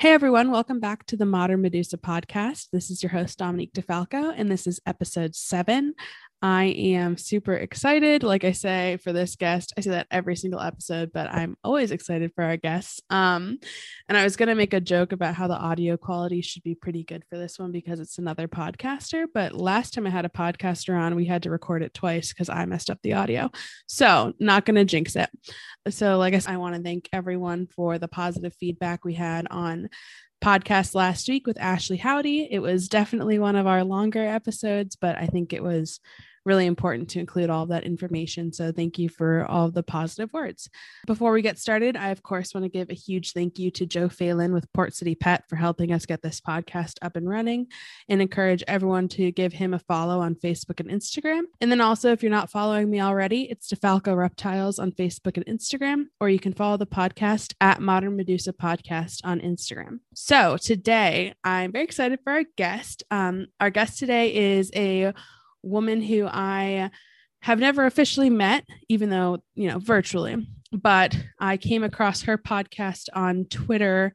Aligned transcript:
Hey 0.00 0.12
everyone, 0.12 0.52
welcome 0.52 0.78
back 0.78 1.06
to 1.06 1.16
the 1.16 1.26
Modern 1.26 1.60
Medusa 1.60 1.98
podcast. 1.98 2.68
This 2.70 2.88
is 2.88 3.02
your 3.02 3.10
host, 3.10 3.36
Dominique 3.36 3.72
DeFalco, 3.72 4.32
and 4.36 4.48
this 4.48 4.68
is 4.68 4.78
episode 4.86 5.34
seven. 5.34 5.94
I 6.40 6.66
am 6.66 7.16
super 7.16 7.54
excited, 7.54 8.22
like 8.22 8.44
I 8.44 8.52
say, 8.52 8.98
for 9.02 9.12
this 9.12 9.34
guest. 9.34 9.72
I 9.76 9.80
say 9.80 9.90
that 9.90 10.06
every 10.10 10.36
single 10.36 10.60
episode, 10.60 11.10
but 11.12 11.32
I'm 11.32 11.56
always 11.64 11.90
excited 11.90 12.32
for 12.32 12.44
our 12.44 12.56
guests. 12.56 13.00
Um, 13.10 13.58
and 14.08 14.16
I 14.16 14.22
was 14.22 14.36
going 14.36 14.48
to 14.48 14.54
make 14.54 14.72
a 14.72 14.80
joke 14.80 15.10
about 15.10 15.34
how 15.34 15.48
the 15.48 15.56
audio 15.56 15.96
quality 15.96 16.40
should 16.40 16.62
be 16.62 16.76
pretty 16.76 17.02
good 17.02 17.24
for 17.28 17.36
this 17.36 17.58
one 17.58 17.72
because 17.72 17.98
it's 17.98 18.18
another 18.18 18.46
podcaster. 18.46 19.26
But 19.32 19.52
last 19.52 19.94
time 19.94 20.06
I 20.06 20.10
had 20.10 20.24
a 20.24 20.28
podcaster 20.30 20.96
on, 20.96 21.16
we 21.16 21.24
had 21.24 21.42
to 21.42 21.50
record 21.50 21.82
it 21.82 21.92
twice 21.92 22.28
because 22.28 22.48
I 22.48 22.64
messed 22.66 22.88
up 22.88 23.00
the 23.02 23.14
audio. 23.14 23.50
So, 23.86 24.32
not 24.38 24.64
going 24.64 24.76
to 24.76 24.84
jinx 24.84 25.16
it. 25.16 25.30
So, 25.88 26.18
like 26.18 26.34
I 26.34 26.38
said, 26.38 26.54
I 26.54 26.58
want 26.58 26.76
to 26.76 26.82
thank 26.82 27.08
everyone 27.12 27.66
for 27.66 27.98
the 27.98 28.08
positive 28.08 28.54
feedback 28.60 29.04
we 29.04 29.14
had 29.14 29.48
on 29.50 29.88
podcast 30.40 30.94
last 30.94 31.28
week 31.28 31.48
with 31.48 31.58
Ashley 31.58 31.96
Howdy. 31.96 32.48
It 32.50 32.60
was 32.60 32.88
definitely 32.88 33.40
one 33.40 33.56
of 33.56 33.66
our 33.66 33.82
longer 33.82 34.24
episodes, 34.24 34.94
but 34.94 35.16
I 35.16 35.26
think 35.26 35.52
it 35.52 35.62
was 35.62 35.98
really 36.48 36.66
important 36.66 37.10
to 37.10 37.20
include 37.20 37.50
all 37.50 37.62
of 37.62 37.68
that 37.68 37.84
information. 37.84 38.52
So 38.52 38.72
thank 38.72 38.98
you 38.98 39.08
for 39.08 39.44
all 39.46 39.70
the 39.70 39.82
positive 39.82 40.32
words. 40.32 40.68
Before 41.06 41.30
we 41.30 41.42
get 41.42 41.58
started, 41.58 41.96
I 41.96 42.08
of 42.08 42.22
course 42.22 42.54
want 42.54 42.64
to 42.64 42.70
give 42.70 42.90
a 42.90 42.94
huge 42.94 43.32
thank 43.32 43.58
you 43.58 43.70
to 43.72 43.86
Joe 43.86 44.08
Phelan 44.08 44.52
with 44.52 44.72
Port 44.72 44.94
City 44.94 45.14
Pet 45.14 45.44
for 45.48 45.56
helping 45.56 45.92
us 45.92 46.06
get 46.06 46.22
this 46.22 46.40
podcast 46.40 46.94
up 47.02 47.16
and 47.16 47.28
running 47.28 47.66
and 48.08 48.22
encourage 48.22 48.64
everyone 48.66 49.08
to 49.08 49.30
give 49.30 49.52
him 49.52 49.74
a 49.74 49.78
follow 49.78 50.20
on 50.20 50.34
Facebook 50.34 50.80
and 50.80 50.90
Instagram. 50.90 51.42
And 51.60 51.70
then 51.70 51.80
also, 51.80 52.12
if 52.12 52.22
you're 52.22 52.30
not 52.30 52.50
following 52.50 52.90
me 52.90 53.00
already, 53.00 53.42
it's 53.50 53.72
DeFalco 53.72 54.16
Reptiles 54.16 54.78
on 54.78 54.92
Facebook 54.92 55.36
and 55.36 55.46
Instagram, 55.46 56.06
or 56.20 56.30
you 56.30 56.38
can 56.38 56.54
follow 56.54 56.78
the 56.78 56.86
podcast 56.86 57.54
at 57.60 57.82
Modern 57.82 58.16
Medusa 58.16 58.54
Podcast 58.54 59.20
on 59.22 59.40
Instagram. 59.40 60.00
So 60.14 60.56
today, 60.56 61.34
I'm 61.44 61.72
very 61.72 61.84
excited 61.84 62.20
for 62.24 62.32
our 62.32 62.44
guest. 62.56 63.04
Um, 63.10 63.48
our 63.60 63.70
guest 63.70 63.98
today 63.98 64.34
is 64.34 64.70
a 64.74 65.12
woman 65.68 66.02
who 66.02 66.26
I 66.26 66.90
have 67.42 67.60
never 67.60 67.86
officially 67.86 68.30
met, 68.30 68.64
even 68.88 69.10
though, 69.10 69.38
you 69.54 69.68
know, 69.68 69.78
virtually, 69.78 70.48
but 70.72 71.16
I 71.38 71.56
came 71.56 71.84
across 71.84 72.22
her 72.22 72.36
podcast 72.36 73.08
on 73.14 73.44
Twitter. 73.44 74.12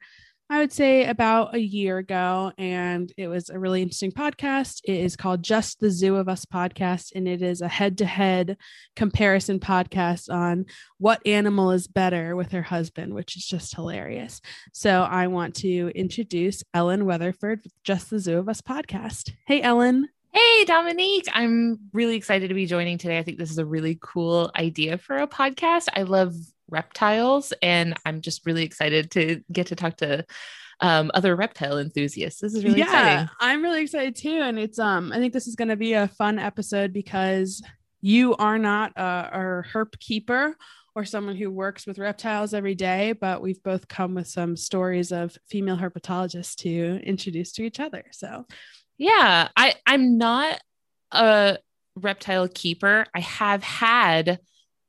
I 0.50 0.60
would 0.60 0.74
say 0.74 1.06
about 1.06 1.56
a 1.56 1.60
year 1.60 1.98
ago, 1.98 2.52
and 2.58 3.12
it 3.18 3.28
was 3.28 3.50
a 3.50 3.58
really 3.58 3.82
interesting 3.82 4.12
podcast. 4.12 4.82
It 4.84 5.00
is 5.00 5.16
called 5.16 5.42
Just 5.42 5.80
the 5.80 5.90
Zoo 5.90 6.18
of 6.18 6.30
Us 6.30 6.46
podcast, 6.46 7.12
and 7.16 7.28
it 7.28 7.42
is 7.42 7.62
a 7.62 7.68
head 7.68 7.98
to 8.00 8.06
head 8.06 8.58
comparison 8.96 9.60
podcast 9.60 10.32
on 10.32 10.66
what 11.00 11.26
animal 11.26 11.72
is 11.72 11.88
better 11.88 12.36
with 12.36 12.52
her 12.52 12.62
husband, 12.62 13.16
which 13.16 13.36
is 13.36 13.46
just 13.48 13.74
hilarious. 13.74 14.42
So 14.74 15.04
I 15.04 15.28
want 15.28 15.56
to 15.56 15.92
introduce 15.96 16.62
Ellen 16.74 17.06
Weatherford 17.06 17.62
with 17.64 17.74
Just 17.84 18.10
the 18.10 18.20
Zoo 18.20 18.38
of 18.38 18.50
Us 18.50 18.62
podcast. 18.62 19.32
Hey, 19.48 19.62
Ellen. 19.62 20.10
Hey, 20.34 20.66
Dominique. 20.66 21.28
I'm 21.32 21.78
really 21.94 22.16
excited 22.16 22.48
to 22.48 22.56
be 22.56 22.66
joining 22.66 22.98
today. 22.98 23.20
I 23.20 23.24
think 23.24 23.38
this 23.38 23.52
is 23.52 23.60
a 23.60 23.66
really 23.66 24.00
cool 24.02 24.50
idea 24.56 24.98
for 24.98 25.18
a 25.18 25.28
podcast. 25.28 25.90
I 25.94 26.04
love 26.04 26.34
reptiles, 26.68 27.54
and 27.62 27.94
I'm 28.04 28.20
just 28.22 28.44
really 28.48 28.64
excited 28.64 29.12
to 29.12 29.42
get 29.52 29.68
to 29.68 29.76
talk 29.76 29.98
to 29.98 30.26
um, 30.80 31.12
other 31.14 31.36
reptile 31.36 31.78
enthusiasts. 31.78 32.42
This 32.42 32.56
is 32.56 32.64
really 32.64 32.82
exciting. 32.82 33.06
yeah, 33.06 33.22
exciting. 33.24 33.30
I'm 33.42 33.62
really 33.62 33.84
excited 33.84 34.16
too. 34.16 34.42
And 34.42 34.58
it's 34.58 34.80
um 34.80 35.12
I 35.14 35.20
think 35.20 35.34
this 35.34 35.48
is 35.48 35.56
gonna 35.56 35.76
be 35.76 35.94
a 35.94 36.08
fun 36.08 36.40
episode 36.40 36.94
because 36.94 37.62
you 38.02 38.36
are 38.38 38.58
not 38.58 38.92
a, 38.96 39.04
a 39.04 39.64
herp 39.72 40.00
keeper 40.00 40.58
or 40.96 41.06
someone 41.06 41.36
who 41.36 41.52
works 41.52 41.86
with 41.86 42.00
reptiles 42.00 42.54
every 42.54 42.76
day, 42.76 43.14
but 43.14 43.42
we've 43.42 43.62
both 43.64 43.88
come 43.88 44.16
with 44.16 44.28
some 44.28 44.58
stories 44.58 45.12
of 45.12 45.38
female 45.48 45.78
herpetologists 45.78 46.56
to 46.56 47.00
introduce 47.04 47.52
to 47.54 47.64
each 47.64 47.80
other. 47.80 48.04
So 48.12 48.46
yeah, 49.04 49.50
I 49.56 49.76
I'm 49.86 50.18
not 50.18 50.60
a 51.12 51.58
reptile 51.96 52.48
keeper. 52.48 53.06
I 53.14 53.20
have 53.20 53.62
had 53.62 54.40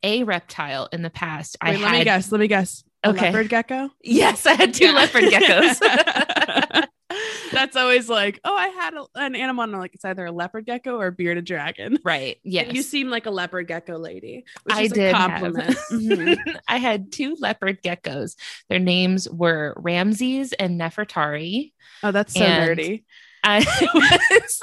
a 0.05 0.23
reptile 0.23 0.89
in 0.93 1.03
the 1.03 1.11
past. 1.11 1.57
Wait, 1.63 1.71
I 1.71 1.73
let 1.73 1.81
had, 1.81 1.99
me 1.99 2.05
guess. 2.05 2.33
Let 2.33 2.41
me 2.41 2.47
guess. 2.47 2.85
A 3.03 3.11
okay. 3.11 3.27
leopard 3.27 3.49
gecko? 3.49 3.91
Yes, 4.03 4.47
I 4.47 4.55
had 4.55 4.73
two 4.73 4.87
yeah. 4.87 4.93
leopard 4.93 5.25
geckos. 5.25 6.87
That's 7.53 7.77
always 7.77 8.09
like, 8.09 8.41
oh, 8.45 8.57
I 8.57 8.69
had 8.69 8.95
a, 8.95 9.05
an 9.17 9.35
animal. 9.35 9.65
And 9.65 9.73
like, 9.73 9.95
it's 9.95 10.05
either 10.05 10.27
a 10.27 10.33
leopard 10.33 10.67
gecko 10.67 10.97
or 10.99 11.09
a 11.09 11.13
bearded 11.13 11.45
dragon. 11.45 11.99
Right. 12.05 12.37
Yes. 12.45 12.75
you 12.75 12.83
seem 12.83 13.09
like 13.09 13.27
a 13.27 13.31
leopard 13.31 13.67
gecko 13.67 13.99
lady. 13.99 14.45
Which 14.65 14.77
I 14.77 14.83
is 14.83 14.93
did. 14.93 15.15
A 15.15 15.17
compliment. 15.17 15.77
mm-hmm. 15.91 16.57
I 16.69 16.77
had 16.77 17.13
two 17.13 17.37
leopard 17.39 17.83
geckos. 17.83 18.37
Their 18.69 18.79
names 18.79 19.29
were 19.29 19.75
Ramses 19.77 20.53
and 20.53 20.79
Nefertari. 20.79 21.73
Oh, 22.03 22.13
that's 22.13 22.35
so 22.35 22.45
and 22.45 22.79
nerdy. 22.79 23.05
I 23.45 23.59
was 23.95 24.63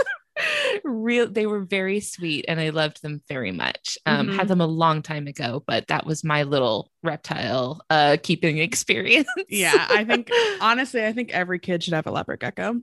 real 0.83 1.29
they 1.29 1.45
were 1.45 1.61
very 1.61 1.99
sweet 1.99 2.45
and 2.47 2.59
I 2.59 2.69
loved 2.69 3.01
them 3.01 3.21
very 3.27 3.51
much. 3.51 3.97
Um, 4.05 4.27
mm-hmm. 4.27 4.37
had 4.37 4.47
them 4.47 4.61
a 4.61 4.67
long 4.67 5.01
time 5.01 5.27
ago, 5.27 5.63
but 5.65 5.87
that 5.87 6.05
was 6.05 6.23
my 6.23 6.43
little 6.43 6.91
reptile 7.03 7.81
uh 7.89 8.17
keeping 8.21 8.57
experience. 8.57 9.29
yeah, 9.47 9.87
I 9.89 10.03
think 10.05 10.29
honestly, 10.59 11.05
I 11.05 11.13
think 11.13 11.31
every 11.31 11.59
kid 11.59 11.83
should 11.83 11.93
have 11.93 12.07
a 12.07 12.11
leopard 12.11 12.39
gecko. 12.39 12.81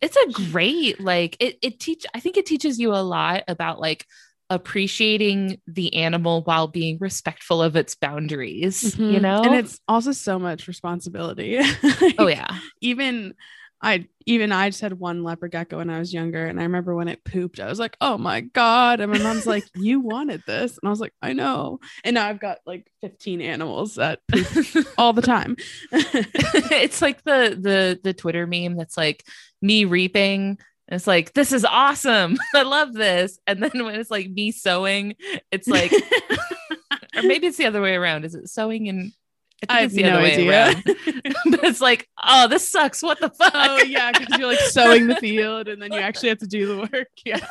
It's 0.00 0.16
a 0.16 0.50
great 0.50 1.00
like 1.00 1.36
it 1.40 1.58
it 1.62 1.80
teach 1.80 2.04
I 2.14 2.20
think 2.20 2.36
it 2.36 2.46
teaches 2.46 2.78
you 2.78 2.92
a 2.92 3.02
lot 3.02 3.44
about 3.48 3.80
like 3.80 4.06
appreciating 4.50 5.60
the 5.66 5.94
animal 5.94 6.42
while 6.42 6.68
being 6.68 6.98
respectful 7.00 7.62
of 7.62 7.76
its 7.76 7.94
boundaries, 7.94 8.94
mm-hmm. 8.94 9.14
you 9.14 9.20
know? 9.20 9.42
And 9.42 9.54
it's 9.54 9.80
also 9.88 10.12
so 10.12 10.38
much 10.38 10.68
responsibility. 10.68 11.58
oh 12.18 12.28
yeah. 12.28 12.58
Even 12.80 13.34
I 13.82 14.08
even 14.24 14.52
I 14.52 14.70
just 14.70 14.80
had 14.80 14.98
one 14.98 15.22
leopard 15.22 15.52
gecko 15.52 15.78
when 15.78 15.90
I 15.90 15.98
was 15.98 16.12
younger, 16.12 16.46
and 16.46 16.58
I 16.58 16.64
remember 16.64 16.94
when 16.94 17.08
it 17.08 17.24
pooped, 17.24 17.60
I 17.60 17.68
was 17.68 17.78
like, 17.78 17.96
"Oh 18.00 18.16
my 18.18 18.40
god!" 18.40 19.00
And 19.00 19.12
my 19.12 19.18
mom's 19.18 19.46
like, 19.46 19.64
"You 19.74 20.00
wanted 20.00 20.42
this," 20.46 20.78
and 20.78 20.88
I 20.88 20.90
was 20.90 21.00
like, 21.00 21.12
"I 21.22 21.32
know." 21.34 21.80
And 22.04 22.14
now 22.14 22.26
I've 22.26 22.40
got 22.40 22.58
like 22.66 22.90
15 23.02 23.40
animals 23.40 23.96
that 23.96 24.20
poop 24.28 24.86
all 24.98 25.12
the 25.12 25.22
time. 25.22 25.56
it's 25.92 27.02
like 27.02 27.22
the 27.24 27.56
the 27.60 28.00
the 28.02 28.14
Twitter 28.14 28.46
meme 28.46 28.76
that's 28.76 28.96
like 28.96 29.24
me 29.60 29.84
reaping. 29.84 30.58
And 30.88 30.96
It's 30.96 31.06
like 31.06 31.34
this 31.34 31.52
is 31.52 31.64
awesome. 31.64 32.38
I 32.54 32.62
love 32.62 32.92
this. 32.94 33.38
And 33.46 33.62
then 33.62 33.84
when 33.84 33.96
it's 33.96 34.10
like 34.10 34.30
me 34.30 34.52
sowing, 34.52 35.16
it's 35.50 35.68
like, 35.68 35.92
or 37.16 37.22
maybe 37.22 37.46
it's 37.48 37.56
the 37.56 37.66
other 37.66 37.82
way 37.82 37.94
around. 37.94 38.24
Is 38.24 38.34
it 38.34 38.48
sowing 38.48 38.88
and 38.88 39.12
I, 39.68 39.78
I 39.78 39.80
have 39.82 39.94
no 39.94 40.18
idea. 40.18 40.74
but 40.84 41.64
it's 41.64 41.80
like, 41.80 42.08
oh, 42.22 42.48
this 42.48 42.68
sucks. 42.68 43.02
What 43.02 43.20
the 43.20 43.30
fuck? 43.30 43.52
Oh 43.54 43.82
yeah, 43.82 44.12
because 44.12 44.38
you're 44.38 44.48
like 44.48 44.58
sowing 44.58 45.06
the 45.06 45.16
field 45.16 45.68
and 45.68 45.80
then 45.80 45.92
you 45.92 45.98
actually 45.98 46.28
have 46.28 46.38
to 46.38 46.46
do 46.46 46.66
the 46.66 46.78
work. 46.92 47.08
Yeah. 47.24 47.44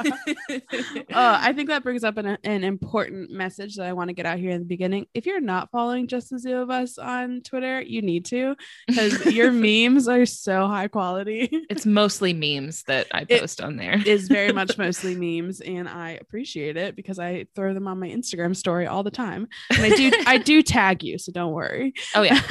uh, 1.14 1.38
I 1.42 1.52
think 1.52 1.68
that 1.68 1.84
brings 1.84 2.06
up 2.06 2.16
an, 2.16 2.38
an 2.46 2.64
important 2.64 3.30
message 3.30 3.76
that 3.76 3.88
I 3.88 3.92
want 3.92 4.08
to 4.08 4.14
get 4.14 4.26
out 4.26 4.40
here 4.40 4.52
in 4.52 4.60
the 4.60 4.66
beginning. 4.66 5.06
If 5.14 5.26
you're 5.26 5.42
not 5.42 5.70
following 5.70 6.08
Just 6.08 6.30
the 6.30 6.40
Zoo 6.40 6.58
of 6.58 6.70
Us 6.70 6.98
on 6.98 7.42
Twitter, 7.42 7.82
you 7.82 8.02
need 8.02 8.24
to 8.26 8.56
because 8.88 9.26
your 9.26 9.52
memes 9.52 10.08
are 10.08 10.26
so 10.26 10.66
high 10.68 10.88
quality. 10.88 11.50
it's 11.70 11.86
mostly 11.86 12.32
memes 12.32 12.84
that 12.84 13.08
I 13.12 13.26
post 13.26 13.60
it 13.60 13.66
on 13.66 13.76
there. 13.76 14.02
is 14.06 14.30
very 14.30 14.54
much 14.54 14.78
mostly 14.78 15.16
memes, 15.16 15.60
and 15.60 15.90
I 15.90 16.12
appreciate 16.12 16.78
it 16.78 16.96
because 16.96 17.20
I 17.20 17.48
throw 17.54 17.74
them 17.74 17.88
on 17.88 18.00
my 18.00 18.08
Instagram 18.08 18.56
story 18.56 18.88
all 18.88 19.04
the 19.04 19.12
time. 19.12 19.48
And 19.72 19.82
I 19.82 19.90
do 19.90 20.12
I 20.26 20.38
do 20.38 20.62
tag 20.62 21.04
you, 21.04 21.18
so 21.18 21.34
don't 21.34 21.52
worry. 21.52 21.95
Oh, 22.14 22.22
yeah. 22.22 22.42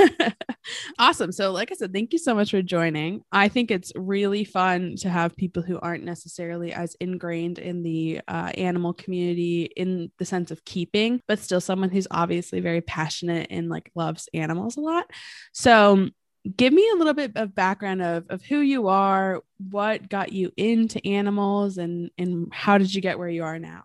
awesome. 0.99 1.32
So, 1.32 1.53
like 1.53 1.71
I 1.71 1.75
said, 1.75 1.93
thank 1.93 2.12
you 2.12 2.19
so 2.19 2.34
much 2.34 2.50
for 2.50 2.62
joining. 2.62 3.22
I 3.32 3.49
think 3.49 3.71
it's 3.71 3.93
really 3.94 4.44
fun 4.44 4.97
to 4.99 5.09
have 5.09 5.37
people 5.37 5.62
who 5.62 5.78
aren't 5.81 6.05
necessarily 6.05 6.72
as 6.72 6.97
ingrained 7.00 7.59
in 7.59 7.83
the 7.83 8.21
uh, 8.28 8.50
animal 8.56 8.93
community 8.93 9.65
in 9.77 10.10
the 10.19 10.25
sense 10.25 10.50
of 10.50 10.65
keeping, 10.65 11.21
but 11.27 11.38
still 11.38 11.60
someone 11.60 11.91
who's 11.91 12.09
obviously 12.10 12.60
very 12.60 12.81
passionate 12.81 13.49
and 13.50 13.69
like 13.69 13.91
loves 13.94 14.28
animals 14.33 14.77
a 14.77 14.81
lot. 14.81 15.10
So, 15.53 16.09
give 16.56 16.72
me 16.72 16.88
a 16.93 16.97
little 16.97 17.15
bit 17.15 17.33
of 17.37 17.54
background 17.54 18.03
of, 18.03 18.27
of 18.28 18.43
who 18.43 18.60
you 18.60 18.89
are, 18.89 19.42
what 19.71 20.09
got 20.09 20.33
you 20.33 20.53
into 20.57 21.04
animals, 21.07 21.78
and, 21.78 22.10
and 22.18 22.53
how 22.53 22.78
did 22.78 22.95
you 22.95 23.01
get 23.01 23.18
where 23.18 23.28
you 23.28 23.45
are 23.45 23.59
now? 23.59 23.84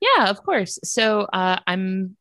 Yeah, 0.00 0.30
of 0.30 0.42
course. 0.42 0.78
So, 0.84 1.22
uh, 1.32 1.58
I'm 1.66 2.16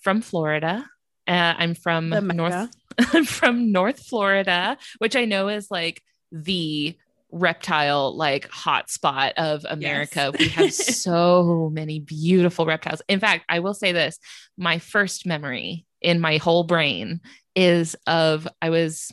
from 0.00 0.20
Florida. 0.20 0.84
Uh, 1.26 1.54
I'm 1.56 1.74
from 1.74 2.10
North. 2.10 2.70
I'm 3.12 3.24
from 3.24 3.72
North 3.72 4.04
Florida, 4.06 4.76
which 4.98 5.16
I 5.16 5.24
know 5.24 5.48
is 5.48 5.70
like 5.70 6.02
the 6.30 6.96
reptile 7.30 8.14
like 8.14 8.48
hotspot 8.50 9.32
of 9.36 9.64
America. 9.68 10.32
Yes. 10.32 10.38
we 10.38 10.48
have 10.48 10.72
so 10.74 11.70
many 11.72 12.00
beautiful 12.00 12.66
reptiles. 12.66 13.02
In 13.08 13.20
fact, 13.20 13.44
I 13.48 13.60
will 13.60 13.74
say 13.74 13.92
this: 13.92 14.18
my 14.56 14.78
first 14.78 15.26
memory 15.26 15.86
in 16.00 16.20
my 16.20 16.36
whole 16.38 16.64
brain 16.64 17.20
is 17.54 17.96
of 18.06 18.48
I 18.60 18.70
was 18.70 19.10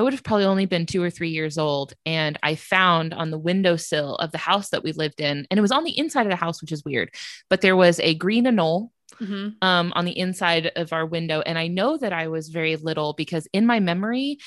I 0.00 0.02
would 0.02 0.14
have 0.14 0.24
probably 0.24 0.46
only 0.46 0.64
been 0.64 0.86
two 0.86 1.02
or 1.02 1.10
three 1.10 1.28
years 1.28 1.58
old. 1.58 1.92
And 2.06 2.38
I 2.42 2.54
found 2.54 3.12
on 3.12 3.30
the 3.30 3.38
windowsill 3.38 4.14
of 4.16 4.32
the 4.32 4.38
house 4.38 4.70
that 4.70 4.82
we 4.82 4.92
lived 4.92 5.20
in, 5.20 5.46
and 5.50 5.58
it 5.58 5.60
was 5.60 5.72
on 5.72 5.84
the 5.84 5.98
inside 5.98 6.22
of 6.22 6.30
the 6.30 6.36
house, 6.36 6.62
which 6.62 6.72
is 6.72 6.84
weird, 6.84 7.10
but 7.50 7.60
there 7.60 7.76
was 7.76 8.00
a 8.00 8.14
green 8.14 8.44
anole 8.46 8.90
mm-hmm. 9.20 9.50
um, 9.62 9.92
on 9.94 10.04
the 10.04 10.18
inside 10.18 10.72
of 10.76 10.92
our 10.92 11.06
window. 11.06 11.40
And 11.40 11.58
I 11.58 11.68
know 11.68 11.96
that 11.96 12.12
I 12.12 12.28
was 12.28 12.48
very 12.48 12.76
little 12.76 13.12
because 13.12 13.46
in 13.52 13.66
my 13.66 13.80
memory, 13.80 14.38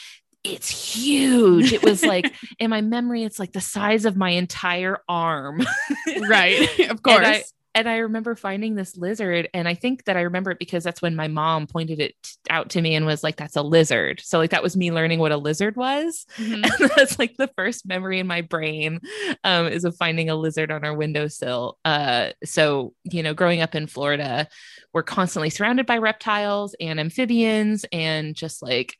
it's 0.44 0.70
huge. 0.70 1.72
It 1.72 1.84
was 1.84 2.04
like 2.04 2.34
in 2.60 2.70
my 2.70 2.82
memory, 2.82 3.24
it's 3.24 3.40
like 3.40 3.54
the 3.54 3.62
size 3.62 4.06
of 4.06 4.18
my 4.18 4.32
entire 4.32 5.00
arm. 5.08 5.66
right. 6.28 6.68
Of 6.90 7.02
course. 7.04 7.54
And 7.76 7.90
I, 7.90 7.98
remember 7.98 8.36
finding 8.36 8.76
this 8.76 8.98
lizard, 8.98 9.50
and 9.54 9.68
I 9.68 9.74
think 9.74 10.06
that 10.06 10.18
I 10.18 10.22
remember 10.22 10.52
it 10.52 10.60
because 10.60 10.84
that's 10.84 11.02
when 11.02 11.16
my 11.16 11.28
mom 11.28 11.68
pointed 11.68 12.00
it 12.00 12.16
out 12.50 12.70
to 12.72 12.82
me 12.82 12.96
and 12.96 13.06
was 13.06 13.24
like, 13.24 13.38
"That's 13.38 13.56
a 13.56 13.62
lizard." 13.62 14.22
So 14.24 14.38
like 14.38 14.52
that 14.52 14.64
was 14.64 14.78
me 14.78 14.92
learning 14.92 15.20
what 15.20 15.32
a 15.32 15.38
lizard 15.38 15.76
was, 15.76 16.26
mm-hmm. 16.38 16.54
and 16.82 16.92
that's 16.96 17.18
like 17.18 17.36
the 17.38 17.50
first 17.56 17.86
memory 17.86 18.20
in 18.20 18.28
my 18.28 18.42
brain 18.42 19.00
um, 19.44 19.68
is 19.68 19.86
of 19.86 19.96
finding 19.96 20.30
a 20.30 20.36
lizard 20.36 20.72
on 20.72 20.84
our 20.84 20.94
windowsill. 20.94 21.78
Uh, 21.84 22.30
so 22.44 22.94
you 23.04 23.24
know, 23.24 23.34
growing 23.34 23.62
up 23.62 23.76
in 23.76 23.88
Florida, 23.88 24.48
we're 24.94 25.04
constantly 25.04 25.50
surrounded 25.50 25.86
by 25.86 25.98
reptiles 25.98 26.76
and 26.80 27.00
amphibians, 27.00 27.86
and 27.92 28.36
just 28.36 28.62
like 28.62 28.98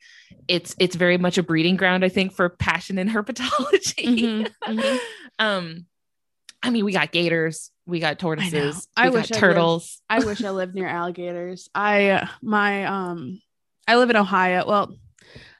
it's 0.48 0.74
it's 0.78 0.96
very 0.96 1.18
much 1.18 1.38
a 1.38 1.42
breeding 1.42 1.76
ground, 1.76 2.04
I 2.04 2.08
think, 2.08 2.32
for 2.32 2.48
passion 2.48 2.98
in 2.98 3.08
herpetology. 3.10 4.18
Mm-hmm. 4.18 4.78
Mm-hmm. 4.78 4.96
um, 5.38 5.86
I 6.62 6.70
mean, 6.70 6.84
we 6.84 6.92
got 6.92 7.12
gators, 7.12 7.70
we 7.86 8.00
got 8.00 8.18
tortoises, 8.18 8.88
I, 8.96 9.06
I 9.06 9.10
wish 9.10 9.28
turtles. 9.28 10.02
I, 10.08 10.16
lived, 10.16 10.26
I 10.26 10.30
wish 10.30 10.44
I 10.44 10.50
lived 10.50 10.74
near 10.74 10.88
alligators. 10.88 11.68
I 11.74 12.10
uh, 12.10 12.26
my 12.42 12.84
um, 12.86 13.40
I 13.86 13.96
live 13.96 14.10
in 14.10 14.16
Ohio. 14.16 14.66
Well, 14.66 14.96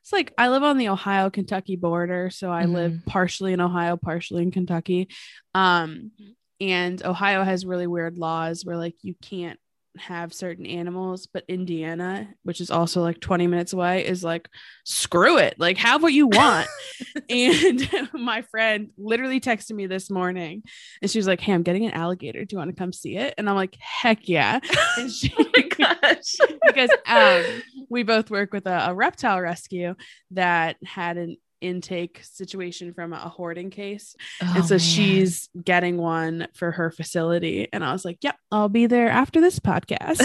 it's 0.00 0.12
like 0.12 0.32
I 0.38 0.48
live 0.48 0.62
on 0.62 0.78
the 0.78 0.88
Ohio 0.88 1.30
Kentucky 1.30 1.76
border, 1.76 2.30
so 2.30 2.50
I 2.50 2.64
mm-hmm. 2.64 2.74
live 2.74 3.02
partially 3.06 3.52
in 3.52 3.60
Ohio, 3.60 3.96
partially 3.96 4.42
in 4.42 4.50
Kentucky. 4.50 5.08
Um, 5.54 6.12
and 6.60 7.02
Ohio 7.04 7.42
has 7.42 7.66
really 7.66 7.86
weird 7.86 8.16
laws 8.16 8.64
where 8.64 8.76
like 8.76 8.96
you 9.02 9.14
can't 9.20 9.58
have 9.98 10.32
certain 10.32 10.66
animals, 10.66 11.26
but 11.26 11.44
Indiana, 11.48 12.28
which 12.42 12.60
is 12.60 12.70
also 12.70 13.00
like 13.00 13.20
20 13.20 13.46
minutes 13.46 13.72
away, 13.72 14.06
is 14.06 14.24
like, 14.24 14.48
screw 14.84 15.38
it, 15.38 15.54
like 15.58 15.76
have 15.78 16.02
what 16.02 16.12
you 16.12 16.26
want. 16.26 16.68
and 17.30 17.88
my 18.12 18.42
friend 18.42 18.90
literally 18.98 19.40
texted 19.40 19.72
me 19.72 19.86
this 19.86 20.10
morning 20.10 20.62
and 21.00 21.10
she 21.10 21.18
was 21.18 21.26
like, 21.26 21.40
Hey, 21.40 21.52
I'm 21.52 21.62
getting 21.62 21.86
an 21.86 21.92
alligator. 21.92 22.44
Do 22.44 22.54
you 22.54 22.58
want 22.58 22.70
to 22.70 22.76
come 22.76 22.92
see 22.92 23.16
it? 23.16 23.34
And 23.38 23.48
I'm 23.48 23.56
like, 23.56 23.76
heck 23.80 24.28
yeah. 24.28 24.60
And 24.96 25.10
she, 25.10 25.32
oh 25.38 25.44
my 25.56 25.62
gosh. 25.62 26.34
because 26.66 26.90
um, 27.06 27.62
we 27.88 28.02
both 28.02 28.30
work 28.30 28.52
with 28.52 28.66
a, 28.66 28.90
a 28.90 28.94
reptile 28.94 29.40
rescue 29.40 29.94
that 30.30 30.76
had 30.84 31.16
an 31.16 31.36
intake 31.60 32.20
situation 32.22 32.92
from 32.94 33.12
a 33.12 33.18
hoarding 33.18 33.70
case. 33.70 34.16
Oh, 34.42 34.52
and 34.56 34.64
so 34.64 34.74
man. 34.74 34.78
she's 34.78 35.48
getting 35.62 35.96
one 35.96 36.48
for 36.54 36.70
her 36.70 36.90
facility. 36.90 37.68
And 37.72 37.84
I 37.84 37.92
was 37.92 38.04
like, 38.04 38.18
yep, 38.22 38.36
I'll 38.50 38.68
be 38.68 38.86
there 38.86 39.08
after 39.08 39.40
this 39.40 39.58
podcast. 39.58 40.20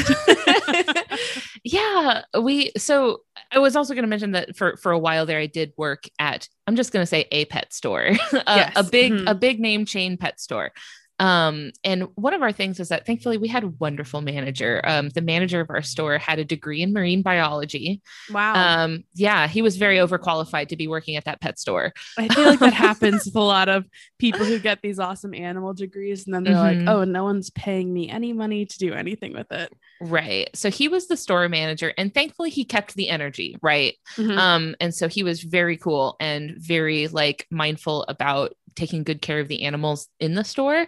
yeah. 1.64 2.24
We, 2.40 2.72
so 2.78 3.22
I 3.52 3.60
was 3.60 3.76
also 3.76 3.94
going 3.94 4.04
to 4.04 4.10
mention 4.10 4.31
that 4.31 4.56
for, 4.56 4.78
for 4.78 4.92
a 4.92 5.00
while 5.00 5.26
there, 5.26 5.40
I 5.40 5.48
did 5.48 5.74
work 5.78 6.04
at, 6.20 6.48
I'm 6.68 6.76
just 6.76 6.92
going 6.92 7.04
to 7.04 7.08
say 7.08 7.28
a 7.31 7.46
pet 7.46 7.74
store, 7.74 8.02
a, 8.08 8.16
yes. 8.31 8.74
a 8.76 8.84
big, 8.84 9.14
mm-hmm. 9.14 9.28
a 9.28 9.36
big 9.36 9.60
name 9.60 9.86
chain 9.86 10.18
pet 10.18 10.40
store. 10.40 10.72
Um, 11.19 11.71
and 11.83 12.07
one 12.16 12.33
of 12.33 12.42
our 12.42 12.51
things 12.51 12.80
is 12.80 12.89
that 12.89 13.06
thankfully 13.06 13.38
we 13.38 13.48
had 13.48 13.63
a 13.63 13.68
wonderful 13.68 14.21
manager. 14.21 14.81
Um, 14.86 15.10
the 15.10 15.21
manager 15.21 15.60
of 15.60 15.69
our 15.69 15.81
store 15.81 16.18
had 16.18 16.39
a 16.39 16.45
degree 16.45 16.81
in 16.81 16.94
marine 16.94 17.21
biology. 17.21 18.01
Wow. 18.31 18.54
Um, 18.56 19.04
yeah, 19.13 19.48
he 19.48 19.62
was 19.62 19.77
very 19.77 19.98
overqualified 19.98 20.69
to 20.69 20.77
be 20.77 20.88
working 20.88 21.16
at 21.16 21.25
that 21.25 21.42
pet 21.42 21.60
store. 21.60 21.94
I 22.18 22.27
feel 22.30 22.45
like 22.45 22.60
that 22.60 22.74
happens 22.74 23.25
with 23.25 23.36
a 23.36 23.39
lot 23.42 23.69
of 23.69 23.86
people 24.18 24.45
who 24.45 24.60
get 24.60 24.81
these 24.81 25.00
awesome 25.00 25.33
animal 25.33 25.74
degrees 25.74 26.25
and 26.25 26.33
then 26.33 26.44
they're 26.44 26.54
mm-hmm. 26.56 26.86
like, 26.86 26.95
oh, 26.95 27.04
no 27.04 27.24
one's 27.24 27.50
paying 27.50 27.94
me 27.94 28.10
any 28.10 28.33
money 28.33 28.66
to 28.66 28.77
do 28.77 28.94
anything 28.94 29.33
with 29.33 29.51
it. 29.51 29.74
Right. 30.01 30.50
So 30.56 30.69
he 30.69 30.88
was 30.88 31.07
the 31.07 31.18
store 31.18 31.50
manager 31.50 31.94
and 31.98 32.13
thankfully 32.13 32.50
he 32.50 32.63
kept 32.63 32.95
the 32.95 33.10
energy, 33.10 33.57
right? 33.62 33.95
Mm-hmm. 34.16 34.38
Um, 34.38 34.75
and 34.80 34.95
so 34.95 35.10
he 35.10 35.24
was 35.24 35.44
very 35.44 35.75
cool 35.75 36.16
and 36.19 36.56
very 36.57 37.07
like 37.07 37.45
mindful 37.51 38.06
about 38.07 38.54
taking 38.75 39.04
good 39.04 39.21
care 39.21 39.39
of 39.39 39.48
the 39.48 39.63
animals 39.63 40.07
in 40.19 40.36
the 40.36 40.44
store. 40.44 40.88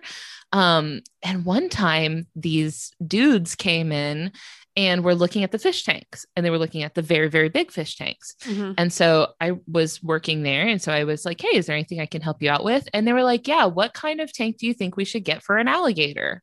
Um, 0.52 1.02
and 1.24 1.46
one 1.46 1.70
time 1.70 2.28
these 2.36 2.92
dudes 3.06 3.56
came 3.56 3.92
in 3.92 4.32
and 4.78 5.04
were 5.04 5.16
looking 5.16 5.44
at 5.44 5.52
the 5.52 5.60
fish 5.60 5.84
tanks 5.84 6.26
and 6.36 6.46
they 6.46 6.50
were 6.50 6.58
looking 6.58 6.84
at 6.84 6.96
the 6.96 7.02
very, 7.02 7.30
very 7.30 7.50
big 7.50 7.72
fish 7.72 7.98
tanks. 7.98 8.36
Mm-hmm. 8.46 8.74
And 8.78 8.92
so 8.92 9.34
I 9.40 9.54
was 9.68 10.02
working 10.02 10.44
there. 10.44 10.68
And 10.68 10.82
so 10.82 10.92
I 10.92 11.04
was 11.04 11.26
like, 11.26 11.42
Hey, 11.42 11.58
is 11.58 11.66
there 11.66 11.76
anything 11.76 12.00
I 12.00 12.06
can 12.06 12.22
help 12.22 12.42
you 12.42 12.50
out 12.50 12.64
with? 12.64 12.88
And 12.94 13.06
they 13.06 13.14
were 13.14 13.24
like, 13.24 13.48
Yeah, 13.48 13.66
what 13.66 13.94
kind 13.94 14.22
of 14.22 14.32
tank 14.32 14.58
do 14.58 14.68
you 14.68 14.74
think 14.74 14.96
we 14.96 15.06
should 15.06 15.26
get 15.26 15.44
for 15.44 15.58
an 15.58 15.68
alligator? 15.68 16.42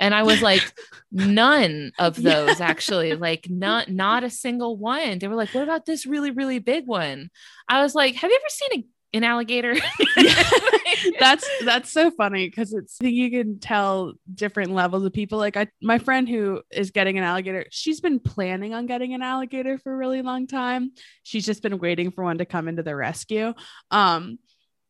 And 0.00 0.14
I 0.14 0.22
was 0.22 0.40
like, 0.40 0.62
none 1.12 1.92
of 1.98 2.16
those 2.16 2.58
yeah. 2.58 2.66
actually, 2.66 3.14
like 3.14 3.48
not 3.50 3.90
not 3.90 4.24
a 4.24 4.30
single 4.30 4.76
one. 4.76 5.18
They 5.18 5.28
were 5.28 5.36
like, 5.36 5.54
what 5.54 5.62
about 5.62 5.84
this 5.84 6.06
really, 6.06 6.30
really 6.30 6.58
big 6.58 6.86
one? 6.86 7.30
I 7.68 7.82
was 7.82 7.94
like, 7.94 8.14
have 8.14 8.30
you 8.30 8.36
ever 8.36 8.48
seen 8.48 8.80
a 8.80 8.86
an 9.12 9.24
alligator. 9.24 9.74
that's 11.18 11.48
that's 11.64 11.90
so 11.90 12.10
funny 12.10 12.48
because 12.48 12.72
it's 12.72 12.98
you 13.00 13.30
can 13.30 13.58
tell 13.58 14.12
different 14.34 14.72
levels 14.72 15.04
of 15.04 15.12
people. 15.12 15.38
Like 15.38 15.56
I 15.56 15.68
my 15.82 15.98
friend 15.98 16.28
who 16.28 16.62
is 16.70 16.90
getting 16.90 17.18
an 17.18 17.24
alligator, 17.24 17.66
she's 17.70 18.00
been 18.00 18.20
planning 18.20 18.74
on 18.74 18.86
getting 18.86 19.14
an 19.14 19.22
alligator 19.22 19.78
for 19.78 19.92
a 19.92 19.96
really 19.96 20.22
long 20.22 20.46
time. 20.46 20.92
She's 21.22 21.46
just 21.46 21.62
been 21.62 21.78
waiting 21.78 22.10
for 22.10 22.24
one 22.24 22.38
to 22.38 22.44
come 22.44 22.68
into 22.68 22.82
the 22.82 22.96
rescue. 22.96 23.54
Um 23.90 24.38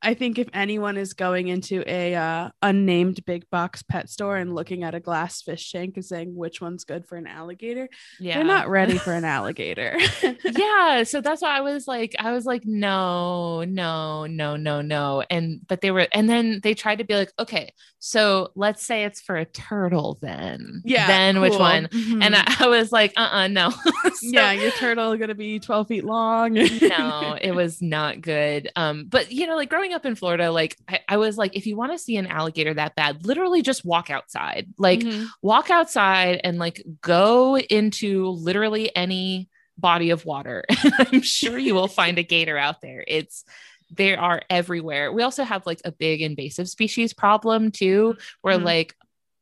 I 0.02 0.14
think 0.14 0.38
if 0.38 0.48
anyone 0.54 0.96
is 0.96 1.12
going 1.12 1.48
into 1.48 1.84
a 1.86 2.14
uh, 2.14 2.50
unnamed 2.62 3.24
big 3.26 3.48
box 3.50 3.82
pet 3.82 4.08
store 4.08 4.36
and 4.36 4.54
looking 4.54 4.82
at 4.82 4.94
a 4.94 5.00
glass 5.00 5.42
fish 5.42 5.70
tank 5.70 5.96
and 5.96 6.04
saying 6.04 6.34
which 6.34 6.60
one's 6.60 6.84
good 6.84 7.06
for 7.06 7.16
an 7.16 7.26
alligator, 7.26 7.88
yeah. 8.18 8.36
they're 8.36 8.44
not 8.44 8.68
ready 8.68 8.96
for 8.96 9.12
an 9.12 9.24
alligator. 9.26 9.98
yeah, 10.44 11.02
so 11.04 11.20
that's 11.20 11.42
why 11.42 11.58
I 11.58 11.60
was 11.60 11.86
like, 11.86 12.14
I 12.18 12.32
was 12.32 12.46
like, 12.46 12.64
no, 12.64 13.64
no, 13.64 14.26
no, 14.26 14.56
no, 14.56 14.80
no, 14.80 15.22
and 15.28 15.60
but 15.66 15.82
they 15.82 15.90
were, 15.90 16.08
and 16.12 16.28
then 16.28 16.60
they 16.62 16.74
tried 16.74 16.98
to 16.98 17.04
be 17.04 17.14
like, 17.14 17.32
okay, 17.38 17.72
so 17.98 18.50
let's 18.54 18.82
say 18.82 19.04
it's 19.04 19.20
for 19.20 19.36
a 19.36 19.44
turtle, 19.44 20.18
then, 20.22 20.80
yeah, 20.84 21.06
then 21.06 21.34
cool. 21.34 21.42
which 21.42 21.58
one? 21.58 21.88
Mm-hmm. 21.88 22.22
And 22.22 22.34
I, 22.34 22.56
I, 22.60 22.68
was 22.68 22.90
like, 22.90 23.12
uh, 23.18 23.28
uh 23.30 23.48
no, 23.48 23.70
so, 24.04 24.10
yeah, 24.22 24.52
your 24.52 24.70
turtle 24.72 25.14
gonna 25.18 25.34
be 25.34 25.58
twelve 25.58 25.88
feet 25.88 26.04
long. 26.04 26.54
no, 26.54 27.36
it 27.40 27.54
was 27.54 27.82
not 27.82 28.22
good. 28.22 28.70
Um, 28.76 29.04
but 29.06 29.30
you 29.30 29.46
know, 29.46 29.56
like 29.56 29.68
growing 29.68 29.89
growing 29.90 29.96
up 29.96 30.06
in 30.06 30.14
Florida, 30.14 30.50
like 30.50 30.76
I, 30.88 31.00
I 31.08 31.16
was 31.16 31.36
like, 31.36 31.56
if 31.56 31.66
you 31.66 31.76
want 31.76 31.92
to 31.92 31.98
see 31.98 32.16
an 32.16 32.26
alligator 32.26 32.74
that 32.74 32.94
bad, 32.94 33.26
literally 33.26 33.62
just 33.62 33.84
walk 33.84 34.10
outside. 34.10 34.68
Like 34.78 35.00
mm-hmm. 35.00 35.26
walk 35.42 35.70
outside 35.70 36.40
and 36.44 36.58
like 36.58 36.82
go 37.00 37.58
into 37.58 38.28
literally 38.28 38.94
any 38.94 39.48
body 39.76 40.10
of 40.10 40.24
water. 40.24 40.64
I'm 40.98 41.22
sure 41.22 41.58
you 41.58 41.74
will 41.74 41.88
find 41.88 42.18
a 42.18 42.22
gator 42.22 42.56
out 42.56 42.80
there. 42.80 43.04
It's 43.06 43.44
they 43.92 44.14
are 44.14 44.42
everywhere. 44.48 45.12
We 45.12 45.22
also 45.24 45.42
have 45.42 45.66
like 45.66 45.80
a 45.84 45.90
big 45.90 46.22
invasive 46.22 46.68
species 46.68 47.12
problem 47.12 47.72
too, 47.72 48.16
where 48.42 48.56
mm-hmm. 48.56 48.64
like 48.64 48.94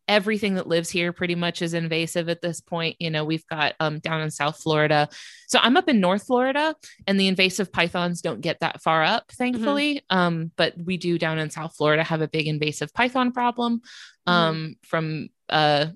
everything 0.09 0.55
that 0.55 0.67
lives 0.67 0.89
here 0.89 1.13
pretty 1.13 1.35
much 1.35 1.63
is 1.63 1.75
invasive 1.75 2.29
at 2.29 2.41
this 2.41 2.61
point. 2.61 2.97
You 2.99 3.11
know, 3.11 3.25
we've 3.25 3.47
got 3.47 3.75
um, 3.79 3.99
down 3.99 4.23
in 4.23 4.31
South 4.31 4.61
Florida. 4.61 5.09
So 5.47 5.59
I'm 5.63 5.77
up 5.77 5.89
in 5.89 6.01
North 6.01 6.27
Florida, 6.27 6.75
and 7.07 7.21
the 7.21 7.29
invasive 7.29 7.71
pythons 7.71 8.23
don't 8.23 8.41
get 8.41 8.61
that 8.61 8.83
far 8.83 9.05
up, 9.05 9.31
thankfully. 9.33 9.97
Mm-hmm. 10.11 10.19
Um, 10.19 10.53
but 10.57 10.75
we 10.83 10.97
do 10.97 11.19
down 11.19 11.39
in 11.39 11.51
South 11.51 11.77
Florida 11.77 12.03
have 12.03 12.23
a 12.23 12.29
big 12.29 12.47
invasive 12.47 12.93
python 12.95 13.33
problem 13.33 13.79
mm-hmm. 13.79 14.33
um, 14.33 14.57
mm-hmm. 14.57 14.73
from 14.83 15.29
uh, 15.49 15.87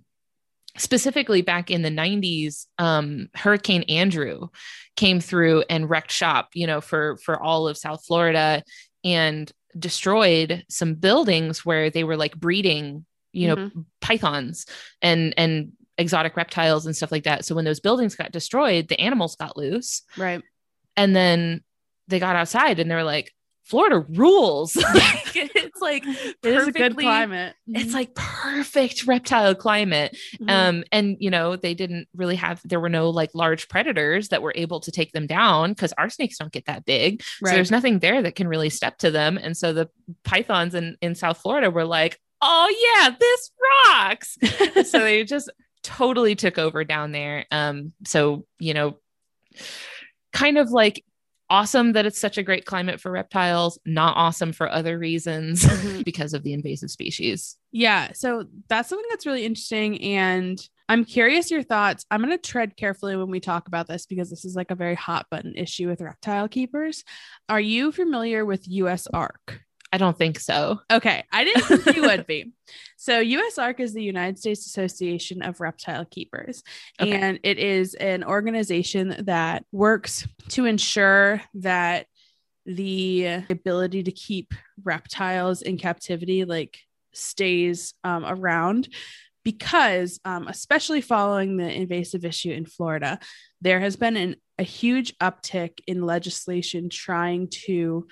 specifically 0.76 1.42
back 1.42 1.70
in 1.70 1.82
the 1.82 1.90
90s 1.90 2.66
um, 2.78 3.28
hurricane 3.34 3.82
andrew 3.84 4.48
came 4.96 5.20
through 5.20 5.62
and 5.68 5.90
wrecked 5.90 6.10
shop 6.10 6.48
you 6.54 6.66
know 6.66 6.80
for 6.80 7.18
for 7.18 7.40
all 7.40 7.68
of 7.68 7.76
south 7.76 8.04
florida 8.06 8.62
and 9.04 9.52
destroyed 9.78 10.64
some 10.68 10.94
buildings 10.94 11.64
where 11.64 11.90
they 11.90 12.04
were 12.04 12.16
like 12.16 12.36
breeding 12.36 13.04
you 13.32 13.48
know 13.48 13.56
mm-hmm. 13.56 13.80
pythons 14.00 14.66
and 15.00 15.34
and 15.36 15.72
exotic 15.98 16.36
reptiles 16.36 16.86
and 16.86 16.96
stuff 16.96 17.12
like 17.12 17.24
that 17.24 17.44
so 17.44 17.54
when 17.54 17.64
those 17.64 17.80
buildings 17.80 18.14
got 18.14 18.32
destroyed 18.32 18.88
the 18.88 19.00
animals 19.00 19.36
got 19.36 19.56
loose 19.56 20.02
right 20.16 20.42
and 20.96 21.14
then 21.14 21.62
they 22.08 22.18
got 22.18 22.36
outside 22.36 22.78
and 22.78 22.90
they 22.90 22.94
were 22.94 23.04
like 23.04 23.32
Florida 23.64 24.04
rules. 24.10 24.76
it's 25.34 25.80
like 25.80 26.04
it 26.06 26.36
is 26.44 26.66
a 26.66 26.72
good 26.72 26.96
climate. 26.96 27.54
It's 27.68 27.86
mm-hmm. 27.86 27.94
like 27.94 28.14
perfect 28.14 29.06
reptile 29.06 29.54
climate. 29.54 30.16
Mm-hmm. 30.34 30.50
Um, 30.50 30.84
and 30.92 31.16
you 31.20 31.30
know, 31.30 31.56
they 31.56 31.74
didn't 31.74 32.08
really 32.14 32.36
have 32.36 32.60
there 32.64 32.80
were 32.80 32.88
no 32.88 33.10
like 33.10 33.30
large 33.34 33.68
predators 33.68 34.28
that 34.28 34.42
were 34.42 34.52
able 34.56 34.80
to 34.80 34.92
take 34.92 35.12
them 35.12 35.26
down 35.26 35.70
because 35.70 35.92
our 35.94 36.10
snakes 36.10 36.38
don't 36.38 36.52
get 36.52 36.66
that 36.66 36.84
big. 36.84 37.22
Right. 37.40 37.50
So 37.50 37.54
there's 37.54 37.70
nothing 37.70 38.00
there 38.00 38.22
that 38.22 38.34
can 38.34 38.48
really 38.48 38.70
step 38.70 38.98
to 38.98 39.10
them. 39.10 39.38
And 39.38 39.56
so 39.56 39.72
the 39.72 39.88
pythons 40.24 40.74
in, 40.74 40.96
in 41.00 41.14
South 41.14 41.38
Florida 41.38 41.70
were 41.70 41.84
like, 41.84 42.18
oh 42.42 43.00
yeah, 43.00 43.16
this 43.18 43.50
rocks. 43.86 44.38
so 44.90 45.00
they 45.00 45.24
just 45.24 45.50
totally 45.82 46.34
took 46.34 46.58
over 46.58 46.84
down 46.84 47.12
there. 47.12 47.46
Um, 47.50 47.92
so 48.04 48.46
you 48.58 48.74
know, 48.74 48.98
kind 50.32 50.58
of 50.58 50.70
like 50.70 51.04
awesome 51.52 51.92
that 51.92 52.06
it's 52.06 52.18
such 52.18 52.38
a 52.38 52.42
great 52.42 52.64
climate 52.64 52.98
for 52.98 53.10
reptiles, 53.10 53.78
not 53.84 54.16
awesome 54.16 54.54
for 54.54 54.70
other 54.70 54.98
reasons 54.98 55.62
mm-hmm. 55.64 56.00
because 56.00 56.32
of 56.32 56.42
the 56.42 56.54
invasive 56.54 56.90
species. 56.90 57.58
Yeah. 57.70 58.12
So 58.14 58.46
that's 58.68 58.88
something 58.88 59.06
that's 59.10 59.26
really 59.26 59.44
interesting. 59.44 60.00
And 60.00 60.58
I'm 60.88 61.04
curious 61.04 61.50
your 61.50 61.62
thoughts. 61.62 62.06
I'm 62.10 62.22
going 62.22 62.36
to 62.36 62.38
tread 62.38 62.76
carefully 62.76 63.16
when 63.16 63.30
we 63.30 63.38
talk 63.38 63.68
about 63.68 63.86
this 63.86 64.06
because 64.06 64.30
this 64.30 64.46
is 64.46 64.56
like 64.56 64.70
a 64.70 64.74
very 64.74 64.94
hot 64.94 65.26
button 65.30 65.54
issue 65.54 65.88
with 65.88 66.00
reptile 66.00 66.48
keepers. 66.48 67.04
Are 67.50 67.60
you 67.60 67.92
familiar 67.92 68.46
with 68.46 68.66
USARK? 68.66 69.60
I 69.92 69.98
don't 69.98 70.16
think 70.16 70.40
so. 70.40 70.80
Okay. 70.90 71.24
I 71.30 71.44
didn't 71.44 71.64
think 71.64 71.96
you 71.96 72.02
would 72.02 72.26
be. 72.26 72.52
So, 72.96 73.20
USARK 73.20 73.80
is 73.80 73.94
the 73.94 74.02
United 74.02 74.38
States 74.38 74.64
Association 74.64 75.42
of 75.42 75.60
Reptile 75.60 76.04
Keepers, 76.04 76.62
okay. 77.00 77.10
and 77.10 77.40
it 77.42 77.58
is 77.58 77.94
an 77.94 78.22
organization 78.22 79.24
that 79.24 79.64
works 79.72 80.24
to 80.50 80.66
ensure 80.66 81.42
that 81.54 82.06
the 82.64 83.42
ability 83.50 84.04
to 84.04 84.12
keep 84.12 84.54
reptiles 84.84 85.62
in 85.62 85.78
captivity 85.78 86.44
like 86.44 86.78
stays 87.12 87.94
um, 88.04 88.24
around 88.24 88.88
because 89.44 90.20
um, 90.24 90.46
especially 90.46 91.00
following 91.00 91.56
the 91.56 91.68
invasive 91.68 92.24
issue 92.24 92.52
in 92.52 92.64
florida 92.64 93.18
there 93.60 93.80
has 93.80 93.96
been 93.96 94.16
an, 94.16 94.36
a 94.58 94.62
huge 94.62 95.16
uptick 95.18 95.80
in 95.86 96.06
legislation 96.06 96.88
trying 96.88 97.48
to 97.48 98.06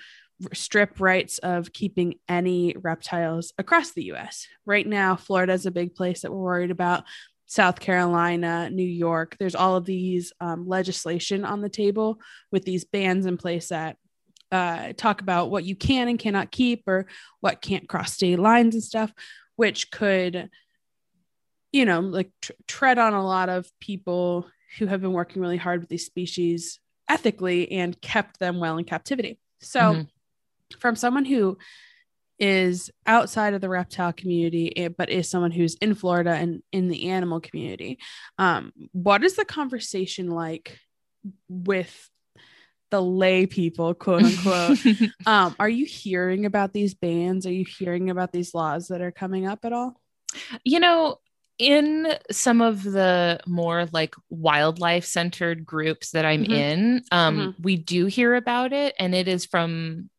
strip 0.53 0.99
rights 0.99 1.37
of 1.39 1.73
keeping 1.73 2.15
any 2.27 2.75
reptiles 2.79 3.53
across 3.57 3.91
the 3.91 4.11
US. 4.13 4.47
Right 4.65 4.87
now, 4.87 5.15
Florida 5.15 5.53
is 5.53 5.65
a 5.65 5.71
big 5.71 5.95
place 5.95 6.21
that 6.21 6.31
we're 6.31 6.39
worried 6.39 6.71
about. 6.71 7.03
South 7.45 7.81
Carolina, 7.81 8.69
New 8.69 8.81
York, 8.81 9.35
there's 9.37 9.55
all 9.55 9.75
of 9.75 9.85
these 9.85 10.31
um, 10.39 10.67
legislation 10.67 11.43
on 11.43 11.59
the 11.59 11.67
table 11.67 12.17
with 12.49 12.63
these 12.63 12.85
bans 12.85 13.25
in 13.25 13.35
place 13.35 13.67
that 13.69 13.97
uh, 14.53 14.93
talk 14.93 15.21
about 15.21 15.51
what 15.51 15.65
you 15.65 15.75
can 15.75 16.07
and 16.07 16.17
cannot 16.17 16.51
keep 16.51 16.87
or 16.87 17.07
what 17.41 17.61
can't 17.61 17.89
cross 17.89 18.13
state 18.13 18.39
lines 18.39 18.73
and 18.73 18.83
stuff, 18.83 19.11
which 19.57 19.91
could, 19.91 20.49
you 21.73 21.83
know, 21.83 21.99
like 21.99 22.31
tr- 22.41 22.51
tread 22.67 22.97
on 22.97 23.13
a 23.13 23.25
lot 23.25 23.49
of 23.49 23.69
people 23.81 24.47
who 24.77 24.85
have 24.85 25.01
been 25.01 25.11
working 25.11 25.41
really 25.41 25.57
hard 25.57 25.81
with 25.81 25.89
these 25.89 26.05
species 26.05 26.79
ethically 27.09 27.69
and 27.73 27.99
kept 28.01 28.39
them 28.39 28.61
well 28.61 28.77
in 28.77 28.85
captivity. 28.85 29.39
So, 29.59 29.79
mm-hmm 29.79 30.01
from 30.79 30.95
someone 30.95 31.25
who 31.25 31.57
is 32.39 32.89
outside 33.05 33.53
of 33.53 33.61
the 33.61 33.69
reptile 33.69 34.11
community 34.11 34.75
eh, 34.75 34.89
but 34.89 35.09
is 35.09 35.29
someone 35.29 35.51
who's 35.51 35.75
in 35.75 35.93
florida 35.93 36.31
and 36.31 36.63
in 36.71 36.87
the 36.87 37.09
animal 37.09 37.39
community 37.39 37.99
um, 38.37 38.73
what 38.91 39.23
is 39.23 39.35
the 39.35 39.45
conversation 39.45 40.27
like 40.27 40.79
with 41.47 42.09
the 42.89 43.01
lay 43.01 43.45
people 43.45 43.93
quote 43.93 44.23
unquote 44.23 44.79
um, 45.25 45.55
are 45.59 45.69
you 45.69 45.85
hearing 45.85 46.45
about 46.45 46.73
these 46.73 46.93
bans 46.93 47.45
are 47.45 47.53
you 47.53 47.65
hearing 47.65 48.09
about 48.09 48.31
these 48.31 48.53
laws 48.53 48.87
that 48.87 49.01
are 49.01 49.11
coming 49.11 49.45
up 49.47 49.59
at 49.63 49.71
all 49.71 50.01
you 50.63 50.79
know 50.79 51.17
in 51.59 52.07
some 52.31 52.59
of 52.59 52.81
the 52.81 53.39
more 53.45 53.85
like 53.91 54.15
wildlife 54.29 55.05
centered 55.05 55.63
groups 55.63 56.11
that 56.11 56.25
i'm 56.25 56.43
mm-hmm. 56.43 56.53
in 56.53 57.01
um, 57.11 57.37
mm-hmm. 57.37 57.61
we 57.61 57.75
do 57.77 58.07
hear 58.07 58.33
about 58.33 58.73
it 58.73 58.95
and 58.97 59.13
it 59.13 59.27
is 59.27 59.45
from 59.45 60.09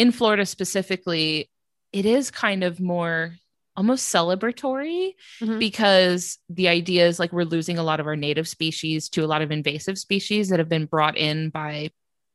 in 0.00 0.12
Florida 0.12 0.46
specifically, 0.46 1.50
it 1.92 2.06
is 2.06 2.30
kind 2.30 2.64
of 2.64 2.80
more 2.80 3.34
almost 3.76 4.12
celebratory 4.12 5.12
mm-hmm. 5.42 5.58
because 5.58 6.38
the 6.48 6.68
idea 6.68 7.06
is 7.06 7.18
like 7.18 7.34
we're 7.34 7.44
losing 7.44 7.76
a 7.76 7.82
lot 7.82 8.00
of 8.00 8.06
our 8.06 8.16
native 8.16 8.48
species 8.48 9.10
to 9.10 9.22
a 9.22 9.26
lot 9.26 9.42
of 9.42 9.52
invasive 9.52 9.98
species 9.98 10.48
that 10.48 10.58
have 10.58 10.70
been 10.70 10.86
brought 10.86 11.18
in 11.18 11.50
by 11.50 11.90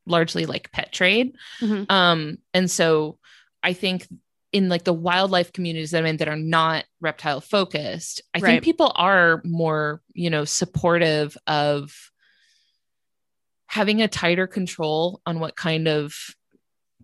largely 0.05 0.45
like 0.45 0.72
pet 0.72 0.91
trade. 0.91 1.36
Mm-hmm. 1.60 1.91
Um, 1.91 2.38
and 2.53 2.69
so 2.69 3.17
I 3.63 3.74
think 3.74 4.07
in 4.53 4.69
like 4.69 4.84
the 4.84 4.93
wildlife 4.93 5.51
communities 5.51 5.89
that 5.89 5.98
I'm 5.98 6.05
in 6.05 6.17
that 6.17 6.27
are 6.27 6.36
not 6.36 6.86
reptile 7.01 7.41
focused, 7.41 8.22
I 8.36 8.39
right. 8.39 8.51
think 8.51 8.63
people 8.63 8.91
are 8.95 9.41
more, 9.43 10.03
you 10.13 10.29
know, 10.29 10.45
supportive 10.45 11.36
of 11.48 12.12
having 13.65 14.03
a 14.03 14.07
tighter 14.07 14.45
control 14.45 15.19
on 15.25 15.39
what 15.39 15.55
kind 15.55 15.88
of 15.88 16.15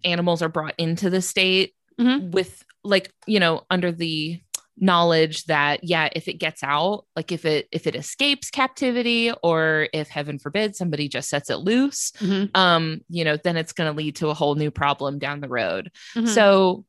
animals 0.04 0.42
are 0.42 0.50
brought 0.50 0.76
into 0.78 1.10
the 1.10 1.22
state 1.22 1.74
mm-hmm. 2.00 2.32
with 2.32 2.64
like 2.84 3.14
you 3.28 3.40
know 3.40 3.64
under 3.70 3.92
the 3.92 4.40
knowledge 4.78 5.46
that 5.46 5.84
yeah 5.84 6.10
if 6.14 6.28
it 6.28 6.34
gets 6.34 6.64
out 6.64 7.06
like 7.16 7.32
if 7.32 7.46
it 7.46 7.68
if 7.72 7.86
it 7.86 7.96
escapes 7.96 8.50
captivity 8.50 9.32
or 9.44 9.88
if 9.94 10.08
heaven 10.08 10.40
forbid 10.40 10.76
somebody 10.76 11.08
just 11.08 11.30
sets 11.30 11.52
it 11.52 11.58
loose 11.58 12.12
mm-hmm. 12.18 12.46
um 12.56 13.02
you 13.08 13.24
know 13.24 13.38
then 13.38 13.58
it's 13.58 13.74
going 13.74 13.92
to 13.92 13.96
lead 13.96 14.16
to 14.16 14.30
a 14.30 14.34
whole 14.34 14.56
new 14.56 14.72
problem 14.72 15.20
down 15.20 15.40
the 15.40 15.48
road 15.48 15.92
mm-hmm. 16.16 16.26
so 16.26 16.84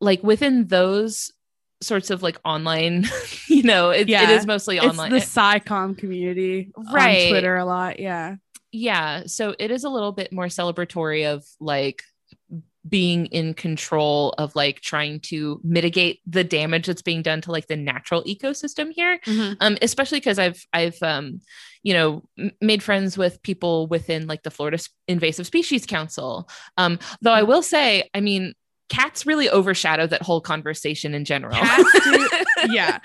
like 0.00 0.22
within 0.24 0.66
those 0.66 1.30
sorts 1.80 2.10
of 2.10 2.22
like 2.22 2.40
online 2.44 3.04
you 3.46 3.62
know 3.62 3.90
it, 3.90 4.08
yeah. 4.08 4.24
it 4.24 4.30
is 4.30 4.46
mostly 4.46 4.80
online 4.80 5.12
it's 5.12 5.32
the 5.32 5.40
SciComm 5.40 5.96
community 5.96 6.72
right 6.92 7.26
on 7.26 7.30
twitter 7.30 7.56
a 7.56 7.64
lot 7.64 8.00
yeah 8.00 8.34
yeah 8.72 9.22
so 9.26 9.54
it 9.60 9.70
is 9.70 9.84
a 9.84 9.90
little 9.90 10.12
bit 10.12 10.32
more 10.32 10.46
celebratory 10.46 11.32
of 11.32 11.44
like 11.60 12.02
being 12.88 13.26
in 13.26 13.54
control 13.54 14.34
of 14.38 14.56
like 14.56 14.80
trying 14.80 15.20
to 15.20 15.60
mitigate 15.62 16.20
the 16.26 16.42
damage 16.42 16.86
that's 16.86 17.02
being 17.02 17.22
done 17.22 17.40
to 17.40 17.52
like 17.52 17.66
the 17.68 17.76
natural 17.76 18.22
ecosystem 18.24 18.92
here. 18.92 19.18
Mm-hmm. 19.26 19.54
um 19.60 19.78
especially 19.82 20.18
because 20.18 20.38
i've 20.38 20.64
i've 20.72 21.00
um 21.02 21.40
you 21.82 21.94
know 21.94 22.22
m- 22.38 22.50
made 22.60 22.82
friends 22.82 23.16
with 23.16 23.42
people 23.42 23.86
within 23.86 24.26
like 24.26 24.42
the 24.42 24.50
florida 24.50 24.78
invasive 25.08 25.46
species 25.46 25.86
council. 25.86 26.48
Um 26.76 26.98
though 27.20 27.32
i 27.32 27.42
will 27.42 27.62
say 27.62 28.10
i 28.14 28.20
mean 28.20 28.54
cats 28.88 29.24
really 29.24 29.48
overshadow 29.48 30.06
that 30.06 30.22
whole 30.22 30.40
conversation 30.40 31.14
in 31.14 31.24
general. 31.24 31.54
Do, 31.54 32.28
yeah. 32.68 32.98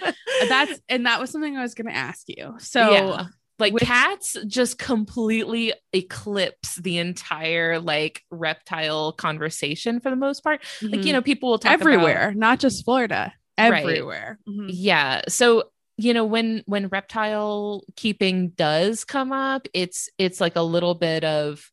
That's 0.49 0.81
and 0.89 1.05
that 1.05 1.21
was 1.21 1.29
something 1.29 1.55
i 1.55 1.61
was 1.61 1.75
going 1.75 1.87
to 1.87 1.95
ask 1.95 2.27
you. 2.27 2.55
So 2.59 2.91
yeah 2.91 3.25
like 3.59 3.73
Which, 3.73 3.83
cats 3.83 4.37
just 4.47 4.77
completely 4.77 5.73
eclipse 5.93 6.75
the 6.75 6.97
entire 6.99 7.79
like 7.79 8.23
reptile 8.29 9.13
conversation 9.13 9.99
for 9.99 10.09
the 10.09 10.15
most 10.15 10.41
part. 10.41 10.61
Mm-hmm. 10.61 10.85
Like, 10.85 10.93
you 10.93 11.05
mm-hmm. 11.05 11.13
know, 11.13 11.21
people 11.21 11.49
will 11.49 11.59
talk 11.59 11.71
everywhere, 11.71 12.29
about, 12.29 12.35
not 12.35 12.59
just 12.59 12.85
Florida, 12.85 13.33
everywhere. 13.57 14.39
Right. 14.47 14.55
Mm-hmm. 14.55 14.69
Yeah. 14.71 15.21
So, 15.27 15.71
you 15.97 16.13
know, 16.13 16.25
when 16.25 16.63
when 16.67 16.89
reptile 16.89 17.83
keeping 17.95 18.49
does 18.49 19.03
come 19.03 19.31
up, 19.31 19.67
it's 19.73 20.09
it's 20.17 20.39
like 20.39 20.55
a 20.55 20.61
little 20.61 20.93
bit 20.93 21.23
of 21.23 21.71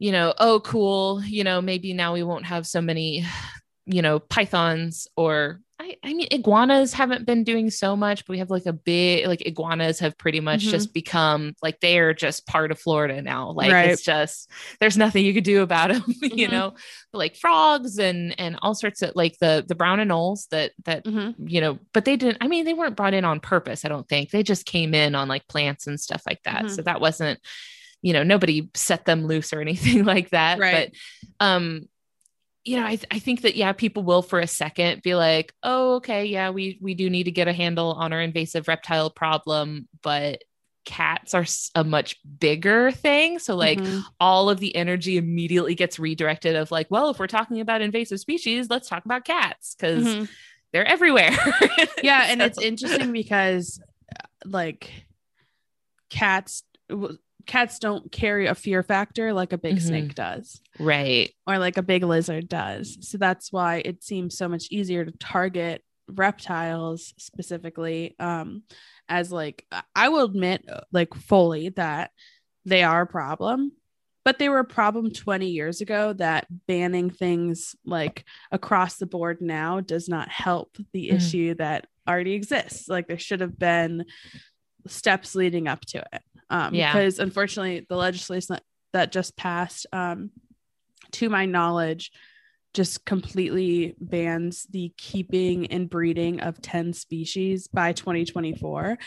you 0.00 0.10
know, 0.12 0.34
oh 0.38 0.60
cool, 0.60 1.22
you 1.24 1.44
know, 1.44 1.62
maybe 1.62 1.94
now 1.94 2.12
we 2.12 2.22
won't 2.22 2.46
have 2.46 2.66
so 2.66 2.80
many 2.80 3.24
you 3.86 4.02
know, 4.02 4.18
pythons 4.18 5.06
or 5.16 5.60
I, 5.80 5.96
I 6.04 6.14
mean 6.14 6.28
iguanas 6.30 6.92
haven't 6.92 7.26
been 7.26 7.42
doing 7.42 7.68
so 7.68 7.96
much, 7.96 8.24
but 8.24 8.32
we 8.32 8.38
have 8.38 8.50
like 8.50 8.66
a 8.66 8.72
big 8.72 9.26
like 9.26 9.44
iguanas 9.44 9.98
have 9.98 10.16
pretty 10.16 10.38
much 10.38 10.62
mm-hmm. 10.62 10.70
just 10.70 10.94
become 10.94 11.54
like 11.62 11.80
they 11.80 11.98
are 11.98 12.14
just 12.14 12.46
part 12.46 12.70
of 12.70 12.78
Florida 12.78 13.20
now. 13.20 13.50
Like 13.50 13.72
right. 13.72 13.90
it's 13.90 14.02
just 14.02 14.50
there's 14.78 14.96
nothing 14.96 15.24
you 15.24 15.34
could 15.34 15.44
do 15.44 15.62
about 15.62 15.90
them, 15.90 16.02
mm-hmm. 16.08 16.38
you 16.38 16.48
know. 16.48 16.74
But 17.12 17.18
like 17.18 17.36
frogs 17.36 17.98
and 17.98 18.38
and 18.38 18.56
all 18.62 18.74
sorts 18.74 19.02
of 19.02 19.12
like 19.16 19.36
the 19.40 19.64
the 19.66 19.74
brown 19.74 19.98
anoles 19.98 20.48
that 20.50 20.72
that 20.84 21.04
mm-hmm. 21.04 21.46
you 21.48 21.60
know, 21.60 21.78
but 21.92 22.04
they 22.04 22.16
didn't. 22.16 22.38
I 22.40 22.46
mean, 22.46 22.64
they 22.64 22.74
weren't 22.74 22.96
brought 22.96 23.14
in 23.14 23.24
on 23.24 23.40
purpose. 23.40 23.84
I 23.84 23.88
don't 23.88 24.08
think 24.08 24.30
they 24.30 24.44
just 24.44 24.66
came 24.66 24.94
in 24.94 25.16
on 25.16 25.26
like 25.26 25.48
plants 25.48 25.88
and 25.88 25.98
stuff 25.98 26.22
like 26.26 26.42
that. 26.44 26.70
So 26.70 26.76
mm-hmm. 26.76 26.82
that 26.84 27.00
wasn't 27.00 27.40
you 28.00 28.12
know 28.12 28.22
nobody 28.22 28.68
set 28.74 29.06
them 29.06 29.26
loose 29.26 29.52
or 29.52 29.60
anything 29.60 30.04
like 30.04 30.30
that. 30.30 30.60
Right. 30.60 30.92
But 31.40 31.44
um 31.44 31.88
you 32.64 32.76
know, 32.76 32.84
I, 32.86 32.96
th- 32.96 33.06
I 33.10 33.18
think 33.18 33.42
that 33.42 33.56
yeah, 33.56 33.72
people 33.72 34.02
will 34.02 34.22
for 34.22 34.40
a 34.40 34.46
second 34.46 35.02
be 35.02 35.14
like, 35.14 35.52
oh, 35.62 35.96
okay, 35.96 36.24
yeah, 36.24 36.50
we 36.50 36.78
we 36.80 36.94
do 36.94 37.10
need 37.10 37.24
to 37.24 37.30
get 37.30 37.48
a 37.48 37.52
handle 37.52 37.92
on 37.92 38.12
our 38.12 38.20
invasive 38.20 38.68
reptile 38.68 39.10
problem, 39.10 39.86
but 40.02 40.42
cats 40.84 41.34
are 41.34 41.44
a 41.74 41.84
much 41.84 42.16
bigger 42.38 42.90
thing. 42.90 43.38
So 43.38 43.56
like 43.56 43.78
mm-hmm. 43.78 44.00
all 44.20 44.50
of 44.50 44.60
the 44.60 44.74
energy 44.76 45.16
immediately 45.16 45.74
gets 45.74 45.98
redirected 45.98 46.56
of 46.56 46.70
like, 46.70 46.90
well, 46.90 47.10
if 47.10 47.18
we're 47.18 47.26
talking 47.26 47.60
about 47.60 47.82
invasive 47.82 48.20
species, 48.20 48.68
let's 48.70 48.88
talk 48.88 49.04
about 49.04 49.24
cats 49.24 49.74
because 49.74 50.04
mm-hmm. 50.04 50.24
they're 50.72 50.86
everywhere. 50.86 51.36
yeah, 52.02 52.26
and 52.28 52.40
so. 52.40 52.46
it's 52.46 52.60
interesting 52.60 53.12
because 53.12 53.80
like 54.44 54.90
cats 56.10 56.62
cats 57.46 57.78
don't 57.78 58.10
carry 58.10 58.46
a 58.46 58.54
fear 58.54 58.82
factor 58.82 59.32
like 59.32 59.52
a 59.52 59.58
big 59.58 59.76
mm-hmm. 59.76 59.86
snake 59.86 60.14
does. 60.14 60.60
Right. 60.78 61.30
Or 61.46 61.58
like 61.58 61.76
a 61.76 61.82
big 61.82 62.02
lizard 62.02 62.48
does. 62.48 62.98
So 63.00 63.18
that's 63.18 63.52
why 63.52 63.82
it 63.84 64.02
seems 64.02 64.36
so 64.36 64.48
much 64.48 64.68
easier 64.70 65.04
to 65.04 65.12
target 65.12 65.82
reptiles 66.08 67.14
specifically 67.16 68.14
um 68.18 68.62
as 69.08 69.32
like 69.32 69.66
I 69.94 70.08
will 70.10 70.24
admit 70.24 70.68
like 70.92 71.14
fully 71.14 71.70
that 71.70 72.10
they 72.64 72.82
are 72.82 73.02
a 73.02 73.06
problem 73.06 73.72
but 74.24 74.38
they 74.38 74.48
were 74.48 74.58
a 74.58 74.64
problem 74.64 75.10
20 75.10 75.48
years 75.48 75.80
ago 75.80 76.14
that 76.14 76.46
banning 76.66 77.10
things 77.10 77.76
like 77.84 78.24
across 78.50 78.96
the 78.96 79.06
board 79.06 79.40
now 79.40 79.80
does 79.80 80.08
not 80.08 80.28
help 80.28 80.76
the 80.92 81.08
mm. 81.08 81.14
issue 81.14 81.54
that 81.54 81.86
already 82.08 82.32
exists 82.32 82.88
like 82.88 83.06
there 83.06 83.18
should 83.18 83.40
have 83.40 83.58
been 83.58 84.04
steps 84.86 85.34
leading 85.34 85.68
up 85.68 85.80
to 85.86 86.04
it 86.12 86.22
um, 86.50 86.74
yeah. 86.74 86.92
Because 86.92 87.18
unfortunately, 87.18 87.86
the 87.88 87.96
legislation 87.96 88.54
that, 88.54 88.62
that 88.92 89.12
just 89.12 89.36
passed, 89.36 89.86
um, 89.92 90.30
to 91.12 91.28
my 91.28 91.46
knowledge, 91.46 92.10
just 92.74 93.04
completely 93.04 93.94
bans 94.00 94.66
the 94.70 94.92
keeping 94.98 95.66
and 95.68 95.88
breeding 95.88 96.40
of 96.40 96.60
10 96.60 96.92
species 96.92 97.68
by 97.68 97.92
2024 97.92 98.98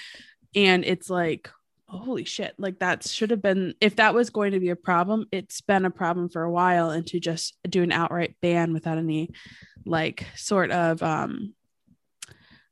and 0.56 0.86
it's 0.86 1.10
like 1.10 1.50
holy 1.90 2.26
shit 2.26 2.54
like 2.58 2.80
that 2.80 3.06
should 3.06 3.30
have 3.30 3.42
been 3.42 3.74
if 3.80 3.98
that 3.98 4.14
was 4.14 4.30
going 4.30 4.54
to 4.54 4.60
be 4.60 4.70
a 4.70 4.76
problem 4.76 5.26
it's 5.32 5.62
been 5.62 5.86
a 5.86 5.92
problem 5.92 6.30
for 6.30 6.44
a 6.44 6.52
while 6.52 6.90
and 6.90 7.06
to 7.08 7.20
just 7.20 7.58
do 7.70 7.84
an 7.84 7.92
outright 7.92 8.36
ban 8.42 8.74
without 8.74 8.98
any 8.98 9.30
like 9.86 10.26
sort 10.36 10.72
of 10.72 11.04
um 11.04 11.54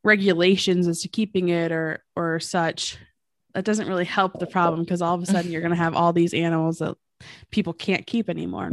regulations 0.04 0.88
as 0.88 1.02
to 1.02 1.08
keeping 1.08 1.50
it 1.50 1.72
or 1.72 2.04
or 2.16 2.40
such 2.40 2.98
that 3.56 3.64
doesn't 3.64 3.88
really 3.88 4.06
help 4.06 4.38
the 4.38 4.46
problem 4.46 4.84
because 4.84 5.02
all 5.02 5.16
of 5.16 5.24
a 5.24 5.26
sudden 5.26 5.50
you're 5.50 5.62
going 5.62 5.72
to 5.72 5.78
have 5.78 5.96
all 5.96 6.12
these 6.12 6.34
animals 6.34 6.80
that 6.80 6.96
people 7.50 7.74
can't 7.74 8.06
keep 8.06 8.30
anymore. 8.30 8.72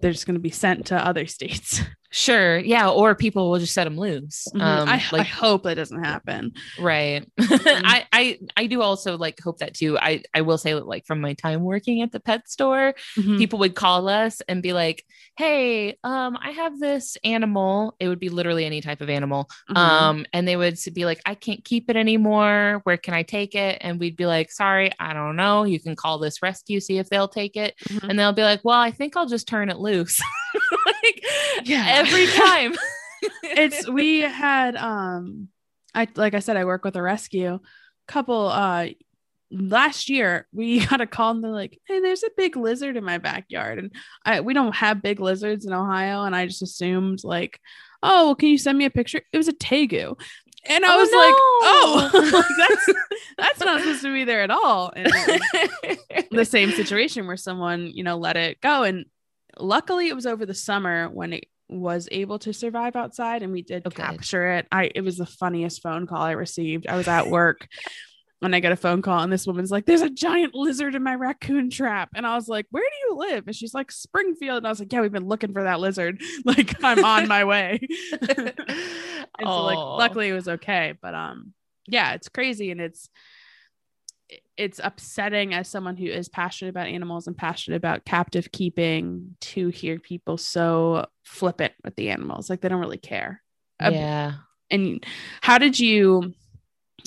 They're 0.00 0.12
just 0.12 0.26
going 0.26 0.34
to 0.34 0.40
be 0.40 0.50
sent 0.50 0.86
to 0.86 1.04
other 1.04 1.26
states 1.26 1.82
Sure. 2.12 2.58
Yeah. 2.58 2.90
Or 2.90 3.14
people 3.14 3.50
will 3.50 3.60
just 3.60 3.72
set 3.72 3.84
them 3.84 3.96
loose. 3.96 4.48
Mm-hmm. 4.48 4.60
Um, 4.60 4.88
I, 4.88 5.02
like, 5.12 5.20
I, 5.20 5.22
hope 5.22 5.62
that 5.62 5.74
doesn't 5.74 6.02
happen. 6.02 6.52
Right. 6.78 7.26
Mm-hmm. 7.50 7.84
I, 7.84 8.06
I, 8.12 8.38
I 8.56 8.66
do 8.66 8.80
also 8.80 9.18
like 9.18 9.40
hope 9.40 9.58
that 9.58 9.74
too. 9.74 9.98
I, 9.98 10.22
I 10.32 10.40
will 10.40 10.56
say 10.56 10.74
like 10.74 11.04
from 11.04 11.20
my 11.20 11.34
time 11.34 11.62
working 11.62 12.00
at 12.00 12.10
the 12.10 12.20
pet 12.20 12.48
store, 12.48 12.94
mm-hmm. 13.18 13.38
people 13.38 13.58
would 13.58 13.74
call 13.74 14.08
us 14.08 14.40
and 14.48 14.62
be 14.62 14.72
like, 14.72 15.04
Hey, 15.36 15.98
um, 16.04 16.38
I 16.40 16.52
have 16.52 16.78
this 16.78 17.16
animal. 17.24 17.96
It 17.98 18.08
would 18.08 18.20
be 18.20 18.28
literally 18.28 18.64
any 18.64 18.80
type 18.80 19.00
of 19.00 19.10
animal. 19.10 19.50
Mm-hmm. 19.68 19.76
Um, 19.76 20.26
and 20.32 20.46
they 20.46 20.56
would 20.56 20.78
be 20.94 21.04
like, 21.04 21.20
I 21.26 21.34
can't 21.34 21.64
keep 21.64 21.90
it 21.90 21.96
anymore. 21.96 22.80
Where 22.84 22.96
can 22.96 23.14
I 23.14 23.22
take 23.24 23.54
it? 23.54 23.78
And 23.80 23.98
we'd 23.98 24.16
be 24.16 24.26
like, 24.26 24.50
sorry, 24.50 24.90
I 24.98 25.12
don't 25.12 25.36
know. 25.36 25.64
You 25.64 25.80
can 25.80 25.96
call 25.96 26.18
this 26.18 26.42
rescue, 26.42 26.80
see 26.80 26.98
if 26.98 27.08
they'll 27.08 27.28
take 27.28 27.56
it. 27.56 27.74
Mm-hmm. 27.88 28.10
And 28.10 28.18
they'll 28.18 28.32
be 28.32 28.42
like, 28.42 28.60
well, 28.64 28.80
I 28.80 28.90
think 28.90 29.16
I'll 29.16 29.28
just 29.28 29.48
turn 29.48 29.68
it 29.70 29.78
loose. 29.78 30.20
like, 30.86 31.22
yeah 31.64 31.99
every 32.00 32.26
time. 32.34 32.74
it's 33.42 33.88
we 33.88 34.20
had 34.20 34.76
um 34.76 35.48
I 35.94 36.08
like 36.14 36.34
I 36.34 36.40
said, 36.40 36.56
I 36.56 36.64
work 36.64 36.84
with 36.84 36.96
a 36.96 37.02
rescue 37.02 37.60
couple 38.08 38.48
uh 38.48 38.88
last 39.52 40.08
year 40.08 40.48
we 40.52 40.84
got 40.86 41.00
a 41.00 41.06
call 41.06 41.32
and 41.32 41.44
they're 41.44 41.50
like, 41.50 41.78
Hey, 41.86 42.00
there's 42.00 42.22
a 42.22 42.30
big 42.36 42.56
lizard 42.56 42.96
in 42.96 43.04
my 43.04 43.18
backyard. 43.18 43.78
And 43.78 43.92
I 44.24 44.40
we 44.40 44.54
don't 44.54 44.74
have 44.74 45.02
big 45.02 45.20
lizards 45.20 45.66
in 45.66 45.72
Ohio. 45.72 46.24
And 46.24 46.34
I 46.34 46.46
just 46.46 46.62
assumed 46.62 47.20
like, 47.24 47.60
oh 48.02 48.26
well, 48.26 48.34
can 48.34 48.48
you 48.48 48.58
send 48.58 48.78
me 48.78 48.84
a 48.84 48.90
picture? 48.90 49.22
It 49.32 49.36
was 49.36 49.48
a 49.48 49.52
tegu. 49.52 50.18
And 50.66 50.84
I 50.84 50.94
oh, 50.94 50.98
was 50.98 51.10
no. 51.10 51.18
like, 51.18 51.34
oh, 51.34 52.44
that's 52.58 52.98
that's 53.38 53.60
not 53.60 53.80
supposed 53.80 54.02
to 54.02 54.12
be 54.12 54.24
there 54.24 54.42
at 54.42 54.50
all. 54.50 54.92
And 54.94 55.10
the 56.30 56.44
same 56.44 56.70
situation 56.72 57.26
where 57.26 57.36
someone, 57.36 57.90
you 57.92 58.04
know, 58.04 58.18
let 58.18 58.36
it 58.36 58.60
go. 58.60 58.82
And 58.82 59.06
luckily 59.58 60.08
it 60.08 60.14
was 60.14 60.26
over 60.26 60.44
the 60.46 60.54
summer 60.54 61.08
when 61.08 61.32
it 61.32 61.46
was 61.70 62.08
able 62.10 62.38
to 62.40 62.52
survive 62.52 62.96
outside 62.96 63.42
and 63.42 63.52
we 63.52 63.62
did 63.62 63.86
okay. 63.86 64.02
capture 64.02 64.52
it. 64.52 64.66
I 64.72 64.90
it 64.94 65.02
was 65.02 65.16
the 65.16 65.26
funniest 65.26 65.82
phone 65.82 66.06
call 66.06 66.20
I 66.20 66.32
received. 66.32 66.86
I 66.86 66.96
was 66.96 67.08
at 67.08 67.26
work 67.30 67.68
and 68.42 68.54
I 68.54 68.60
got 68.60 68.72
a 68.72 68.76
phone 68.76 69.02
call 69.02 69.22
and 69.22 69.32
this 69.32 69.46
woman's 69.46 69.70
like, 69.70 69.86
There's 69.86 70.02
a 70.02 70.10
giant 70.10 70.54
lizard 70.54 70.94
in 70.94 71.02
my 71.02 71.14
raccoon 71.14 71.70
trap. 71.70 72.10
And 72.14 72.26
I 72.26 72.34
was 72.34 72.48
like, 72.48 72.66
Where 72.70 72.82
do 72.82 73.08
you 73.08 73.16
live? 73.18 73.44
And 73.46 73.54
she's 73.54 73.74
like, 73.74 73.92
Springfield. 73.92 74.58
And 74.58 74.66
I 74.66 74.70
was 74.70 74.80
like, 74.80 74.92
Yeah, 74.92 75.02
we've 75.02 75.12
been 75.12 75.28
looking 75.28 75.52
for 75.52 75.64
that 75.64 75.80
lizard. 75.80 76.20
Like 76.44 76.82
I'm 76.82 77.04
on 77.04 77.28
my 77.28 77.44
way. 77.44 77.86
and 78.22 78.54
so 79.40 79.62
like 79.62 79.78
luckily 79.78 80.28
it 80.28 80.32
was 80.32 80.48
okay. 80.48 80.94
But 81.00 81.14
um 81.14 81.52
yeah, 81.86 82.14
it's 82.14 82.28
crazy 82.28 82.70
and 82.70 82.80
it's 82.80 83.08
it's 84.56 84.80
upsetting 84.82 85.54
as 85.54 85.68
someone 85.68 85.96
who 85.96 86.06
is 86.06 86.28
passionate 86.28 86.70
about 86.70 86.86
animals 86.86 87.26
and 87.26 87.36
passionate 87.36 87.76
about 87.76 88.04
captive 88.04 88.52
keeping 88.52 89.36
to 89.40 89.68
hear 89.68 89.98
people 89.98 90.36
so 90.36 91.06
flippant 91.24 91.72
with 91.84 91.96
the 91.96 92.10
animals. 92.10 92.50
Like 92.50 92.60
they 92.60 92.68
don't 92.68 92.80
really 92.80 92.98
care. 92.98 93.42
Yeah. 93.80 94.34
and 94.70 95.04
how 95.40 95.58
did 95.58 95.80
you 95.80 96.34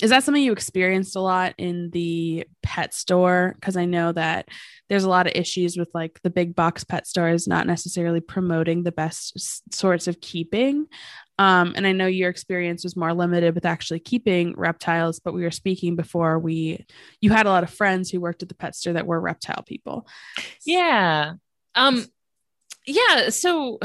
is 0.02 0.10
that 0.10 0.24
something 0.24 0.42
you 0.42 0.50
experienced 0.50 1.14
a 1.14 1.20
lot 1.20 1.54
in 1.56 1.90
the 1.90 2.44
pet 2.64 2.92
store? 2.92 3.52
Because 3.54 3.76
i 3.76 3.84
know 3.84 4.10
that 4.10 4.48
there's 4.88 5.04
a 5.04 5.08
lot 5.08 5.26
of 5.26 5.32
issues 5.34 5.76
with 5.76 5.88
like 5.94 6.20
the 6.22 6.30
big 6.30 6.54
box 6.54 6.84
pet 6.84 7.06
stores 7.06 7.46
not 7.46 7.66
necessarily 7.66 8.20
promoting 8.20 8.82
the 8.82 8.92
best 8.92 9.72
sorts 9.74 10.06
of 10.08 10.20
keeping 10.20 10.86
um, 11.38 11.72
and 11.76 11.86
I 11.86 11.92
know 11.92 12.06
your 12.06 12.30
experience 12.30 12.84
was 12.84 12.96
more 12.96 13.12
limited 13.12 13.54
with 13.54 13.64
actually 13.64 14.00
keeping 14.00 14.54
reptiles, 14.56 15.18
but 15.18 15.34
we 15.34 15.42
were 15.42 15.50
speaking 15.50 15.96
before 15.96 16.38
we 16.38 16.86
you 17.20 17.30
had 17.30 17.46
a 17.46 17.50
lot 17.50 17.64
of 17.64 17.70
friends 17.70 18.10
who 18.10 18.20
worked 18.20 18.42
at 18.42 18.48
the 18.48 18.54
pet 18.54 18.76
store 18.76 18.92
that 18.92 19.06
were 19.06 19.20
reptile 19.20 19.62
people. 19.62 20.06
Yeah. 20.64 21.34
Um 21.74 22.04
yeah, 22.86 23.30
so 23.30 23.80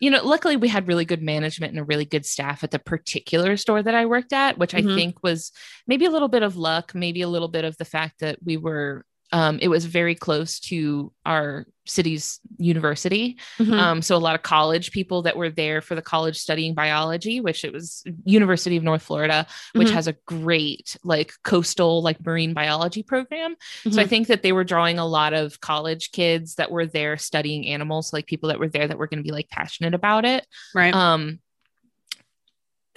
you 0.00 0.10
know, 0.10 0.24
luckily 0.24 0.56
we 0.56 0.68
had 0.68 0.88
really 0.88 1.04
good 1.04 1.22
management 1.22 1.70
and 1.70 1.78
a 1.78 1.84
really 1.84 2.04
good 2.04 2.26
staff 2.26 2.64
at 2.64 2.72
the 2.72 2.78
particular 2.80 3.56
store 3.56 3.82
that 3.82 3.94
I 3.94 4.06
worked 4.06 4.32
at, 4.32 4.58
which 4.58 4.72
mm-hmm. 4.72 4.88
I 4.88 4.94
think 4.96 5.22
was 5.22 5.52
maybe 5.86 6.06
a 6.06 6.10
little 6.10 6.28
bit 6.28 6.42
of 6.42 6.56
luck, 6.56 6.92
maybe 6.94 7.22
a 7.22 7.28
little 7.28 7.46
bit 7.48 7.64
of 7.64 7.76
the 7.76 7.84
fact 7.84 8.18
that 8.20 8.38
we 8.42 8.56
were 8.56 9.04
um, 9.30 9.58
it 9.62 9.68
was 9.68 9.86
very 9.86 10.14
close 10.14 10.60
to 10.60 11.12
our 11.24 11.66
city's 11.84 12.40
university. 12.58 13.38
Mm-hmm. 13.58 13.72
Um, 13.72 14.02
so 14.02 14.16
a 14.16 14.18
lot 14.18 14.34
of 14.34 14.42
college 14.42 14.92
people 14.92 15.22
that 15.22 15.36
were 15.36 15.50
there 15.50 15.80
for 15.80 15.94
the 15.94 16.02
college 16.02 16.38
studying 16.38 16.74
biology, 16.74 17.40
which 17.40 17.64
it 17.64 17.72
was 17.72 18.04
University 18.24 18.76
of 18.76 18.84
North 18.84 19.02
Florida, 19.02 19.46
which 19.72 19.88
mm-hmm. 19.88 19.96
has 19.96 20.06
a 20.06 20.16
great 20.26 20.96
like 21.02 21.32
coastal 21.42 22.02
like 22.02 22.24
marine 22.24 22.54
biology 22.54 23.02
program. 23.02 23.54
Mm-hmm. 23.54 23.90
So 23.90 24.00
I 24.00 24.04
mm-hmm. 24.04 24.10
think 24.10 24.28
that 24.28 24.42
they 24.42 24.52
were 24.52 24.64
drawing 24.64 24.98
a 24.98 25.06
lot 25.06 25.32
of 25.32 25.60
college 25.60 26.12
kids 26.12 26.54
that 26.56 26.70
were 26.70 26.86
there 26.86 27.16
studying 27.16 27.66
animals, 27.66 28.12
like 28.12 28.26
people 28.26 28.48
that 28.48 28.58
were 28.58 28.68
there 28.68 28.86
that 28.86 28.98
were 28.98 29.08
going 29.08 29.18
to 29.18 29.24
be 29.24 29.32
like 29.32 29.48
passionate 29.48 29.94
about 29.94 30.24
it. 30.24 30.46
Right. 30.74 30.94
Um. 30.94 31.40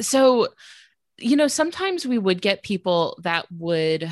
So, 0.02 0.50
you 1.18 1.38
know, 1.38 1.48
sometimes 1.48 2.06
we 2.06 2.18
would 2.18 2.42
get 2.42 2.62
people 2.64 3.18
that 3.24 3.46
would 3.52 4.12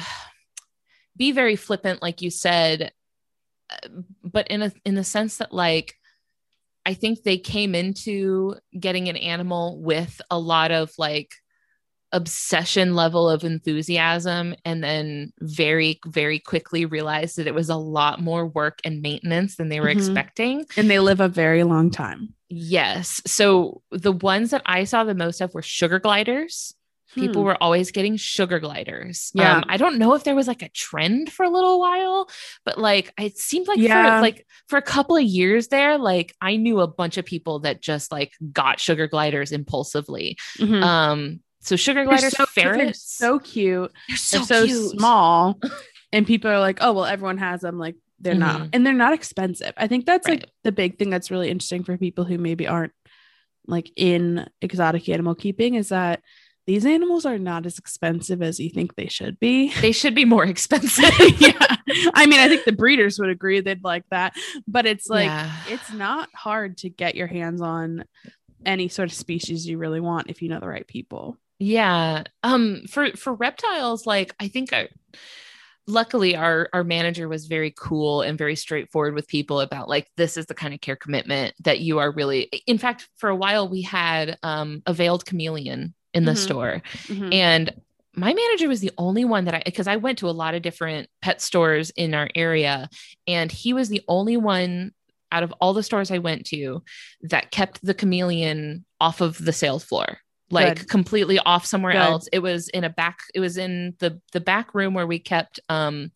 be 1.15 1.31
very 1.31 1.55
flippant, 1.55 2.01
like 2.01 2.21
you 2.21 2.31
said, 2.31 2.91
but 4.23 4.47
in 4.47 4.61
a 4.61 4.71
in 4.85 4.95
the 4.95 5.03
sense 5.03 5.37
that 5.37 5.53
like 5.53 5.95
I 6.85 6.93
think 6.93 7.23
they 7.23 7.37
came 7.37 7.75
into 7.75 8.55
getting 8.77 9.07
an 9.07 9.15
animal 9.15 9.81
with 9.81 10.21
a 10.29 10.37
lot 10.37 10.71
of 10.71 10.91
like 10.97 11.31
obsession 12.11 12.93
level 12.93 13.27
of 13.27 13.43
enthusiasm 13.43 14.53
and 14.65 14.83
then 14.83 15.33
very 15.39 15.99
very 16.05 16.37
quickly 16.39 16.85
realized 16.85 17.37
that 17.37 17.47
it 17.47 17.55
was 17.55 17.69
a 17.69 17.75
lot 17.75 18.21
more 18.21 18.45
work 18.45 18.79
and 18.83 19.01
maintenance 19.01 19.55
than 19.55 19.69
they 19.69 19.79
were 19.79 19.87
mm-hmm. 19.87 19.97
expecting. 19.97 20.65
And 20.77 20.89
they 20.89 20.99
live 20.99 21.19
a 21.19 21.27
very 21.27 21.63
long 21.63 21.89
time. 21.89 22.33
Yes. 22.49 23.21
So 23.25 23.81
the 23.91 24.11
ones 24.11 24.51
that 24.51 24.61
i 24.65 24.83
saw 24.83 25.03
the 25.03 25.15
most 25.15 25.41
of 25.41 25.53
were 25.53 25.63
sugar 25.63 25.99
gliders 25.99 26.75
People 27.15 27.41
hmm. 27.41 27.47
were 27.47 27.63
always 27.63 27.91
getting 27.91 28.17
sugar 28.17 28.59
gliders. 28.59 29.31
Yeah. 29.33 29.57
Um, 29.57 29.63
I 29.67 29.77
don't 29.77 29.97
know 29.97 30.13
if 30.15 30.23
there 30.23 30.35
was 30.35 30.47
like 30.47 30.61
a 30.61 30.69
trend 30.69 31.31
for 31.31 31.43
a 31.43 31.49
little 31.49 31.79
while, 31.79 32.29
but 32.65 32.77
like 32.77 33.13
it 33.19 33.37
seemed 33.37 33.67
like 33.67 33.77
yeah. 33.77 34.17
for 34.17 34.21
like 34.21 34.45
for 34.67 34.77
a 34.77 34.81
couple 34.81 35.15
of 35.15 35.23
years 35.23 35.67
there, 35.67 35.97
like 35.97 36.33
I 36.41 36.55
knew 36.55 36.79
a 36.79 36.87
bunch 36.87 37.17
of 37.17 37.25
people 37.25 37.59
that 37.59 37.81
just 37.81 38.11
like 38.11 38.31
got 38.51 38.79
sugar 38.79 39.07
gliders 39.07 39.51
impulsively. 39.51 40.37
Mm-hmm. 40.59 40.83
Um, 40.83 41.39
so 41.61 41.75
sugar 41.75 42.03
gliders, 42.03 42.35
so, 42.35 42.45
ferrets, 42.45 43.01
so 43.01 43.39
cute. 43.39 43.91
They're 44.09 44.17
so, 44.17 44.39
they're 44.39 44.67
so 44.67 44.89
small, 44.89 45.59
and 46.11 46.27
people 46.27 46.51
are 46.51 46.59
like, 46.59 46.79
"Oh, 46.81 46.91
well, 46.91 47.05
everyone 47.05 47.37
has 47.37 47.61
them." 47.61 47.79
Like 47.79 47.95
they're 48.19 48.33
mm-hmm. 48.33 48.59
not, 48.59 48.69
and 48.73 48.85
they're 48.85 48.93
not 48.93 49.13
expensive. 49.13 49.73
I 49.77 49.87
think 49.87 50.05
that's 50.05 50.27
right. 50.27 50.41
like 50.41 50.49
the 50.63 50.73
big 50.73 50.97
thing 50.97 51.09
that's 51.09 51.31
really 51.31 51.49
interesting 51.49 51.83
for 51.83 51.97
people 51.97 52.25
who 52.25 52.37
maybe 52.37 52.67
aren't 52.67 52.93
like 53.67 53.91
in 53.95 54.47
exotic 54.61 55.07
animal 55.09 55.35
keeping 55.35 55.75
is 55.75 55.89
that 55.89 56.21
these 56.65 56.85
animals 56.85 57.25
are 57.25 57.37
not 57.37 57.65
as 57.65 57.77
expensive 57.77 58.41
as 58.41 58.59
you 58.59 58.69
think 58.69 58.95
they 58.95 59.07
should 59.07 59.39
be. 59.39 59.73
They 59.81 59.91
should 59.91 60.15
be 60.15 60.25
more 60.25 60.45
expensive. 60.45 61.11
yeah. 61.39 61.75
I 62.13 62.25
mean, 62.25 62.39
I 62.39 62.47
think 62.47 62.63
the 62.63 62.71
breeders 62.71 63.19
would 63.19 63.29
agree 63.29 63.59
they'd 63.59 63.83
like 63.83 64.05
that, 64.11 64.33
but 64.67 64.85
it's 64.85 65.09
like 65.09 65.25
yeah. 65.25 65.51
it's 65.67 65.91
not 65.91 66.29
hard 66.33 66.77
to 66.79 66.89
get 66.89 67.15
your 67.15 67.27
hands 67.27 67.61
on 67.61 68.05
any 68.65 68.87
sort 68.87 69.09
of 69.09 69.15
species 69.15 69.67
you 69.67 69.77
really 69.77 69.99
want 69.99 70.29
if 70.29 70.41
you 70.41 70.47
know 70.47 70.59
the 70.59 70.67
right 70.67 70.87
people. 70.87 71.37
Yeah. 71.59 72.23
Um 72.43 72.83
for 72.89 73.11
for 73.11 73.33
reptiles 73.33 74.07
like 74.07 74.33
I 74.39 74.47
think 74.47 74.71
I 74.71 74.87
luckily 75.85 76.35
our 76.35 76.69
our 76.71 76.83
manager 76.83 77.27
was 77.27 77.47
very 77.47 77.73
cool 77.77 78.21
and 78.21 78.37
very 78.37 78.55
straightforward 78.55 79.13
with 79.13 79.27
people 79.27 79.59
about 79.59 79.89
like 79.89 80.09
this 80.15 80.37
is 80.37 80.45
the 80.45 80.53
kind 80.53 80.73
of 80.73 80.79
care 80.79 80.95
commitment 80.95 81.53
that 81.61 81.79
you 81.79 81.99
are 81.99 82.11
really 82.11 82.43
in 82.67 82.77
fact 82.77 83.09
for 83.17 83.29
a 83.29 83.35
while 83.35 83.67
we 83.67 83.81
had 83.81 84.37
um 84.43 84.81
a 84.85 84.93
veiled 84.93 85.25
chameleon 85.25 85.93
in 86.13 86.25
the 86.25 86.31
mm-hmm. 86.31 86.37
store. 86.37 86.81
Mm-hmm. 87.07 87.33
And 87.33 87.81
my 88.15 88.33
manager 88.33 88.67
was 88.67 88.81
the 88.81 88.91
only 88.97 89.25
one 89.25 89.45
that 89.45 89.55
I, 89.55 89.61
because 89.65 89.87
I 89.87 89.95
went 89.95 90.19
to 90.19 90.29
a 90.29 90.31
lot 90.31 90.53
of 90.53 90.61
different 90.61 91.09
pet 91.21 91.41
stores 91.41 91.89
in 91.91 92.13
our 92.13 92.29
area, 92.35 92.89
and 93.27 93.51
he 93.51 93.73
was 93.73 93.89
the 93.89 94.03
only 94.07 94.37
one 94.37 94.91
out 95.31 95.43
of 95.43 95.51
all 95.59 95.73
the 95.73 95.81
stores 95.81 96.11
I 96.11 96.19
went 96.19 96.45
to 96.47 96.83
that 97.21 97.49
kept 97.49 97.83
the 97.83 97.95
chameleon 97.95 98.85
off 99.01 99.19
of 99.19 99.43
the 99.43 99.53
sales 99.53 99.83
floor 99.83 100.19
like 100.51 100.79
Good. 100.79 100.89
completely 100.89 101.39
off 101.39 101.65
somewhere 101.65 101.93
Good. 101.93 102.01
else 102.01 102.29
it 102.31 102.39
was 102.39 102.69
in 102.69 102.83
a 102.83 102.89
back 102.89 103.17
it 103.33 103.39
was 103.39 103.57
in 103.57 103.95
the 103.99 104.21
the 104.31 104.39
back 104.39 104.75
room 104.75 104.93
where 104.93 105.07
we 105.07 105.17
kept 105.17 105.59
um 105.69 106.11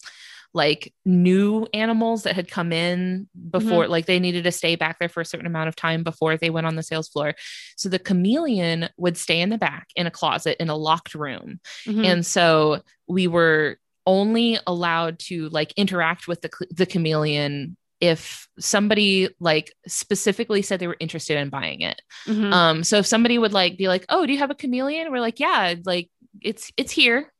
like 0.53 0.93
new 1.05 1.67
animals 1.73 2.23
that 2.23 2.35
had 2.35 2.49
come 2.49 2.71
in 2.71 3.27
before 3.49 3.83
Mm-hmm. 3.83 3.91
like 3.91 4.05
they 4.05 4.19
needed 4.19 4.43
to 4.45 4.51
stay 4.51 4.75
back 4.75 4.97
there 4.99 5.09
for 5.09 5.21
a 5.21 5.25
certain 5.25 5.45
amount 5.45 5.67
of 5.67 5.75
time 5.75 6.03
before 6.03 6.37
they 6.37 6.49
went 6.49 6.65
on 6.67 6.75
the 6.75 6.83
sales 6.83 7.09
floor 7.09 7.35
so 7.75 7.89
the 7.89 7.99
chameleon 7.99 8.89
would 8.97 9.17
stay 9.17 9.39
in 9.41 9.49
the 9.49 9.57
back 9.57 9.87
in 9.95 10.07
a 10.07 10.11
closet 10.11 10.55
in 10.59 10.69
a 10.69 10.75
locked 10.75 11.13
room 11.15 11.59
Mhm. 11.85 12.05
and 12.05 12.25
so 12.25 12.81
we 13.07 13.27
were 13.27 13.77
only 14.05 14.57
allowed 14.65 15.19
to 15.19 15.49
like 15.49 15.73
interact 15.75 16.27
with 16.27 16.41
the, 16.41 16.49
the 16.71 16.85
chameleon 16.85 17.75
if 17.99 18.47
somebody 18.59 19.27
like 19.39 19.73
specifically 19.87 20.61
said 20.61 20.79
they 20.79 20.87
were 20.87 20.97
interested 20.99 21.37
in 21.37 21.49
buying 21.49 21.81
it 21.81 22.01
Mhm. 22.25 22.53
um 22.53 22.83
so 22.83 22.97
if 22.97 23.05
somebody 23.05 23.37
would 23.37 23.53
like 23.53 23.77
be 23.77 23.87
like 23.87 24.05
oh 24.09 24.25
do 24.25 24.31
you 24.33 24.39
have 24.39 24.51
a 24.51 24.55
chameleon 24.55 25.11
we're 25.11 25.19
like 25.19 25.39
yeah 25.39 25.75
like 25.85 26.09
it's 26.41 26.71
it's 26.77 26.91
here 26.91 27.31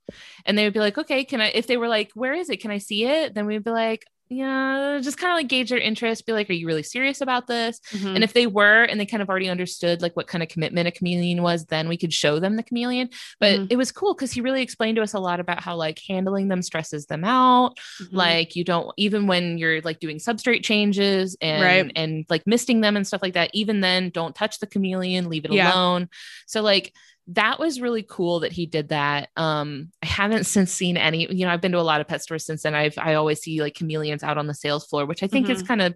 and 0.46 0.58
they 0.58 0.64
would 0.64 0.74
be 0.74 0.80
like 0.80 0.98
okay 0.98 1.24
can 1.24 1.42
i 1.42 1.48
if 1.50 1.68
they 1.68 1.78
were 1.78 1.88
like 1.88 2.12
where 2.14 2.34
is 2.34 2.50
it 2.50 2.62
can 2.62 2.72
i 2.72 2.78
see 2.78 3.06
it 3.06 3.34
then 3.34 3.46
we'd 3.46 3.64
be 3.64 3.72
like 3.72 4.06
yeah 4.30 5.00
just 5.02 5.18
kind 5.18 5.32
of 5.32 5.38
like 5.38 5.48
gauge 5.48 5.70
their 5.70 5.80
interest 5.80 6.26
be 6.26 6.34
like 6.34 6.50
are 6.50 6.54
you 6.54 6.68
really 6.68 6.84
serious 6.84 7.22
about 7.22 7.48
this 7.48 7.80
Mhm. 7.94 8.16
and 8.16 8.24
if 8.26 8.34
they 8.34 8.46
were 8.46 8.84
and 8.84 9.00
they 9.00 9.06
kind 9.06 9.24
of 9.24 9.30
already 9.30 9.48
understood 9.48 10.02
like 10.02 10.18
what 10.18 10.28
kind 10.28 10.44
of 10.44 10.50
commitment 10.50 10.86
a 10.86 10.92
chameleon 10.92 11.42
was, 11.42 11.66
then 11.68 11.88
we 11.88 11.96
could 11.96 12.12
show 12.12 12.38
them 12.38 12.58
the 12.58 12.64
chameleon. 12.64 13.10
But 13.40 13.54
Mhm. 13.62 13.68
it 13.70 13.78
was 13.78 13.94
cool 13.94 14.14
because 14.14 14.34
he 14.34 14.42
really 14.42 14.62
explained 14.62 14.98
to 14.98 15.02
us 15.02 15.14
a 15.14 15.20
lot 15.20 15.40
about 15.40 15.64
how 15.64 15.78
like 15.78 16.02
handling 16.10 16.50
them 16.50 16.62
stresses 16.62 17.06
them 17.06 17.24
out. 17.24 17.78
Mhm. 18.02 18.08
Like 18.12 18.56
you 18.58 18.66
don't 18.66 18.92
even 18.98 19.28
when 19.28 19.58
you're 19.58 19.80
like 19.82 20.02
doing 20.02 20.18
substrate 20.18 20.62
changes 20.64 21.38
and 21.40 21.64
Right. 21.64 21.92
and 21.96 22.26
like 22.30 22.46
misting 22.46 22.82
them 22.82 22.98
and 22.98 23.08
stuff 23.08 23.22
like 23.22 23.36
that, 23.36 23.52
even 23.54 23.80
then 23.80 24.10
don't 24.10 24.36
touch 24.36 24.60
the 24.60 24.68
chameleon, 24.68 25.30
leave 25.30 25.46
it 25.46 25.54
Yeah. 25.54 25.72
alone. 25.74 26.10
So 26.48 26.62
like 26.62 26.94
that 27.28 27.60
was 27.60 27.82
really 27.82 28.04
cool 28.08 28.42
that 28.42 28.52
he 28.54 28.66
did 28.66 28.90
that. 28.90 29.30
Um, 29.36 29.92
I 30.02 30.06
haven't 30.06 30.46
since 30.46 30.72
seen 30.72 30.96
any, 30.98 31.32
you 31.34 31.46
know, 31.46 31.52
I've 31.52 31.62
been 31.62 31.74
to 31.74 31.80
a 31.80 31.82
lot 31.82 32.00
of 32.02 32.08
pet 32.08 32.24
stores 32.24 32.46
since 32.46 32.64
then. 32.64 32.74
I've 32.76 32.98
I 32.98 33.16
always 33.16 33.42
see 33.42 33.62
like 33.62 33.76
chameleons 33.76 34.24
out 34.24 34.38
on 34.38 34.48
the 34.48 34.54
sales 34.54 34.86
floor, 34.88 35.06
which 35.06 35.24
I 35.24 35.28
think 35.28 35.50
is 35.50 35.62
Mhm. 35.62 35.68
kind 35.68 35.82
of 35.82 35.96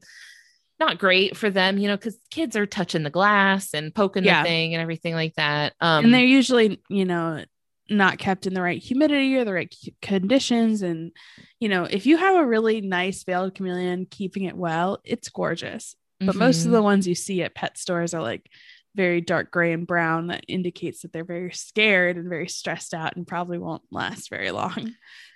not 0.80 0.98
great 0.98 1.38
for 1.38 1.50
them, 1.50 1.78
you 1.78 1.88
know, 1.88 1.96
because 1.96 2.18
kids 2.32 2.56
are 2.56 2.66
touching 2.66 3.04
the 3.04 3.10
glass 3.10 3.74
and 3.74 3.94
poking 3.94 4.24
Yeah. 4.24 4.42
the 4.44 4.48
thing 4.50 4.74
and 4.74 4.82
everything 4.82 5.14
like 5.14 5.36
that. 5.36 5.74
Um, 5.80 6.06
and 6.06 6.14
they're 6.14 6.24
usually 6.26 6.82
you 6.90 7.06
know 7.06 7.44
not 7.90 8.18
kept 8.18 8.48
in 8.48 8.54
the 8.54 8.62
right 8.62 8.82
humidity 8.82 9.36
or 9.36 9.44
the 9.44 9.54
right 9.54 9.74
conditions 10.02 10.82
and 10.82 11.12
you 11.60 11.68
know 11.68 11.84
if 11.84 12.06
you 12.06 12.16
have 12.16 12.38
a 12.38 12.46
really 12.48 12.80
nice 12.80 13.24
veiled 13.24 13.54
chameleon 13.54 14.06
keeping 14.10 14.44
it 14.46 14.56
well 14.56 15.00
it's 15.04 15.28
gorgeous 15.28 15.96
but 16.26 16.36
most 16.36 16.66
of 16.66 16.72
mhm. 16.72 16.76
the 16.76 16.82
ones 16.82 17.06
you 17.06 17.16
see 17.16 17.42
at 17.44 17.54
pet 17.54 17.78
stores 17.78 18.14
are 18.14 18.22
like 18.22 18.50
very 18.96 19.22
dark 19.22 19.52
gray 19.52 19.72
and 19.74 19.88
brown 19.88 20.28
that 20.28 20.44
indicates 20.48 21.02
that 21.02 21.14
they're 21.14 21.24
very 21.24 21.52
scared 21.54 22.18
and 22.18 22.28
very 22.30 22.48
stressed 22.48 22.94
out 22.94 23.16
and 23.16 23.26
probably 23.28 23.58
won't 23.58 23.84
last 23.92 24.30
very 24.30 24.52
long 24.52 24.94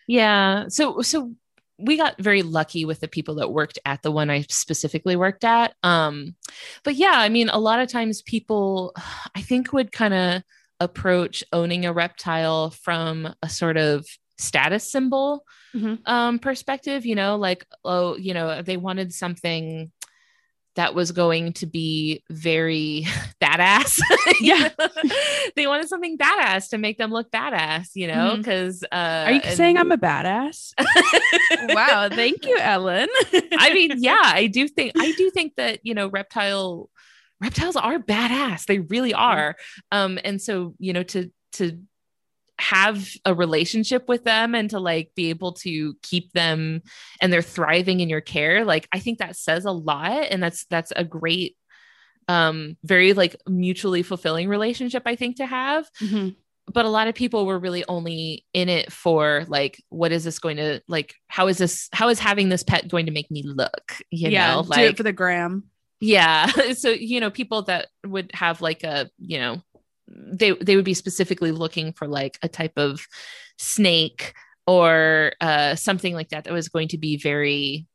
yeah. 0.08 0.65
So 0.68 1.02
so 1.02 1.34
we 1.80 1.98
got 1.98 2.22
very 2.22 2.44
lucky 2.44 2.86
with 2.86 3.00
the 3.00 3.08
people 3.08 3.36
that 3.36 3.52
worked 3.52 3.80
at 3.86 4.02
the 4.04 4.12
one 4.12 4.30
I 4.30 4.46
specifically 4.50 5.15
worked 5.15 5.44
at. 5.44 5.74
Um, 5.84 6.36
but 6.84 6.96
yeah, 6.96 7.13
I 7.15 7.28
mean, 7.30 7.50
a 7.50 7.58
lot 7.60 7.80
of 7.80 7.89
times 7.89 8.22
people, 8.22 8.94
I 9.36 9.41
think, 9.41 9.74
would 9.74 9.91
kind 9.91 10.13
of 10.13 10.44
approach 10.80 11.44
owning 11.52 11.86
a 11.86 11.91
reptile 11.91 12.70
from 12.70 13.34
a 13.41 13.50
sort 13.50 13.78
of 13.78 14.06
status 14.38 14.91
symbol 14.91 15.44
Mhm. 15.74 16.00
um 16.06 16.39
perspective 16.39 17.06
you 17.06 17.15
know 17.15 17.36
like 17.38 17.65
oh 17.84 18.15
you 18.18 18.34
know 18.34 18.62
they 18.62 18.78
wanted 18.78 19.13
something 19.13 19.91
that 20.76 20.94
was 20.94 21.12
going 21.12 21.54
to 21.54 21.66
be 21.66 22.24
very 22.30 23.06
badass 23.42 24.00
Yeah. 24.42 24.70
they 25.56 25.68
wanted 25.68 25.88
something 25.88 26.18
badass 26.18 26.70
to 26.70 26.78
make 26.78 26.98
them 26.98 27.12
look 27.12 27.32
badass 27.32 27.90
you 27.96 28.08
know 28.08 28.36
because 28.38 28.84
uh 28.92 29.24
are 29.28 29.32
you 29.32 29.42
and- 29.42 29.58
saying 29.58 29.78
i'm 29.78 29.92
a 29.92 29.98
badass 29.98 30.74
wow 31.70 32.10
thank 32.10 32.46
you 32.46 32.58
ellen 32.58 33.08
I 33.58 33.74
mean, 33.74 33.92
yeah, 33.98 34.18
I 34.22 34.48
do 34.48 34.68
think 34.68 34.94
I 34.98 35.12
do 35.14 35.30
think 35.30 35.56
that 35.56 35.80
you 35.84 35.94
know 35.94 36.08
reptile 36.08 36.90
reptiles 37.42 37.76
are 37.76 38.00
badass. 38.00 38.66
They 38.66 38.80
really 38.80 39.14
are. 39.14 39.56
Um, 39.92 40.20
and 40.24 40.42
so 40.42 40.76
you 40.80 40.94
know 40.94 41.04
to 41.04 41.32
to 41.54 41.80
have 42.58 43.08
a 43.26 43.34
relationship 43.34 44.08
with 44.08 44.24
them 44.24 44.56
and 44.56 44.70
to 44.70 44.80
like 44.80 45.12
be 45.15 45.30
able 45.30 45.52
to 45.54 45.96
keep 46.02 46.32
them 46.32 46.82
and 47.22 47.32
they're 47.32 47.41
thriving 47.41 48.00
in 48.00 48.08
your 48.08 48.22
care 48.22 48.63
like 48.63 48.88
i 48.94 49.00
think 49.00 49.20
that 49.20 49.36
says 49.36 49.65
a 49.65 49.72
lot 49.72 50.24
and 50.30 50.41
that's 50.41 50.65
that's 50.70 50.94
a 50.96 51.04
great 51.04 51.58
um 52.28 52.78
very 52.84 53.13
like 53.13 53.36
mutually 53.48 54.04
fulfilling 54.04 54.48
relationship 54.48 55.04
i 55.06 55.15
think 55.15 55.36
to 55.36 55.46
have. 55.46 55.86
Mhm. 56.02 56.36
but 56.74 56.86
a 56.86 56.89
lot 56.89 57.08
of 57.08 57.13
people 57.13 57.46
were 57.46 57.60
really 57.60 57.84
only 57.88 58.46
in 58.54 58.70
it 58.70 58.91
for 58.91 59.44
like 59.48 59.84
what 59.89 60.12
is 60.12 60.24
this 60.24 60.39
going 60.39 60.58
to 60.58 60.82
like 60.88 61.13
how 61.28 61.48
is 61.48 61.58
this 61.58 61.89
how 61.94 62.10
is 62.10 62.20
having 62.20 62.50
this 62.50 62.63
pet 62.63 62.88
going 62.88 63.06
to 63.06 63.12
make 63.12 63.30
me 63.30 63.44
look? 63.44 63.98
You 64.10 64.30
yeah 64.30 64.56
know 64.56 64.63
do 64.63 64.70
like 64.70 64.80
it 64.91 64.98
for 64.98 65.04
the 65.04 65.13
gram. 65.13 65.65
Yeah 66.00 66.48
so 66.74 66.89
you 66.89 67.20
know 67.20 67.30
people 67.30 67.63
that 67.63 67.89
would 68.06 68.32
have 68.34 68.62
like 68.62 68.84
a 68.84 69.10
you 69.20 69.38
know 69.39 69.62
they 70.08 70.52
they 70.52 70.76
would 70.76 70.86
be 70.86 70.94
specifically 70.94 71.52
looking 71.52 71.94
for 71.94 72.08
like 72.08 72.38
a 72.44 72.48
type 72.48 72.74
of 72.78 73.06
snake 73.58 74.34
or 74.68 75.32
uh 75.41 75.76
something 75.76 76.13
like 76.13 76.30
that 76.30 76.44
that 76.44 76.54
was 76.54 76.70
going 76.70 76.88
to 76.88 76.98
be 76.98 77.18
very 77.18 77.88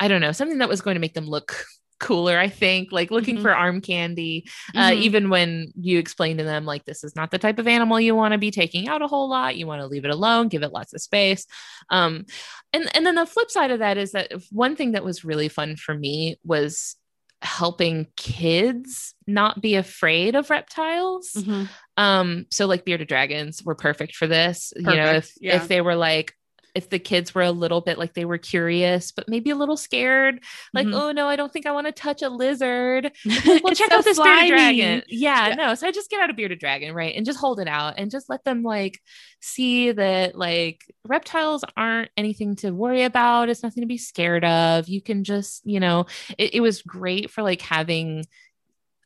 i 0.00 0.08
don't 0.08 0.20
know 0.20 0.32
something 0.32 0.58
that 0.58 0.68
was 0.68 0.80
going 0.80 0.94
to 0.94 1.00
make 1.00 1.14
them 1.14 1.26
look 1.26 1.64
cooler 2.00 2.38
i 2.38 2.48
think 2.48 2.92
like 2.92 3.10
looking 3.10 3.36
Mhm. 3.38 3.42
for 3.42 3.54
arm 3.54 3.80
candy 3.80 4.44
uh, 4.76 4.90
Mhm. 4.90 5.00
even 5.00 5.30
when 5.30 5.72
you 5.74 5.98
explain 5.98 6.38
to 6.38 6.44
them 6.44 6.64
like 6.64 6.84
this 6.84 7.02
is 7.02 7.16
not 7.16 7.32
the 7.32 7.38
type 7.38 7.58
of 7.58 7.66
animal 7.66 8.00
you 8.00 8.14
want 8.14 8.32
to 8.32 8.38
be 8.38 8.52
taking 8.52 8.88
out 8.88 9.02
a 9.02 9.08
whole 9.08 9.28
lot 9.28 9.56
you 9.56 9.66
want 9.66 9.80
to 9.80 9.86
leave 9.88 10.04
it 10.04 10.12
alone 10.12 10.46
give 10.48 10.62
it 10.62 10.72
lots 10.72 10.92
of 10.94 11.00
space 11.00 11.44
um 11.90 12.24
and 12.72 12.88
and 12.96 13.04
then 13.04 13.16
the 13.16 13.26
flip 13.26 13.50
side 13.50 13.72
of 13.72 13.80
that 13.80 13.96
is 13.98 14.12
that 14.12 14.30
one 14.52 14.76
thing 14.76 14.92
that 14.92 15.04
was 15.04 15.24
really 15.24 15.48
fun 15.48 15.74
for 15.74 15.92
me 15.94 16.36
was 16.44 16.94
helping 17.42 18.06
kids 18.16 19.14
not 19.26 19.60
be 19.60 19.74
afraid 19.76 20.34
of 20.34 20.50
reptiles 20.50 21.32
Mhm. 21.36 21.68
um 21.96 22.46
so 22.50 22.66
like 22.66 22.84
bearded 22.84 23.06
dragons 23.08 23.62
were 23.64 23.74
perfect 23.74 24.16
for 24.16 24.26
this 24.26 24.72
you 24.76 24.82
know 24.82 25.12
if 25.14 25.32
yeah. 25.40 25.56
if 25.56 25.68
they 25.68 25.80
were 25.80 25.94
like 25.94 26.34
if 26.74 26.90
the 26.90 26.98
kids 26.98 27.34
were 27.34 27.42
a 27.42 27.50
little 27.50 27.80
bit 27.80 27.98
like 27.98 28.14
they 28.14 28.24
were 28.24 28.38
curious 28.38 29.12
but 29.12 29.28
maybe 29.28 29.50
a 29.50 29.56
little 29.56 29.76
scared 29.76 30.42
like 30.74 30.86
Mhm. 30.86 30.94
oh 31.00 31.12
no 31.12 31.26
i 31.28 31.36
don't 31.36 31.52
think 31.52 31.66
i 31.66 31.72
want 31.72 31.86
to 31.86 31.92
touch 31.92 32.22
a 32.22 32.28
lizard 32.28 33.10
well, 33.46 33.74
check 33.74 33.90
so 33.90 33.98
out 33.98 34.04
this 34.04 34.16
slimy. 34.16 34.48
bearded 34.50 34.56
dragon. 34.56 35.02
Yeah, 35.08 35.48
Yeah. 35.48 35.54
no. 35.54 35.74
So 35.74 35.86
I 35.86 35.90
just 35.92 36.10
get 36.10 36.20
out 36.20 36.30
a 36.30 36.34
bearded 36.34 36.58
dragon, 36.58 36.94
right? 36.94 37.14
And 37.16 37.24
just 37.26 37.38
hold 37.38 37.60
it 37.60 37.68
out 37.68 37.94
and 37.98 38.10
just 38.10 38.28
let 38.28 38.44
them 38.44 38.62
like 38.62 39.00
see 39.40 39.92
that 39.92 40.36
like 40.36 40.84
reptiles 41.06 41.64
aren't 41.76 42.10
anything 42.16 42.56
to 42.56 42.70
worry 42.70 43.02
about. 43.04 43.48
It's 43.48 43.62
nothing 43.62 43.82
to 43.82 43.86
be 43.86 43.98
scared 43.98 44.44
of. 44.44 44.88
You 44.88 45.00
can 45.02 45.24
just, 45.24 45.64
you 45.64 45.80
know, 45.80 46.06
it, 46.36 46.54
it 46.54 46.60
was 46.60 46.82
great 46.82 47.30
for 47.30 47.42
like 47.42 47.60
having 47.62 48.24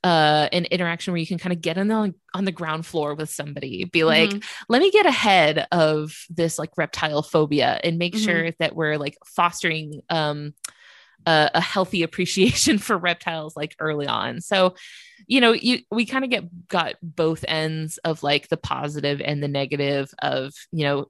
uh 0.04 0.48
an 0.52 0.64
interaction 0.66 1.12
where 1.12 1.20
you 1.20 1.26
can 1.26 1.38
kind 1.38 1.52
of 1.52 1.60
get 1.60 1.78
on 1.78 1.86
the 1.88 2.14
on 2.34 2.44
the 2.44 2.52
ground 2.52 2.84
floor 2.84 3.14
with 3.14 3.30
somebody 3.30 3.84
be 3.84 4.04
like 4.04 4.30
Mhm. 4.30 4.44
let 4.68 4.82
me 4.82 4.90
get 4.90 5.06
ahead 5.06 5.66
of 5.70 6.12
this 6.28 6.58
like 6.58 6.70
reptile 6.76 7.22
phobia 7.22 7.78
and 7.84 7.98
make 7.98 8.14
Mhm. 8.14 8.24
sure 8.24 8.50
that 8.58 8.74
we're 8.74 8.98
like 8.98 9.16
fostering 9.24 10.00
um 10.10 10.54
a, 11.24 11.50
a 11.54 11.60
healthy 11.60 12.02
appreciation 12.02 12.78
for 12.86 12.98
reptiles 12.98 13.56
like 13.56 13.76
early 13.78 14.06
on 14.08 14.40
so 14.40 14.74
you 15.28 15.40
know 15.40 15.52
you 15.52 15.78
we 15.90 16.04
kind 16.04 16.24
of 16.24 16.30
get 16.30 16.68
got 16.68 16.94
both 17.00 17.44
ends 17.46 17.98
of 17.98 18.24
like 18.24 18.48
the 18.48 18.56
positive 18.56 19.20
and 19.20 19.40
the 19.40 19.46
negative 19.46 20.12
of 20.20 20.52
you 20.72 20.84
know 20.84 21.06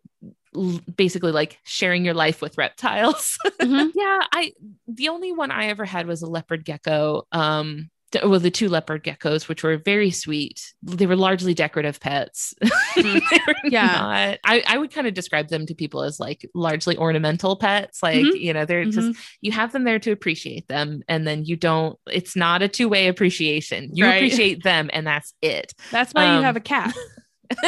l- 0.55 0.81
basically 0.95 1.33
like 1.33 1.59
sharing 1.65 2.05
your 2.05 2.13
life 2.13 2.43
with 2.43 2.59
reptiles 2.59 3.39
Mhm. 3.63 3.91
yeah 3.95 4.21
i 4.33 4.53
the 4.87 5.09
only 5.09 5.33
one 5.33 5.51
i 5.51 5.69
ever 5.69 5.87
had 5.87 6.07
was 6.07 6.21
a 6.21 6.27
leopard 6.27 6.63
gecko 6.65 7.27
um 7.33 7.89
well 8.25 8.41
the 8.41 8.51
two 8.51 8.69
leopard 8.69 9.03
geckos 9.05 9.49
which 9.49 9.63
were 9.63 9.77
very 9.79 10.11
sweet. 10.11 10.61
They 10.83 11.07
were 11.07 11.17
largely 11.17 11.55
decorative 11.55 11.99
pets. 12.01 12.55
Were 12.97 13.21
Yeah. 13.65 13.87
not- 13.87 14.39
I, 14.45 14.63
I 14.67 14.79
would 14.79 14.93
kind 14.93 15.07
of 15.07 15.15
describe 15.15 15.49
them 15.49 15.65
to 15.67 15.75
people 15.75 16.03
as 16.03 16.21
like 16.21 16.49
largely 16.55 16.97
ornamental 16.99 17.57
pets. 17.57 18.03
Like 18.03 18.17
Mhm. 18.25 18.41
you 18.41 18.53
know 18.53 18.65
they're 18.67 18.85
just 18.85 19.09
Mhm. 19.09 19.17
you 19.41 19.53
have 19.53 19.73
them 19.73 19.85
there 19.85 19.99
to 20.01 20.13
appreciate 20.13 20.69
them 20.69 21.03
and 21.09 21.27
then 21.27 21.45
you 21.45 21.57
don't 21.57 21.99
it's 22.11 22.37
not 22.37 22.61
a 22.63 22.69
two-way 22.69 23.09
appreciation. 23.09 23.91
You 23.95 24.05
Right. 24.05 24.17
appreciate 24.17 24.63
them 24.63 24.91
and 24.93 25.07
that's 25.07 25.33
it. 25.43 25.73
That's 25.91 26.13
why 26.13 26.25
you 26.25 26.39
Um, 26.39 26.43
have 26.45 26.57
a 26.57 26.61
cat. 26.61 26.95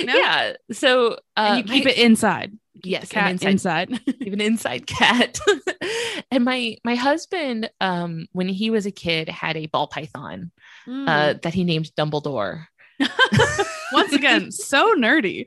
Yeah. 0.00 0.52
So 0.72 1.14
uh 1.36 1.56
and 1.56 1.58
you 1.58 1.64
keep 1.74 1.84
my- 1.84 1.90
it 1.92 1.98
inside 1.98 2.52
yes 2.84 3.08
the 3.08 3.18
an 3.18 3.38
cat 3.38 3.50
inside 3.50 3.90
inside, 3.90 4.14
even 4.20 4.40
inside 4.40 4.86
cat. 4.86 5.38
and 6.30 6.44
my 6.44 6.76
my 6.84 6.94
husband, 6.94 7.70
um, 7.80 8.26
when 8.32 8.48
he 8.48 8.70
was 8.70 8.86
a 8.86 8.90
kid, 8.90 9.28
had 9.28 9.56
a 9.56 9.66
ball 9.66 9.86
python 9.86 10.50
Mm. 10.88 11.08
uh, 11.08 11.38
that 11.42 11.52
he 11.52 11.64
named 11.64 11.90
Dumbledore. 11.98 12.66
once 13.92 14.12
again 14.14 14.50
so 14.50 14.94
nerdy 14.94 15.44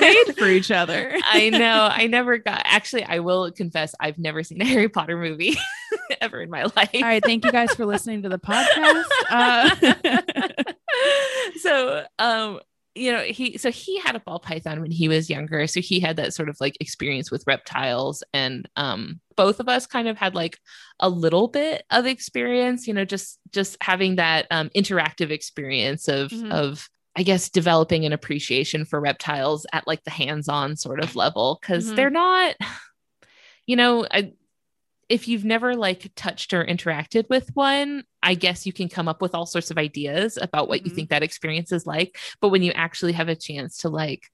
made 0.00 0.34
for 0.36 0.46
each 0.48 0.70
other 0.72 1.14
I 1.30 1.48
know. 1.50 1.88
I 1.92 2.06
never 2.08 2.38
got. 2.38 2.60
Actually, 2.64 3.04
I 3.04 3.20
will 3.20 3.52
confess, 3.52 3.94
I've 4.00 4.18
never 4.18 4.42
seen 4.42 4.60
a 4.60 4.64
Harry 4.64 4.88
Potter 4.88 5.16
movie 5.16 5.56
ever 6.20 6.40
in 6.42 6.50
my 6.50 6.64
life. 6.64 6.90
all 6.94 7.02
right 7.02 7.22
thank 7.24 7.44
you 7.44 7.52
guys 7.52 7.72
for 7.74 7.86
listening 7.86 8.22
to 8.22 8.28
the 8.30 8.38
podcast 8.38 9.04
uh, 9.30 10.72
so 11.60 12.04
um 12.18 12.60
you 12.94 13.10
know, 13.10 13.22
he 13.22 13.56
so 13.56 13.70
he 13.70 13.98
had 13.98 14.16
a 14.16 14.20
ball 14.20 14.38
python 14.38 14.80
when 14.80 14.90
he 14.90 15.08
was 15.08 15.30
younger. 15.30 15.66
So 15.66 15.80
he 15.80 16.00
had 16.00 16.16
that 16.16 16.34
sort 16.34 16.48
of 16.48 16.56
like 16.60 16.76
experience 16.80 17.30
with 17.30 17.44
reptiles. 17.46 18.22
And 18.34 18.68
um 18.76 19.20
both 19.36 19.60
of 19.60 19.68
us 19.68 19.86
kind 19.86 20.08
of 20.08 20.18
had 20.18 20.34
like 20.34 20.58
a 21.00 21.08
little 21.08 21.48
bit 21.48 21.84
of 21.90 22.06
experience, 22.06 22.86
you 22.86 22.94
know, 22.94 23.04
just 23.04 23.38
just 23.50 23.76
having 23.80 24.16
that 24.16 24.46
um 24.50 24.68
interactive 24.76 25.30
experience 25.30 26.08
of 26.08 26.30
mm-hmm. 26.30 26.52
of 26.52 26.88
I 27.16 27.22
guess 27.22 27.50
developing 27.50 28.04
an 28.04 28.12
appreciation 28.12 28.84
for 28.84 29.00
reptiles 29.00 29.66
at 29.72 29.86
like 29.86 30.04
the 30.04 30.10
hands-on 30.10 30.76
sort 30.76 31.00
of 31.00 31.16
level 31.16 31.58
because 31.60 31.86
mm-hmm. 31.86 31.96
they're 31.96 32.10
not, 32.10 32.56
you 33.66 33.76
know, 33.76 34.06
I, 34.10 34.32
if 35.08 35.28
you've 35.28 35.44
never 35.44 35.74
like 35.74 36.10
touched 36.16 36.52
or 36.52 36.64
interacted 36.64 37.28
with 37.28 37.50
one, 37.54 38.04
I 38.22 38.34
guess 38.34 38.66
you 38.66 38.72
can 38.72 38.88
come 38.88 39.08
up 39.08 39.20
with 39.20 39.34
all 39.34 39.46
sorts 39.46 39.70
of 39.70 39.78
ideas 39.78 40.38
about 40.40 40.68
what 40.68 40.80
mm-hmm. 40.80 40.88
you 40.88 40.94
think 40.94 41.10
that 41.10 41.22
experience 41.22 41.72
is 41.72 41.86
like. 41.86 42.18
But 42.40 42.48
when 42.48 42.62
you 42.62 42.72
actually 42.72 43.12
have 43.12 43.28
a 43.28 43.36
chance 43.36 43.78
to 43.78 43.88
like 43.88 44.28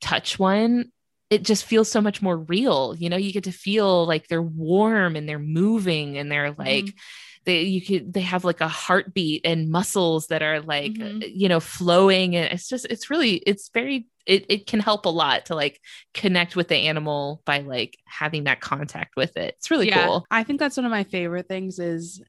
touch 0.00 0.38
one, 0.38 0.92
it 1.30 1.42
just 1.42 1.64
feels 1.64 1.90
so 1.90 2.00
much 2.00 2.22
more 2.22 2.36
real. 2.36 2.94
You 2.96 3.10
know, 3.10 3.16
you 3.16 3.32
get 3.32 3.44
to 3.44 3.52
feel 3.52 4.06
like 4.06 4.28
they're 4.28 4.42
warm 4.42 5.16
and 5.16 5.28
they're 5.28 5.38
moving 5.38 6.18
and 6.18 6.30
they're 6.30 6.52
like, 6.52 6.84
mm-hmm 6.84 6.98
they 7.44 7.62
you 7.62 7.80
could 7.80 8.12
they 8.12 8.20
have 8.20 8.44
like 8.44 8.60
a 8.60 8.68
heartbeat 8.68 9.42
and 9.44 9.70
muscles 9.70 10.28
that 10.28 10.42
are 10.42 10.60
like 10.60 10.92
mm-hmm. 10.92 11.20
you 11.22 11.48
know 11.48 11.60
flowing 11.60 12.36
and 12.36 12.52
it's 12.52 12.68
just 12.68 12.86
it's 12.86 13.10
really 13.10 13.34
it's 13.34 13.68
very 13.68 14.06
it, 14.26 14.46
it 14.48 14.66
can 14.66 14.80
help 14.80 15.06
a 15.06 15.10
lot 15.10 15.46
to 15.46 15.54
like 15.54 15.80
connect 16.14 16.56
with 16.56 16.68
the 16.68 16.76
animal 16.76 17.42
by 17.44 17.58
like 17.58 17.98
having 18.06 18.44
that 18.44 18.60
contact 18.60 19.16
with 19.16 19.36
it. 19.36 19.54
It's 19.58 19.70
really 19.70 19.88
yeah, 19.88 20.06
cool. 20.06 20.26
I 20.30 20.44
think 20.44 20.58
that's 20.58 20.76
one 20.76 20.86
of 20.86 20.90
my 20.90 21.04
favorite 21.04 21.48
things 21.48 21.78
is 21.78 22.22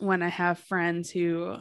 when 0.00 0.22
i 0.22 0.28
have 0.28 0.58
friends 0.58 1.10
who 1.10 1.56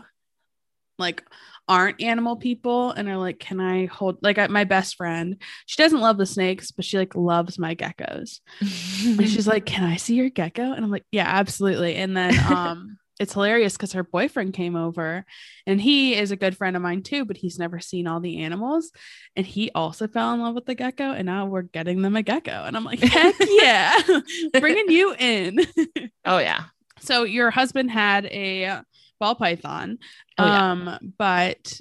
like 0.97 1.23
aren't 1.67 2.01
animal 2.01 2.35
people 2.35 2.91
and 2.91 3.07
are 3.07 3.17
like 3.17 3.39
can 3.39 3.59
i 3.59 3.85
hold 3.85 4.17
like 4.21 4.49
my 4.49 4.63
best 4.63 4.95
friend 4.95 5.41
she 5.65 5.81
doesn't 5.81 6.01
love 6.01 6.17
the 6.17 6.25
snakes 6.25 6.71
but 6.71 6.83
she 6.83 6.97
like 6.97 7.15
loves 7.15 7.59
my 7.59 7.75
geckos. 7.75 8.39
And 9.05 9.29
she's 9.29 9.47
like 9.47 9.65
can 9.65 9.83
i 9.83 9.95
see 9.95 10.15
your 10.15 10.29
gecko? 10.29 10.73
And 10.73 10.83
i'm 10.83 10.91
like 10.91 11.05
yeah 11.11 11.27
absolutely. 11.27 11.95
And 11.95 12.15
then 12.15 12.37
um 12.51 12.97
it's 13.19 13.33
hilarious 13.33 13.73
because 13.73 13.91
her 13.93 14.03
boyfriend 14.03 14.53
came 14.53 14.77
over 14.77 15.25
and 15.67 15.79
he 15.81 16.15
is 16.15 16.31
a 16.31 16.37
good 16.37 16.55
friend 16.55 16.75
of 16.77 16.81
mine 16.81 17.03
too, 17.03 17.25
but 17.25 17.35
he's 17.35 17.59
never 17.59 17.79
seen 17.79 18.07
all 18.07 18.21
the 18.21 18.39
animals. 18.39 18.91
And 19.35 19.45
he 19.45 19.69
also 19.75 20.07
fell 20.07 20.33
in 20.33 20.41
love 20.41 20.55
with 20.55 20.65
the 20.65 20.75
gecko. 20.75 21.11
And 21.11 21.25
now 21.25 21.45
we're 21.45 21.63
getting 21.63 22.01
them 22.01 22.15
a 22.15 22.23
gecko. 22.23 22.63
And 22.63 22.77
I'm 22.77 22.85
like, 22.85 22.99
heck 22.99 23.35
yeah, 23.47 23.99
bringing 24.59 24.89
you 24.89 25.13
in. 25.19 25.59
oh, 26.25 26.37
yeah. 26.37 26.63
So 27.01 27.23
your 27.23 27.51
husband 27.51 27.91
had 27.91 28.25
a 28.27 28.81
ball 29.19 29.35
python. 29.35 29.99
Oh, 30.37 30.45
yeah. 30.45 30.71
Um, 30.71 31.13
but 31.17 31.79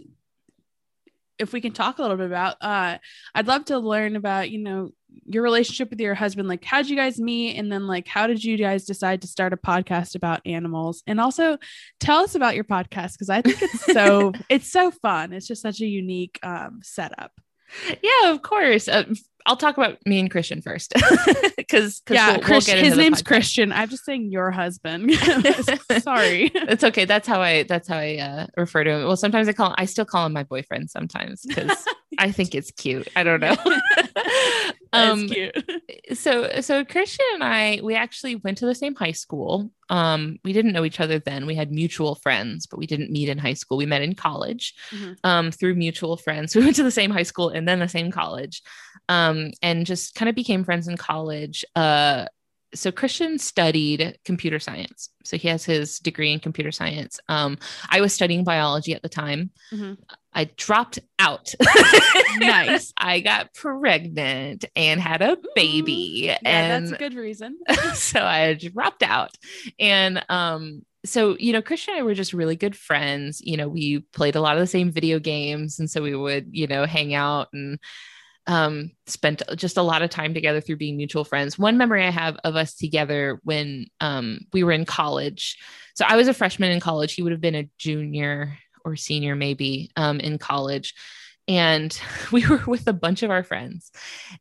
if 1.38 1.52
we 1.52 1.60
can 1.60 1.72
talk 1.72 1.98
a 1.98 2.02
little 2.02 2.16
bit 2.16 2.26
about 2.26 2.56
uh 2.60 2.98
I'd 3.32 3.46
love 3.46 3.66
to 3.66 3.78
learn 3.78 4.16
about, 4.16 4.50
you 4.50 4.58
know, 4.58 4.90
your 5.26 5.42
relationship 5.42 5.90
with 5.90 6.00
your 6.00 6.14
husband 6.14 6.48
like 6.48 6.64
how 6.64 6.78
did 6.78 6.90
you 6.90 6.96
guys 6.96 7.18
meet 7.18 7.56
and 7.56 7.70
then 7.70 7.86
like 7.86 8.06
how 8.06 8.26
did 8.26 8.42
you 8.42 8.56
guys 8.56 8.84
decide 8.84 9.22
to 9.22 9.28
start 9.28 9.52
a 9.52 9.56
podcast 9.56 10.14
about 10.14 10.40
animals 10.46 11.02
and 11.06 11.20
also 11.20 11.58
tell 12.00 12.20
us 12.20 12.34
about 12.34 12.54
your 12.54 12.64
podcast 12.64 13.12
because 13.12 13.30
i 13.30 13.42
think 13.42 13.60
it's 13.62 13.84
so 13.92 14.32
it's 14.48 14.70
so 14.70 14.90
fun 14.90 15.32
it's 15.32 15.46
just 15.46 15.62
such 15.62 15.80
a 15.80 15.86
unique 15.86 16.38
um, 16.42 16.80
setup 16.82 17.32
yeah 18.02 18.30
of 18.30 18.42
course 18.42 18.88
uh, 18.88 19.04
I'll 19.48 19.56
talk 19.56 19.78
about 19.78 19.96
me 20.04 20.20
and 20.20 20.30
Christian 20.30 20.60
first 20.60 20.92
because 21.56 22.02
yeah, 22.10 22.32
we'll, 22.32 22.40
Christian, 22.40 22.76
we'll 22.76 22.84
his 22.84 22.98
name's 22.98 23.22
podcast. 23.22 23.26
Christian. 23.26 23.72
I'm 23.72 23.88
just 23.88 24.04
saying 24.04 24.30
your 24.30 24.50
husband. 24.50 25.10
Sorry, 26.00 26.50
it's 26.54 26.84
okay. 26.84 27.06
That's 27.06 27.26
how 27.26 27.40
I 27.40 27.62
that's 27.62 27.88
how 27.88 27.96
I 27.96 28.16
uh, 28.16 28.46
refer 28.58 28.84
to 28.84 28.90
him. 28.90 29.06
Well, 29.06 29.16
sometimes 29.16 29.48
I 29.48 29.54
call 29.54 29.74
I 29.78 29.86
still 29.86 30.04
call 30.04 30.26
him 30.26 30.34
my 30.34 30.42
boyfriend 30.42 30.90
sometimes 30.90 31.46
because 31.46 31.82
I 32.18 32.30
think 32.30 32.54
it's 32.54 32.70
cute. 32.72 33.08
I 33.16 33.24
don't 33.24 33.40
know. 33.40 33.56
Um, 34.92 35.28
so 36.14 36.60
so 36.60 36.84
Christian 36.84 37.26
and 37.34 37.44
I 37.44 37.80
we 37.82 37.94
actually 37.94 38.36
went 38.36 38.58
to 38.58 38.66
the 38.66 38.74
same 38.74 38.94
high 38.94 39.12
school. 39.12 39.70
Um, 39.90 40.38
we 40.44 40.52
didn't 40.52 40.72
know 40.72 40.84
each 40.84 41.00
other 41.00 41.18
then. 41.18 41.46
We 41.46 41.54
had 41.54 41.72
mutual 41.72 42.16
friends, 42.16 42.66
but 42.66 42.78
we 42.78 42.86
didn't 42.86 43.10
meet 43.10 43.28
in 43.28 43.38
high 43.38 43.54
school. 43.54 43.78
We 43.78 43.86
met 43.86 44.02
in 44.02 44.14
college 44.14 44.74
mm-hmm. 44.90 45.12
um, 45.24 45.50
through 45.50 45.74
mutual 45.74 46.16
friends. 46.16 46.54
We 46.58 46.64
went 46.64 46.76
to 46.76 46.82
the 46.82 46.90
same 46.90 47.10
high 47.10 47.22
school 47.22 47.48
and 47.48 47.66
then 47.66 47.78
the 47.78 47.88
same 47.88 48.10
college 48.10 48.62
um, 49.08 49.52
and 49.62 49.86
just 49.86 50.14
kind 50.14 50.28
of 50.28 50.34
became 50.34 50.64
friends 50.64 50.88
in 50.88 50.96
college. 50.96 51.64
Uh, 51.74 52.26
so 52.74 52.92
Christian 52.92 53.38
studied 53.38 54.18
computer 54.24 54.58
science. 54.58 55.10
So 55.24 55.36
he 55.36 55.48
has 55.48 55.64
his 55.64 55.98
degree 55.98 56.32
in 56.32 56.40
computer 56.40 56.72
science. 56.72 57.18
Um, 57.28 57.58
I 57.90 58.00
was 58.00 58.12
studying 58.12 58.44
biology 58.44 58.94
at 58.94 59.02
the 59.02 59.08
time. 59.08 59.50
Mm-hmm. 59.72 59.94
I 60.32 60.44
dropped 60.56 60.98
out. 61.18 61.54
nice. 62.36 62.92
I 62.98 63.20
got 63.20 63.54
pregnant 63.54 64.64
and 64.76 65.00
had 65.00 65.22
a 65.22 65.36
baby. 65.54 66.22
Yeah, 66.24 66.38
and 66.44 66.86
that's 66.86 66.96
a 66.96 66.98
good 66.98 67.14
reason. 67.14 67.58
so 67.94 68.22
I 68.22 68.54
dropped 68.54 69.02
out. 69.02 69.34
And 69.78 70.24
um, 70.28 70.84
so, 71.04 71.36
you 71.38 71.52
know, 71.52 71.62
Christian 71.62 71.94
and 71.94 72.00
I 72.00 72.04
were 72.04 72.14
just 72.14 72.32
really 72.32 72.56
good 72.56 72.76
friends. 72.76 73.40
You 73.42 73.56
know, 73.56 73.68
we 73.68 74.00
played 74.12 74.36
a 74.36 74.40
lot 74.40 74.56
of 74.56 74.60
the 74.60 74.66
same 74.66 74.92
video 74.92 75.18
games. 75.18 75.78
And 75.78 75.90
so 75.90 76.02
we 76.02 76.14
would, 76.14 76.48
you 76.52 76.66
know, 76.66 76.86
hang 76.86 77.14
out 77.14 77.48
and 77.52 77.78
um, 78.48 78.90
spent 79.06 79.42
just 79.54 79.76
a 79.76 79.82
lot 79.82 80.02
of 80.02 80.10
time 80.10 80.34
together 80.34 80.60
through 80.60 80.76
being 80.76 80.96
mutual 80.96 81.24
friends. 81.24 81.58
One 81.58 81.76
memory 81.76 82.04
I 82.04 82.10
have 82.10 82.36
of 82.42 82.56
us 82.56 82.74
together 82.74 83.40
when 83.44 83.86
um, 84.00 84.40
we 84.52 84.64
were 84.64 84.72
in 84.72 84.86
college. 84.86 85.58
So 85.94 86.04
I 86.08 86.16
was 86.16 86.28
a 86.28 86.34
freshman 86.34 86.72
in 86.72 86.80
college. 86.80 87.14
He 87.14 87.22
would 87.22 87.32
have 87.32 87.42
been 87.42 87.54
a 87.54 87.68
junior 87.78 88.58
or 88.84 88.96
senior, 88.96 89.36
maybe 89.36 89.90
um, 89.96 90.18
in 90.18 90.38
college. 90.38 90.94
And 91.46 91.98
we 92.32 92.46
were 92.46 92.62
with 92.66 92.88
a 92.88 92.92
bunch 92.94 93.22
of 93.22 93.30
our 93.30 93.44
friends. 93.44 93.92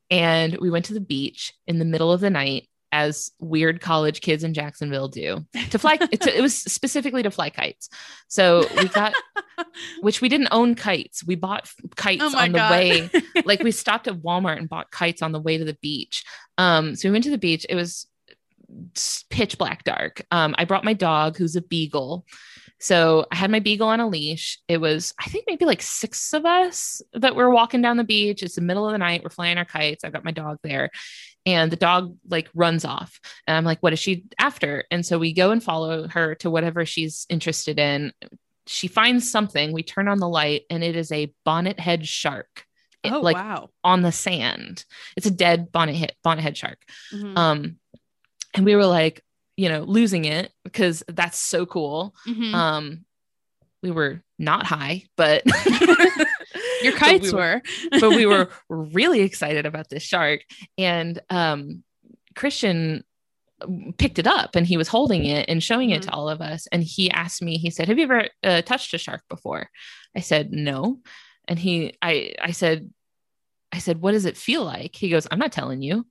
And 0.10 0.58
we 0.58 0.70
went 0.70 0.86
to 0.86 0.94
the 0.94 1.02
beach 1.02 1.54
in 1.68 1.78
the 1.78 1.86
middle 1.86 2.12
of 2.12 2.22
the 2.22 2.30
night 2.30 2.70
as 2.92 3.32
weird 3.40 3.82
college 3.82 4.22
kids 4.22 4.44
in 4.44 4.54
Jacksonville 4.54 5.08
do 5.08 5.46
to 5.72 5.80
fly. 5.80 5.98
it 6.12 6.42
was 6.42 6.56
specifically 6.56 7.24
to 7.24 7.32
fly 7.32 7.50
kites. 7.50 7.90
So 8.28 8.66
we 8.78 8.88
got, 8.88 9.14
which 10.02 10.22
we 10.22 10.30
didn't 10.30 10.50
own 10.52 10.76
kites. 10.76 11.26
We 11.26 11.36
bought 11.36 11.70
kites 11.96 12.24
oh 12.24 12.38
on 12.38 12.52
the 12.52 12.60
God. 12.60 12.72
way. 12.72 13.10
Like 13.46 13.62
we 13.62 13.72
stopped 13.72 14.08
at 14.08 14.16
Walmart 14.16 14.58
and 14.58 14.68
bought 14.68 14.92
kites 14.92 15.22
on 15.22 15.32
the 15.32 15.40
way 15.40 15.58
to 15.58 15.64
the 15.64 15.78
beach. 15.82 16.26
Um, 16.58 16.96
so 16.96 17.08
we 17.08 17.14
went 17.14 17.24
to 17.26 17.30
the 17.30 17.38
beach. 17.38 17.66
It 17.70 17.76
was 17.76 18.08
pitch 19.30 19.58
black 19.58 19.84
dark. 19.84 20.26
Um, 20.32 20.56
I 20.58 20.66
brought 20.66 20.84
my 20.84 20.94
dog, 20.94 21.38
who's 21.38 21.56
a 21.56 21.62
beagle. 21.62 22.26
So 22.80 23.26
I 23.32 23.36
had 23.36 23.52
my 23.52 23.60
beagle 23.60 23.88
on 23.88 24.00
a 24.00 24.08
leash. 24.08 24.60
It 24.68 24.80
was, 24.80 25.14
I 25.20 25.30
think, 25.30 25.46
maybe 25.48 25.66
like 25.66 25.82
six 25.82 26.34
of 26.34 26.46
us 26.46 27.02
that 27.14 27.36
were 27.36 27.50
walking 27.50 27.82
down 27.82 27.98
the 27.98 28.04
beach. 28.04 28.44
It's 28.44 28.56
the 28.56 28.62
middle 28.62 28.86
of 28.86 28.92
the 28.92 29.00
night. 29.00 29.24
We're 29.24 29.30
flying 29.30 29.58
our 29.58 29.66
kites. 29.66 30.04
I've 30.04 30.14
got 30.14 30.26
my 30.26 30.32
dog 30.32 30.60
there 30.64 30.92
and 31.48 31.72
the 31.72 31.78
dog 31.78 32.16
like 32.28 32.50
runs 32.54 32.86
off 32.86 33.20
and 33.48 33.56
i'm 33.56 33.64
like 33.64 33.80
what 33.80 33.94
is 33.94 34.00
she 34.00 34.26
after 34.38 34.84
and 34.92 35.06
so 35.06 35.18
we 35.18 35.34
go 35.34 35.52
and 35.52 35.64
follow 35.64 36.08
her 36.08 36.36
to 36.36 36.52
whatever 36.52 36.86
she's 36.86 37.26
interested 37.30 37.80
in 37.80 38.12
she 38.68 38.88
finds 38.88 39.32
something 39.32 39.72
we 39.72 39.82
turn 39.82 40.08
on 40.08 40.20
the 40.20 40.28
light 40.28 40.64
and 40.70 40.84
it 40.84 40.96
is 40.96 41.12
a 41.12 41.32
bonnet 41.46 41.80
head 41.80 42.06
shark 42.06 42.66
oh 43.06 43.22
like 43.22 43.38
wow 43.38 43.70
on 43.84 44.02
the 44.02 44.12
sand 44.12 44.84
it's 45.16 45.26
a 45.26 45.32
dead 45.32 45.72
bonnet 45.72 45.96
head 45.96 46.14
bonnet 46.24 46.42
head 46.42 46.58
shark 46.58 46.80
mm-hmm. 47.14 47.38
um 47.38 47.78
and 48.54 48.66
we 48.66 48.76
were 48.76 48.86
like 48.86 49.24
you 49.58 49.68
know 49.68 49.82
losing 49.82 50.26
it 50.26 50.52
because 50.64 51.04
that's 51.08 51.38
so 51.38 51.66
cool 51.66 52.16
mm-hmm. 52.26 52.56
um 52.56 53.06
we 53.84 53.92
were 53.92 54.22
not 54.40 54.66
high 54.66 55.04
but 55.18 55.44
Your 56.82 56.94
kites 56.94 57.32
but 57.32 57.34
we 57.34 57.38
were, 57.38 57.62
were 57.92 58.00
but 58.00 58.10
we 58.10 58.26
were 58.26 58.50
really 58.70 59.22
excited 59.22 59.66
about 59.66 59.90
this 59.90 60.04
shark. 60.04 60.42
And 60.78 61.20
um, 61.30 61.84
Christian 62.36 63.04
picked 63.98 64.20
it 64.20 64.28
up 64.28 64.56
and 64.56 64.68
he 64.68 64.78
was 64.78 64.88
holding 64.88 65.26
it 65.26 65.50
and 65.50 65.64
showing 65.64 65.90
it 65.90 66.02
mm-hmm. 66.02 66.10
to 66.10 66.16
all 66.16 66.30
of 66.30 66.42
us. 66.42 66.68
And 66.72 66.84
he 66.84 67.10
asked 67.10 67.42
me, 67.42 67.58
he 67.58 67.70
said, 67.70 67.88
Have 67.88 67.98
you 67.98 68.04
ever 68.04 68.28
uh, 68.44 68.62
touched 68.62 68.94
a 68.94 68.98
shark 68.98 69.24
before? 69.30 69.70
I 70.16 70.20
said, 70.22 70.52
No. 70.52 71.00
And 71.48 71.58
he, 71.58 71.96
I, 72.02 72.34
I 72.42 72.52
said, 72.52 72.92
I 73.72 73.80
said, 73.80 74.02
What 74.02 74.12
does 74.12 74.26
it 74.26 74.38
feel 74.38 74.64
like? 74.64 74.96
He 74.96 75.10
goes, 75.10 75.28
I'm 75.30 75.40
not 75.40 75.52
telling 75.52 75.82
you. 75.82 76.06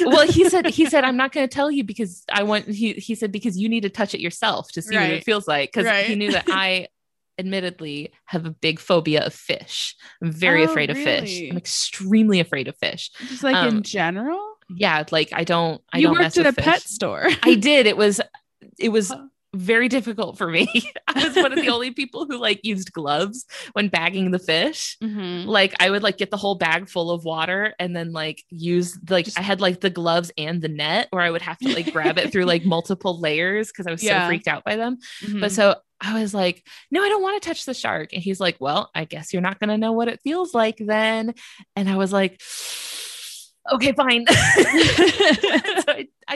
Well 0.00 0.26
he 0.26 0.48
said 0.48 0.66
he 0.70 0.86
said 0.86 1.04
i'm 1.04 1.16
not 1.16 1.32
going 1.32 1.46
to 1.46 1.54
tell 1.54 1.70
you 1.70 1.84
because 1.84 2.24
i 2.32 2.42
want 2.42 2.66
he 2.66 2.94
he 2.94 3.14
said 3.14 3.30
because 3.30 3.58
you 3.58 3.68
need 3.68 3.82
to 3.82 3.90
touch 3.90 4.14
it 4.14 4.20
yourself 4.20 4.70
to 4.72 4.82
see 4.82 4.96
right. 4.96 5.10
what 5.10 5.12
it 5.12 5.24
feels 5.24 5.46
like 5.46 5.70
because 5.70 5.86
right. 5.86 6.06
he 6.06 6.14
knew 6.14 6.32
that 6.32 6.44
i 6.48 6.86
admittedly 7.38 8.12
have 8.24 8.46
a 8.46 8.50
big 8.50 8.80
phobia 8.80 9.24
of 9.24 9.34
fish. 9.34 9.94
I'm 10.22 10.32
very 10.32 10.62
oh, 10.62 10.70
afraid 10.70 10.90
of 10.90 10.96
fish. 10.96 11.42
I'm 11.50 11.56
extremely 11.56 12.40
afraid 12.40 12.68
of 12.68 12.76
fish. 12.76 13.10
Just 13.28 13.42
like 13.42 13.56
um, 13.56 13.68
in 13.68 13.82
general? 13.82 14.42
Yeah, 14.74 15.04
like 15.10 15.30
I 15.32 15.44
don't 15.44 15.82
I 15.92 15.98
you 15.98 16.08
don't 16.08 16.18
worked 16.18 16.38
at 16.38 16.46
a 16.46 16.52
fish. 16.52 16.64
pet 16.64 16.82
store. 16.82 17.28
I 17.42 17.54
did. 17.54 17.86
It 17.86 17.96
was 17.96 18.20
it 18.78 18.88
was 18.88 19.12
very 19.56 19.88
difficult 19.88 20.38
for 20.38 20.48
me. 20.48 20.68
I 21.08 21.26
was 21.26 21.36
one 21.36 21.52
of 21.52 21.60
the 21.60 21.68
only 21.70 21.90
people 21.90 22.26
who 22.26 22.38
like 22.38 22.60
used 22.64 22.92
gloves 22.92 23.44
when 23.72 23.88
bagging 23.88 24.30
the 24.30 24.38
fish. 24.38 24.96
Mm-hmm. 25.02 25.48
Like 25.48 25.74
I 25.80 25.90
would 25.90 26.02
like 26.02 26.18
get 26.18 26.30
the 26.30 26.36
whole 26.36 26.54
bag 26.54 26.88
full 26.88 27.10
of 27.10 27.24
water 27.24 27.74
and 27.78 27.94
then 27.94 28.12
like 28.12 28.44
use 28.50 28.98
like 29.08 29.26
Just, 29.26 29.38
I 29.38 29.42
had 29.42 29.60
like 29.60 29.80
the 29.80 29.90
gloves 29.90 30.30
and 30.36 30.60
the 30.62 30.68
net 30.68 31.08
where 31.10 31.22
I 31.22 31.30
would 31.30 31.42
have 31.42 31.58
to 31.58 31.72
like 31.74 31.92
grab 31.92 32.18
it 32.18 32.32
through 32.32 32.44
like 32.44 32.64
multiple 32.66 33.18
layers 33.18 33.68
because 33.68 33.86
I 33.86 33.90
was 33.90 34.02
yeah. 34.02 34.24
so 34.24 34.28
freaked 34.28 34.48
out 34.48 34.64
by 34.64 34.76
them. 34.76 34.98
Mm-hmm. 35.24 35.40
But 35.40 35.52
so 35.52 35.76
I 36.00 36.20
was 36.20 36.34
like, 36.34 36.66
no, 36.90 37.02
I 37.02 37.08
don't 37.08 37.22
want 37.22 37.42
to 37.42 37.48
touch 37.48 37.64
the 37.64 37.74
shark. 37.74 38.12
And 38.12 38.22
he's 38.22 38.40
like, 38.40 38.56
well, 38.60 38.90
I 38.94 39.04
guess 39.04 39.32
you're 39.32 39.42
not 39.42 39.58
going 39.58 39.70
to 39.70 39.78
know 39.78 39.92
what 39.92 40.08
it 40.08 40.20
feels 40.22 40.54
like 40.54 40.76
then. 40.78 41.34
And 41.74 41.88
I 41.88 41.96
was 41.96 42.12
like, 42.12 42.40
okay, 43.72 43.92
fine. 43.92 44.24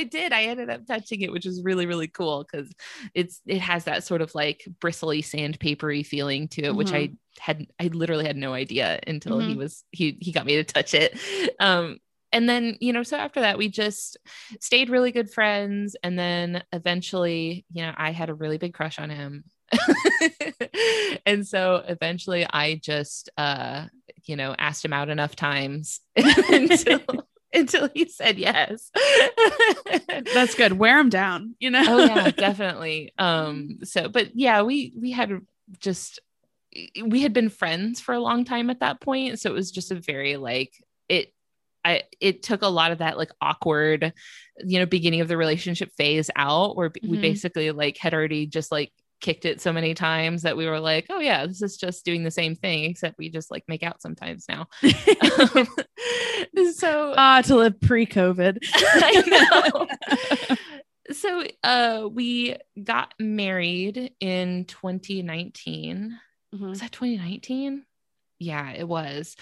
I, 0.01 0.05
did. 0.05 0.33
I 0.33 0.45
ended 0.45 0.71
up 0.71 0.87
touching 0.87 1.21
it, 1.21 1.33
which 1.33 1.47
was 1.47 1.63
really, 1.63 1.87
really 1.87 2.09
cool 2.09 2.45
because 2.45 2.73
it's 3.15 3.41
it 3.47 3.61
has 3.61 3.85
that 3.85 4.05
sort 4.05 4.23
of 4.23 4.35
like 4.35 4.67
bristly, 4.81 5.23
sandpapery 5.23 6.05
feeling 6.05 6.49
to 6.49 6.63
it, 6.63 6.69
mm-hmm. 6.69 6.77
which 6.77 6.93
I 6.93 7.13
had 7.39 7.67
I 7.81 7.89
literally 7.89 8.27
had 8.27 8.37
no 8.37 8.53
idea 8.53 9.01
until 9.07 9.39
mm-hmm. 9.39 9.49
he 9.49 9.57
was 9.57 9.85
he 9.91 10.17
he 10.21 10.33
got 10.33 10.47
me 10.47 10.57
to 10.57 10.65
touch 10.65 10.95
it. 10.95 11.19
Um 11.59 11.99
and 12.33 12.49
then 12.49 12.77
you 12.81 12.93
know 12.93 13.03
so 13.03 13.17
after 13.17 13.41
that 13.41 13.59
we 13.59 13.69
just 13.69 14.17
stayed 14.61 14.91
really 14.91 15.13
good 15.13 15.31
friends 15.31 15.97
and 16.03 16.19
then 16.19 16.63
eventually 16.73 17.65
you 17.73 17.83
know 17.83 17.93
i 17.97 18.13
had 18.13 18.31
a 18.31 18.35
really 18.35 18.59
big 18.59 18.75
crush 18.75 18.99
on 18.99 19.11
him 19.11 19.45
and 21.27 21.47
so 21.47 21.83
eventually 21.87 22.47
i 22.51 22.81
just 22.83 23.31
uh 23.37 23.87
you 24.25 24.37
know 24.37 24.55
asked 24.59 24.85
him 24.85 24.93
out 24.93 25.09
enough 25.09 25.37
times 25.37 26.01
until 26.17 27.01
until 27.55 27.89
he 27.95 28.07
said 28.09 28.39
yes. 28.39 28.91
That's 30.35 30.55
good. 30.55 30.75
Wear 30.75 30.99
him 30.99 31.09
down 31.09 31.55
you 31.59 31.71
know? 31.71 31.85
Oh 31.87 32.05
yeah 32.05 32.31
definitely. 32.37 33.13
Um 33.19 33.79
so 33.85 34.09
but 34.09 34.37
yeah 34.37 34.63
we 34.63 34.95
we 35.01 35.13
had 35.13 35.41
just 35.79 36.21
we 37.03 37.23
had 37.23 37.33
been 37.33 37.49
friends 37.49 38.01
for 38.01 38.15
a 38.15 38.21
long 38.21 38.45
time 38.45 38.71
at 38.71 38.81
that 38.81 39.01
point. 39.01 39.41
So 39.41 39.51
it 39.51 39.55
was 39.55 39.71
just 39.71 39.91
a 39.91 39.97
very 39.97 40.37
like 40.37 40.73
it 41.09 41.33
I 41.85 42.03
it 42.21 42.43
took 42.43 42.63
a 42.63 42.69
lot 42.69 42.93
of 42.93 42.99
that 42.99 43.17
like 43.17 43.31
awkward, 43.41 44.13
you 44.59 44.79
know, 44.79 44.87
beginning 44.87 45.21
of 45.21 45.29
the 45.29 45.37
relationship 45.37 45.91
phase 45.97 46.31
out 46.37 46.77
where 46.77 46.91
mm-hmm. 46.91 47.11
we 47.11 47.21
basically 47.21 47.71
like 47.71 47.97
had 47.97 48.15
already 48.15 48.47
just 48.47 48.71
like 48.71 48.93
kicked 49.21 49.45
it 49.45 49.61
so 49.61 49.73
many 49.73 49.95
times 49.95 50.43
that 50.43 50.57
we 50.57 50.67
were 50.67 50.81
like, 50.81 51.07
oh 51.11 51.21
yeah, 51.21 51.47
this 51.47 51.63
is 51.63 51.77
just 51.77 52.05
doing 52.05 52.25
the 52.25 52.31
same 52.31 52.55
thing, 52.55 52.85
except 52.85 53.19
we 53.19 53.29
just 53.29 53.51
like 53.51 53.65
make 53.69 53.83
out 53.83 54.03
sometimes 54.03 54.47
now. 54.49 54.67
um, 55.55 55.69
so 56.75 57.15
ah, 57.17 57.43
to 57.43 57.57
live 57.57 57.81
pre-COVID. 57.81 58.59
I 58.75 59.87
know. 60.17 60.67
so 61.13 61.45
uh 61.65 62.09
we 62.11 62.57
got 62.83 63.15
married 63.19 64.13
in 64.21 64.65
2019. 64.67 66.19
Mm-hmm. 66.55 66.69
Was 66.69 66.81
that 66.81 66.93
2019? 66.93 67.85
Yeah, 68.39 68.73
it 68.73 68.89
was 68.89 69.37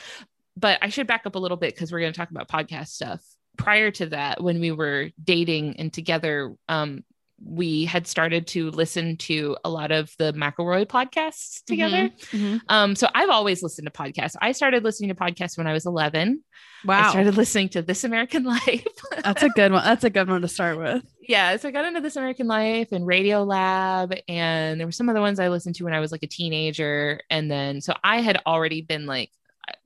but 0.59 0.79
I 0.83 0.89
should 0.89 1.07
back 1.07 1.23
up 1.25 1.37
a 1.37 1.39
little 1.39 1.57
bit 1.57 1.75
because 1.75 1.93
we're 1.93 2.01
going 2.01 2.13
to 2.13 2.17
talk 2.17 2.31
about 2.31 2.49
podcast 2.49 2.89
stuff. 2.89 3.23
Prior 3.57 3.91
to 3.93 4.07
that, 4.07 4.43
when 4.43 4.61
we 4.61 4.73
were 4.73 5.11
dating 5.23 5.77
and 5.79 5.93
together, 5.93 6.55
um, 6.69 7.05
we 7.45 7.85
had 7.85 8.07
started 8.07 8.47
to 8.49 8.71
listen 8.71 9.17
to 9.17 9.57
a 9.65 9.71
lot 9.71 9.93
of 9.93 10.13
the 10.19 10.33
McElroy 10.33 10.87
podcasts 10.87 11.65
together. 11.65 12.09
Mm-hmm, 12.09 12.37
mm-hmm. 12.37 12.57
Um, 12.69 12.97
so 12.97 13.09
I've 13.15 13.31
always 13.31 13.63
listened 13.63 13.87
to 13.87 13.93
podcasts. 13.93 14.35
I 14.41 14.53
started 14.53 14.83
listening 14.83 15.11
to 15.11 15.15
podcasts 15.15 15.57
when 15.57 15.67
I 15.67 15.73
was 15.73 15.87
11. 15.87 16.43
Wow. 16.85 17.07
I 17.07 17.11
started 17.11 17.37
listening 17.37 17.69
to 17.71 17.83
This 17.83 18.05
American 18.05 18.45
Life. 18.45 18.87
That's 19.23 19.43
a 19.43 19.49
good 19.51 19.73
one. 19.73 19.85
That's 19.85 20.05
a 20.05 20.11
good 20.11 20.29
one 20.29 20.43
to 20.43 20.49
start 20.49 20.79
with. 20.79 21.05
Yeah. 21.21 21.57
So 21.57 21.69
I 21.69 21.71
got 21.71 21.85
into 21.85 22.01
This 22.01 22.17
American 22.17 22.49
Life 22.49 22.93
and 22.93 23.07
Radio 23.07 23.45
Lab. 23.45 24.15
And 24.29 24.81
there 24.81 24.87
were 24.87 24.93
some 24.93 25.09
of 25.09 25.15
the 25.15 25.21
ones 25.21 25.39
I 25.39 25.49
listened 25.49 25.77
to 25.77 25.85
when 25.85 25.95
I 25.95 26.01
was 26.01 26.11
like 26.11 26.25
a 26.25 26.29
teenager. 26.29 27.21
And 27.31 27.51
then, 27.51 27.81
so 27.81 27.95
I 28.03 28.21
had 28.21 28.41
already 28.47 28.83
been 28.83 29.07
like 29.07 29.31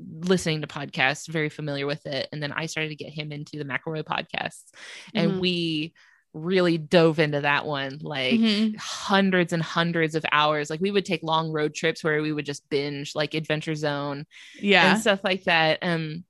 listening 0.01 0.63
to 0.63 0.67
podcasts, 0.67 1.29
very 1.29 1.49
familiar 1.49 1.87
with 1.87 2.07
it. 2.07 2.29
And 2.33 2.43
then 2.43 2.53
I 2.53 2.67
started 2.67 2.91
to 2.91 2.97
get 2.97 3.13
him 3.13 3.31
into 3.33 3.59
the 3.59 3.65
McElroy 3.65 4.05
podcasts. 4.05 4.71
And 5.15 5.33
mm-hmm. 5.33 5.41
we 5.41 5.95
really 6.35 6.79
dove 6.79 7.19
into 7.19 7.43
that 7.43 7.67
one 7.67 7.99
like 8.01 8.35
mm-hmm. 8.35 8.75
hundreds 8.79 9.53
and 9.53 9.63
hundreds 9.63 10.15
of 10.15 10.25
hours. 10.33 10.71
Like 10.71 10.81
we 10.81 10.91
would 10.91 11.05
take 11.05 11.23
long 11.23 11.53
road 11.53 11.75
trips 11.75 12.03
where 12.03 12.23
we 12.23 12.33
would 12.33 12.47
just 12.47 12.69
binge 12.71 13.15
like 13.15 13.35
Adventure 13.35 13.75
Zone. 13.75 14.25
Yeah. 14.59 14.93
And 14.93 15.01
stuff 15.01 15.21
like 15.23 15.45
that. 15.45 15.81
Um 15.83 16.25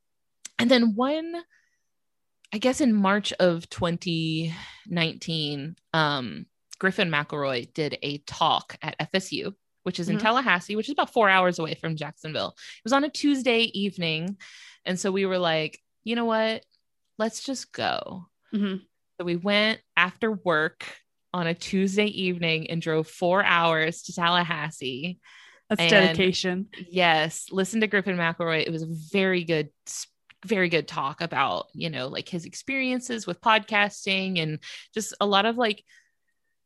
and 0.58 0.70
then 0.70 0.94
one 0.94 1.34
I 2.54 2.58
guess 2.58 2.82
in 2.82 2.92
March 2.92 3.32
of 3.40 3.66
2019, 3.70 5.74
um, 5.94 6.44
Griffin 6.78 7.08
McElroy 7.08 7.72
did 7.72 7.96
a 8.02 8.18
talk 8.18 8.76
at 8.82 9.10
FSU 9.10 9.54
which 9.82 9.98
is 9.98 10.08
in 10.08 10.16
mm-hmm. 10.16 10.26
Tallahassee, 10.26 10.76
which 10.76 10.88
is 10.88 10.92
about 10.92 11.12
four 11.12 11.28
hours 11.28 11.58
away 11.58 11.74
from 11.74 11.96
Jacksonville. 11.96 12.54
It 12.56 12.84
was 12.84 12.92
on 12.92 13.04
a 13.04 13.08
Tuesday 13.08 13.62
evening. 13.62 14.36
And 14.84 14.98
so 14.98 15.10
we 15.10 15.26
were 15.26 15.38
like, 15.38 15.80
you 16.04 16.16
know 16.16 16.24
what? 16.24 16.64
Let's 17.18 17.44
just 17.44 17.72
go. 17.72 18.26
Mm-hmm. 18.54 18.84
So 19.22 19.26
we 19.26 19.36
went 19.36 19.78
after 19.96 20.32
work 20.32 20.84
on 21.32 21.46
a 21.46 21.54
Tuesday 21.54 22.06
evening 22.06 22.68
and 22.70 22.82
drove 22.82 23.06
four 23.06 23.44
hours 23.44 24.02
to 24.02 24.12
Tallahassee. 24.12 25.20
That's 25.68 25.80
and 25.80 25.90
dedication. 25.90 26.66
Yes. 26.90 27.46
Listen 27.52 27.82
to 27.82 27.86
Griffin 27.86 28.16
McElroy. 28.16 28.66
It 28.66 28.72
was 28.72 28.82
a 28.82 28.88
very 29.12 29.44
good, 29.44 29.70
very 30.44 30.68
good 30.68 30.88
talk 30.88 31.20
about, 31.20 31.66
you 31.72 31.88
know, 31.88 32.08
like 32.08 32.28
his 32.28 32.46
experiences 32.46 33.24
with 33.24 33.40
podcasting 33.40 34.42
and 34.42 34.58
just 34.92 35.14
a 35.20 35.26
lot 35.26 35.46
of 35.46 35.56
like 35.56 35.84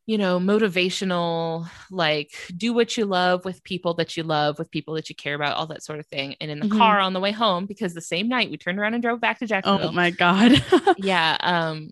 you 0.07 0.17
know, 0.17 0.39
motivational, 0.39 1.69
like 1.91 2.31
do 2.55 2.71
what 2.71 2.95
you 2.95 3.03
love 3.03 3.43
with 3.43 3.61
people 3.61 3.93
that 3.95 4.15
you 4.15 4.23
love, 4.23 4.57
with 4.57 4.71
people 4.71 4.93
that 4.93 5.09
you 5.09 5.15
care 5.15 5.35
about, 5.35 5.57
all 5.57 5.67
that 5.67 5.83
sort 5.83 5.99
of 5.99 6.07
thing. 6.07 6.33
And 6.39 6.49
in 6.49 6.61
the 6.61 6.65
mm-hmm. 6.65 6.77
car 6.77 6.99
on 6.99 7.11
the 7.11 7.19
way 7.19 7.33
home, 7.33 7.65
because 7.65 7.93
the 7.93 7.99
same 7.99 8.29
night 8.29 8.49
we 8.49 8.55
turned 8.55 8.79
around 8.79 8.93
and 8.93 9.03
drove 9.03 9.19
back 9.19 9.39
to 9.39 9.45
Jacksonville. 9.45 9.89
Oh 9.89 9.91
my 9.91 10.11
God. 10.11 10.63
yeah. 10.97 11.35
Um, 11.41 11.91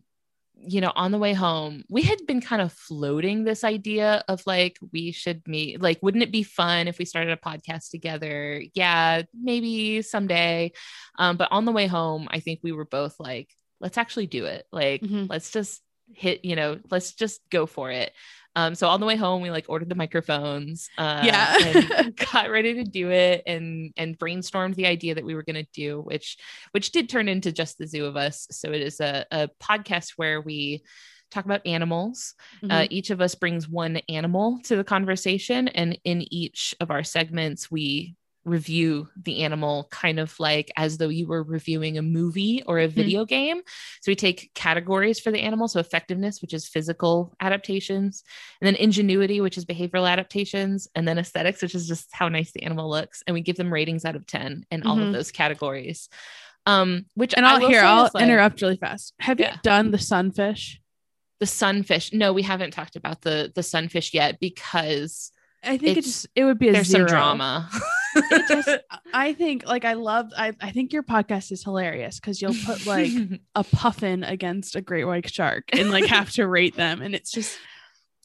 you 0.58 0.82
know, 0.82 0.92
on 0.96 1.12
the 1.12 1.18
way 1.18 1.34
home, 1.34 1.84
we 1.90 2.02
had 2.02 2.26
been 2.26 2.42
kind 2.42 2.62
of 2.62 2.72
floating 2.74 3.44
this 3.44 3.64
idea 3.64 4.24
of 4.28 4.42
like, 4.46 4.78
we 4.92 5.12
should 5.12 5.48
meet, 5.48 5.82
like, 5.82 6.00
wouldn't 6.02 6.24
it 6.24 6.32
be 6.32 6.44
fun 6.44 6.88
if 6.88 6.98
we 6.98 7.06
started 7.06 7.32
a 7.32 7.50
podcast 7.50 7.90
together? 7.92 8.64
Yeah, 8.74 9.24
maybe 9.34 10.02
someday. 10.02 10.72
Um, 11.20 11.38
but 11.38 11.50
on 11.52 11.66
the 11.66 11.72
way 11.72 11.88
home, 11.88 12.28
I 12.32 12.40
think 12.40 12.62
we 12.64 12.72
were 12.72 12.86
both 12.86 13.16
like, 13.20 13.50
let's 13.80 13.98
actually 13.98 14.28
do 14.28 14.46
it. 14.46 14.66
Like, 14.72 15.02
mm-hmm. 15.02 15.26
let's 15.30 15.52
just 15.52 15.82
hit, 16.14 16.46
you 16.46 16.56
know, 16.56 16.80
let's 16.90 17.14
just 17.14 17.42
go 17.50 17.66
for 17.66 17.92
it. 17.92 18.12
Um, 18.56 18.74
so 18.76 18.88
on 18.88 19.00
the 19.00 19.06
way 19.06 19.16
home, 19.16 19.42
we 19.42 19.52
like 19.52 19.66
ordered 19.68 19.90
the 19.90 19.96
microphones, 19.96 20.90
uh, 20.98 21.22
yeah, 21.24 21.58
and 21.60 22.16
got 22.32 22.50
ready 22.50 22.76
to 22.76 22.84
do 22.84 23.12
it, 23.12 23.44
and 23.46 23.94
and 23.98 24.18
brainstormed 24.18 24.76
the 24.76 24.88
idea 24.88 25.16
that 25.16 25.26
we 25.26 25.36
were 25.36 25.44
going 25.44 25.64
to 25.64 25.68
do, 25.74 26.02
which 26.02 26.38
which 26.72 26.92
did 26.92 27.10
turn 27.10 27.28
into 27.28 27.52
just 27.52 27.78
the 27.78 27.88
zoo 27.88 28.06
of 28.06 28.16
us. 28.16 28.48
So 28.52 28.72
it 28.72 28.82
is 28.82 29.00
a, 29.00 29.26
a 29.32 29.50
podcast 29.62 30.14
where 30.16 30.42
we 30.42 30.84
talk 31.32 31.46
about 31.46 31.66
animals. 31.66 32.36
Uh, 32.64 32.66
mm-hmm. 32.66 32.72
Uh, 32.72 32.88
each 32.90 33.10
of 33.10 33.20
us 33.20 33.36
brings 33.36 33.68
one 33.68 33.98
animal 34.10 34.60
to 34.64 34.76
the 34.76 34.84
conversation, 34.84 35.68
and 35.68 36.00
in 36.04 36.26
each 36.34 36.74
of 36.80 36.92
our 36.92 37.04
segments, 37.04 37.70
we 37.70 38.16
review 38.46 39.10
the 39.22 39.44
animal 39.44 39.88
kind 39.90 40.20
of 40.20 40.40
like 40.40 40.72
as 40.78 40.98
though 40.98 41.10
you 41.10 41.28
were 41.28 41.44
reviewing 41.44 41.98
a 41.98 42.02
movie 42.02 42.64
or 42.66 42.80
a 42.80 42.86
mm-hmm. 42.86 42.96
video 42.96 43.22
mm-hmm. 43.22 43.30
game. 43.30 43.62
So 44.02 44.12
we 44.12 44.16
take 44.16 44.54
categories 44.54 45.20
for 45.20 45.32
the 45.32 45.42
animal. 45.42 45.68
So 45.68 45.80
effectiveness, 45.80 46.42
which 46.42 46.54
is 46.54 46.68
physical 46.68 47.36
adaptations, 47.40 48.24
and 48.62 48.68
then 48.68 48.76
ingenuity, 48.76 49.42
which 49.42 49.58
is 49.58 49.66
behavioral 49.66 50.10
adaptations, 50.10 50.88
and 50.96 51.08
then 51.08 51.18
aesthetics, 51.18 51.62
which 51.62 51.76
is 51.76 51.88
just 51.88 52.10
how 52.14 52.30
nice 52.30 52.52
the 52.52 52.64
animal 52.64 52.90
looks. 52.90 53.24
And 53.26 53.34
we 53.34 53.42
give 53.42 53.58
them 53.58 53.74
ratings 53.74 54.06
out 54.06 54.16
of 54.16 54.28
10 54.28 54.66
in 54.70 54.80
mm-hmm. 54.80 54.90
all 54.90 54.98
of 54.98 55.04
mm-hmm. 55.04 55.12
those 55.12 55.32
categories. 55.32 56.08
Um, 56.68 57.06
which 57.16 57.34
and 57.36 57.46
I'll 57.46 57.68
here, 57.68 57.84
I'll 57.84 58.10
like, 58.14 58.24
interrupt 58.24 58.62
really 58.62 58.78
fast. 58.78 59.14
Have 59.20 59.40
yeah. 59.40 59.54
you 59.54 59.60
done 59.64 59.92
the 59.92 60.00
sunfish? 60.00 60.82
The 61.40 61.46
sunfish. 61.46 62.12
No, 62.14 62.34
we 62.34 62.42
haven't 62.42 62.72
talked 62.72 62.96
about 62.96 63.22
the 63.22 63.52
the 63.54 63.62
sunfish 63.62 64.14
yet 64.14 64.40
because 64.40 65.32
I 65.64 65.78
think 65.78 65.98
it's, 65.98 66.08
it's 66.08 66.28
it 66.36 66.46
would 66.46 66.58
be 66.58 66.70
a 66.70 66.74
there's 66.74 66.88
zero. 66.88 67.08
some 67.08 67.16
drama. 67.16 67.70
just, 68.48 68.70
I 69.14 69.34
think 69.34 69.66
like 69.66 69.86
I 69.86 69.94
love 69.94 70.32
I, 70.38 70.54
I 70.62 70.72
think 70.72 70.94
your 70.94 71.04
podcast 71.04 71.52
is 71.52 71.64
hilarious 71.64 72.20
because 72.20 72.42
you'll 72.42 72.56
put 72.66 72.86
like 72.86 73.12
a 73.56 73.64
puffin 73.64 74.24
against 74.24 74.76
a 74.76 74.82
great 74.82 75.06
white 75.06 75.30
shark 75.32 75.66
and 75.74 75.92
like 75.92 76.06
have 76.06 76.32
to 76.34 76.48
rate 76.48 76.76
them 76.76 77.02
and 77.02 77.16
it's 77.16 77.32
just 77.32 77.58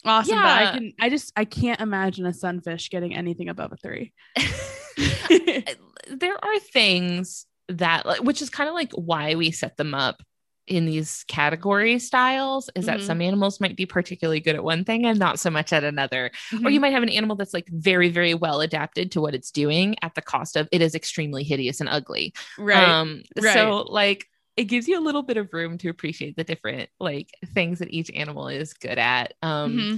awesome. 0.05 0.35
Yeah. 0.35 0.43
But 0.43 0.69
I 0.69 0.73
can 0.73 0.93
I 1.01 1.09
just 1.11 1.33
I 1.37 1.45
can't 1.45 1.81
imagine 1.81 2.27
a 2.27 2.33
sunfish 2.33 2.91
getting 2.91 3.15
anything 3.15 3.49
above 3.49 3.73
a 3.73 3.77
three. 3.77 4.13
there 6.11 6.45
are 6.45 6.59
things 6.59 7.47
that 7.69 8.07
like, 8.07 8.23
which 8.23 8.43
is 8.43 8.51
kind 8.51 8.69
of 8.69 8.75
like 8.75 8.93
why 8.93 9.35
we 9.35 9.51
set 9.51 9.77
them 9.77 9.95
up 9.95 10.23
in 10.71 10.87
these 10.87 11.25
category 11.27 11.99
styles 11.99 12.71
is 12.77 12.87
mm-hmm. 12.87 12.99
that 12.99 13.05
some 13.05 13.21
animals 13.21 13.61
might 13.61 13.77
be 13.77 13.85
particularly 13.85 14.41
good 14.41 14.55
at 14.55 14.63
one 14.63 14.85
thing 14.85 15.05
and 15.05 15.19
not 15.19 15.41
so 15.41 15.51
much 15.51 15.73
at 15.73 15.83
another. 15.83 16.31
Mm-hmm. 16.53 16.67
Or 16.67 16.71
you 16.71 16.81
might 16.81 16.93
have 16.93 17.03
an 17.03 17.09
animal 17.11 17.37
that's 17.37 17.53
like 17.53 17.69
very, 17.69 18.09
very 18.09 18.35
well 18.35 18.61
adapted 18.61 19.11
to 19.13 19.21
what 19.21 19.35
it's 19.35 19.51
doing 19.51 19.97
at 20.03 20.15
the 20.15 20.23
cost 20.23 20.57
of 20.57 20.69
it 20.71 20.81
is 20.81 20.95
extremely 20.95 21.43
hideous 21.43 21.81
and 21.81 21.89
ugly. 21.89 22.33
Right. 22.57 22.89
Um, 22.89 23.25
right. 23.39 23.53
So, 23.53 23.85
like, 23.89 24.27
it 24.57 24.65
gives 24.65 24.87
you 24.87 24.99
a 24.99 25.03
little 25.03 25.23
bit 25.23 25.37
of 25.37 25.53
room 25.53 25.77
to 25.79 25.89
appreciate 25.89 26.37
the 26.37 26.45
different 26.45 26.89
like 27.01 27.31
things 27.55 27.81
that 27.81 27.91
each 27.91 28.11
animal 28.15 28.49
is 28.49 28.73
good 28.73 28.99
at. 28.99 29.35
Um, 29.43 29.77
mm-hmm. 29.77 29.97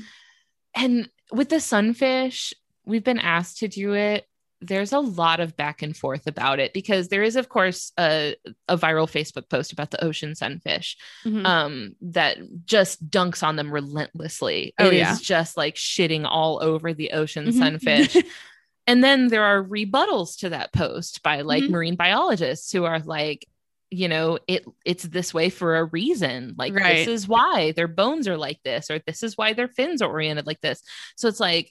And 0.75 1.11
with 1.31 1.51
the 1.51 1.61
sunfish, 1.61 2.55
we've 2.87 3.05
been 3.05 3.19
asked 3.19 3.59
to 3.59 3.69
do 3.69 3.93
it 3.93 4.27
there's 4.63 4.93
a 4.93 5.01
lot 5.01 5.41
of 5.41 5.57
back 5.57 5.83
and 5.83 5.97
forth 5.97 6.27
about 6.27 6.61
it 6.61 6.73
because 6.73 7.09
there 7.09 7.23
is, 7.23 7.37
of 7.37 7.49
course, 7.49 7.93
a, 7.99 8.37
a 8.69 8.79
viral 8.79 9.11
Facebook 9.11 9.51
post 9.51 9.73
about 9.73 9.91
the 9.91 10.03
ocean 10.05 10.35
sunfish 10.35 10.97
mm-hmm. 11.25 11.45
um, 11.45 11.97
that 12.01 12.39
just 12.65 13.11
dunks 13.11 13.43
on 13.43 13.57
them 13.57 13.73
relentlessly. 13.73 14.73
Oh, 14.79 14.89
it 14.89 14.95
yeah. 14.95 15.13
is 15.13 15.21
just 15.21 15.57
like 15.57 15.75
shitting 15.75 16.27
all 16.29 16.63
over 16.63 16.95
the 16.95 17.11
ocean 17.11 17.47
mm-hmm. 17.47 17.59
sunfish. 17.59 18.17
and 18.87 19.03
then 19.03 19.29
there 19.29 19.45
are 19.45 19.63
rebuttals 19.63 20.39
to 20.39 20.51
that 20.51 20.73
post 20.73 21.23
by 21.23 21.41
like 21.41 21.65
mm-hmm. 21.65 21.73
marine 21.73 21.97
biologists 21.97 22.71
who 22.73 22.85
are 22.85 23.01
like, 23.01 23.47
you 23.91 24.09
know 24.09 24.39
it 24.49 24.65
it's 24.87 25.03
this 25.03 25.35
way 25.35 25.51
for 25.51 25.77
a 25.77 25.85
reason 25.85 26.55
like 26.57 26.75
right. 26.75 27.05
this 27.05 27.09
is 27.09 27.29
why 27.29 27.73
their 27.73 27.87
bones 27.87 28.27
are 28.27 28.39
like 28.39 28.59
this 28.65 28.91
or 28.91 28.99
this 29.01 29.23
is 29.23 29.37
why 29.37 29.53
their 29.53 29.69
fins 29.69 30.01
are 30.01 30.09
oriented 30.11 30.47
like 30.47 30.63
this 30.63 30.83
so 31.15 31.29
it's 31.29 31.41
like 31.41 31.71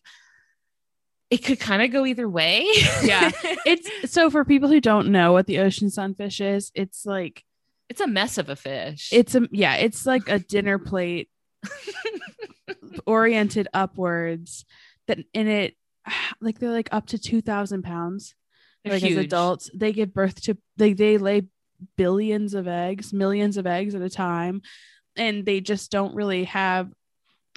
it 1.31 1.37
could 1.37 1.59
kind 1.59 1.81
of 1.81 1.91
go 1.91 2.05
either 2.05 2.29
way 2.29 2.65
yeah 3.03 3.31
it's 3.65 4.11
so 4.11 4.29
for 4.29 4.45
people 4.45 4.69
who 4.69 4.79
don't 4.79 5.11
know 5.11 5.31
what 5.31 5.47
the 5.47 5.59
ocean 5.59 5.89
sunfish 5.89 6.39
is 6.41 6.71
it's 6.75 7.05
like 7.05 7.43
it's 7.89 8.01
a 8.01 8.07
mess 8.07 8.37
of 8.37 8.49
a 8.49 8.55
fish 8.55 9.09
it's 9.11 9.33
a 9.33 9.47
yeah 9.51 9.75
it's 9.75 10.05
like 10.05 10.27
a 10.29 10.37
dinner 10.37 10.77
plate 10.77 11.29
oriented 13.05 13.67
upwards 13.73 14.65
that 15.07 15.19
in 15.33 15.47
it 15.47 15.75
like 16.41 16.59
they're 16.59 16.71
like 16.71 16.89
up 16.91 17.07
to 17.07 17.17
2000 17.17 17.81
pounds 17.81 18.35
they're 18.83 18.93
like 18.93 19.01
huge. 19.01 19.17
as 19.17 19.25
adults 19.25 19.69
they 19.73 19.91
give 19.91 20.13
birth 20.13 20.41
to 20.41 20.57
they 20.77 20.93
they 20.93 21.17
lay 21.17 21.43
billions 21.97 22.53
of 22.53 22.67
eggs, 22.67 23.13
millions 23.13 23.57
of 23.57 23.67
eggs 23.67 23.95
at 23.95 24.01
a 24.01 24.09
time. 24.09 24.61
And 25.15 25.45
they 25.45 25.59
just 25.59 25.91
don't 25.91 26.15
really 26.15 26.45
have 26.45 26.89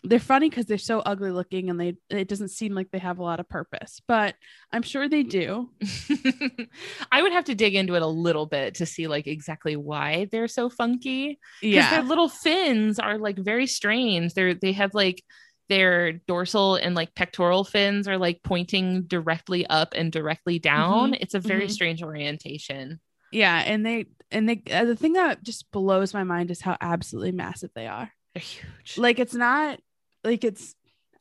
they're 0.05 0.19
funny 0.19 0.49
because 0.49 0.67
they're 0.67 0.79
so 0.79 1.01
ugly 1.01 1.31
looking 1.31 1.71
and 1.71 1.81
they 1.81 1.97
it 2.11 2.29
doesn't 2.29 2.49
seem 2.49 2.75
like 2.75 2.91
they 2.91 2.99
have 2.99 3.19
a 3.19 3.23
lot 3.23 3.41
of 3.41 3.49
purpose 3.49 4.01
but 4.07 4.35
i'm 4.73 4.83
sure 4.83 5.09
they 5.09 5.23
do 5.23 5.71
i 7.13 7.23
would 7.23 7.33
have 7.33 7.45
to 7.45 7.55
dig 7.55 7.75
into 7.75 7.95
it 7.95 8.03
a 8.03 8.07
little 8.07 8.47
bit 8.47 8.75
to 8.75 8.87
see 8.87 9.07
like 9.07 9.27
exactly 9.27 9.77
why 9.77 10.29
they're 10.31 10.49
so 10.49 10.69
funky 10.69 11.39
yeah 11.63 11.91
their 11.91 12.03
little 12.03 12.29
fins 12.29 12.99
are 12.99 13.19
like 13.19 13.39
very 13.39 13.67
strange 13.67 14.35
they're 14.35 14.55
they 14.55 14.73
have 14.73 14.95
like 14.95 15.23
their 15.71 16.13
dorsal 16.13 16.77
and 16.77 16.95
like 16.95 17.15
pectoral 17.15 17.65
fins 17.65 18.07
are 18.07 18.19
like 18.19 18.43
pointing 18.45 19.03
directly 19.05 19.67
up 19.67 19.95
and 19.97 20.13
directly 20.13 20.59
down 20.59 21.13
mm-hmm. 21.13 21.23
it's 21.23 21.35
a 21.35 21.41
very 21.41 21.65
mm-hmm. 21.65 21.73
strange 21.73 22.03
orientation 22.03 23.01
yeah, 23.35 23.65
and 23.67 23.85
they 23.85 24.07
and 24.31 24.49
they 24.49 24.63
uh, 24.71 24.85
the 24.85 24.95
thing 24.95 25.15
that 25.15 25.43
just 25.43 25.71
blows 25.73 26.15
my 26.15 26.23
mind 26.23 26.53
is 26.53 26.61
how 26.61 26.77
absolutely 26.81 27.33
massive 27.33 27.71
they 27.75 27.89
are. 27.89 28.11
They're 28.33 28.41
huge. 28.41 28.97
Like 28.97 29.19
it's 29.19 29.35
not 29.35 29.81
like 30.25 30.45
it's 30.45 30.75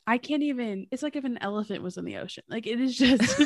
I 0.06 0.18
can't 0.18 0.42
even 0.42 0.86
it's 0.90 1.02
like 1.02 1.16
if 1.16 1.24
an 1.24 1.38
elephant 1.40 1.82
was 1.82 1.96
in 1.96 2.04
the 2.04 2.18
ocean. 2.18 2.44
Like 2.48 2.66
it 2.66 2.80
is 2.80 2.96
just 2.96 3.22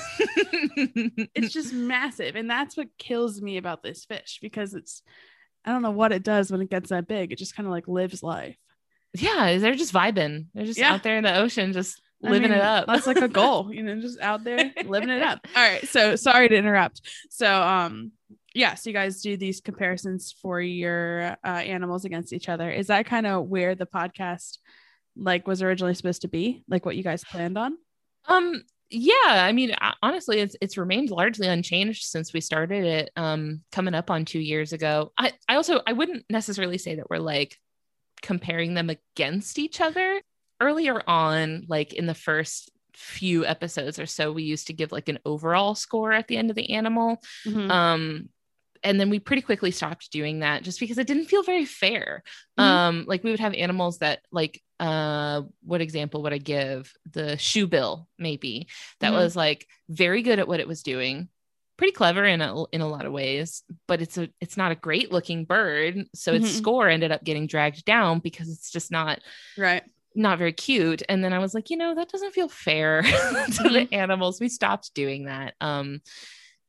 it's 1.34 1.52
just 1.52 1.72
massive. 1.72 2.36
And 2.36 2.50
that's 2.50 2.76
what 2.76 2.88
kills 2.98 3.40
me 3.40 3.59
about 3.59 3.82
this 3.82 4.04
fish 4.04 4.38
because 4.42 4.74
it's 4.74 5.02
I 5.64 5.72
don't 5.72 5.82
know 5.82 5.90
what 5.90 6.12
it 6.12 6.22
does 6.22 6.50
when 6.50 6.61
it 6.61 6.70
gets 6.70 6.90
that 6.90 7.06
big. 7.06 7.32
It 7.32 7.38
just 7.38 7.54
kind 7.54 7.66
of 7.66 7.72
like 7.72 7.86
lives 7.86 8.22
life. 8.22 8.56
Yeah, 9.14 9.56
they're 9.59 9.74
just 9.74 9.94
vibing. 9.94 10.46
They're 10.54 10.66
just 10.66 10.78
yeah. 10.78 10.92
out 10.92 11.02
there 11.02 11.16
in 11.16 11.24
the 11.24 11.36
ocean 11.36 11.72
just 11.72 12.00
living 12.20 12.50
mean, 12.50 12.59
it 12.59 12.61
up. 12.61 12.86
that's 12.86 13.06
like 13.06 13.20
a 13.20 13.28
goal, 13.28 13.72
you 13.72 13.82
know, 13.82 14.00
just 14.00 14.20
out 14.20 14.42
there 14.42 14.72
living 14.84 15.11
it 15.11 15.22
up. 15.22 15.46
All 15.56 15.62
right. 15.62 15.86
So 15.86 16.16
sorry 16.16 16.48
to 16.48 16.56
interrupt. 16.56 17.02
So 17.30 17.62
um 17.62 18.12
yeah, 18.54 18.74
so 18.74 18.90
you 18.90 18.94
guys 18.94 19.20
do 19.20 19.36
these 19.36 19.61
comparisons 19.61 20.34
for 20.42 20.61
your 20.61 21.36
uh, 21.44 21.48
animals 21.48 22.04
against 22.04 22.32
each 22.32 22.48
other. 22.48 22.70
Is 22.70 22.88
that 22.88 23.06
kind 23.06 23.26
of 23.26 23.46
where 23.46 23.76
the 23.76 23.86
podcast 23.86 24.59
like 25.19 25.47
was 25.47 25.62
originally 25.62 25.95
supposed 25.95 26.23
to 26.23 26.29
be? 26.29 26.62
Like 26.69 26.87
what 26.87 26.97
you 26.97 27.03
guys 27.03 27.25
planned 27.25 27.59
on? 27.59 27.77
Um 28.27 28.62
yeah, 28.91 29.14
I 29.27 29.53
mean 29.53 29.75
honestly 30.03 30.39
it's 30.41 30.57
it's 30.61 30.79
remained 30.79 31.11
largely 31.11 31.47
unchanged 31.47 32.05
since 32.05 32.33
we 32.33 32.41
started 32.41 32.85
it 32.85 33.11
um 33.16 33.62
coming 33.71 33.95
up 33.95 34.11
on 34.11 34.25
2 34.25 34.39
years 34.39 34.73
ago. 34.73 35.12
I 35.19 35.33
I 35.49 35.57
also 35.57 35.81
I 35.87 35.93
wouldn't 35.93 36.25
necessarily 36.31 36.79
say 36.79 36.97
that 36.97 37.11
we're 37.11 37.19
like 37.19 37.57
comparing 38.23 38.75
them 38.75 38.91
against 38.91 39.59
each 39.59 39.81
other. 39.81 40.21
Earlier 40.61 41.01
on 41.09 41.66
like 41.69 41.93
in 41.93 42.07
the 42.07 42.14
first 42.14 42.73
few 42.95 43.47
episodes 43.47 44.01
or 44.01 44.07
so 44.07 44.33
we 44.33 44.43
used 44.43 44.66
to 44.66 44.73
give 44.73 44.91
like 44.91 45.09
an 45.09 45.21
overall 45.25 45.77
score 45.77 46.12
at 46.12 46.27
the 46.27 46.37
end 46.37 46.51
of 46.51 46.57
the 46.57 46.75
animal 46.75 47.23
mm-hmm. 47.47 47.71
um 47.71 48.29
and 48.83 49.01
then 49.01 49.11
we 49.11 49.19
pretty 49.19 49.43
quickly 49.43 49.71
stopped 49.71 50.11
doing 50.11 50.41
that 50.41 50.62
just 50.62 50.81
because 50.81 50.99
it 50.99 51.07
didn't 51.07 51.27
feel 51.27 51.43
very 51.43 51.64
fair. 51.64 52.23
Mm-hmm. 52.59 52.69
Um, 52.69 53.05
like 53.07 53.25
we 53.25 53.31
would 53.31 53.41
have 53.41 53.55
animals 53.55 53.99
that 53.99 54.21
like 54.31 54.62
uh 54.81 55.43
what 55.62 55.81
example 55.81 56.22
would 56.22 56.33
I 56.33 56.39
give? 56.39 56.93
The 57.12 57.37
shoe 57.39 57.66
bill, 57.66 58.09
maybe, 58.18 58.68
that 59.01 59.09
mm-hmm. 59.09 59.16
was 59.16 59.37
like 59.37 59.66
very 59.89 60.22
good 60.22 60.39
at 60.39 60.49
what 60.49 60.61
it 60.61 60.68
was 60.68 60.83
doing, 60.83 61.29
pretty 61.76 61.93
clever 61.93 62.24
in 62.24 62.41
a 62.41 62.64
in 62.72 62.81
a 62.81 62.89
lot 62.89 63.07
of 63.07 63.12
ways, 63.12 63.62
but 63.87 64.01
it's 64.01 64.18
a 64.18 64.29
it's 64.41 64.57
not 64.57 64.72
a 64.72 64.76
great 64.76 65.12
looking 65.12 65.45
bird. 65.45 66.05
So 66.14 66.33
its 66.33 66.49
mm-hmm. 66.49 66.59
score 66.59 66.89
ended 66.89 67.12
up 67.12 67.24
getting 67.24 67.47
dragged 67.47 67.85
down 67.85 68.20
because 68.20 68.51
it's 68.51 68.70
just 68.70 68.91
not 68.91 69.20
right 69.57 69.83
not 70.14 70.39
very 70.39 70.53
cute 70.53 71.03
and 71.09 71.22
then 71.22 71.33
i 71.33 71.39
was 71.39 71.55
like 71.55 71.70
you 71.70 71.76
know 71.76 71.95
that 71.95 72.09
doesn't 72.09 72.35
feel 72.35 72.49
fair 72.49 73.03
to 73.03 73.09
the 73.11 73.68
mm-hmm. 73.68 73.95
animals 73.95 74.41
we 74.41 74.49
stopped 74.49 74.93
doing 74.95 75.26
that 75.26 75.55
um 75.61 76.01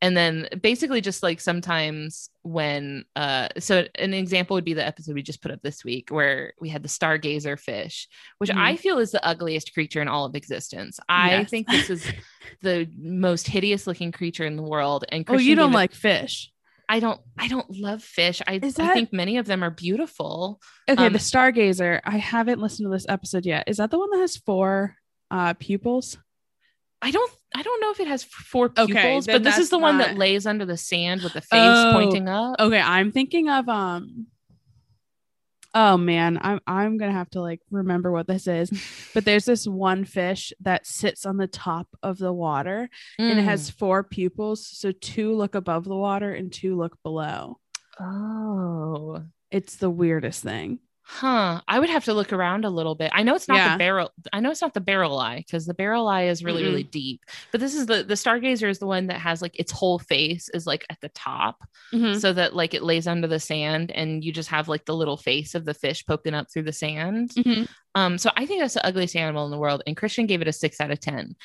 and 0.02 0.16
then 0.16 0.48
basically 0.62 1.02
just 1.02 1.24
like 1.24 1.40
sometimes 1.40 2.30
when 2.44 3.06
uh 3.16 3.48
so 3.58 3.86
an 3.96 4.14
example 4.14 4.56
would 4.56 4.66
be 4.66 4.74
the 4.74 4.86
episode 4.86 5.16
we 5.16 5.22
just 5.22 5.42
put 5.42 5.52
up 5.52 5.62
this 5.62 5.84
week 5.84 6.10
where 6.10 6.54
we 6.60 6.70
had 6.70 6.84
the 6.84 6.90
stargazer 6.90 7.60
fish 7.60 8.08
which 8.38 8.50
mm-hmm. 8.50 8.60
i 8.60 8.76
feel 8.76 9.00
is 9.00 9.12
the 9.12 9.26
ugliest 9.26 9.74
creature 9.74 10.02
in 10.02 10.08
all 10.08 10.26
of 10.26 10.36
existence 10.36 11.00
i 11.10 11.32
yes. 11.32 11.50
think 11.50 11.68
this 11.68 11.90
is 11.90 12.06
the 12.62 12.90
most 12.98 13.48
hideous 13.48 13.88
looking 13.88 14.12
creature 14.12 14.46
in 14.46 14.56
the 14.56 14.64
world 14.64 15.06
and 15.10 15.26
Christian 15.26 15.46
oh 15.46 15.50
you 15.50 15.56
don't 15.56 15.72
like 15.74 15.94
fish 15.94 16.52
I 16.92 17.00
don't 17.00 17.22
I 17.38 17.48
don't 17.48 17.70
love 17.70 18.04
fish. 18.04 18.42
I, 18.48 18.58
that... 18.58 18.80
I 18.80 18.94
think 18.96 19.14
many 19.14 19.38
of 19.38 19.46
them 19.46 19.64
are 19.64 19.70
beautiful. 19.70 20.60
Okay, 20.90 21.06
um, 21.06 21.14
the 21.14 21.20
stargazer. 21.20 22.02
I 22.04 22.18
haven't 22.18 22.60
listened 22.60 22.88
to 22.88 22.90
this 22.90 23.06
episode 23.08 23.46
yet. 23.46 23.66
Is 23.68 23.78
that 23.78 23.92
the 23.92 24.00
one 24.00 24.10
that 24.10 24.18
has 24.18 24.38
four 24.38 24.96
uh 25.30 25.54
pupils? 25.54 26.18
I 27.00 27.12
don't 27.12 27.32
I 27.56 27.64
don't 27.64 27.82
know 27.82 27.92
if 27.92 28.00
it 28.00 28.08
has 28.08 28.24
four 28.24 28.70
pupils, 28.70 29.28
okay, 29.28 29.38
but 29.38 29.44
this 29.44 29.58
is 29.58 29.70
the 29.70 29.78
not... 29.78 29.84
one 29.84 29.98
that 29.98 30.18
lays 30.18 30.46
under 30.46 30.66
the 30.66 30.78
sand 30.78 31.24
with 31.24 31.34
the 31.34 31.42
face 31.42 31.60
oh, 31.60 31.92
pointing 31.94 32.28
up. 32.28 32.56
Okay, 32.60 32.80
I'm 32.80 33.12
thinking 33.12 33.50
of 33.50 33.68
um 33.68 34.28
Oh 35.74 35.98
man, 35.98 36.40
I'm 36.42 36.60
I'm 36.66 36.98
gonna 36.98 37.12
have 37.12 37.30
to 37.32 37.42
like 37.42 37.62
remember 37.70 38.12
what 38.12 38.28
this 38.28 38.48
is. 38.48 38.72
but 39.14 39.26
there's 39.26 39.46
this 39.46 39.68
one 39.68 40.04
fish 40.06 40.52
that 40.62 40.88
sits 40.88 41.26
on 41.26 41.38
the 41.38 41.48
top 41.48 41.88
of 42.02 42.18
the 42.18 42.34
water 42.34 42.90
mm. 43.20 43.30
and 43.30 43.40
it 43.40 43.44
has 43.44 43.70
mm. 43.70 43.78
four 43.78 44.04
pupils. 44.04 44.68
So 44.68 44.92
two 44.92 45.36
look 45.36 45.56
above 45.56 45.86
the 45.86 45.96
water 45.96 46.34
and 46.34 46.52
two 46.52 46.76
look 46.76 46.98
below. 47.04 47.60
Oh. 48.00 49.24
It's 49.52 49.78
the 49.78 49.90
weirdest 49.90 50.44
thing. 50.44 50.80
Huh. 51.12 51.60
I 51.68 51.80
would 51.80 51.90
have 51.90 52.06
to 52.06 52.14
look 52.14 52.32
around 52.32 52.66
a 52.66 52.70
little 52.70 52.94
bit. 52.94 53.10
I 53.16 53.24
know 53.24 53.34
it's 53.34 53.48
not 53.48 53.58
yeah. 53.58 53.74
the 53.74 53.80
barrel. 53.80 54.12
I 54.32 54.42
know 54.42 54.52
it's 54.52 54.62
not 54.62 54.76
the 54.76 54.80
barrel 54.80 55.18
eye 55.18 55.38
because 55.38 55.66
the 55.66 55.74
barrel 55.74 56.08
eye 56.08 56.26
is 56.26 56.44
really, 56.44 56.62
mm-hmm. 56.62 56.70
really 56.70 56.84
deep. 56.84 57.26
But 57.52 57.60
this 57.60 57.74
is 57.74 57.88
the 57.88 58.04
the 58.04 58.14
stargazer 58.14 58.70
is 58.70 58.78
the 58.78 58.86
one 58.86 59.08
that 59.08 59.20
has 59.20 59.42
like 59.42 59.60
its 59.60 59.72
whole 59.72 59.98
face 59.98 60.50
is 60.50 60.68
like 60.68 60.86
at 60.92 61.02
the 61.02 61.10
top, 61.10 61.68
mm-hmm. 61.92 62.20
so 62.20 62.32
that 62.34 62.56
like 62.56 62.76
it 62.76 62.84
lays 62.84 63.08
under 63.08 63.26
the 63.26 63.40
sand 63.40 63.90
and 63.90 64.24
you 64.24 64.32
just 64.32 64.50
have 64.50 64.68
like 64.68 64.86
the 64.86 64.96
little 64.96 65.18
face 65.18 65.56
of 65.56 65.66
the 65.66 65.74
fish 65.74 66.06
poking 66.06 66.36
up 66.36 66.52
through 66.52 66.64
the 66.64 66.72
sand. 66.72 67.32
Mm-hmm. 67.32 67.64
Um. 67.96 68.20
So 68.20 68.30
I 68.38 68.46
think 68.46 68.62
that's 68.62 68.76
the 68.76 68.86
ugliest 68.86 69.16
animal 69.16 69.46
in 69.46 69.52
the 69.52 69.58
world, 69.58 69.82
and 69.88 69.98
Christian 69.98 70.28
gave 70.28 70.44
it 70.44 70.48
a 70.48 70.54
six 70.54 70.80
out 70.80 70.92
of 70.92 71.00
ten. 71.00 71.36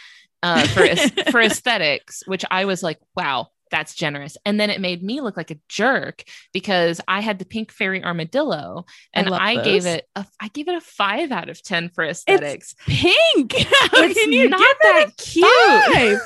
Uh, 0.42 0.66
for 0.66 0.86
for 1.30 1.40
aesthetics, 1.40 2.22
which 2.26 2.44
I 2.50 2.66
was 2.66 2.82
like, 2.82 2.98
wow, 3.16 3.48
that's 3.74 3.92
generous. 3.92 4.36
And 4.44 4.60
then 4.60 4.70
it 4.70 4.80
made 4.80 5.02
me 5.02 5.20
look 5.20 5.36
like 5.36 5.50
a 5.50 5.58
jerk 5.68 6.22
because 6.52 7.00
I 7.08 7.20
had 7.20 7.40
the 7.40 7.44
pink 7.44 7.72
fairy 7.72 8.04
armadillo 8.04 8.84
and 9.12 9.34
I, 9.34 9.54
I 9.54 9.64
gave 9.64 9.84
it 9.84 10.06
a 10.14 10.24
I 10.38 10.46
gave 10.46 10.68
it 10.68 10.76
a 10.76 10.80
five 10.80 11.32
out 11.32 11.48
of 11.48 11.60
ten 11.60 11.88
for 11.88 12.04
aesthetics. 12.04 12.76
It's 12.86 13.02
pink. 13.02 13.52
How 13.58 14.04
it's 14.04 14.14
can 14.14 14.32
you 14.32 14.48
not 14.48 14.76
that 14.82 15.16
cute? 15.16 16.20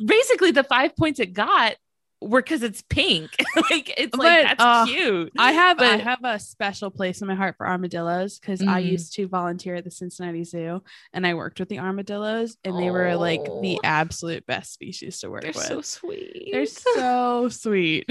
Basically, 0.06 0.50
the 0.50 0.64
five 0.64 0.96
points 0.96 1.20
it 1.20 1.34
got 1.34 1.76
were 2.28 2.42
because 2.42 2.62
it's 2.62 2.82
pink. 2.82 3.30
like 3.70 3.92
it's 3.96 4.16
like 4.16 4.46
that's 4.46 4.62
uh, 4.62 4.86
cute. 4.86 5.32
I 5.38 5.52
have 5.52 5.78
but, 5.78 5.86
I 5.86 5.96
have 5.96 6.24
a 6.24 6.38
special 6.38 6.90
place 6.90 7.20
in 7.20 7.28
my 7.28 7.34
heart 7.34 7.56
for 7.56 7.66
armadillos 7.66 8.38
because 8.38 8.60
mm-hmm. 8.60 8.70
I 8.70 8.78
used 8.78 9.14
to 9.14 9.28
volunteer 9.28 9.76
at 9.76 9.84
the 9.84 9.90
Cincinnati 9.90 10.44
Zoo 10.44 10.82
and 11.12 11.26
I 11.26 11.34
worked 11.34 11.60
with 11.60 11.68
the 11.68 11.78
armadillos 11.78 12.56
and 12.64 12.78
they 12.78 12.88
oh. 12.88 12.92
were 12.92 13.16
like 13.16 13.44
the 13.44 13.78
absolute 13.84 14.46
best 14.46 14.72
species 14.72 15.20
to 15.20 15.30
work 15.30 15.42
They're 15.42 15.52
with. 15.54 15.64
So 15.64 15.80
sweet. 15.80 16.48
They're 16.52 16.66
so 16.66 17.48
sweet. 17.48 18.10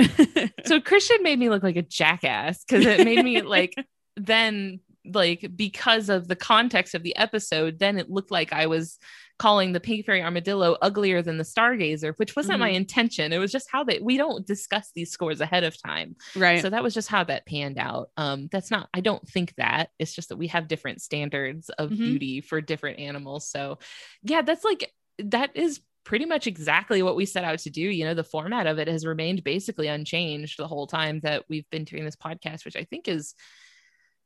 so 0.65 0.79
Christian 0.79 1.23
made 1.23 1.39
me 1.39 1.49
look 1.49 1.63
like 1.63 1.77
a 1.77 1.81
jackass 1.81 2.63
because 2.63 2.85
it 2.85 3.03
made 3.05 3.23
me 3.23 3.41
like 3.41 3.75
then 4.15 4.79
like 5.05 5.51
because 5.55 6.09
of 6.09 6.27
the 6.27 6.35
context 6.35 6.95
of 6.95 7.03
the 7.03 7.15
episode, 7.15 7.79
then 7.79 7.97
it 7.97 8.09
looked 8.09 8.31
like 8.31 8.53
I 8.53 8.67
was 8.67 8.99
calling 9.39 9.73
the 9.73 9.79
pink 9.79 10.05
fairy 10.05 10.21
armadillo 10.21 10.77
uglier 10.81 11.21
than 11.21 11.37
the 11.37 11.43
stargazer, 11.43 12.13
which 12.17 12.35
wasn't 12.35 12.53
mm-hmm. 12.53 12.61
my 12.61 12.69
intention. 12.69 13.33
It 13.33 13.39
was 13.39 13.51
just 13.51 13.69
how 13.69 13.83
they 13.83 13.99
we 13.99 14.17
don't 14.17 14.45
discuss 14.45 14.91
these 14.93 15.11
scores 15.11 15.41
ahead 15.41 15.63
of 15.63 15.81
time. 15.81 16.15
Right. 16.35 16.61
So 16.61 16.69
that 16.69 16.83
was 16.83 16.93
just 16.93 17.09
how 17.09 17.23
that 17.25 17.45
panned 17.45 17.77
out. 17.77 18.09
Um, 18.17 18.47
that's 18.51 18.71
not 18.71 18.89
I 18.93 19.01
don't 19.01 19.27
think 19.27 19.53
that. 19.55 19.89
It's 19.99 20.13
just 20.13 20.29
that 20.29 20.37
we 20.37 20.47
have 20.47 20.67
different 20.67 21.01
standards 21.01 21.69
of 21.69 21.89
mm-hmm. 21.89 22.03
beauty 22.03 22.41
for 22.41 22.61
different 22.61 22.99
animals. 22.99 23.49
So 23.49 23.79
yeah, 24.23 24.41
that's 24.41 24.63
like 24.63 24.91
that 25.19 25.55
is 25.55 25.81
pretty 26.03 26.25
much 26.25 26.47
exactly 26.47 27.01
what 27.01 27.15
we 27.15 27.25
set 27.25 27.43
out 27.43 27.59
to 27.59 27.69
do. 27.69 27.81
You 27.81 28.05
know, 28.05 28.13
the 28.13 28.23
format 28.23 28.67
of 28.67 28.77
it 28.77 28.87
has 28.87 29.05
remained 29.05 29.43
basically 29.43 29.87
unchanged 29.87 30.59
the 30.59 30.67
whole 30.67 30.87
time 30.87 31.21
that 31.21 31.45
we've 31.49 31.69
been 31.69 31.85
doing 31.85 32.05
this 32.05 32.15
podcast, 32.15 32.65
which 32.65 32.75
I 32.75 32.83
think 32.83 33.07
is, 33.07 33.35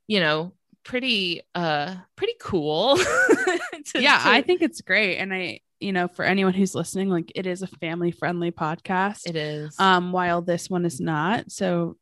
you 0.06 0.20
know, 0.20 0.52
pretty 0.84 1.42
uh 1.54 1.96
pretty 2.16 2.34
cool. 2.40 2.98
to, 3.92 4.02
yeah, 4.02 4.18
to... 4.18 4.28
I 4.28 4.42
think 4.42 4.62
it's 4.62 4.80
great. 4.80 5.16
And 5.18 5.32
I 5.32 5.60
you 5.80 5.92
know, 5.92 6.08
for 6.08 6.24
anyone 6.24 6.54
who's 6.54 6.74
listening, 6.74 7.08
like 7.08 7.30
it 7.34 7.46
is 7.46 7.62
a 7.62 7.66
family 7.66 8.10
friendly 8.10 8.50
podcast. 8.50 9.26
It 9.26 9.36
is. 9.36 9.78
Um, 9.78 10.12
while 10.12 10.42
this 10.42 10.68
one 10.68 10.84
is 10.84 11.00
not. 11.00 11.52
So 11.52 11.96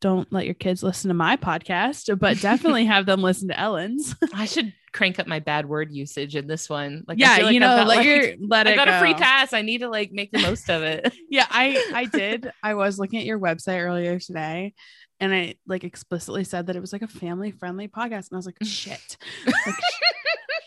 don't 0.00 0.32
let 0.32 0.44
your 0.44 0.54
kids 0.54 0.82
listen 0.82 1.08
to 1.08 1.14
my 1.14 1.36
podcast, 1.36 2.16
but 2.18 2.40
definitely 2.40 2.84
have 2.86 3.06
them 3.06 3.22
listen 3.22 3.48
to 3.48 3.58
Ellen's. 3.58 4.14
I 4.34 4.46
should 4.46 4.72
crank 4.92 5.18
up 5.18 5.26
my 5.26 5.40
bad 5.40 5.68
word 5.68 5.90
usage 5.90 6.36
in 6.36 6.46
this 6.46 6.68
one. 6.68 7.04
Like, 7.06 7.18
yeah, 7.18 7.38
like 7.38 7.54
you 7.54 7.60
know, 7.60 7.74
let 7.76 7.86
like, 7.86 8.06
your 8.06 8.34
let 8.40 8.66
I 8.66 8.72
it 8.72 8.76
got 8.76 8.88
go. 8.88 8.96
a 8.96 9.00
free 9.00 9.14
pass. 9.14 9.52
I 9.52 9.62
need 9.62 9.78
to 9.78 9.88
like 9.88 10.12
make 10.12 10.30
the 10.32 10.40
most 10.40 10.68
of 10.68 10.82
it. 10.82 11.12
yeah, 11.30 11.46
I 11.50 11.92
I 11.94 12.04
did. 12.04 12.50
I 12.62 12.74
was 12.74 12.98
looking 12.98 13.18
at 13.18 13.24
your 13.24 13.38
website 13.38 13.80
earlier 13.80 14.18
today, 14.18 14.74
and 15.20 15.34
I 15.34 15.54
like 15.66 15.84
explicitly 15.84 16.44
said 16.44 16.66
that 16.66 16.76
it 16.76 16.80
was 16.80 16.92
like 16.92 17.02
a 17.02 17.08
family 17.08 17.50
friendly 17.50 17.88
podcast, 17.88 18.30
and 18.30 18.34
I 18.34 18.36
was 18.36 18.46
like, 18.46 18.58
shit. 18.62 19.16
Like, 19.46 19.74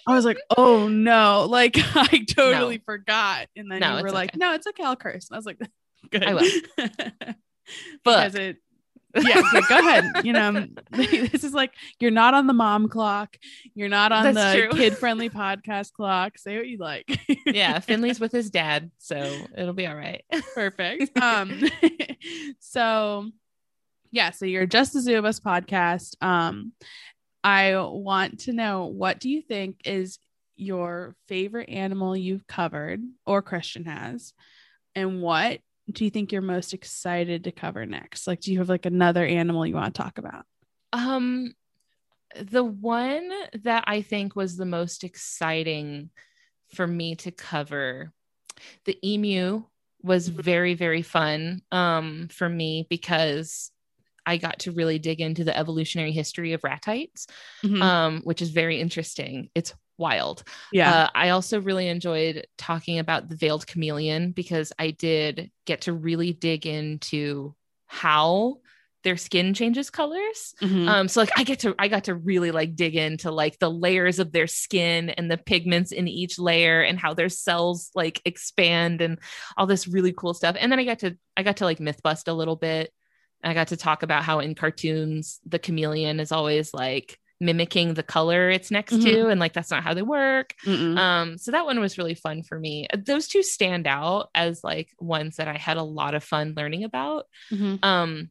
I 0.07 0.13
was 0.13 0.25
like, 0.25 0.39
oh 0.57 0.87
no, 0.87 1.47
like 1.49 1.75
I 1.95 2.25
totally 2.29 2.77
no. 2.77 2.83
forgot. 2.85 3.47
And 3.55 3.71
then 3.71 3.79
no, 3.79 3.97
you 3.97 4.03
were 4.03 4.11
like, 4.11 4.31
okay. 4.31 4.37
no, 4.37 4.53
it's 4.53 4.67
okay, 4.67 4.83
I'll 4.83 4.95
curse. 4.95 5.29
And 5.29 5.35
I 5.35 5.37
was 5.37 5.45
like, 5.45 5.59
good. 6.11 6.23
I 6.23 6.33
will. 6.33 6.49
because 8.03 8.35
it 8.35 8.57
yeah, 9.15 9.41
yeah, 9.53 9.61
go 9.69 9.79
ahead. 9.79 10.25
You 10.25 10.33
know, 10.33 10.67
this 10.91 11.45
is 11.45 11.53
like 11.53 11.71
you're 11.99 12.11
not 12.11 12.33
on 12.33 12.47
the 12.47 12.53
mom 12.53 12.89
clock. 12.89 13.37
You're 13.73 13.89
not 13.89 14.11
on 14.11 14.33
That's 14.33 14.71
the 14.71 14.75
kid 14.75 14.97
friendly 14.97 15.29
podcast 15.29 15.93
clock. 15.93 16.37
Say 16.37 16.57
what 16.57 16.67
you 16.67 16.77
like. 16.77 17.17
yeah, 17.45 17.79
Finley's 17.79 18.19
with 18.19 18.33
his 18.33 18.49
dad, 18.49 18.91
so 18.97 19.15
it'll 19.57 19.73
be 19.73 19.87
all 19.87 19.95
right. 19.95 20.23
Perfect. 20.53 21.17
Um, 21.17 21.63
so 22.59 23.29
yeah, 24.11 24.31
so 24.31 24.45
you're 24.45 24.65
just 24.65 24.95
a 24.95 25.01
zoo 25.01 25.17
of 25.17 25.25
us 25.25 25.39
podcast. 25.39 26.15
Um, 26.21 26.73
I 27.45 27.77
want 27.77 28.39
to 28.41 28.53
know 28.53 28.87
what 28.87 29.19
do 29.19 29.29
you 29.29 29.43
think 29.43 29.81
is 29.85 30.17
your 30.55 31.15
favorite 31.27 31.69
animal 31.69 32.17
you've 32.17 32.47
covered 32.47 33.01
or 33.23 33.43
Christian 33.43 33.85
has, 33.85 34.33
and 34.95 35.21
what 35.21 35.59
do 35.91 36.03
you 36.03 36.09
think 36.09 36.31
you're 36.31 36.41
most 36.41 36.73
excited 36.73 37.43
to 37.43 37.51
cover 37.51 37.85
next? 37.85 38.25
Like, 38.25 38.41
do 38.41 38.51
you 38.51 38.57
have 38.57 38.69
like 38.69 38.87
another 38.87 39.23
animal 39.23 39.67
you 39.67 39.75
want 39.75 39.93
to 39.93 40.01
talk 40.01 40.17
about? 40.17 40.45
Um, 40.91 41.53
the 42.35 42.63
one 42.63 43.29
that 43.61 43.83
I 43.85 44.01
think 44.01 44.35
was 44.35 44.57
the 44.57 44.65
most 44.65 45.03
exciting 45.03 46.09
for 46.73 46.87
me 46.87 47.13
to 47.17 47.29
cover, 47.29 48.11
the 48.85 48.97
emu 49.07 49.65
was 50.01 50.31
mm-hmm. 50.31 50.41
very, 50.41 50.73
very 50.73 51.03
fun 51.03 51.61
um, 51.71 52.27
for 52.31 52.49
me 52.49 52.87
because 52.89 53.69
I 54.25 54.37
got 54.37 54.59
to 54.59 54.71
really 54.71 54.99
dig 54.99 55.21
into 55.21 55.43
the 55.43 55.57
evolutionary 55.57 56.11
history 56.11 56.53
of 56.53 56.63
ratites, 56.63 57.27
mm-hmm. 57.63 57.81
um, 57.81 58.21
which 58.23 58.41
is 58.41 58.49
very 58.49 58.79
interesting. 58.79 59.49
It's 59.55 59.73
wild. 59.97 60.43
Yeah. 60.71 60.93
Uh, 60.93 61.09
I 61.15 61.29
also 61.29 61.61
really 61.61 61.87
enjoyed 61.87 62.47
talking 62.57 62.99
about 62.99 63.29
the 63.29 63.35
veiled 63.35 63.67
chameleon 63.67 64.31
because 64.31 64.73
I 64.77 64.91
did 64.91 65.51
get 65.65 65.81
to 65.81 65.93
really 65.93 66.33
dig 66.33 66.65
into 66.65 67.55
how 67.87 68.57
their 69.05 69.15
skin 69.15 69.53
changes 69.53 69.91
colors. 69.91 70.55
Mm-hmm. 70.61 70.89
Um, 70.89 71.07
so 71.07 71.21
like 71.21 71.29
I 71.37 71.43
get 71.43 71.59
to 71.59 71.75
I 71.77 71.87
got 71.87 72.05
to 72.05 72.15
really 72.15 72.51
like 72.51 72.75
dig 72.75 72.95
into 72.95 73.31
like 73.31 73.59
the 73.59 73.69
layers 73.69 74.17
of 74.17 74.31
their 74.31 74.47
skin 74.47 75.11
and 75.11 75.29
the 75.29 75.37
pigments 75.37 75.91
in 75.91 76.07
each 76.07 76.39
layer 76.39 76.81
and 76.81 76.99
how 76.99 77.13
their 77.13 77.29
cells 77.29 77.91
like 77.93 78.19
expand 78.25 79.01
and 79.01 79.19
all 79.55 79.67
this 79.67 79.87
really 79.87 80.11
cool 80.11 80.33
stuff. 80.33 80.57
And 80.59 80.71
then 80.71 80.79
I 80.79 80.85
got 80.85 80.99
to 80.99 81.17
I 81.37 81.43
got 81.43 81.57
to 81.57 81.65
like 81.65 81.79
myth 81.79 82.01
bust 82.03 82.27
a 82.27 82.33
little 82.33 82.55
bit. 82.55 82.91
I 83.45 83.53
got 83.53 83.69
to 83.69 83.77
talk 83.77 84.03
about 84.03 84.23
how 84.23 84.39
in 84.39 84.55
cartoons 84.55 85.39
the 85.45 85.59
chameleon 85.59 86.19
is 86.19 86.31
always 86.31 86.73
like 86.73 87.19
mimicking 87.39 87.93
the 87.93 88.03
color 88.03 88.49
it's 88.49 88.71
next 88.71 88.93
mm-hmm. 88.93 89.03
to 89.03 89.27
and 89.27 89.41
like 89.41 89.51
that's 89.51 89.69
not 89.69 89.83
how 89.83 89.93
they 89.93 90.01
work 90.01 90.53
Mm-mm. 90.65 90.97
um 90.97 91.37
so 91.37 91.51
that 91.51 91.65
one 91.65 91.81
was 91.81 91.97
really 91.97 92.15
fun 92.15 92.43
for 92.43 92.57
me 92.57 92.87
those 92.97 93.27
two 93.27 93.43
stand 93.43 93.87
out 93.87 94.29
as 94.33 94.63
like 94.63 94.89
ones 94.99 95.35
that 95.35 95.49
i 95.49 95.57
had 95.57 95.75
a 95.75 95.83
lot 95.83 96.15
of 96.15 96.23
fun 96.23 96.53
learning 96.55 96.85
about 96.85 97.25
mm-hmm. 97.51 97.75
um 97.83 98.29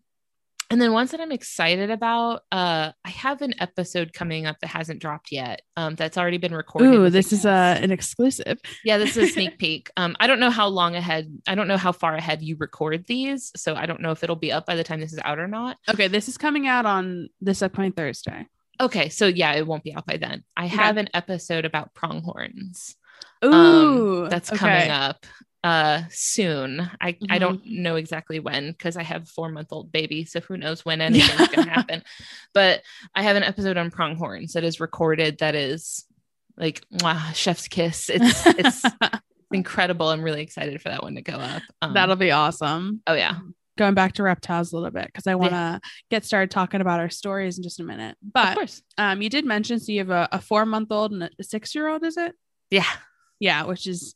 and 0.75 0.83
then 0.83 0.93
ones 0.93 1.13
that 1.13 1.21
i'm 1.21 1.31
excited 1.31 1.89
about 1.89 2.43
uh 2.51 2.91
i 3.05 3.09
have 3.09 3.43
an 3.43 3.55
episode 3.61 4.13
coming 4.13 4.45
up 4.45 4.59
that 4.59 4.67
hasn't 4.67 5.01
dropped 5.01 5.31
yet 5.31 5.63
um 5.77 5.95
that's 5.95 6.19
already 6.19 6.37
been 6.37 6.53
recorded 6.53 6.93
Ooh, 6.93 7.09
this 7.11 7.33
is 7.33 7.47
uh, 7.47 7.79
an 7.81 7.93
exclusive 7.93 8.59
yeah 8.85 8.99
this 8.99 9.17
is 9.17 9.31
a 9.31 9.33
sneak 9.33 9.57
peek 9.61 9.89
um 9.97 10.17
i 10.19 10.27
don't 10.27 10.41
know 10.41 10.51
how 10.51 10.67
long 10.67 10.97
ahead 10.97 11.33
i 11.47 11.55
don't 11.55 11.69
know 11.69 11.77
how 11.77 11.93
far 11.93 12.17
ahead 12.17 12.43
you 12.43 12.57
record 12.59 13.07
these 13.07 13.53
so 13.55 13.77
i 13.77 13.87
don't 13.87 14.01
know 14.01 14.11
if 14.11 14.25
it'll 14.25 14.35
be 14.35 14.51
up 14.51 14.67
by 14.67 14.75
the 14.75 14.85
time 14.85 14.99
this 14.99 15.13
is 15.13 15.21
out 15.25 15.39
or 15.39 15.47
not 15.47 15.77
okay 15.89 16.09
this 16.09 16.29
is 16.29 16.37
coming 16.37 16.67
out 16.67 16.87
on 16.87 17.29
this 17.41 17.63
upcoming 17.63 17.93
thursday 17.93 18.47
Okay, 18.81 19.09
so 19.09 19.29
yeah, 19.29 19.53
it 19.53 19.69
won't 19.69 19.85
be 19.85 19.95
out 19.95 20.05
by 20.05 20.17
then. 20.17 20.43
I 20.57 20.67
okay. 20.67 20.75
have 20.75 20.97
an 20.97 21.09
episode 21.15 21.65
about 21.65 21.95
pronghorns. 21.95 22.97
Ooh, 23.45 24.25
um, 24.25 24.29
that's 24.29 24.51
okay. 24.51 24.59
coming 24.59 24.91
up 24.91 25.25
uh 25.65 26.03
soon. 26.11 26.89
I 27.01 27.13
mm-hmm. 27.13 27.25
I 27.31 27.39
don't 27.39 27.65
know 27.65 27.97
exactly 27.97 28.39
when 28.39 28.71
because 28.71 28.97
I 28.97 29.03
have 29.03 29.23
a 29.23 29.27
four 29.27 29.49
month 29.51 29.69
old 29.73 29.91
baby, 29.91 30.25
so 30.25 30.41
who 30.41 30.57
knows 30.57 30.85
when 30.85 31.01
anything's 31.01 31.41
yeah. 31.41 31.47
gonna 31.47 31.71
happen. 31.71 32.03
But 32.53 32.83
I 33.15 33.23
have 33.23 33.37
an 33.37 33.43
episode 33.43 33.77
on 33.77 33.91
pronghorns 33.91 34.53
that 34.53 34.63
is 34.63 34.79
recorded. 34.79 35.39
That 35.39 35.55
is 35.57 36.05
like 36.57 36.85
wow, 37.03 37.31
chef's 37.33 37.67
kiss. 37.67 38.11
It's 38.11 38.47
it's 38.47 38.83
incredible. 39.53 40.11
I'm 40.11 40.23
really 40.23 40.43
excited 40.43 40.81
for 40.81 40.91
that 40.91 41.03
one 41.03 41.15
to 41.17 41.23
go 41.23 41.35
up. 41.35 41.63
Um, 41.83 41.95
That'll 41.95 42.17
be 42.17 42.31
awesome. 42.31 43.03
Oh 43.07 43.15
yeah 43.15 43.39
going 43.77 43.95
back 43.95 44.13
to 44.13 44.23
reptiles 44.23 44.73
a 44.73 44.77
little 44.77 44.91
bit 44.91 45.07
because 45.07 45.27
I 45.27 45.35
want 45.35 45.51
to 45.51 45.57
yeah. 45.57 45.79
get 46.11 46.25
started 46.25 46.51
talking 46.51 46.81
about 46.81 47.01
our 47.01 47.11
stories 47.11 47.57
in 47.57 47.65
just 47.65 47.81
a 47.81 47.85
minute. 47.85 48.17
But 48.23 48.81
um, 48.99 49.21
you 49.21 49.29
did 49.29 49.45
mention 49.45 49.81
so 49.81 49.93
you 49.93 49.99
have 49.99 50.11
a, 50.11 50.29
a 50.33 50.41
four 50.41 50.65
month 50.65 50.93
old 50.93 51.13
and 51.13 51.25
a 51.25 51.43
six 51.43 51.75
year 51.75 51.89
old, 51.89 52.05
is 52.05 52.17
it? 52.17 52.35
Yeah, 52.71 52.87
yeah, 53.41 53.65
which 53.65 53.87
is 53.87 54.15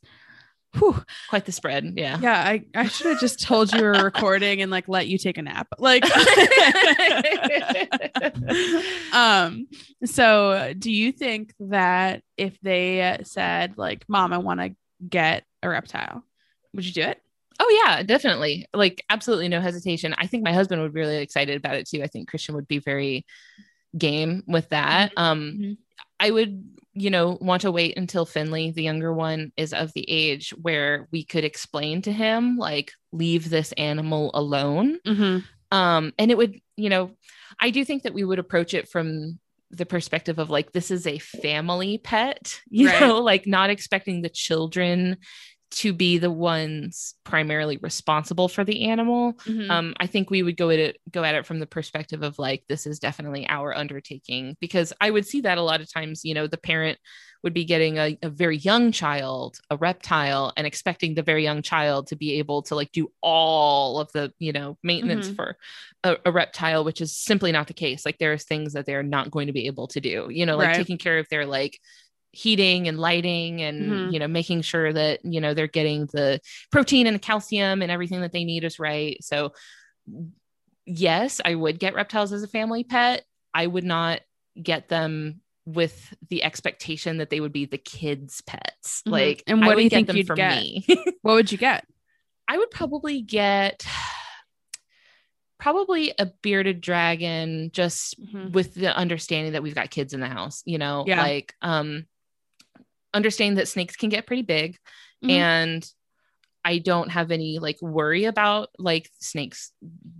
whew. 0.77 1.03
quite 1.29 1.45
the 1.45 1.51
spread. 1.51 1.93
Yeah, 1.95 2.17
yeah. 2.21 2.39
I 2.39 2.65
I 2.75 2.87
should 2.87 3.07
have 3.07 3.19
just 3.19 3.41
told 3.41 3.73
you 3.73 3.81
we 3.81 3.87
were 3.87 4.03
recording 4.03 4.61
and 4.61 4.71
like 4.71 4.87
let 4.87 5.07
you 5.07 5.17
take 5.17 5.37
a 5.37 5.41
nap. 5.41 5.67
Like, 5.77 6.03
um. 9.13 9.67
So, 10.05 10.73
do 10.77 10.91
you 10.91 11.11
think 11.11 11.53
that 11.59 12.23
if 12.37 12.59
they 12.61 13.17
said 13.23 13.77
like, 13.77 14.05
"Mom, 14.07 14.33
I 14.33 14.37
want 14.37 14.59
to 14.59 14.75
get 15.07 15.45
a 15.63 15.69
reptile," 15.69 16.23
would 16.73 16.85
you 16.85 16.93
do 16.93 17.01
it? 17.01 17.21
Oh 17.59 17.83
yeah, 17.85 18.03
definitely. 18.03 18.67
Like 18.73 19.03
absolutely 19.09 19.49
no 19.49 19.59
hesitation. 19.59 20.15
I 20.17 20.27
think 20.27 20.43
my 20.43 20.53
husband 20.53 20.81
would 20.81 20.93
be 20.93 21.01
really 21.01 21.17
excited 21.17 21.57
about 21.57 21.75
it 21.75 21.87
too. 21.87 22.01
I 22.01 22.07
think 22.07 22.29
Christian 22.29 22.55
would 22.55 22.67
be 22.67 22.79
very 22.79 23.25
game 23.97 24.43
with 24.47 24.69
that. 24.69 25.11
Mm-hmm. 25.11 25.23
Um 25.23 25.39
mm-hmm. 25.39 25.73
I 26.19 26.31
would, 26.31 26.77
you 26.93 27.09
know, 27.09 27.37
want 27.39 27.61
to 27.61 27.71
wait 27.71 27.97
until 27.97 28.25
Finley, 28.25 28.71
the 28.71 28.83
younger 28.83 29.13
one, 29.13 29.51
is 29.57 29.73
of 29.73 29.93
the 29.93 30.09
age 30.09 30.51
where 30.61 31.07
we 31.11 31.23
could 31.23 31.43
explain 31.43 32.01
to 32.03 32.11
him 32.11 32.57
like 32.57 32.91
leave 33.11 33.49
this 33.49 33.71
animal 33.73 34.31
alone. 34.33 34.99
Mm-hmm. 35.05 35.39
Um 35.75 36.13
and 36.17 36.31
it 36.31 36.37
would, 36.37 36.59
you 36.75 36.89
know, 36.89 37.11
I 37.59 37.69
do 37.69 37.85
think 37.85 38.03
that 38.03 38.13
we 38.13 38.23
would 38.23 38.39
approach 38.39 38.73
it 38.73 38.89
from 38.89 39.39
the 39.71 39.85
perspective 39.85 40.39
of 40.39 40.49
like 40.49 40.71
this 40.71 40.89
is 40.89 41.05
a 41.05 41.19
family 41.19 41.99
pet 41.99 42.59
you 42.69 42.87
right. 42.87 43.01
know 43.01 43.19
like 43.19 43.45
not 43.45 43.69
expecting 43.69 44.21
the 44.21 44.29
children 44.29 45.17
to 45.71 45.93
be 45.93 46.17
the 46.17 46.31
ones 46.31 47.15
primarily 47.23 47.77
responsible 47.77 48.47
for 48.47 48.63
the 48.63 48.85
animal. 48.85 49.33
Mm-hmm. 49.33 49.69
Um, 49.69 49.93
I 49.99 50.07
think 50.07 50.29
we 50.29 50.41
would 50.41 50.57
go 50.57 50.69
at 50.69 50.79
it 50.79 50.97
go 51.11 51.23
at 51.23 51.35
it 51.35 51.45
from 51.45 51.59
the 51.59 51.67
perspective 51.67 52.23
of 52.23 52.39
like 52.39 52.63
this 52.67 52.87
is 52.87 52.99
definitely 52.99 53.47
our 53.47 53.75
undertaking 53.75 54.57
because 54.59 54.93
I 54.99 55.11
would 55.11 55.25
see 55.25 55.41
that 55.41 55.57
a 55.57 55.63
lot 55.63 55.81
of 55.81 55.91
times. 55.91 56.25
You 56.25 56.33
know, 56.33 56.47
the 56.47 56.57
parent 56.57 56.97
would 57.43 57.53
be 57.53 57.65
getting 57.65 57.97
a, 57.97 58.17
a 58.21 58.29
very 58.29 58.57
young 58.57 58.91
child 58.91 59.59
a 59.69 59.77
reptile 59.77 60.51
and 60.57 60.67
expecting 60.67 61.13
the 61.13 61.23
very 61.23 61.43
young 61.43 61.61
child 61.61 62.07
to 62.07 62.15
be 62.15 62.39
able 62.39 62.63
to 62.63 62.75
like 62.75 62.91
do 62.91 63.11
all 63.21 63.99
of 63.99 64.11
the 64.11 64.33
you 64.39 64.51
know 64.51 64.77
maintenance 64.83 65.27
mm-hmm. 65.27 65.35
for 65.35 65.57
a, 66.03 66.17
a, 66.25 66.31
reptile, 66.31 66.83
which 66.83 67.01
is 67.01 67.15
simply 67.15 67.51
not 67.51 67.67
the 67.67 67.73
case. 67.73 68.05
Like 68.05 68.17
there's 68.17 68.43
things 68.43 68.73
that 68.73 68.85
they're 68.85 69.03
not 69.03 69.31
going 69.31 69.47
to 69.47 69.53
be 69.53 69.67
able 69.67 69.87
to 69.89 70.01
do. 70.01 70.27
You 70.31 70.45
know, 70.45 70.57
like 70.57 70.69
right. 70.69 70.77
taking 70.77 70.97
care 70.97 71.19
of 71.19 71.27
their 71.29 71.45
like 71.45 71.79
heating 72.31 72.87
and 72.87 72.99
lighting 72.99 73.61
and 73.61 73.81
mm-hmm. 73.81 74.13
you 74.13 74.19
know 74.19 74.27
making 74.27 74.61
sure 74.61 74.93
that 74.93 75.19
you 75.23 75.41
know 75.41 75.53
they're 75.53 75.67
getting 75.67 76.05
the 76.07 76.39
protein 76.71 77.07
and 77.07 77.15
the 77.15 77.19
calcium 77.19 77.81
and 77.81 77.91
everything 77.91 78.21
that 78.21 78.31
they 78.31 78.43
need 78.43 78.63
is 78.63 78.79
right 78.79 79.17
so 79.23 79.51
yes 80.85 81.41
i 81.43 81.55
would 81.55 81.79
get 81.79 81.95
reptiles 81.95 82.31
as 82.31 82.43
a 82.43 82.47
family 82.47 82.83
pet 82.83 83.23
i 83.53 83.65
would 83.65 83.83
not 83.83 84.21
get 84.61 84.89
them 84.89 85.41
with 85.65 86.13
the 86.29 86.43
expectation 86.43 87.17
that 87.17 87.29
they 87.29 87.39
would 87.39 87.53
be 87.53 87.65
the 87.65 87.77
kids 87.77 88.41
pets 88.41 89.01
mm-hmm. 89.01 89.11
like 89.11 89.43
and 89.47 89.65
what 89.65 89.75
do 89.75 89.83
you 89.83 89.89
think 89.89 90.11
you'd 90.13 90.35
get 90.35 90.61
me 90.61 90.85
what 91.21 91.33
would 91.33 91.51
you 91.51 91.57
get 91.57 91.85
i 92.47 92.57
would 92.57 92.69
probably 92.69 93.21
get 93.21 93.85
probably 95.59 96.13
a 96.17 96.27
bearded 96.41 96.79
dragon 96.79 97.69
just 97.73 98.19
mm-hmm. 98.19 98.51
with 98.51 98.73
the 98.75 98.95
understanding 98.95 99.53
that 99.53 99.63
we've 99.63 99.75
got 99.75 99.89
kids 99.89 100.13
in 100.13 100.19
the 100.19 100.27
house 100.27 100.61
you 100.65 100.77
know 100.77 101.03
yeah. 101.07 101.21
like 101.21 101.53
um 101.61 102.05
understanding 103.13 103.55
that 103.55 103.67
snakes 103.67 103.95
can 103.95 104.09
get 104.09 104.27
pretty 104.27 104.43
big 104.43 104.77
mm-hmm. 105.23 105.31
and 105.31 105.91
I 106.65 106.79
don't 106.79 107.09
have 107.09 107.31
any 107.31 107.59
like 107.59 107.81
worry 107.81 108.25
about 108.25 108.69
like 108.77 109.09
snakes 109.19 109.71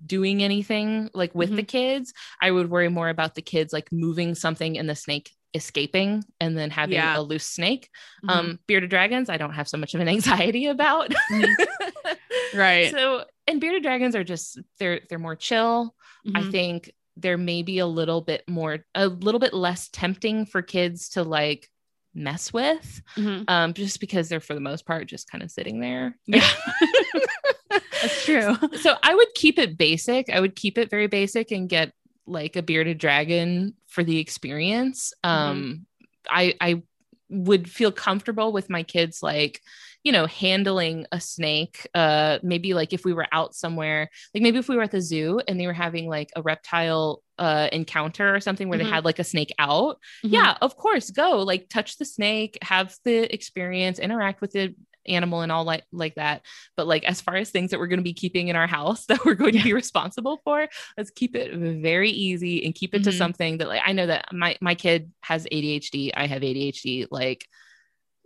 doing 0.05 0.41
anything 0.41 1.09
like 1.13 1.35
with 1.35 1.49
mm-hmm. 1.49 1.57
the 1.57 1.63
kids. 1.63 2.13
I 2.41 2.49
would 2.49 2.69
worry 2.69 2.89
more 2.89 3.09
about 3.09 3.35
the 3.35 3.41
kids 3.41 3.73
like 3.73 3.91
moving 3.91 4.35
something 4.35 4.77
and 4.77 4.89
the 4.89 4.95
snake 4.95 5.31
escaping 5.53 6.23
and 6.39 6.57
then 6.57 6.69
having 6.69 6.95
yeah. 6.95 7.17
a 7.17 7.21
loose 7.21 7.45
snake. 7.45 7.89
Mm-hmm. 8.23 8.29
Um, 8.29 8.59
bearded 8.67 8.89
dragons, 8.89 9.29
I 9.29 9.37
don't 9.37 9.53
have 9.53 9.67
so 9.67 9.77
much 9.77 9.93
of 9.93 10.01
an 10.01 10.07
anxiety 10.09 10.67
about. 10.67 11.11
Mm-hmm. 11.31 12.57
right. 12.57 12.91
So, 12.91 13.25
and 13.47 13.59
bearded 13.59 13.83
dragons 13.83 14.15
are 14.15 14.23
just 14.23 14.59
they're 14.79 15.01
they're 15.09 15.19
more 15.19 15.35
chill. 15.35 15.93
Mm-hmm. 16.25 16.37
I 16.37 16.51
think 16.51 16.91
there 17.17 17.37
may 17.37 17.63
be 17.63 17.79
a 17.79 17.87
little 17.87 18.21
bit 18.21 18.47
more, 18.47 18.85
a 18.95 19.07
little 19.07 19.39
bit 19.39 19.53
less 19.53 19.89
tempting 19.89 20.45
for 20.45 20.61
kids 20.61 21.09
to 21.09 21.23
like 21.23 21.67
mess 22.13 22.51
with, 22.51 23.01
mm-hmm. 23.15 23.43
um, 23.47 23.73
just 23.73 23.99
because 23.99 24.29
they're 24.29 24.39
for 24.39 24.53
the 24.53 24.59
most 24.59 24.85
part 24.85 25.07
just 25.07 25.29
kind 25.29 25.43
of 25.43 25.51
sitting 25.51 25.79
there. 25.79 26.17
Yeah. 26.25 26.47
That's 28.01 28.25
true. 28.25 28.55
So 28.79 28.95
I 29.03 29.13
would 29.13 29.33
keep 29.35 29.59
it 29.59 29.77
basic. 29.77 30.29
I 30.29 30.39
would 30.39 30.55
keep 30.55 30.77
it 30.77 30.89
very 30.89 31.07
basic 31.07 31.51
and 31.51 31.67
get 31.67 31.91
like 32.25 32.55
a 32.55 32.63
bearded 32.63 32.97
dragon 32.97 33.73
for 33.87 34.03
the 34.03 34.19
experience. 34.19 35.13
Mm-hmm. 35.23 35.49
Um, 35.51 35.85
I 36.29 36.55
I 36.61 36.83
would 37.29 37.69
feel 37.69 37.91
comfortable 37.91 38.51
with 38.51 38.69
my 38.69 38.83
kids 38.83 39.21
like 39.21 39.61
you 40.03 40.11
know 40.11 40.25
handling 40.25 41.05
a 41.11 41.19
snake 41.19 41.87
uh 41.93 42.39
maybe 42.41 42.73
like 42.73 42.93
if 42.93 43.03
we 43.03 43.13
were 43.13 43.27
out 43.31 43.53
somewhere 43.53 44.09
like 44.33 44.43
maybe 44.43 44.57
if 44.57 44.69
we 44.69 44.75
were 44.75 44.83
at 44.83 44.91
the 44.91 45.01
zoo 45.01 45.39
and 45.47 45.59
they 45.59 45.67
were 45.67 45.73
having 45.73 46.07
like 46.07 46.29
a 46.35 46.41
reptile 46.41 47.21
uh 47.37 47.67
encounter 47.71 48.33
or 48.33 48.39
something 48.39 48.69
where 48.69 48.79
mm-hmm. 48.79 48.87
they 48.87 48.93
had 48.93 49.05
like 49.05 49.19
a 49.19 49.23
snake 49.23 49.53
out 49.59 49.97
mm-hmm. 50.23 50.33
yeah 50.33 50.57
of 50.61 50.75
course 50.77 51.09
go 51.09 51.39
like 51.39 51.67
touch 51.69 51.97
the 51.97 52.05
snake 52.05 52.57
have 52.61 52.95
the 53.03 53.33
experience 53.33 53.99
interact 53.99 54.41
with 54.41 54.51
the 54.51 54.73
animal 55.07 55.41
and 55.41 55.51
all 55.51 55.63
like 55.63 55.83
like 55.91 56.15
that 56.15 56.45
but 56.75 56.87
like 56.87 57.03
as 57.03 57.19
far 57.19 57.35
as 57.35 57.49
things 57.49 57.71
that 57.71 57.79
we're 57.79 57.87
going 57.87 57.99
to 57.99 58.03
be 58.03 58.13
keeping 58.13 58.47
in 58.47 58.55
our 58.55 58.67
house 58.67 59.05
that 59.07 59.23
we're 59.25 59.33
going 59.33 59.53
yeah. 59.53 59.61
to 59.61 59.65
be 59.65 59.73
responsible 59.73 60.39
for 60.43 60.67
let's 60.97 61.09
keep 61.09 61.35
it 61.35 61.53
very 61.81 62.11
easy 62.11 62.63
and 62.65 62.75
keep 62.75 62.93
it 62.93 63.01
mm-hmm. 63.01 63.11
to 63.11 63.17
something 63.17 63.57
that 63.57 63.67
like 63.67 63.81
i 63.85 63.91
know 63.91 64.05
that 64.05 64.25
my 64.31 64.55
my 64.61 64.75
kid 64.75 65.11
has 65.21 65.45
adhd 65.51 66.11
i 66.15 66.27
have 66.27 66.41
adhd 66.41 67.07
like 67.11 67.47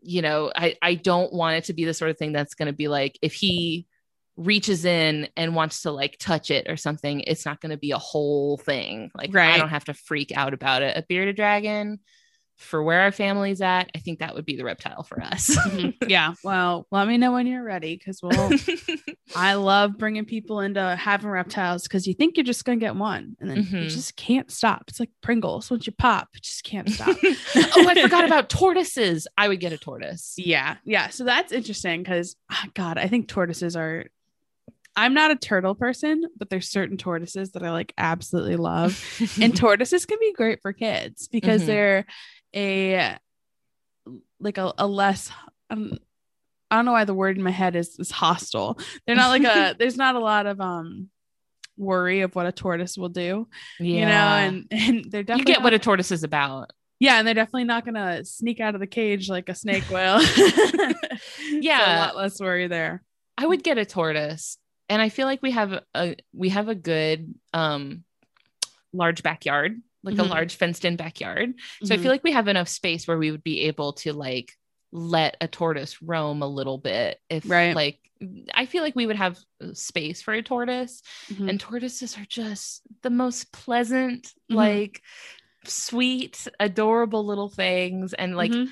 you 0.03 0.21
know 0.21 0.51
i 0.55 0.75
i 0.81 0.95
don't 0.95 1.33
want 1.33 1.55
it 1.57 1.63
to 1.65 1.73
be 1.73 1.85
the 1.85 1.93
sort 1.93 2.11
of 2.11 2.17
thing 2.17 2.31
that's 2.31 2.53
going 2.53 2.67
to 2.67 2.73
be 2.73 2.87
like 2.87 3.17
if 3.21 3.33
he 3.33 3.87
reaches 4.35 4.83
in 4.83 5.27
and 5.37 5.55
wants 5.55 5.83
to 5.83 5.91
like 5.91 6.17
touch 6.19 6.49
it 6.49 6.67
or 6.69 6.75
something 6.75 7.21
it's 7.21 7.45
not 7.45 7.61
going 7.61 7.69
to 7.69 7.77
be 7.77 7.91
a 7.91 7.97
whole 7.97 8.57
thing 8.57 9.11
like 9.15 9.33
right. 9.33 9.53
i 9.53 9.57
don't 9.57 9.69
have 9.69 9.85
to 9.85 9.93
freak 9.93 10.31
out 10.35 10.53
about 10.53 10.81
it 10.81 10.97
a 10.97 11.05
bearded 11.07 11.35
dragon 11.35 11.99
for 12.55 12.81
where 12.81 13.01
our 13.01 13.11
family's 13.11 13.61
at, 13.61 13.89
I 13.95 13.99
think 13.99 14.19
that 14.19 14.35
would 14.35 14.45
be 14.45 14.55
the 14.55 14.63
reptile 14.63 15.03
for 15.03 15.21
us. 15.21 15.55
mm-hmm. 15.67 16.09
Yeah. 16.09 16.33
Well, 16.43 16.87
let 16.91 17.07
me 17.07 17.17
know 17.17 17.31
when 17.31 17.47
you're 17.47 17.63
ready 17.63 17.95
because 17.97 18.21
we'll. 18.21 18.51
I 19.35 19.55
love 19.55 19.97
bringing 19.97 20.25
people 20.25 20.59
into 20.59 20.95
having 20.95 21.29
reptiles 21.29 21.83
because 21.83 22.05
you 22.05 22.13
think 22.13 22.37
you're 22.37 22.43
just 22.43 22.65
going 22.65 22.79
to 22.79 22.85
get 22.85 22.95
one 22.95 23.35
and 23.39 23.49
then 23.49 23.63
mm-hmm. 23.63 23.77
you 23.77 23.89
just 23.89 24.15
can't 24.15 24.51
stop. 24.51 24.85
It's 24.87 24.99
like 24.99 25.09
Pringles. 25.21 25.71
Once 25.71 25.87
you 25.87 25.93
pop, 25.93 26.29
you 26.33 26.41
just 26.41 26.63
can't 26.63 26.89
stop. 26.89 27.15
oh, 27.23 27.87
I 27.89 28.01
forgot 28.01 28.25
about 28.25 28.49
tortoises. 28.49 29.27
I 29.37 29.47
would 29.47 29.59
get 29.59 29.73
a 29.73 29.77
tortoise. 29.77 30.35
Yeah. 30.37 30.77
Yeah. 30.85 31.09
So 31.09 31.23
that's 31.23 31.51
interesting 31.51 32.03
because, 32.03 32.35
oh 32.51 32.63
God, 32.73 32.97
I 32.97 33.07
think 33.07 33.27
tortoises 33.27 33.75
are 33.75 34.05
I'm 34.95 35.13
not 35.15 35.31
a 35.31 35.35
turtle 35.35 35.73
person, 35.73 36.23
but 36.37 36.49
there's 36.49 36.69
certain 36.69 36.97
tortoises 36.97 37.51
that 37.51 37.63
I 37.63 37.71
like 37.71 37.93
absolutely 37.97 38.57
love. 38.57 39.03
and 39.41 39.55
tortoises 39.55 40.05
can 40.05 40.19
be 40.19 40.33
great 40.33 40.61
for 40.61 40.71
kids 40.71 41.27
because 41.27 41.61
mm-hmm. 41.61 41.67
they're 41.67 42.05
a 42.55 43.17
like 44.39 44.57
a, 44.57 44.73
a 44.77 44.87
less 44.87 45.31
um, 45.69 45.97
I 46.73 46.75
don't 46.75 46.85
know 46.85 46.91
why 46.93 47.05
the 47.05 47.13
word 47.13 47.37
in 47.37 47.43
my 47.43 47.51
head 47.51 47.75
is 47.75 47.99
is 47.99 48.09
hostile. 48.09 48.79
They're 49.05 49.15
not 49.15 49.29
like 49.29 49.43
a 49.43 49.75
there's 49.79 49.95
not 49.97 50.15
a 50.15 50.19
lot 50.19 50.47
of 50.47 50.59
um 50.59 51.09
worry 51.77 52.21
of 52.21 52.35
what 52.35 52.45
a 52.45 52.51
tortoise 52.51 52.97
will 52.97 53.09
do. 53.09 53.47
Yeah. 53.79 53.99
You 53.99 54.05
know, 54.05 54.11
and 54.11 54.67
and 54.71 55.11
they're 55.11 55.23
definitely 55.23 55.51
You 55.51 55.55
get 55.55 55.59
not, 55.59 55.63
what 55.65 55.73
a 55.73 55.79
tortoise 55.79 56.11
is 56.11 56.23
about. 56.23 56.71
Yeah, 56.99 57.19
and 57.19 57.27
they're 57.27 57.35
definitely 57.35 57.65
not 57.65 57.85
gonna 57.85 58.25
sneak 58.25 58.59
out 58.59 58.73
of 58.73 58.81
the 58.81 58.87
cage 58.87 59.29
like 59.29 59.49
a 59.49 59.55
snake 59.55 59.87
will. 59.91 60.21
yeah. 61.51 61.99
a 61.99 62.01
lot 62.05 62.15
less 62.15 62.39
worry 62.39 62.67
there. 62.67 63.03
I 63.37 63.45
would 63.45 63.63
get 63.63 63.77
a 63.77 63.85
tortoise. 63.85 64.57
And 64.89 65.01
I 65.01 65.09
feel 65.09 65.27
like 65.27 65.41
we 65.41 65.51
have 65.51 65.79
a 65.93 66.15
we 66.33 66.49
have 66.49 66.69
a 66.69 66.75
good 66.75 67.33
um 67.53 68.03
large 68.91 69.23
backyard 69.23 69.79
like 70.03 70.15
mm-hmm. 70.15 70.25
a 70.25 70.29
large 70.29 70.55
fenced 70.55 70.85
in 70.85 70.95
backyard. 70.95 71.53
So 71.81 71.85
mm-hmm. 71.85 71.93
I 71.93 71.97
feel 71.97 72.11
like 72.11 72.23
we 72.23 72.33
have 72.33 72.47
enough 72.47 72.67
space 72.67 73.07
where 73.07 73.17
we 73.17 73.31
would 73.31 73.43
be 73.43 73.61
able 73.61 73.93
to 73.93 74.13
like 74.13 74.53
let 74.91 75.37
a 75.41 75.47
tortoise 75.47 76.01
roam 76.01 76.43
a 76.43 76.47
little 76.47 76.77
bit 76.77 77.19
if 77.29 77.49
right. 77.49 77.75
like 77.75 77.99
I 78.53 78.67
feel 78.67 78.83
like 78.83 78.95
we 78.95 79.07
would 79.07 79.15
have 79.15 79.39
space 79.73 80.21
for 80.21 80.33
a 80.33 80.43
tortoise 80.43 81.01
mm-hmm. 81.29 81.49
and 81.49 81.59
tortoises 81.59 82.17
are 82.17 82.25
just 82.25 82.81
the 83.01 83.09
most 83.09 83.51
pleasant 83.51 84.25
mm-hmm. 84.25 84.55
like 84.55 85.01
sweet 85.65 86.47
adorable 86.59 87.25
little 87.25 87.49
things 87.49 88.13
and 88.13 88.37
like 88.37 88.51
mm-hmm. 88.51 88.71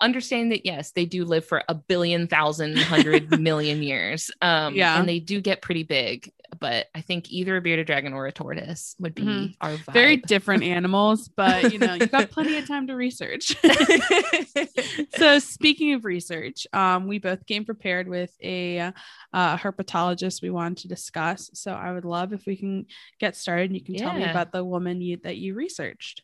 understanding 0.00 0.50
that 0.50 0.66
yes 0.66 0.92
they 0.92 1.06
do 1.06 1.24
live 1.24 1.46
for 1.46 1.62
a 1.68 1.74
billion 1.74 2.28
thousand 2.28 2.76
hundred 2.76 3.40
million 3.40 3.82
years 3.82 4.30
um 4.42 4.74
yeah 4.74 4.98
and 4.98 5.08
they 5.08 5.20
do 5.20 5.40
get 5.40 5.62
pretty 5.62 5.84
big 5.84 6.30
but 6.58 6.86
I 6.94 7.00
think 7.00 7.30
either 7.30 7.56
a 7.56 7.60
bearded 7.60 7.86
dragon 7.86 8.12
or 8.12 8.26
a 8.26 8.32
tortoise 8.32 8.94
would 8.98 9.14
be 9.14 9.22
mm-hmm. 9.22 9.52
our 9.60 9.72
vibe. 9.72 9.92
Very 9.92 10.16
different 10.16 10.62
animals, 10.62 11.28
but 11.28 11.72
you 11.72 11.78
know, 11.78 11.94
you've 11.94 12.10
got 12.10 12.30
plenty 12.30 12.56
of 12.56 12.66
time 12.66 12.86
to 12.86 12.94
research. 12.94 13.56
so 15.16 15.38
speaking 15.38 15.94
of 15.94 16.04
research, 16.04 16.66
um, 16.72 17.06
we 17.06 17.18
both 17.18 17.46
came 17.46 17.64
prepared 17.64 18.08
with 18.08 18.34
a 18.42 18.92
uh, 19.32 19.56
herpetologist 19.56 20.42
we 20.42 20.50
wanted 20.50 20.78
to 20.78 20.88
discuss. 20.88 21.50
So 21.54 21.72
I 21.72 21.92
would 21.92 22.04
love 22.04 22.32
if 22.32 22.46
we 22.46 22.56
can 22.56 22.86
get 23.20 23.36
started. 23.36 23.70
and 23.70 23.74
You 23.74 23.84
can 23.84 23.94
yeah. 23.94 24.00
tell 24.00 24.14
me 24.14 24.24
about 24.24 24.52
the 24.52 24.64
woman 24.64 25.00
you 25.00 25.18
that 25.24 25.36
you 25.36 25.54
researched. 25.54 26.22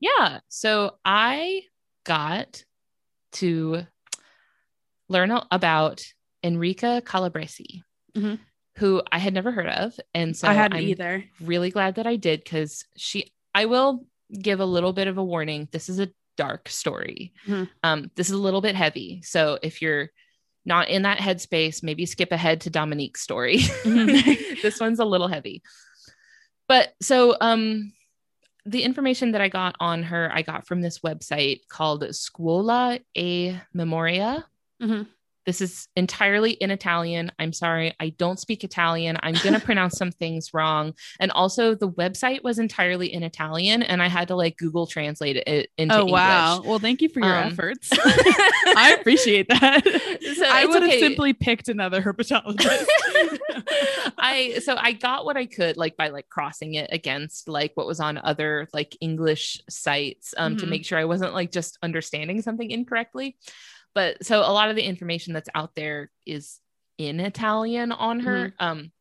Yeah. 0.00 0.40
So 0.48 0.96
I 1.04 1.62
got 2.04 2.62
to 3.32 3.86
learn 5.08 5.38
about 5.50 6.04
Enrica 6.42 7.02
Calabresi. 7.04 7.82
Mm-hmm 8.16 8.34
who 8.76 9.02
I 9.10 9.18
had 9.18 9.34
never 9.34 9.50
heard 9.50 9.68
of. 9.68 9.98
And 10.14 10.36
so 10.36 10.48
I 10.48 10.52
hadn't 10.52 10.78
I'm 10.78 10.84
either. 10.84 11.24
Really 11.40 11.70
glad 11.70 11.96
that 11.96 12.06
I 12.06 12.16
did 12.16 12.44
because 12.44 12.84
she, 12.96 13.32
I 13.54 13.66
will 13.66 14.04
give 14.32 14.60
a 14.60 14.66
little 14.66 14.92
bit 14.92 15.08
of 15.08 15.18
a 15.18 15.24
warning. 15.24 15.68
This 15.72 15.88
is 15.88 15.98
a 15.98 16.10
dark 16.36 16.68
story. 16.68 17.32
Mm-hmm. 17.46 17.64
Um, 17.82 18.10
this 18.16 18.28
is 18.28 18.34
a 18.34 18.42
little 18.42 18.60
bit 18.60 18.74
heavy. 18.74 19.22
So 19.22 19.58
if 19.62 19.80
you're 19.80 20.10
not 20.64 20.88
in 20.88 21.02
that 21.02 21.18
headspace, 21.18 21.82
maybe 21.82 22.06
skip 22.06 22.32
ahead 22.32 22.62
to 22.62 22.70
Dominique's 22.70 23.22
story. 23.22 23.58
Mm-hmm. 23.58 24.54
this 24.62 24.80
one's 24.80 24.98
a 24.98 25.04
little 25.04 25.28
heavy. 25.28 25.62
But 26.68 26.92
so 27.00 27.36
um 27.40 27.92
the 28.66 28.82
information 28.82 29.32
that 29.32 29.40
I 29.40 29.48
got 29.48 29.76
on 29.78 30.02
her, 30.02 30.28
I 30.32 30.42
got 30.42 30.66
from 30.66 30.80
this 30.80 30.98
website 30.98 31.60
called 31.68 32.04
Scuola 32.14 32.98
a 33.16 33.60
Memoria. 33.72 34.44
Mm-hmm. 34.82 35.02
This 35.46 35.60
is 35.60 35.88
entirely 35.94 36.52
in 36.52 36.72
Italian. 36.72 37.30
I'm 37.38 37.52
sorry, 37.52 37.94
I 38.00 38.10
don't 38.10 38.38
speak 38.38 38.64
Italian. 38.64 39.16
I'm 39.22 39.34
going 39.34 39.54
to 39.58 39.60
pronounce 39.60 39.96
some 39.96 40.10
things 40.10 40.52
wrong. 40.52 40.92
And 41.20 41.30
also, 41.30 41.74
the 41.74 41.88
website 41.88 42.42
was 42.42 42.58
entirely 42.58 43.12
in 43.12 43.22
Italian, 43.22 43.82
and 43.82 44.02
I 44.02 44.08
had 44.08 44.28
to 44.28 44.36
like 44.36 44.56
Google 44.56 44.86
translate 44.86 45.36
it 45.36 45.70
into 45.78 45.94
English. 45.94 45.96
oh, 45.96 46.00
English. 46.00 46.12
wow. 46.12 46.62
Well, 46.64 46.78
thank 46.80 47.00
you 47.00 47.08
for 47.08 47.20
your 47.20 47.36
um, 47.36 47.52
efforts. 47.52 47.90
I 47.94 48.96
appreciate 48.98 49.48
that. 49.48 49.82
So 50.36 50.44
I 50.44 50.66
would 50.66 50.82
okay. 50.82 50.92
have 50.92 51.00
simply 51.00 51.32
picked 51.32 51.68
another 51.68 52.02
herpetologist. 52.02 52.86
I 54.18 54.60
so 54.64 54.76
I 54.76 54.92
got 54.92 55.24
what 55.24 55.36
I 55.36 55.46
could 55.46 55.76
like 55.76 55.96
by 55.96 56.08
like 56.08 56.28
crossing 56.28 56.74
it 56.74 56.90
against 56.92 57.48
like 57.48 57.72
what 57.74 57.86
was 57.86 58.00
on 58.00 58.18
other 58.18 58.68
like 58.72 58.96
English 59.00 59.60
sites 59.68 60.34
um, 60.36 60.52
mm-hmm. 60.52 60.60
to 60.60 60.66
make 60.66 60.84
sure 60.84 60.98
I 60.98 61.04
wasn't 61.04 61.34
like 61.34 61.52
just 61.52 61.78
understanding 61.82 62.42
something 62.42 62.70
incorrectly. 62.70 63.36
But 63.96 64.26
so 64.26 64.40
a 64.40 64.52
lot 64.52 64.68
of 64.68 64.76
the 64.76 64.82
information 64.82 65.32
that's 65.32 65.48
out 65.54 65.74
there 65.74 66.10
is 66.26 66.60
in 66.98 67.18
Italian 67.18 67.92
on 67.92 68.20
her. 68.20 68.48
Mm-hmm. 68.48 68.64
Um, 68.64 68.92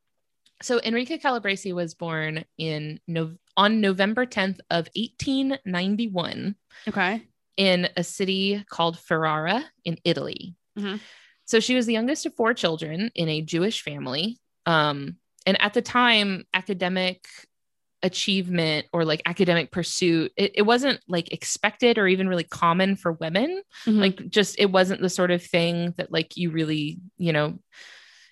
so 0.62 0.80
Enrica 0.80 1.18
Calabresi 1.18 1.76
was 1.76 1.96
born 1.96 2.46
in 2.58 3.02
no- 3.06 3.36
on 3.58 3.82
November 3.82 4.26
10th 4.26 4.60
of 4.72 4.88
1891. 4.96 6.56
Okay. 6.88 7.24
In 7.58 7.90
a 7.98 8.06
city 8.06 8.64
called 8.70 8.98
Ferrara 8.98 9.66
in 9.84 9.98
Italy. 10.06 10.56
Mm-hmm. 10.80 10.96
So 11.44 11.60
she 11.60 11.76
was 11.76 11.86
the 11.88 11.94
youngest 11.94 12.26
of 12.26 12.34
four 12.36 12.54
children 12.54 13.12
in 13.16 13.28
a 13.28 13.42
Jewish 13.42 13.82
family. 13.82 14.40
Um, 14.66 15.18
and 15.46 15.62
at 15.62 15.74
the 15.74 15.82
time, 15.82 16.46
academic 16.54 17.28
achievement 18.06 18.86
or 18.94 19.04
like 19.04 19.22
academic 19.26 19.72
pursuit 19.72 20.32
it, 20.38 20.52
it 20.54 20.62
wasn't 20.62 21.00
like 21.08 21.34
expected 21.34 21.98
or 21.98 22.08
even 22.08 22.30
really 22.30 22.44
common 22.44 22.96
for 22.96 23.14
women. 23.14 23.64
Mm-hmm. 23.86 24.00
like 24.00 24.30
just 24.30 24.56
it 24.60 24.68
wasn't 24.68 25.02
the 25.02 25.10
sort 25.10 25.32
of 25.32 25.44
thing 25.44 25.94
that 25.98 26.12
like 26.12 26.38
you 26.38 26.52
really 26.52 27.00
you 27.18 27.34
know 27.34 27.58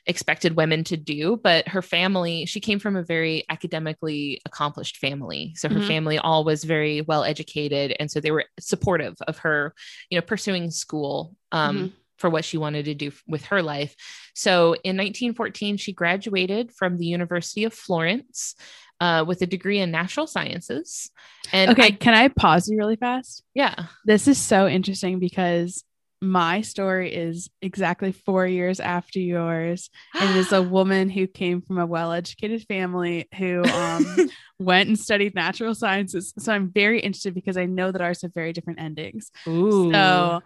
expected 0.06 0.58
women 0.58 0.84
to 0.84 0.98
do. 0.98 1.40
But 1.42 1.68
her 1.70 1.82
family 1.82 2.46
she 2.46 2.60
came 2.60 2.78
from 2.78 2.96
a 2.96 3.04
very 3.04 3.46
academically 3.50 4.42
accomplished 4.46 4.98
family. 4.98 5.54
So 5.56 5.70
her 5.70 5.76
mm-hmm. 5.76 5.88
family 5.88 6.18
all 6.20 6.44
was 6.44 6.64
very 6.64 7.02
well 7.02 7.24
educated. 7.24 7.96
And 8.00 8.12
so 8.12 8.20
they 8.20 8.32
were 8.32 8.46
supportive 8.60 9.16
of 9.28 9.40
her 9.40 9.74
you 10.10 10.18
know 10.18 10.22
pursuing 10.22 10.70
school. 10.70 11.36
Um, 11.52 11.78
mm-hmm 11.78 11.88
for 12.24 12.30
what 12.30 12.46
she 12.46 12.58
wanted 12.58 12.86
to 12.86 12.94
do 12.94 13.12
with 13.28 13.44
her 13.48 13.62
life. 13.62 13.98
So 14.34 14.76
in 14.76 14.96
1914, 14.96 15.76
she 15.76 15.92
graduated 15.92 16.72
from 16.72 16.98
the 16.98 17.06
University 17.06 17.66
of 17.66 17.74
Florence 17.74 18.56
uh, 19.02 19.26
with 19.28 19.42
a 19.42 19.46
degree 19.46 19.80
in 19.80 19.92
natural 19.92 20.26
sciences. 20.26 21.12
And 21.52 21.72
okay, 21.72 21.88
I, 21.88 21.92
can 21.92 22.14
I 22.14 22.30
pause 22.30 22.70
you 22.70 22.78
really 22.78 22.96
fast? 22.96 23.44
Yeah. 23.54 23.76
This 24.06 24.30
is 24.30 24.38
so 24.38 24.70
interesting 24.70 25.20
because 25.20 25.84
my 26.22 26.62
story 26.62 27.14
is 27.14 27.50
exactly 27.62 28.14
four 28.14 28.48
years 28.48 28.80
after 28.80 29.20
yours. 29.20 29.90
And 30.16 30.30
it 30.30 30.38
is 30.38 30.54
a 30.54 30.62
woman 30.78 31.10
who 31.10 31.28
came 31.28 31.62
from 31.62 31.78
a 31.78 31.86
well 31.86 32.14
educated 32.14 32.64
family 32.70 33.28
who 33.38 33.66
um, 33.66 34.30
went 34.60 34.88
and 34.88 34.98
studied 34.98 35.36
natural 35.36 35.76
sciences. 35.76 36.34
So 36.40 36.54
I'm 36.54 36.72
very 36.72 37.02
interested 37.02 37.34
because 37.34 37.58
I 37.58 37.66
know 37.66 37.92
that 37.92 38.02
ours 38.02 38.22
have 38.22 38.34
very 38.34 38.54
different 38.54 38.80
endings. 38.80 39.30
Ooh. 39.46 39.92
So 39.92 40.42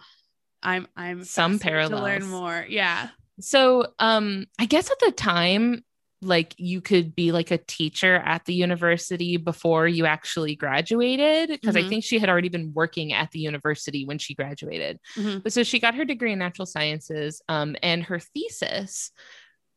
I'm 0.68 0.86
I'm 0.97 1.24
some 1.24 1.59
parallels 1.59 2.01
to 2.01 2.03
learn 2.03 2.28
more. 2.28 2.65
Yeah. 2.68 3.07
So 3.39 3.88
um 3.99 4.45
I 4.59 4.65
guess 4.65 4.91
at 4.91 4.99
the 4.99 5.11
time 5.13 5.84
like 6.22 6.55
you 6.57 6.82
could 6.82 7.15
be 7.15 7.32
like 7.32 7.51
a 7.51 7.57
teacher 7.57 8.15
at 8.15 8.43
the 8.45 8.53
university 8.53 9.38
before 9.38 9.88
you 9.88 10.05
actually 10.05 10.55
graduated 10.55 11.49
because 11.49 11.76
mm-hmm. 11.76 11.86
I 11.86 11.89
think 11.89 12.03
she 12.03 12.20
had 12.20 12.28
already 12.28 12.49
been 12.49 12.74
working 12.74 13.13
at 13.13 13.32
the 13.32 13.39
university 13.39 14.03
when 14.03 14.18
she 14.18 14.34
graduated. 14.34 14.99
Mm-hmm. 15.15 15.39
But 15.39 15.53
so 15.53 15.63
she 15.63 15.80
got 15.80 15.95
her 15.95 16.05
degree 16.05 16.34
in 16.34 16.39
natural 16.39 16.65
sciences 16.65 17.41
um 17.47 17.78
and 17.82 18.03
her 18.03 18.20
thesis 18.20 19.11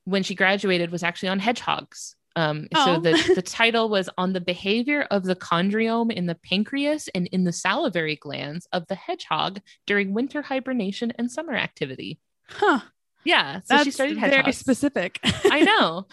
when 0.04 0.24
she 0.24 0.34
graduated 0.34 0.90
was 0.90 1.04
actually 1.04 1.28
on 1.28 1.38
hedgehogs. 1.38 2.16
Um, 2.40 2.68
oh. 2.74 2.84
So 2.86 3.00
the, 3.00 3.34
the 3.34 3.42
title 3.60 3.90
was 3.90 4.08
on 4.16 4.32
the 4.32 4.40
behavior 4.40 5.02
of 5.10 5.24
the 5.24 5.36
chondriome 5.36 6.10
in 6.10 6.24
the 6.24 6.34
pancreas 6.34 7.08
and 7.14 7.26
in 7.28 7.44
the 7.44 7.52
salivary 7.52 8.16
glands 8.16 8.66
of 8.72 8.86
the 8.86 8.94
hedgehog 8.94 9.60
during 9.86 10.14
winter 10.14 10.40
hibernation 10.40 11.12
and 11.18 11.30
summer 11.30 11.54
activity. 11.54 12.18
Huh. 12.48 12.80
Yeah. 13.24 13.58
So 13.58 13.62
That's 13.68 13.84
she 13.84 13.90
started 13.90 14.16
hedgehogs. 14.16 14.42
very 14.42 14.52
specific. 14.54 15.20
I 15.22 15.60
know. 15.64 16.06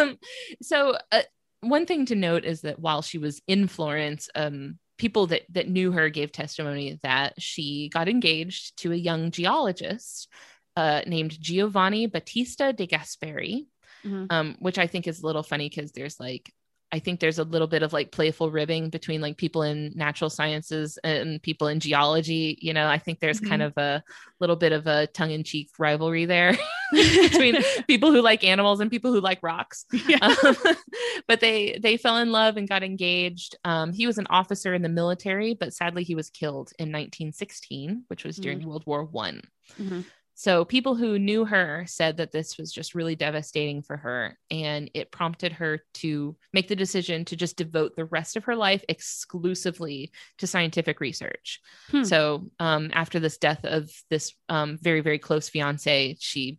Um, 0.00 0.18
so 0.60 0.96
uh, 1.12 1.22
one 1.60 1.86
thing 1.86 2.06
to 2.06 2.16
note 2.16 2.44
is 2.44 2.62
that 2.62 2.80
while 2.80 3.02
she 3.02 3.18
was 3.18 3.40
in 3.46 3.68
Florence, 3.68 4.28
um, 4.34 4.80
people 4.98 5.28
that 5.28 5.42
that 5.50 5.68
knew 5.68 5.92
her 5.92 6.08
gave 6.08 6.32
testimony 6.32 6.98
that 7.04 7.40
she 7.40 7.88
got 7.92 8.08
engaged 8.08 8.76
to 8.78 8.90
a 8.90 8.96
young 8.96 9.30
geologist 9.30 10.28
uh, 10.76 11.02
named 11.06 11.40
Giovanni 11.40 12.06
Battista 12.06 12.72
de 12.72 12.88
Gasperi 12.88 13.66
mm-hmm. 14.04 14.26
um, 14.30 14.56
which 14.58 14.78
I 14.78 14.86
think 14.86 15.06
is 15.06 15.22
a 15.22 15.26
little 15.26 15.42
funny 15.42 15.68
because 15.68 15.92
there's 15.92 16.18
like 16.18 16.52
I 16.94 16.98
think 16.98 17.20
there's 17.20 17.38
a 17.38 17.44
little 17.44 17.66
bit 17.66 17.82
of 17.82 17.94
like 17.94 18.12
playful 18.12 18.50
ribbing 18.50 18.90
between 18.90 19.22
like 19.22 19.38
people 19.38 19.62
in 19.62 19.92
natural 19.94 20.28
sciences 20.28 20.98
and 21.02 21.42
people 21.42 21.68
in 21.68 21.80
geology. 21.80 22.58
You 22.60 22.74
know, 22.74 22.86
I 22.86 22.98
think 22.98 23.18
there's 23.18 23.40
mm-hmm. 23.40 23.48
kind 23.48 23.62
of 23.62 23.72
a 23.78 24.02
little 24.40 24.56
bit 24.56 24.72
of 24.72 24.86
a 24.86 25.06
tongue 25.06 25.30
in 25.30 25.42
cheek 25.42 25.70
rivalry 25.78 26.26
there 26.26 26.54
between 26.92 27.56
people 27.86 28.12
who 28.12 28.20
like 28.20 28.44
animals 28.44 28.80
and 28.80 28.90
people 28.90 29.10
who 29.10 29.20
like 29.20 29.38
rocks. 29.42 29.86
Yeah. 30.06 30.18
Um, 30.20 30.54
but 31.26 31.40
they 31.40 31.78
they 31.82 31.96
fell 31.96 32.18
in 32.18 32.30
love 32.30 32.58
and 32.58 32.68
got 32.68 32.82
engaged. 32.82 33.56
Um, 33.64 33.94
he 33.94 34.06
was 34.06 34.18
an 34.18 34.26
officer 34.28 34.74
in 34.74 34.82
the 34.82 34.90
military, 34.90 35.54
but 35.54 35.72
sadly 35.72 36.04
he 36.04 36.14
was 36.14 36.28
killed 36.28 36.72
in 36.78 36.88
1916, 36.88 38.04
which 38.08 38.22
was 38.22 38.36
during 38.36 38.58
mm-hmm. 38.58 38.68
World 38.68 38.84
War 38.84 39.04
One. 39.04 39.40
Mm-hmm. 39.80 40.02
So 40.42 40.64
people 40.64 40.96
who 40.96 41.20
knew 41.20 41.44
her 41.44 41.84
said 41.86 42.16
that 42.16 42.32
this 42.32 42.58
was 42.58 42.72
just 42.72 42.96
really 42.96 43.14
devastating 43.14 43.80
for 43.80 43.96
her. 43.96 44.36
And 44.50 44.90
it 44.92 45.12
prompted 45.12 45.52
her 45.52 45.84
to 45.94 46.36
make 46.52 46.66
the 46.66 46.74
decision 46.74 47.24
to 47.26 47.36
just 47.36 47.56
devote 47.56 47.94
the 47.94 48.06
rest 48.06 48.36
of 48.36 48.42
her 48.46 48.56
life 48.56 48.84
exclusively 48.88 50.10
to 50.38 50.48
scientific 50.48 50.98
research. 50.98 51.60
Hmm. 51.92 52.02
So 52.02 52.50
um, 52.58 52.90
after 52.92 53.20
this 53.20 53.38
death 53.38 53.64
of 53.64 53.88
this 54.10 54.34
um, 54.48 54.78
very, 54.82 55.00
very 55.00 55.20
close 55.20 55.48
fiance, 55.48 56.16
she 56.18 56.58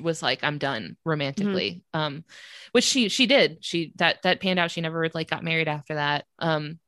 was 0.00 0.22
like 0.22 0.42
i'm 0.42 0.56
done 0.56 0.96
romantically 1.04 1.82
mm-hmm. 1.94 2.00
um 2.00 2.24
which 2.72 2.84
she 2.84 3.10
she 3.10 3.26
did 3.26 3.58
she 3.62 3.92
that 3.96 4.16
that 4.22 4.40
panned 4.40 4.58
out 4.58 4.70
she 4.70 4.80
never 4.80 5.10
like 5.12 5.28
got 5.28 5.44
married 5.44 5.68
after 5.68 5.96
that 5.96 6.24
um 6.38 6.78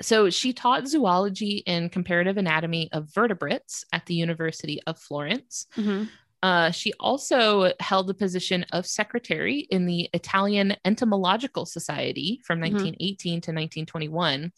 so 0.00 0.30
she 0.30 0.52
taught 0.52 0.86
zoology 0.86 1.62
and 1.66 1.90
comparative 1.90 2.36
anatomy 2.36 2.88
of 2.92 3.12
vertebrates 3.12 3.84
at 3.92 4.06
the 4.06 4.14
University 4.14 4.80
of 4.86 4.98
Florence. 4.98 5.66
Mm-hmm. 5.76 6.04
Uh, 6.42 6.70
she 6.70 6.92
also 7.00 7.72
held 7.80 8.06
the 8.06 8.14
position 8.14 8.64
of 8.72 8.86
secretary 8.86 9.66
in 9.70 9.86
the 9.86 10.08
Italian 10.12 10.76
Entomological 10.84 11.66
Society 11.66 12.40
from 12.44 12.60
1918 12.60 13.08
mm-hmm. 13.08 13.34
to 13.34 13.50
1921. 13.50 14.52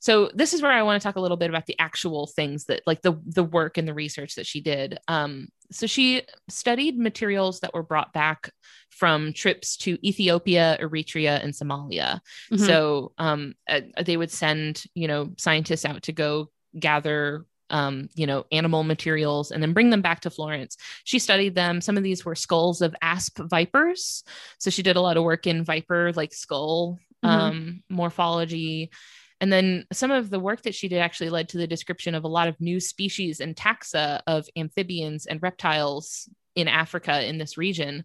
So 0.00 0.30
this 0.34 0.52
is 0.52 0.60
where 0.60 0.70
I 0.70 0.82
want 0.82 1.00
to 1.00 1.06
talk 1.06 1.16
a 1.16 1.20
little 1.20 1.38
bit 1.38 1.48
about 1.48 1.64
the 1.64 1.78
actual 1.78 2.26
things 2.26 2.66
that, 2.66 2.82
like 2.86 3.00
the 3.00 3.14
the 3.24 3.42
work 3.42 3.78
and 3.78 3.88
the 3.88 3.94
research 3.94 4.34
that 4.34 4.46
she 4.46 4.60
did. 4.60 4.98
Um, 5.08 5.48
so 5.74 5.86
she 5.86 6.22
studied 6.48 6.98
materials 6.98 7.60
that 7.60 7.74
were 7.74 7.82
brought 7.82 8.12
back 8.12 8.50
from 8.90 9.32
trips 9.32 9.76
to 9.78 9.98
Ethiopia, 10.06 10.78
Eritrea, 10.80 11.42
and 11.42 11.52
Somalia. 11.52 12.20
Mm-hmm. 12.52 12.64
So 12.64 13.12
um, 13.18 13.54
uh, 13.68 13.80
they 14.02 14.16
would 14.16 14.30
send, 14.30 14.84
you 14.94 15.08
know, 15.08 15.32
scientists 15.36 15.84
out 15.84 16.04
to 16.04 16.12
go 16.12 16.50
gather 16.78 17.44
um, 17.70 18.08
you 18.14 18.26
know, 18.26 18.44
animal 18.52 18.84
materials 18.84 19.50
and 19.50 19.62
then 19.62 19.72
bring 19.72 19.90
them 19.90 20.02
back 20.02 20.20
to 20.20 20.30
Florence. 20.30 20.76
She 21.04 21.18
studied 21.18 21.54
them. 21.54 21.80
Some 21.80 21.96
of 21.96 22.02
these 22.02 22.24
were 22.24 22.34
skulls 22.34 22.82
of 22.82 22.94
asp 23.02 23.40
vipers. 23.40 24.22
So 24.58 24.70
she 24.70 24.82
did 24.82 24.96
a 24.96 25.00
lot 25.00 25.16
of 25.16 25.24
work 25.24 25.46
in 25.46 25.64
viper, 25.64 26.12
like 26.14 26.34
skull 26.34 26.98
mm-hmm. 27.24 27.34
um, 27.34 27.82
morphology. 27.88 28.90
And 29.44 29.52
then 29.52 29.84
some 29.92 30.10
of 30.10 30.30
the 30.30 30.40
work 30.40 30.62
that 30.62 30.74
she 30.74 30.88
did 30.88 31.00
actually 31.00 31.28
led 31.28 31.50
to 31.50 31.58
the 31.58 31.66
description 31.66 32.14
of 32.14 32.24
a 32.24 32.28
lot 32.28 32.48
of 32.48 32.58
new 32.62 32.80
species 32.80 33.40
and 33.40 33.54
taxa 33.54 34.22
of 34.26 34.48
amphibians 34.56 35.26
and 35.26 35.42
reptiles 35.42 36.30
in 36.54 36.66
Africa 36.66 37.22
in 37.22 37.36
this 37.36 37.58
region. 37.58 38.04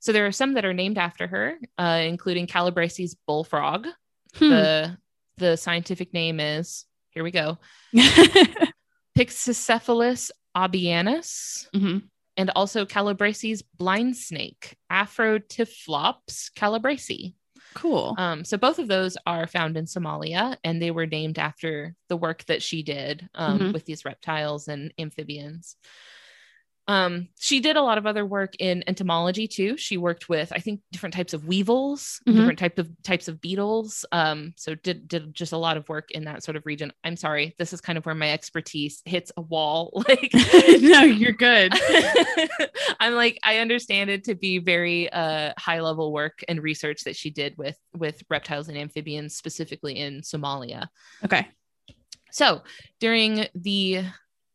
So 0.00 0.10
there 0.10 0.26
are 0.26 0.32
some 0.32 0.54
that 0.54 0.64
are 0.64 0.74
named 0.74 0.98
after 0.98 1.28
her, 1.28 1.58
uh, 1.78 2.00
including 2.02 2.48
Calabresi's 2.48 3.14
bullfrog. 3.24 3.86
Hmm. 4.34 4.50
The 4.50 4.98
the 5.36 5.56
scientific 5.56 6.12
name 6.12 6.40
is 6.40 6.86
here 7.10 7.22
we 7.22 7.30
go, 7.30 7.58
Pyxicephalus 9.16 10.32
obbianus, 10.56 11.68
mm-hmm. 11.72 11.98
and 12.36 12.50
also 12.56 12.84
Calabresi's 12.84 13.62
blind 13.62 14.16
snake, 14.16 14.76
Afrotyphlops 14.90 16.50
calabresii. 16.56 17.34
Cool. 17.74 18.14
Um, 18.18 18.44
so 18.44 18.56
both 18.56 18.78
of 18.78 18.88
those 18.88 19.16
are 19.26 19.46
found 19.46 19.76
in 19.76 19.84
Somalia, 19.84 20.56
and 20.64 20.80
they 20.80 20.90
were 20.90 21.06
named 21.06 21.38
after 21.38 21.94
the 22.08 22.16
work 22.16 22.44
that 22.46 22.62
she 22.62 22.82
did 22.82 23.28
um, 23.34 23.58
mm-hmm. 23.58 23.72
with 23.72 23.84
these 23.84 24.04
reptiles 24.04 24.68
and 24.68 24.92
amphibians. 24.98 25.76
Um, 26.90 27.28
she 27.38 27.60
did 27.60 27.76
a 27.76 27.82
lot 27.82 27.98
of 27.98 28.06
other 28.06 28.26
work 28.26 28.56
in 28.58 28.82
entomology 28.88 29.46
too. 29.46 29.76
She 29.76 29.96
worked 29.96 30.28
with, 30.28 30.52
I 30.52 30.58
think, 30.58 30.80
different 30.90 31.14
types 31.14 31.32
of 31.32 31.46
weevils, 31.46 32.20
mm-hmm. 32.26 32.36
different 32.36 32.58
type 32.58 32.80
of 32.80 32.90
types 33.04 33.28
of 33.28 33.40
beetles. 33.40 34.04
Um, 34.10 34.54
so 34.56 34.74
did 34.74 35.06
did 35.06 35.32
just 35.32 35.52
a 35.52 35.56
lot 35.56 35.76
of 35.76 35.88
work 35.88 36.10
in 36.10 36.24
that 36.24 36.42
sort 36.42 36.56
of 36.56 36.66
region. 36.66 36.92
I'm 37.04 37.14
sorry, 37.14 37.54
this 37.60 37.72
is 37.72 37.80
kind 37.80 37.96
of 37.96 38.04
where 38.06 38.16
my 38.16 38.32
expertise 38.32 39.02
hits 39.04 39.30
a 39.36 39.40
wall. 39.40 40.02
Like, 40.10 40.30
no, 40.80 41.02
you're 41.02 41.30
good. 41.30 41.72
I'm 43.00 43.14
like, 43.14 43.38
I 43.44 43.58
understand 43.58 44.10
it 44.10 44.24
to 44.24 44.34
be 44.34 44.58
very 44.58 45.12
uh, 45.12 45.52
high 45.56 45.80
level 45.80 46.12
work 46.12 46.42
and 46.48 46.60
research 46.60 47.04
that 47.04 47.14
she 47.14 47.30
did 47.30 47.56
with 47.56 47.76
with 47.94 48.20
reptiles 48.28 48.68
and 48.68 48.76
amphibians, 48.76 49.36
specifically 49.36 49.98
in 49.98 50.22
Somalia. 50.22 50.88
Okay. 51.24 51.46
So 52.32 52.62
during 52.98 53.46
the 53.54 54.04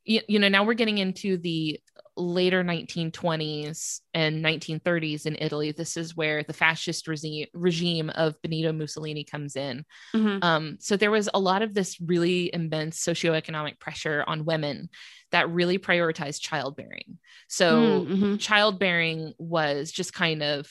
you, 0.03 0.21
you 0.27 0.39
know 0.39 0.49
now 0.49 0.65
we're 0.65 0.73
getting 0.73 0.97
into 0.97 1.37
the 1.37 1.79
later 2.17 2.63
1920s 2.63 3.99
and 4.13 4.43
1930s 4.43 5.25
in 5.25 5.37
Italy, 5.39 5.71
this 5.71 5.97
is 5.97 6.15
where 6.15 6.43
the 6.43 6.53
fascist 6.53 7.07
regime, 7.07 7.47
regime 7.53 8.09
of 8.11 8.41
Benito 8.41 8.71
Mussolini 8.71 9.23
comes 9.23 9.55
in. 9.55 9.85
Mm-hmm. 10.15 10.43
Um, 10.43 10.77
so 10.79 10.97
there 10.97 11.11
was 11.11 11.29
a 11.33 11.39
lot 11.39 11.61
of 11.61 11.73
this 11.73 11.99
really 11.99 12.49
immense 12.53 13.03
socioeconomic 13.03 13.79
pressure 13.79 14.23
on 14.27 14.45
women 14.45 14.89
that 15.31 15.49
really 15.49 15.77
prioritized 15.77 16.41
childbearing. 16.41 17.17
So 17.47 18.05
mm-hmm. 18.05 18.35
childbearing 18.37 19.33
was 19.37 19.91
just 19.91 20.13
kind 20.13 20.41
of 20.41 20.67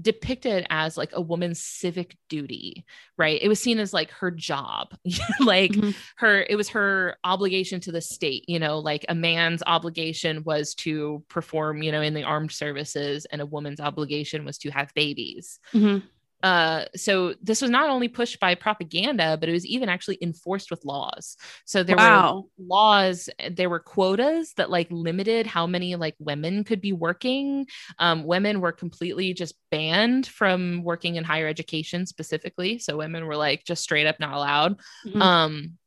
depicted 0.00 0.66
as 0.70 0.96
like 0.96 1.10
a 1.12 1.20
woman's 1.20 1.60
civic 1.60 2.16
duty 2.28 2.84
right 3.16 3.40
it 3.40 3.48
was 3.48 3.60
seen 3.60 3.78
as 3.78 3.92
like 3.92 4.10
her 4.10 4.30
job 4.30 4.88
like 5.40 5.70
mm-hmm. 5.70 5.90
her 6.16 6.44
it 6.48 6.56
was 6.56 6.68
her 6.68 7.16
obligation 7.22 7.80
to 7.80 7.92
the 7.92 8.00
state 8.00 8.44
you 8.48 8.58
know 8.58 8.78
like 8.78 9.04
a 9.08 9.14
man's 9.14 9.62
obligation 9.66 10.42
was 10.42 10.74
to 10.74 11.22
perform 11.28 11.82
you 11.82 11.92
know 11.92 12.02
in 12.02 12.14
the 12.14 12.24
armed 12.24 12.50
services 12.50 13.24
and 13.30 13.40
a 13.40 13.46
woman's 13.46 13.80
obligation 13.80 14.44
was 14.44 14.58
to 14.58 14.70
have 14.70 14.92
babies 14.94 15.60
mm-hmm. 15.72 16.04
Uh, 16.42 16.84
so 16.94 17.34
this 17.42 17.62
was 17.62 17.70
not 17.70 17.88
only 17.88 18.06
pushed 18.06 18.38
by 18.38 18.54
propaganda, 18.54 19.36
but 19.38 19.48
it 19.48 19.52
was 19.52 19.64
even 19.64 19.88
actually 19.88 20.18
enforced 20.20 20.70
with 20.70 20.84
laws. 20.84 21.36
So 21.64 21.82
there 21.82 21.96
wow. 21.96 22.44
were 22.58 22.66
laws, 22.66 23.30
there 23.50 23.70
were 23.70 23.80
quotas 23.80 24.52
that 24.58 24.70
like 24.70 24.88
limited 24.90 25.46
how 25.46 25.66
many 25.66 25.96
like 25.96 26.14
women 26.18 26.62
could 26.64 26.82
be 26.82 26.92
working. 26.92 27.66
Um, 27.98 28.24
women 28.24 28.60
were 28.60 28.72
completely 28.72 29.32
just 29.32 29.54
banned 29.70 30.26
from 30.26 30.82
working 30.84 31.16
in 31.16 31.24
higher 31.24 31.48
education 31.48 32.04
specifically. 32.04 32.78
So 32.78 32.98
women 32.98 33.26
were 33.26 33.36
like 33.36 33.64
just 33.64 33.82
straight 33.82 34.06
up 34.06 34.20
not 34.20 34.34
allowed. 34.34 34.78
Mm-hmm. 35.06 35.22
Um, 35.22 35.78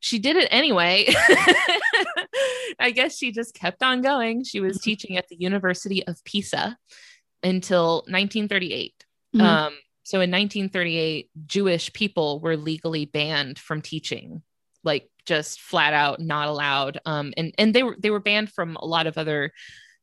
she 0.00 0.18
did 0.18 0.36
it 0.36 0.48
anyway. 0.50 1.06
I 2.78 2.90
guess 2.94 3.16
she 3.16 3.32
just 3.32 3.54
kept 3.54 3.82
on 3.82 4.02
going. 4.02 4.44
She 4.44 4.60
was 4.60 4.78
mm-hmm. 4.78 4.84
teaching 4.84 5.16
at 5.16 5.28
the 5.28 5.36
University 5.36 6.06
of 6.06 6.22
Pisa 6.24 6.76
until 7.42 7.96
1938. 8.08 9.04
Mm-hmm. 9.34 9.46
Um, 9.46 9.72
so 10.04 10.18
in 10.18 10.30
1938, 10.30 11.30
Jewish 11.46 11.92
people 11.92 12.40
were 12.40 12.56
legally 12.56 13.04
banned 13.04 13.58
from 13.58 13.82
teaching, 13.82 14.42
like 14.84 15.08
just 15.26 15.60
flat 15.60 15.94
out 15.94 16.20
not 16.20 16.48
allowed. 16.48 16.98
Um, 17.06 17.32
and 17.36 17.54
and 17.58 17.74
they 17.74 17.82
were 17.82 17.96
they 17.98 18.10
were 18.10 18.20
banned 18.20 18.50
from 18.50 18.76
a 18.76 18.84
lot 18.84 19.06
of 19.06 19.16
other 19.16 19.52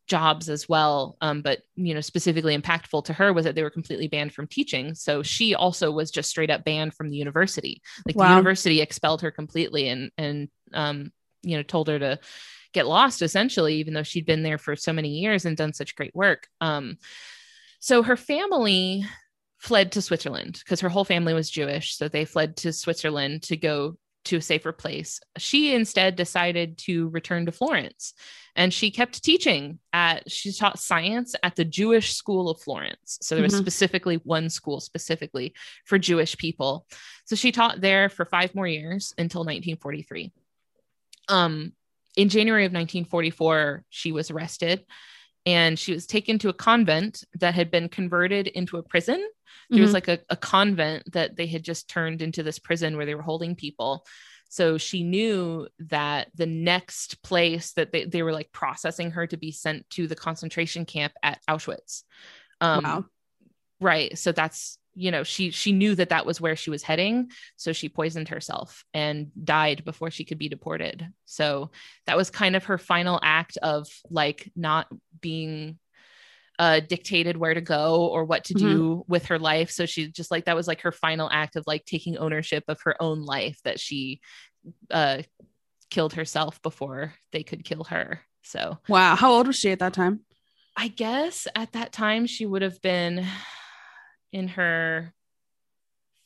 jobs 0.07 0.49
as 0.49 0.67
well. 0.67 1.17
Um, 1.21 1.41
but 1.41 1.59
you 1.75 1.93
know, 1.93 2.01
specifically 2.01 2.57
impactful 2.57 3.05
to 3.05 3.13
her 3.13 3.31
was 3.31 3.45
that 3.45 3.55
they 3.55 3.63
were 3.63 3.69
completely 3.69 4.07
banned 4.07 4.33
from 4.33 4.47
teaching. 4.47 4.95
So 4.95 5.21
she 5.21 5.53
also 5.53 5.91
was 5.91 6.11
just 6.11 6.29
straight 6.29 6.49
up 6.49 6.65
banned 6.65 6.95
from 6.95 7.09
the 7.09 7.17
university. 7.17 7.81
Like 8.05 8.15
wow. 8.15 8.29
the 8.29 8.35
university 8.35 8.81
expelled 8.81 9.21
her 9.21 9.31
completely 9.31 9.89
and 9.89 10.11
and 10.17 10.49
um, 10.73 11.11
you 11.43 11.55
know, 11.55 11.63
told 11.63 11.87
her 11.87 11.99
to 11.99 12.19
get 12.73 12.87
lost 12.87 13.21
essentially, 13.21 13.75
even 13.75 13.93
though 13.93 14.03
she'd 14.03 14.25
been 14.25 14.43
there 14.43 14.57
for 14.57 14.75
so 14.75 14.93
many 14.93 15.09
years 15.09 15.45
and 15.45 15.57
done 15.57 15.73
such 15.73 15.95
great 15.95 16.15
work. 16.15 16.47
Um, 16.61 16.97
so 17.79 18.03
her 18.03 18.17
family 18.17 19.05
fled 19.59 19.91
to 19.93 20.01
Switzerland 20.01 20.59
because 20.63 20.79
her 20.81 20.89
whole 20.89 21.05
family 21.05 21.33
was 21.33 21.49
Jewish. 21.49 21.95
So 21.95 22.07
they 22.07 22.25
fled 22.25 22.57
to 22.57 22.73
Switzerland 22.73 23.43
to 23.43 23.57
go 23.57 23.97
to 24.25 24.37
a 24.37 24.41
safer 24.41 24.71
place. 24.71 25.19
She 25.37 25.73
instead 25.73 26.15
decided 26.15 26.77
to 26.79 27.09
return 27.09 27.45
to 27.45 27.51
Florence 27.51 28.13
and 28.55 28.73
she 28.73 28.91
kept 28.91 29.23
teaching 29.23 29.79
at 29.93 30.29
she 30.29 30.51
taught 30.51 30.79
science 30.79 31.35
at 31.41 31.55
the 31.55 31.65
Jewish 31.65 32.13
School 32.13 32.49
of 32.49 32.61
Florence. 32.61 33.17
So 33.21 33.35
there 33.35 33.43
was 33.43 33.53
mm-hmm. 33.53 33.61
specifically 33.61 34.15
one 34.23 34.49
school 34.49 34.81
specifically 34.81 35.53
for 35.85 35.97
Jewish 35.97 36.37
people. 36.37 36.85
So 37.25 37.35
she 37.35 37.51
taught 37.51 37.81
there 37.81 38.09
for 38.09 38.25
5 38.25 38.55
more 38.55 38.67
years 38.67 39.13
until 39.17 39.41
1943. 39.41 40.31
Um 41.27 41.73
in 42.17 42.27
January 42.27 42.65
of 42.65 42.71
1944 42.71 43.85
she 43.89 44.11
was 44.11 44.31
arrested 44.31 44.83
and 45.49 45.79
she 45.79 45.93
was 45.93 46.05
taken 46.05 46.37
to 46.39 46.49
a 46.49 46.53
convent 46.53 47.23
that 47.39 47.55
had 47.55 47.71
been 47.71 47.89
converted 47.89 48.47
into 48.47 48.77
a 48.77 48.83
prison 48.83 49.17
there 49.69 49.77
mm-hmm. 49.77 49.83
was 49.83 49.93
like 49.93 50.07
a, 50.07 50.19
a 50.29 50.35
convent 50.35 51.11
that 51.11 51.35
they 51.35 51.47
had 51.47 51.63
just 51.63 51.89
turned 51.89 52.21
into 52.21 52.43
this 52.43 52.59
prison 52.59 52.95
where 52.95 53.05
they 53.05 53.15
were 53.15 53.21
holding 53.21 53.55
people 53.55 54.05
so 54.51 54.79
she 54.79 55.03
knew 55.03 55.67
that 55.77 56.29
the 56.33 56.47
next 56.47 57.21
place 57.21 57.73
that 57.73 57.91
they, 57.91 58.05
they 58.05 58.23
were 58.23 58.33
like 58.33 58.51
processing 58.51 59.11
her 59.11 59.27
to 59.27 59.37
be 59.37 59.51
sent 59.51 59.87
to 59.91 60.07
the 60.07 60.15
concentration 60.15 60.85
camp 60.85 61.13
at 61.23 61.39
auschwitz 61.49 62.03
um, 62.61 62.83
wow. 62.83 63.05
right 63.79 64.17
so 64.17 64.31
that's 64.31 64.77
you 64.95 65.11
know 65.11 65.23
she 65.23 65.51
she 65.51 65.71
knew 65.71 65.95
that 65.95 66.09
that 66.09 66.25
was 66.25 66.41
where 66.41 66.55
she 66.55 66.69
was 66.69 66.83
heading 66.83 67.29
so 67.55 67.71
she 67.71 67.89
poisoned 67.89 68.29
herself 68.29 68.83
and 68.93 69.31
died 69.43 69.85
before 69.85 70.11
she 70.11 70.25
could 70.25 70.37
be 70.37 70.49
deported 70.49 71.07
so 71.25 71.71
that 72.05 72.17
was 72.17 72.29
kind 72.29 72.55
of 72.55 72.65
her 72.65 72.77
final 72.77 73.19
act 73.23 73.57
of 73.61 73.87
like 74.09 74.51
not 74.55 74.87
being 75.21 75.77
uh, 76.59 76.81
dictated 76.81 77.37
where 77.37 77.53
to 77.53 77.61
go 77.61 78.07
or 78.07 78.25
what 78.25 78.43
to 78.43 78.53
mm-hmm. 78.53 78.67
do 78.67 79.05
with 79.07 79.27
her 79.27 79.39
life. 79.39 79.71
So 79.71 79.85
she 79.85 80.11
just 80.11 80.29
like 80.29 80.45
that 80.45 80.57
was 80.57 80.67
like 80.67 80.81
her 80.81 80.91
final 80.91 81.29
act 81.31 81.55
of 81.55 81.63
like 81.65 81.85
taking 81.85 82.17
ownership 82.17 82.65
of 82.67 82.81
her 82.81 83.01
own 83.01 83.23
life 83.23 83.57
that 83.63 83.79
she 83.79 84.19
uh, 84.91 85.21
killed 85.89 86.13
herself 86.13 86.61
before 86.61 87.13
they 87.31 87.43
could 87.43 87.63
kill 87.63 87.85
her. 87.85 88.21
So 88.43 88.77
wow, 88.89 89.15
how 89.15 89.31
old 89.31 89.47
was 89.47 89.55
she 89.55 89.71
at 89.71 89.79
that 89.79 89.93
time? 89.93 90.19
I 90.75 90.89
guess 90.89 91.47
at 91.55 91.71
that 91.73 91.93
time 91.93 92.25
she 92.25 92.45
would 92.45 92.61
have 92.61 92.81
been 92.81 93.25
in 94.31 94.47
her 94.49 95.13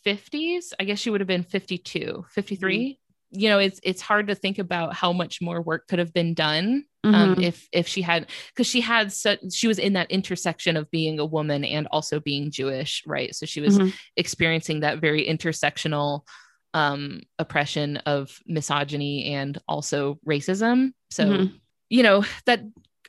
50s. 0.06 0.74
I 0.80 0.84
guess 0.84 1.00
she 1.00 1.10
would 1.10 1.22
have 1.22 1.28
been 1.28 1.44
52, 1.44 2.26
53. 2.30 2.78
Mm-hmm 2.78 2.92
you 3.36 3.50
know 3.50 3.58
it's 3.58 3.80
it's 3.84 4.02
hard 4.02 4.28
to 4.28 4.36
think 4.36 4.60
about 4.60 4.94
how 4.94 5.12
much 5.12 5.42
more 5.42 5.62
work 5.62 5.88
could 5.88 6.00
have 6.00 6.14
been 6.14 6.34
done 6.34 6.86
um, 7.04 7.14
mm-hmm. 7.14 7.42
if 7.42 7.68
if 7.74 7.88
she 7.88 8.02
had 8.02 8.30
because 8.50 8.68
she 8.68 8.80
had 8.80 9.12
such 9.12 9.40
she 9.52 9.68
was 9.68 9.80
in 9.80 9.94
that 9.94 10.12
intersection 10.12 10.78
of 10.78 10.90
being 10.92 11.20
a 11.20 11.26
woman 11.26 11.66
and 11.66 11.88
also 11.92 12.20
being 12.20 12.52
Jewish, 12.52 13.04
right? 13.06 13.36
So 13.36 13.46
she 13.46 13.60
was 13.60 13.78
mm-hmm. 13.78 13.90
experiencing 14.16 14.82
that 14.82 15.00
very 15.00 15.28
intersectional 15.28 16.22
um, 16.74 17.22
oppression 17.40 17.98
of 17.98 18.40
misogyny 18.46 19.34
and 19.34 19.58
also 19.68 20.20
racism. 20.28 20.94
So 21.10 21.26
mm-hmm. 21.26 21.56
you 21.90 22.04
know 22.04 22.24
that 22.46 22.62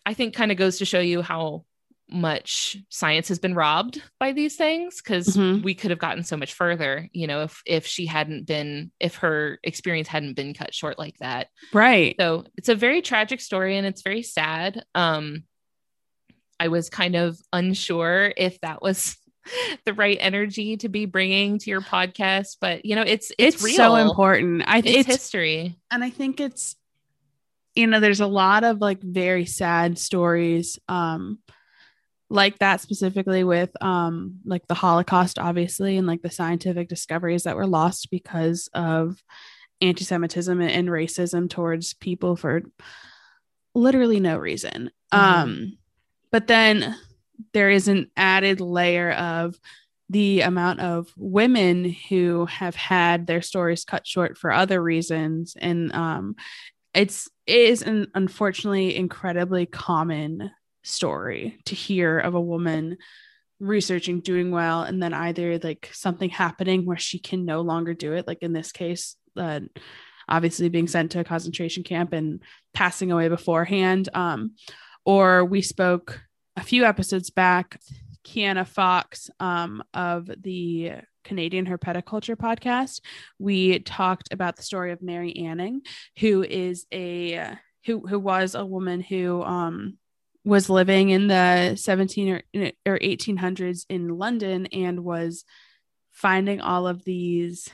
I 0.07 0.14
think 0.14 0.34
kind 0.34 0.51
of 0.51 0.59
goes 0.59 0.78
to 0.78 0.84
show 0.84 1.01
you 1.01 1.22
how 1.22 1.64
much 2.11 2.77
science 2.91 3.29
has 3.29 3.39
been 3.39 3.55
robbed 3.55 4.03
by 4.21 4.33
these 4.33 4.57
things 4.57 5.01
because 5.03 5.29
mm-hmm. 5.29 5.63
we 5.63 5.75
could 5.75 5.91
have 5.91 5.99
gotten 5.99 6.23
so 6.23 6.37
much 6.37 6.53
further 6.53 7.09
you 7.13 7.27
know 7.27 7.43
if 7.43 7.63
if 7.67 7.87
she 7.87 8.07
hadn't 8.07 8.47
been 8.47 8.91
if 9.01 9.17
her 9.17 9.59
experience 9.63 10.09
hadn't 10.09 10.35
been 10.35 10.55
cut 10.55 10.75
short 10.75 10.99
like 10.99 11.17
that. 11.19 11.49
Right. 11.73 12.15
So 12.19 12.45
it's 12.57 12.69
a 12.69 12.75
very 12.75 13.03
tragic 13.03 13.41
story 13.41 13.77
and 13.77 13.87
it's 13.87 14.03
very 14.03 14.23
sad. 14.23 14.85
Um 14.95 15.45
i 16.61 16.69
was 16.69 16.89
kind 16.89 17.17
of 17.17 17.37
unsure 17.53 18.33
if 18.37 18.61
that 18.61 18.81
was 18.81 19.17
the 19.85 19.93
right 19.93 20.19
energy 20.21 20.77
to 20.77 20.89
be 20.89 21.05
bringing 21.05 21.59
to 21.59 21.69
your 21.69 21.81
podcast 21.81 22.59
but 22.61 22.85
you 22.85 22.95
know 22.95 23.03
it's 23.03 23.33
it's, 23.39 23.63
it's 23.65 23.77
so 23.77 23.97
important. 23.97 24.63
I 24.67 24.81
think 24.81 24.99
it's, 24.99 25.09
it's 25.09 25.23
history. 25.23 25.77
And 25.91 26.05
i 26.05 26.11
think 26.11 26.39
it's 26.39 26.77
you 27.75 27.87
know 27.87 27.99
there's 27.99 28.21
a 28.21 28.27
lot 28.27 28.63
of 28.63 28.81
like 28.81 29.03
very 29.03 29.47
sad 29.47 29.99
stories 29.99 30.79
um 30.89 31.39
like 32.31 32.59
that 32.59 32.81
specifically 32.81 33.45
with 33.45 33.70
um 33.83 34.37
like 34.45 34.66
the 34.66 34.75
holocaust 34.75 35.39
obviously 35.39 35.97
and 35.97 36.07
like 36.07 36.22
the 36.22 36.31
scientific 36.31 36.89
discoveries 36.89 37.45
that 37.45 37.57
were 37.57 37.66
lost 37.66 38.11
because 38.11 38.68
of 38.75 39.22
anti-semitism 39.81 40.61
and 40.61 40.89
racism 40.89 41.49
towards 41.51 41.95
people 41.95 42.37
for 42.37 42.62
literally 43.75 44.20
no 44.20 44.37
reason 44.37 44.91
mm-hmm. 45.12 45.18
um 45.18 45.79
but 46.31 46.47
then 46.47 46.97
there 47.53 47.70
is 47.70 47.89
an 47.89 48.11
added 48.16 48.61
layer 48.61 49.12
of 49.12 49.59
the 50.11 50.43
amount 50.43 50.81
of 50.81 51.09
women 51.16 51.95
who 52.09 52.47
have 52.47 52.75
had 52.75 53.27
their 53.27 53.43
stories 53.43 53.85
cut 53.85 54.07
short 54.07 54.37
for 54.39 54.53
other 54.53 54.83
reasons 54.83 55.57
and 55.61 55.93
um 55.93 56.37
it's 56.95 57.29
it 57.47 57.59
is 57.59 57.83
an 57.83 58.07
unfortunately 58.14 58.97
incredibly 58.97 59.66
common 59.66 60.51
story 60.85 61.59
to 61.64 61.74
hear 61.74 62.18
of 62.18 62.35
a 62.35 62.41
woman 62.41 62.97
researching 63.61 64.20
doing 64.20 64.51
well 64.51 64.82
and 64.82 65.03
then 65.03 65.14
either 65.14 65.59
like 65.59 65.89
something 65.93 66.28
happening 66.28 66.85
where 66.85 66.99
she 66.99 67.18
can 67.18 67.45
no 67.45 67.61
longer 67.62 67.95
do 67.95 68.12
it 68.12 68.26
like 68.26 68.43
in 68.43 68.53
this 68.53 68.72
case 68.72 69.16
uh, 69.37 69.61
obviously 70.28 70.68
being 70.68 70.89
sent 70.89 71.12
to 71.12 71.20
a 71.20 71.24
concentration 71.24 71.82
camp 71.82 72.12
and 72.12 72.43
passing 72.74 73.11
away 73.11 73.28
beforehand 73.28 74.09
um, 74.14 74.53
or 75.05 75.45
we 75.45 75.62
spoke 75.62 76.20
a 76.57 76.62
few 76.62 76.85
episodes 76.85 77.30
back 77.30 77.80
Kiana 78.24 78.66
Fox 78.66 79.30
um, 79.39 79.82
of 79.93 80.30
the 80.43 80.93
Canadian 81.24 81.66
Herpetoculture 81.66 82.37
podcast. 82.37 83.01
We 83.39 83.80
talked 83.80 84.32
about 84.32 84.57
the 84.57 84.62
story 84.62 84.93
of 84.93 85.03
Mary 85.03 85.37
Anning, 85.37 85.82
who 86.18 86.43
is 86.43 86.87
a 86.93 87.57
who 87.85 88.07
who 88.07 88.18
was 88.18 88.55
a 88.55 88.64
woman 88.64 89.01
who 89.01 89.43
um, 89.43 89.99
was 90.45 90.68
living 90.68 91.11
in 91.11 91.26
the 91.26 91.74
17 91.76 92.28
or, 92.28 92.42
or 92.86 92.99
1800s 92.99 93.86
in 93.88 94.09
London 94.09 94.66
and 94.66 95.03
was 95.03 95.45
finding 96.11 96.61
all 96.61 96.86
of 96.86 97.05
these 97.05 97.68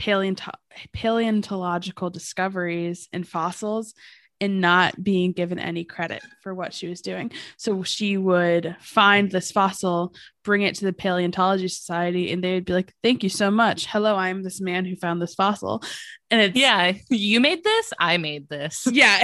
paleonto- 0.00 0.54
paleontological 0.92 2.10
discoveries 2.10 3.08
and 3.12 3.28
fossils 3.28 3.94
and 4.40 4.60
not 4.60 5.02
being 5.02 5.32
given 5.32 5.58
any 5.58 5.84
credit 5.84 6.22
for 6.42 6.54
what 6.54 6.72
she 6.72 6.88
was 6.88 7.02
doing. 7.02 7.30
So 7.58 7.82
she 7.82 8.16
would 8.16 8.76
find 8.80 9.30
this 9.30 9.52
fossil, 9.52 10.14
bring 10.44 10.62
it 10.62 10.76
to 10.76 10.86
the 10.86 10.92
Paleontology 10.92 11.68
Society, 11.68 12.32
and 12.32 12.42
they 12.42 12.54
would 12.54 12.64
be 12.64 12.72
like, 12.72 12.92
Thank 13.02 13.22
you 13.22 13.28
so 13.28 13.50
much. 13.50 13.86
Hello, 13.86 14.16
I'm 14.16 14.42
this 14.42 14.60
man 14.60 14.84
who 14.86 14.96
found 14.96 15.20
this 15.20 15.34
fossil. 15.34 15.82
And 16.30 16.40
it's, 16.40 16.56
yeah, 16.56 16.92
you 17.08 17.40
made 17.40 17.64
this, 17.64 17.92
I 17.98 18.16
made 18.16 18.48
this. 18.48 18.86
Yeah, 18.92 19.18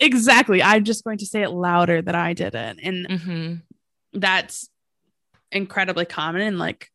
exactly. 0.00 0.62
I'm 0.62 0.84
just 0.84 1.04
going 1.04 1.18
to 1.18 1.26
say 1.26 1.42
it 1.42 1.50
louder 1.50 2.02
that 2.02 2.14
I 2.14 2.34
did 2.34 2.54
it. 2.54 2.78
And 2.82 3.08
mm-hmm. 3.08 3.54
that's 4.18 4.68
incredibly 5.50 6.04
common. 6.04 6.42
And 6.42 6.58
like, 6.58 6.88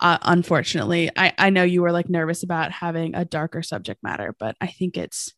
uh, 0.00 0.18
unfortunately, 0.22 1.10
I, 1.16 1.32
I 1.38 1.50
know 1.50 1.62
you 1.62 1.82
were 1.82 1.92
like 1.92 2.08
nervous 2.08 2.42
about 2.42 2.72
having 2.72 3.14
a 3.14 3.24
darker 3.24 3.62
subject 3.62 4.02
matter, 4.02 4.34
but 4.38 4.56
I 4.60 4.66
think 4.66 4.96
it's 4.96 5.32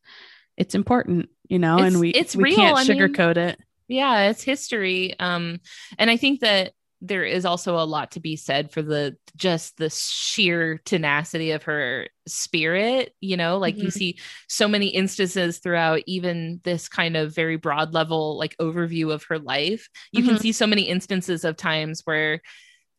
it's 0.57 0.75
important, 0.75 1.29
you 1.49 1.59
know, 1.59 1.77
it's, 1.77 1.83
and 1.83 1.99
we 1.99 2.09
it's 2.09 2.35
we 2.35 2.43
real. 2.43 2.55
can't 2.55 2.77
sugarcoat 2.77 3.37
I 3.37 3.41
mean, 3.41 3.49
it. 3.49 3.59
Yeah, 3.87 4.29
it's 4.29 4.43
history. 4.43 5.17
Um, 5.19 5.59
and 5.97 6.09
I 6.09 6.17
think 6.17 6.39
that 6.41 6.73
there 7.01 7.23
is 7.23 7.45
also 7.45 7.77
a 7.77 7.85
lot 7.85 8.11
to 8.11 8.19
be 8.19 8.35
said 8.35 8.71
for 8.71 8.81
the 8.81 9.15
just 9.35 9.77
the 9.77 9.89
sheer 9.89 10.79
tenacity 10.85 11.51
of 11.51 11.63
her 11.63 12.07
spirit 12.25 13.13
you 13.19 13.35
know 13.37 13.57
like 13.57 13.75
mm-hmm. 13.75 13.85
you 13.85 13.91
see 13.91 14.17
so 14.47 14.67
many 14.67 14.87
instances 14.87 15.59
throughout 15.59 16.01
even 16.07 16.59
this 16.63 16.87
kind 16.87 17.17
of 17.17 17.35
very 17.35 17.57
broad 17.57 17.93
level 17.93 18.37
like 18.37 18.55
overview 18.59 19.13
of 19.13 19.23
her 19.25 19.37
life 19.37 19.89
you 20.11 20.21
mm-hmm. 20.21 20.31
can 20.31 20.39
see 20.39 20.51
so 20.51 20.65
many 20.65 20.83
instances 20.83 21.43
of 21.43 21.57
times 21.57 22.01
where 22.05 22.41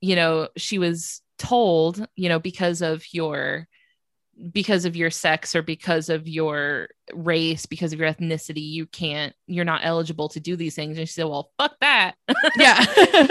you 0.00 0.14
know 0.14 0.48
she 0.56 0.78
was 0.78 1.22
told 1.38 2.06
you 2.14 2.28
know 2.28 2.38
because 2.38 2.82
of 2.82 3.02
your 3.12 3.66
because 4.52 4.84
of 4.84 4.96
your 4.96 5.10
sex 5.10 5.54
or 5.54 5.62
because 5.62 6.08
of 6.08 6.28
your 6.28 6.88
race, 7.12 7.66
because 7.66 7.92
of 7.92 7.98
your 7.98 8.12
ethnicity, 8.12 8.62
you 8.62 8.86
can't, 8.86 9.34
you're 9.46 9.64
not 9.64 9.80
eligible 9.82 10.28
to 10.30 10.40
do 10.40 10.56
these 10.56 10.74
things. 10.74 10.98
And 10.98 11.08
she 11.08 11.14
said, 11.14 11.24
Well, 11.24 11.50
fuck 11.58 11.74
that. 11.80 12.14
Yeah. 12.56 12.84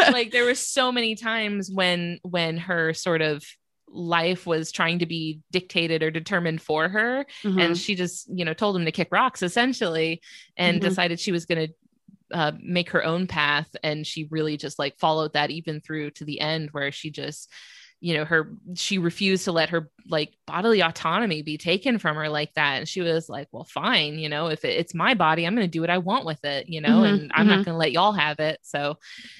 like 0.12 0.32
there 0.32 0.46
were 0.46 0.56
so 0.56 0.92
many 0.92 1.16
times 1.16 1.72
when 1.72 2.20
when 2.24 2.58
her 2.58 2.94
sort 2.94 3.22
of 3.22 3.44
life 3.88 4.46
was 4.46 4.72
trying 4.72 5.00
to 5.00 5.06
be 5.06 5.42
dictated 5.52 6.04
or 6.04 6.12
determined 6.12 6.62
for 6.62 6.90
her. 6.90 7.26
Mm-hmm. 7.44 7.60
And 7.60 7.78
she 7.78 7.96
just, 7.96 8.28
you 8.30 8.44
know, 8.44 8.54
told 8.54 8.76
him 8.76 8.86
to 8.86 8.92
kick 8.92 9.10
rocks 9.12 9.42
essentially 9.42 10.22
and 10.58 10.80
mm-hmm. 10.80 10.90
decided 10.90 11.20
she 11.20 11.32
was 11.32 11.46
gonna 11.46 11.68
uh, 12.34 12.52
make 12.62 12.90
her 12.90 13.06
own 13.06 13.28
path 13.28 13.70
and 13.84 14.06
she 14.06 14.28
really 14.32 14.58
just 14.58 14.80
like 14.80 14.98
followed 14.98 15.34
that 15.34 15.52
even 15.52 15.80
through 15.80 16.12
to 16.12 16.26
the 16.26 16.40
end 16.40 16.70
where 16.72 16.92
she 16.92 17.12
just 17.12 17.50
you 18.06 18.14
know 18.14 18.24
her 18.24 18.52
she 18.76 19.00
refused 19.00 19.46
to 19.46 19.52
let 19.52 19.70
her 19.70 19.90
like 20.08 20.32
bodily 20.46 20.84
autonomy 20.84 21.42
be 21.42 21.58
taken 21.58 21.98
from 21.98 22.16
her 22.16 22.30
like 22.30 22.54
that. 22.54 22.78
And 22.78 22.88
she 22.88 23.02
was 23.02 23.28
like 23.28 23.48
well 23.52 23.64
fine 23.64 24.20
you 24.20 24.30
know 24.30 24.46
if 24.46 24.64
it, 24.64 24.78
it's 24.78 24.94
my 24.94 25.16
body 25.16 25.44
i'm 25.44 25.56
going 25.56 25.66
to 25.66 25.72
do 25.72 25.82
what 25.82 25.90
i 25.90 25.98
want 25.98 26.24
with 26.24 26.46
it 26.46 26.70
you 26.70 26.82
know 26.82 26.90
mm-hmm, 26.90 27.06
and 27.06 27.32
i'm 27.34 27.48
mm-hmm. 27.48 27.56
not 27.56 27.66
going 27.66 27.74
to 27.74 27.80
let 27.80 27.92
y'all 27.92 28.12
have 28.12 28.40
it. 28.40 28.60
So 28.62 29.00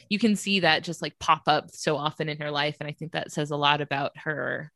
you 0.10 0.18
can 0.18 0.36
see 0.36 0.62
that 0.62 0.84
just 0.84 1.04
like 1.04 1.20
pop 1.20 1.44
up 1.46 1.70
so 1.70 1.96
often 1.96 2.28
in 2.28 2.40
her 2.40 2.50
life. 2.50 2.78
And 2.80 2.90
i 2.90 2.92
think 2.92 3.12
that 3.12 3.32
says 3.32 3.52
a 3.52 3.56
lot 3.56 3.82
about 3.82 4.18
her 4.18 4.72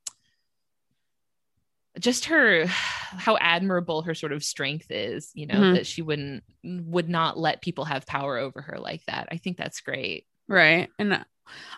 just 1.99 2.25
her 2.25 2.67
how 2.67 3.37
admirable 3.37 4.03
her 4.03 4.13
sort 4.13 4.31
of 4.31 4.43
strength 4.43 4.91
is 4.91 5.31
you 5.33 5.47
know 5.47 5.55
mm-hmm. 5.55 5.73
that 5.73 5.87
she 5.87 6.03
wouldn't 6.03 6.43
would 6.63 7.09
not 7.09 7.39
let 7.39 7.63
people 7.63 7.85
have 7.85 8.05
power 8.05 8.37
over 8.37 8.61
her 8.61 8.77
like 8.77 9.03
that. 9.07 9.29
I 9.31 9.37
think 9.37 9.57
that's 9.57 9.81
great. 9.81 10.27
Right. 10.47 10.89
And 10.99 11.25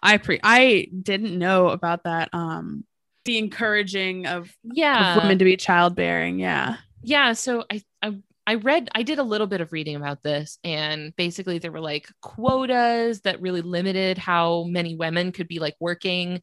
i 0.03 0.17
pre 0.17 0.39
i 0.43 0.87
didn't 1.01 1.37
know 1.37 1.69
about 1.69 2.03
that 2.03 2.29
um 2.33 2.83
the 3.25 3.37
encouraging 3.37 4.25
of 4.27 4.55
yeah. 4.63 5.15
of 5.15 5.23
women 5.23 5.39
to 5.39 5.45
be 5.45 5.57
childbearing. 5.57 6.39
Yeah. 6.39 6.77
Yeah. 7.03 7.33
So 7.33 7.65
i 7.71 7.81
i 8.01 8.17
I 8.47 8.55
read, 8.55 8.89
I 8.95 9.03
did 9.03 9.19
a 9.19 9.23
little 9.23 9.45
bit 9.45 9.61
of 9.61 9.71
reading 9.71 9.95
about 9.95 10.23
this, 10.23 10.57
and 10.63 11.15
basically 11.15 11.59
there 11.59 11.71
were 11.71 11.79
like 11.79 12.09
quotas 12.23 13.21
that 13.21 13.39
really 13.39 13.61
limited 13.61 14.17
how 14.17 14.63
many 14.63 14.95
women 14.95 15.31
could 15.31 15.47
be 15.47 15.59
like 15.59 15.75
working. 15.79 16.41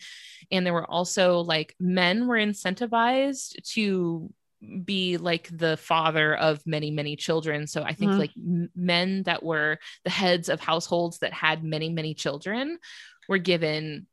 And 0.53 0.65
there 0.65 0.73
were 0.73 0.89
also 0.89 1.41
like 1.41 1.75
men 1.81 2.29
were 2.29 2.37
incentivized 2.37 3.61
to 3.73 4.33
be 4.85 5.17
like 5.17 5.49
the 5.53 5.77
father 5.77 6.37
of 6.37 6.65
many 6.67 6.93
many 6.93 7.17
children. 7.17 7.67
So 7.67 7.83
i 7.83 7.93
think 7.95 8.13
mm-hmm. 8.13 8.21
like 8.21 8.33
men 8.77 9.25
that 9.25 9.43
were 9.43 9.79
the 10.05 10.11
heads 10.11 10.49
of 10.49 10.61
households 10.61 11.19
that 11.19 11.33
had 11.33 11.63
many 11.65 11.91
many 11.91 12.15
children 12.15 12.79
were 13.29 13.39
given 13.39 14.07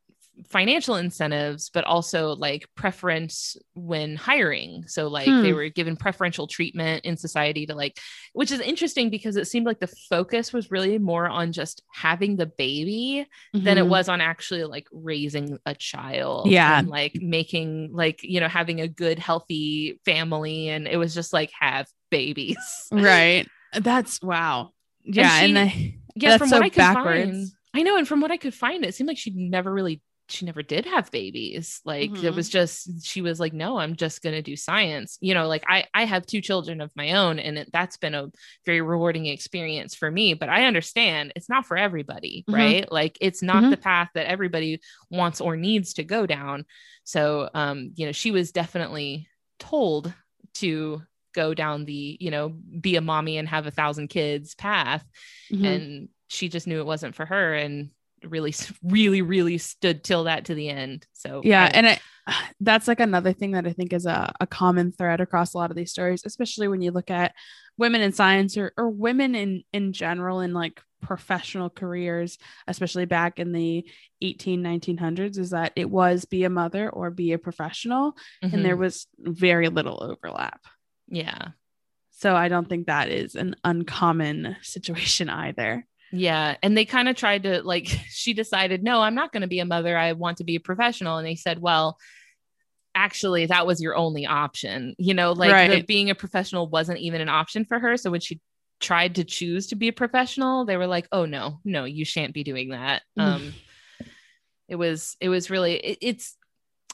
financial 0.48 0.96
incentives, 0.96 1.70
but 1.72 1.84
also 1.84 2.34
like 2.34 2.68
preference 2.74 3.56
when 3.74 4.16
hiring. 4.16 4.84
So 4.86 5.08
like 5.08 5.26
hmm. 5.26 5.42
they 5.42 5.52
were 5.52 5.68
given 5.68 5.96
preferential 5.96 6.46
treatment 6.46 7.04
in 7.04 7.16
society 7.16 7.66
to 7.66 7.74
like, 7.74 7.98
which 8.32 8.50
is 8.50 8.60
interesting 8.60 9.10
because 9.10 9.36
it 9.36 9.46
seemed 9.46 9.66
like 9.66 9.80
the 9.80 9.92
focus 10.10 10.52
was 10.52 10.70
really 10.70 10.98
more 10.98 11.26
on 11.26 11.52
just 11.52 11.82
having 11.92 12.36
the 12.36 12.46
baby 12.46 13.26
mm-hmm. 13.54 13.64
than 13.64 13.78
it 13.78 13.82
mm-hmm. 13.82 13.90
was 13.90 14.08
on 14.08 14.20
actually 14.20 14.64
like 14.64 14.86
raising 14.92 15.58
a 15.64 15.74
child. 15.74 16.50
Yeah. 16.50 16.78
And 16.78 16.88
like 16.88 17.16
making 17.20 17.90
like, 17.92 18.22
you 18.22 18.40
know, 18.40 18.48
having 18.48 18.80
a 18.80 18.88
good, 18.88 19.18
healthy 19.18 20.00
family. 20.04 20.68
And 20.68 20.86
it 20.86 20.98
was 20.98 21.14
just 21.14 21.32
like 21.32 21.50
have 21.58 21.86
babies. 22.10 22.58
Right. 22.92 23.48
That's 23.72 24.20
wow. 24.20 24.72
Yeah. 25.02 25.40
And, 25.40 25.56
she, 25.56 25.56
and 25.56 25.58
I, 25.58 25.98
yeah, 26.14 26.38
from 26.38 26.48
so 26.48 26.56
what 26.56 26.66
I 26.66 26.68
could 26.68 26.78
backwards. 26.78 27.30
find. 27.30 27.50
I 27.76 27.82
know, 27.82 27.96
and 27.96 28.08
from 28.08 28.20
what 28.20 28.30
I 28.30 28.38
could 28.38 28.54
find, 28.54 28.84
it 28.84 28.94
seemed 28.94 29.08
like 29.08 29.18
she 29.18 29.32
never 29.34 29.72
really 29.72 30.00
she 30.28 30.44
never 30.44 30.62
did 30.62 30.84
have 30.86 31.10
babies 31.12 31.80
like 31.84 32.10
mm-hmm. 32.10 32.26
it 32.26 32.34
was 32.34 32.48
just 32.48 33.04
she 33.04 33.22
was 33.22 33.38
like 33.38 33.52
no 33.52 33.78
i'm 33.78 33.94
just 33.94 34.22
going 34.22 34.34
to 34.34 34.42
do 34.42 34.56
science 34.56 35.18
you 35.20 35.34
know 35.34 35.46
like 35.46 35.64
i 35.68 35.84
i 35.94 36.04
have 36.04 36.26
two 36.26 36.40
children 36.40 36.80
of 36.80 36.90
my 36.96 37.12
own 37.12 37.38
and 37.38 37.58
it, 37.58 37.70
that's 37.72 37.96
been 37.96 38.14
a 38.14 38.26
very 38.64 38.80
rewarding 38.80 39.26
experience 39.26 39.94
for 39.94 40.10
me 40.10 40.34
but 40.34 40.48
i 40.48 40.64
understand 40.64 41.32
it's 41.36 41.48
not 41.48 41.64
for 41.64 41.76
everybody 41.76 42.44
mm-hmm. 42.48 42.58
right 42.58 42.92
like 42.92 43.16
it's 43.20 43.42
not 43.42 43.58
mm-hmm. 43.58 43.70
the 43.70 43.76
path 43.76 44.08
that 44.14 44.26
everybody 44.26 44.80
wants 45.10 45.40
or 45.40 45.56
needs 45.56 45.94
to 45.94 46.02
go 46.02 46.26
down 46.26 46.64
so 47.04 47.48
um 47.54 47.92
you 47.94 48.04
know 48.04 48.12
she 48.12 48.32
was 48.32 48.50
definitely 48.50 49.28
told 49.60 50.12
to 50.54 51.02
go 51.34 51.54
down 51.54 51.84
the 51.84 52.16
you 52.18 52.30
know 52.30 52.48
be 52.80 52.96
a 52.96 53.00
mommy 53.00 53.36
and 53.36 53.48
have 53.48 53.66
a 53.66 53.70
thousand 53.70 54.08
kids 54.08 54.54
path 54.54 55.04
mm-hmm. 55.52 55.64
and 55.64 56.08
she 56.28 56.48
just 56.48 56.66
knew 56.66 56.80
it 56.80 56.86
wasn't 56.86 57.14
for 57.14 57.26
her 57.26 57.54
and 57.54 57.90
really 58.24 58.54
really 58.82 59.22
really 59.22 59.58
stood 59.58 60.02
till 60.02 60.24
that 60.24 60.46
to 60.46 60.54
the 60.54 60.68
end 60.68 61.06
so 61.12 61.40
yeah 61.44 61.64
I, 61.64 61.66
and 61.68 62.00
that's 62.60 62.88
like 62.88 63.00
another 63.00 63.32
thing 63.32 63.52
that 63.52 63.66
i 63.66 63.72
think 63.72 63.92
is 63.92 64.06
a, 64.06 64.32
a 64.40 64.46
common 64.46 64.92
thread 64.92 65.20
across 65.20 65.54
a 65.54 65.58
lot 65.58 65.70
of 65.70 65.76
these 65.76 65.90
stories 65.90 66.22
especially 66.24 66.68
when 66.68 66.82
you 66.82 66.90
look 66.90 67.10
at 67.10 67.34
women 67.78 68.00
in 68.00 68.12
science 68.12 68.56
or, 68.56 68.72
or 68.76 68.88
women 68.88 69.34
in 69.34 69.62
in 69.72 69.92
general 69.92 70.40
in 70.40 70.52
like 70.52 70.80
professional 71.02 71.68
careers 71.68 72.38
especially 72.66 73.04
back 73.04 73.38
in 73.38 73.52
the 73.52 73.86
18 74.22 74.62
1900s 74.62 75.38
is 75.38 75.50
that 75.50 75.72
it 75.76 75.88
was 75.88 76.24
be 76.24 76.44
a 76.44 76.50
mother 76.50 76.88
or 76.88 77.10
be 77.10 77.32
a 77.32 77.38
professional 77.38 78.12
mm-hmm. 78.42 78.54
and 78.54 78.64
there 78.64 78.72
mm-hmm. 78.72 78.82
was 78.82 79.06
very 79.18 79.68
little 79.68 80.02
overlap 80.02 80.64
yeah 81.06 81.48
so 82.10 82.34
i 82.34 82.48
don't 82.48 82.68
think 82.68 82.86
that 82.86 83.10
is 83.10 83.34
an 83.34 83.54
uncommon 83.62 84.56
situation 84.62 85.28
either 85.28 85.86
yeah. 86.12 86.56
And 86.62 86.76
they 86.76 86.84
kind 86.84 87.08
of 87.08 87.16
tried 87.16 87.44
to, 87.44 87.62
like, 87.62 87.86
she 88.08 88.32
decided, 88.32 88.82
no, 88.82 89.00
I'm 89.00 89.14
not 89.14 89.32
going 89.32 89.42
to 89.42 89.48
be 89.48 89.60
a 89.60 89.64
mother. 89.64 89.96
I 89.96 90.12
want 90.12 90.38
to 90.38 90.44
be 90.44 90.56
a 90.56 90.60
professional. 90.60 91.18
And 91.18 91.26
they 91.26 91.34
said, 91.34 91.60
well, 91.60 91.98
actually, 92.94 93.46
that 93.46 93.66
was 93.66 93.80
your 93.80 93.96
only 93.96 94.26
option. 94.26 94.94
You 94.98 95.14
know, 95.14 95.32
like 95.32 95.52
right. 95.52 95.70
the, 95.70 95.82
being 95.82 96.10
a 96.10 96.14
professional 96.14 96.68
wasn't 96.68 97.00
even 97.00 97.20
an 97.20 97.28
option 97.28 97.64
for 97.64 97.78
her. 97.78 97.96
So 97.96 98.10
when 98.10 98.20
she 98.20 98.40
tried 98.80 99.16
to 99.16 99.24
choose 99.24 99.68
to 99.68 99.76
be 99.76 99.88
a 99.88 99.92
professional, 99.92 100.64
they 100.64 100.76
were 100.76 100.86
like, 100.86 101.08
oh, 101.12 101.24
no, 101.24 101.60
no, 101.64 101.84
you 101.84 102.04
shan't 102.04 102.34
be 102.34 102.44
doing 102.44 102.70
that. 102.70 103.02
um, 103.16 103.52
it 104.68 104.76
was, 104.76 105.16
it 105.20 105.28
was 105.28 105.50
really, 105.50 105.74
it, 105.74 105.98
it's, 106.00 106.36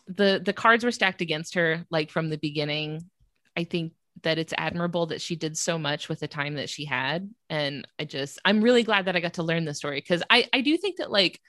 the 0.09 0.43
the 0.45 0.53
cards 0.53 0.83
were 0.83 0.91
stacked 0.91 1.21
against 1.21 1.55
her 1.55 1.87
like 1.89 2.11
from 2.11 2.29
the 2.29 2.37
beginning 2.37 3.09
i 3.57 3.63
think 3.63 3.93
that 4.23 4.39
it's 4.39 4.55
admirable 4.57 5.07
that 5.07 5.21
she 5.21 5.37
did 5.37 5.57
so 5.57 5.79
much 5.79 6.09
with 6.09 6.21
the 6.21 6.29
time 6.29 6.55
that 6.55 6.69
she 6.69 6.85
had 6.85 7.31
and 7.49 7.87
i 7.99 8.05
just 8.05 8.39
i'm 8.45 8.61
really 8.61 8.83
glad 8.83 9.07
that 9.07 9.17
i 9.17 9.21
got 9.21 9.35
to 9.35 9.43
learn 9.43 9.65
the 9.65 9.75
story 9.75 9.99
because 10.01 10.23
i 10.31 10.47
i 10.53 10.61
do 10.61 10.77
think 10.77 10.97
that 10.99 11.11
like 11.11 11.41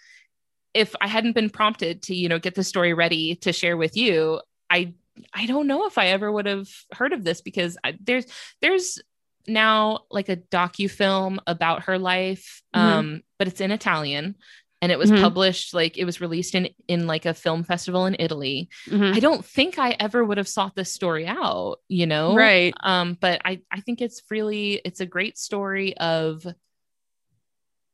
if 0.74 0.96
i 1.02 1.08
hadn't 1.08 1.34
been 1.34 1.50
prompted 1.50 2.02
to 2.02 2.16
you 2.16 2.30
know 2.30 2.40
get 2.40 2.56
the 2.56 2.64
story 2.64 2.94
ready 2.94 3.36
to 3.36 3.52
share 3.52 3.78
with 3.78 3.98
you 3.98 4.40
i 4.70 4.94
i 5.34 5.46
don't 5.46 5.68
know 5.68 5.86
if 5.86 5.98
i 5.98 6.08
ever 6.08 6.32
would 6.32 6.46
have 6.46 6.68
heard 6.94 7.14
of 7.14 7.24
this 7.24 7.42
because 7.42 7.78
I, 7.84 7.98
there's 8.02 8.26
there's 8.62 9.00
now 9.46 10.00
like 10.10 10.30
a 10.30 10.38
docu 10.38 10.90
film 10.90 11.40
about 11.46 11.84
her 11.84 12.00
life 12.00 12.62
mm-hmm. 12.74 12.86
um 12.86 13.22
but 13.38 13.48
it's 13.48 13.62
in 13.62 13.72
italian 13.72 14.36
and 14.84 14.92
it 14.92 15.00
was 15.00 15.10
mm-hmm. 15.10 15.24
published 15.24 15.74
like 15.74 15.98
it 15.98 16.04
was 16.04 16.20
released 16.20 16.56
in 16.56 16.68
in 16.90 17.08
like 17.08 17.26
a 17.26 17.34
film 17.34 17.64
festival 17.64 18.06
in 18.06 18.18
Italy. 18.20 18.68
Mm-hmm. 18.90 19.16
I 19.16 19.22
don't 19.22 19.46
think 19.46 19.80
I 19.80 19.92
ever 19.98 20.26
would 20.26 20.38
have 20.38 20.48
sought 20.48 20.76
this 20.76 20.94
story 20.94 21.26
out, 21.26 21.78
you 21.88 22.06
know. 22.06 22.36
Right. 22.36 22.74
Um 22.84 23.18
but 23.20 23.42
I 23.46 23.62
I 23.72 23.80
think 23.80 24.02
it's 24.02 24.22
really 24.30 24.82
it's 24.84 25.00
a 25.00 25.06
great 25.06 25.38
story 25.38 25.96
of 25.96 26.46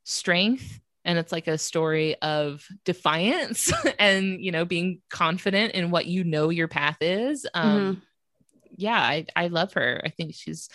strength 0.03 0.79
and 1.05 1.19
it's 1.19 1.31
like 1.31 1.45
a 1.45 1.59
story 1.59 2.19
of 2.23 2.65
defiance 2.85 3.71
and 3.99 4.43
you 4.43 4.51
know 4.51 4.65
being 4.65 5.01
confident 5.11 5.73
in 5.73 5.91
what 5.91 6.07
you 6.07 6.23
know 6.23 6.49
your 6.49 6.67
path 6.67 6.97
is. 7.01 7.45
Um 7.53 7.69
mm-hmm. 7.69 7.99
yeah, 8.77 8.99
I 8.99 9.27
I 9.35 9.49
love 9.49 9.73
her. 9.73 10.01
I 10.03 10.09
think 10.09 10.33
she's 10.33 10.69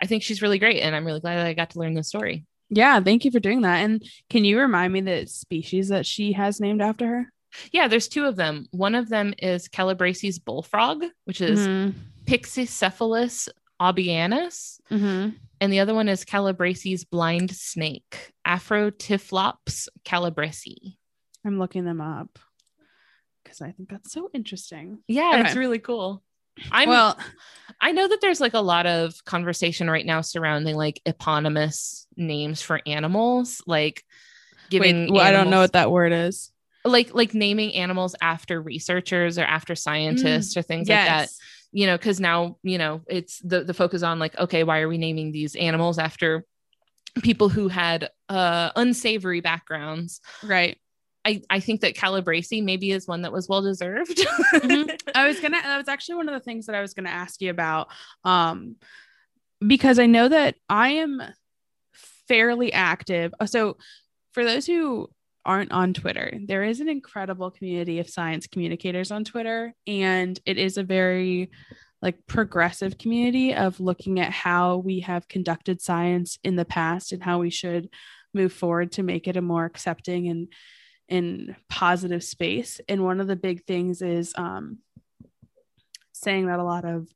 I 0.00 0.06
think 0.06 0.22
she's 0.22 0.40
really 0.40 0.58
great 0.58 0.80
and 0.80 0.96
I'm 0.96 1.04
really 1.04 1.20
glad 1.20 1.36
that 1.36 1.46
I 1.46 1.52
got 1.52 1.70
to 1.70 1.80
learn 1.80 1.92
this 1.92 2.08
story. 2.08 2.46
Yeah, 2.70 3.00
thank 3.00 3.24
you 3.24 3.30
for 3.30 3.40
doing 3.40 3.62
that. 3.62 3.78
And 3.78 4.04
can 4.28 4.44
you 4.44 4.58
remind 4.58 4.92
me 4.92 5.00
the 5.00 5.26
species 5.26 5.88
that 5.88 6.06
she 6.06 6.32
has 6.32 6.60
named 6.60 6.82
after 6.82 7.06
her? 7.06 7.32
Yeah, 7.72 7.88
there's 7.88 8.08
two 8.08 8.26
of 8.26 8.36
them. 8.36 8.66
One 8.72 8.94
of 8.94 9.08
them 9.08 9.34
is 9.38 9.68
Calabresi's 9.68 10.38
bullfrog, 10.38 11.04
which 11.24 11.40
is 11.40 11.60
mm-hmm. 11.60 11.98
Pyxicephalus 12.26 13.48
obbianus. 13.80 14.80
Mm-hmm. 14.90 15.30
And 15.60 15.72
the 15.72 15.80
other 15.80 15.94
one 15.94 16.08
is 16.08 16.24
Calabresi's 16.24 17.04
blind 17.04 17.50
snake, 17.50 18.32
Afrotyphlops 18.46 19.88
calabresii. 20.04 20.96
I'm 21.44 21.58
looking 21.58 21.84
them 21.84 22.00
up 22.00 22.38
because 23.42 23.62
I 23.62 23.72
think 23.72 23.88
that's 23.88 24.12
so 24.12 24.30
interesting. 24.34 24.98
Yeah, 25.08 25.30
okay. 25.34 25.48
it's 25.48 25.56
really 25.56 25.78
cool. 25.78 26.22
I'm 26.70 26.88
well, 26.88 27.18
I 27.80 27.92
know 27.92 28.08
that 28.08 28.20
there's 28.20 28.40
like 28.40 28.54
a 28.54 28.60
lot 28.60 28.86
of 28.86 29.24
conversation 29.24 29.88
right 29.88 30.04
now 30.04 30.20
surrounding 30.20 30.76
like 30.76 31.00
eponymous 31.06 32.06
names 32.16 32.60
for 32.60 32.80
animals, 32.86 33.62
like 33.66 34.04
giving. 34.70 35.02
Wait, 35.02 35.12
well, 35.12 35.22
animals, 35.22 35.28
I 35.28 35.30
don't 35.32 35.50
know 35.50 35.60
what 35.60 35.72
that 35.72 35.90
word 35.90 36.12
is. 36.12 36.52
Like 36.84 37.14
like 37.14 37.34
naming 37.34 37.74
animals 37.74 38.14
after 38.20 38.60
researchers 38.60 39.38
or 39.38 39.44
after 39.44 39.74
scientists 39.74 40.54
mm, 40.54 40.56
or 40.58 40.62
things 40.62 40.88
yes. 40.88 41.06
like 41.06 41.28
that. 41.28 41.32
You 41.70 41.86
know, 41.86 41.98
because 41.98 42.18
now 42.18 42.56
you 42.62 42.78
know 42.78 43.02
it's 43.06 43.38
the 43.40 43.64
the 43.64 43.74
focus 43.74 44.02
on 44.02 44.18
like, 44.18 44.38
okay, 44.38 44.64
why 44.64 44.80
are 44.80 44.88
we 44.88 44.98
naming 44.98 45.32
these 45.32 45.54
animals 45.54 45.98
after 45.98 46.44
people 47.22 47.48
who 47.48 47.68
had 47.68 48.10
uh 48.28 48.70
unsavory 48.74 49.40
backgrounds? 49.40 50.20
Right. 50.42 50.78
I, 51.28 51.42
I 51.50 51.60
think 51.60 51.82
that 51.82 51.94
Calabresi 51.94 52.64
maybe 52.64 52.90
is 52.90 53.06
one 53.06 53.20
that 53.22 53.32
was 53.32 53.50
well 53.50 53.60
deserved. 53.60 54.16
mm-hmm. 54.16 54.90
I 55.14 55.26
was 55.26 55.38
gonna 55.40 55.60
that 55.60 55.76
was 55.76 55.88
actually 55.88 56.14
one 56.14 56.28
of 56.28 56.32
the 56.32 56.40
things 56.40 56.64
that 56.66 56.74
I 56.74 56.80
was 56.80 56.94
gonna 56.94 57.10
ask 57.10 57.42
you 57.42 57.50
about. 57.50 57.88
Um 58.24 58.76
because 59.66 59.98
I 59.98 60.06
know 60.06 60.28
that 60.28 60.54
I 60.70 60.90
am 60.90 61.20
fairly 62.28 62.72
active. 62.72 63.34
So 63.44 63.76
for 64.32 64.42
those 64.42 64.64
who 64.64 65.10
aren't 65.44 65.72
on 65.72 65.92
Twitter, 65.92 66.38
there 66.46 66.64
is 66.64 66.80
an 66.80 66.88
incredible 66.88 67.50
community 67.50 67.98
of 67.98 68.08
science 68.08 68.46
communicators 68.46 69.10
on 69.10 69.24
Twitter. 69.24 69.74
And 69.86 70.38
it 70.46 70.56
is 70.56 70.78
a 70.78 70.82
very 70.82 71.50
like 72.00 72.26
progressive 72.26 72.96
community 72.96 73.52
of 73.52 73.80
looking 73.80 74.18
at 74.18 74.32
how 74.32 74.78
we 74.78 75.00
have 75.00 75.28
conducted 75.28 75.82
science 75.82 76.38
in 76.42 76.56
the 76.56 76.64
past 76.64 77.12
and 77.12 77.22
how 77.22 77.40
we 77.40 77.50
should 77.50 77.90
move 78.32 78.52
forward 78.52 78.92
to 78.92 79.02
make 79.02 79.26
it 79.28 79.36
a 79.36 79.42
more 79.42 79.64
accepting 79.66 80.28
and 80.28 80.48
in 81.08 81.56
positive 81.68 82.22
space. 82.22 82.80
And 82.88 83.04
one 83.04 83.20
of 83.20 83.26
the 83.26 83.36
big 83.36 83.64
things 83.64 84.02
is 84.02 84.32
um, 84.36 84.78
saying 86.12 86.46
that 86.46 86.58
a 86.58 86.64
lot 86.64 86.84
of 86.84 87.08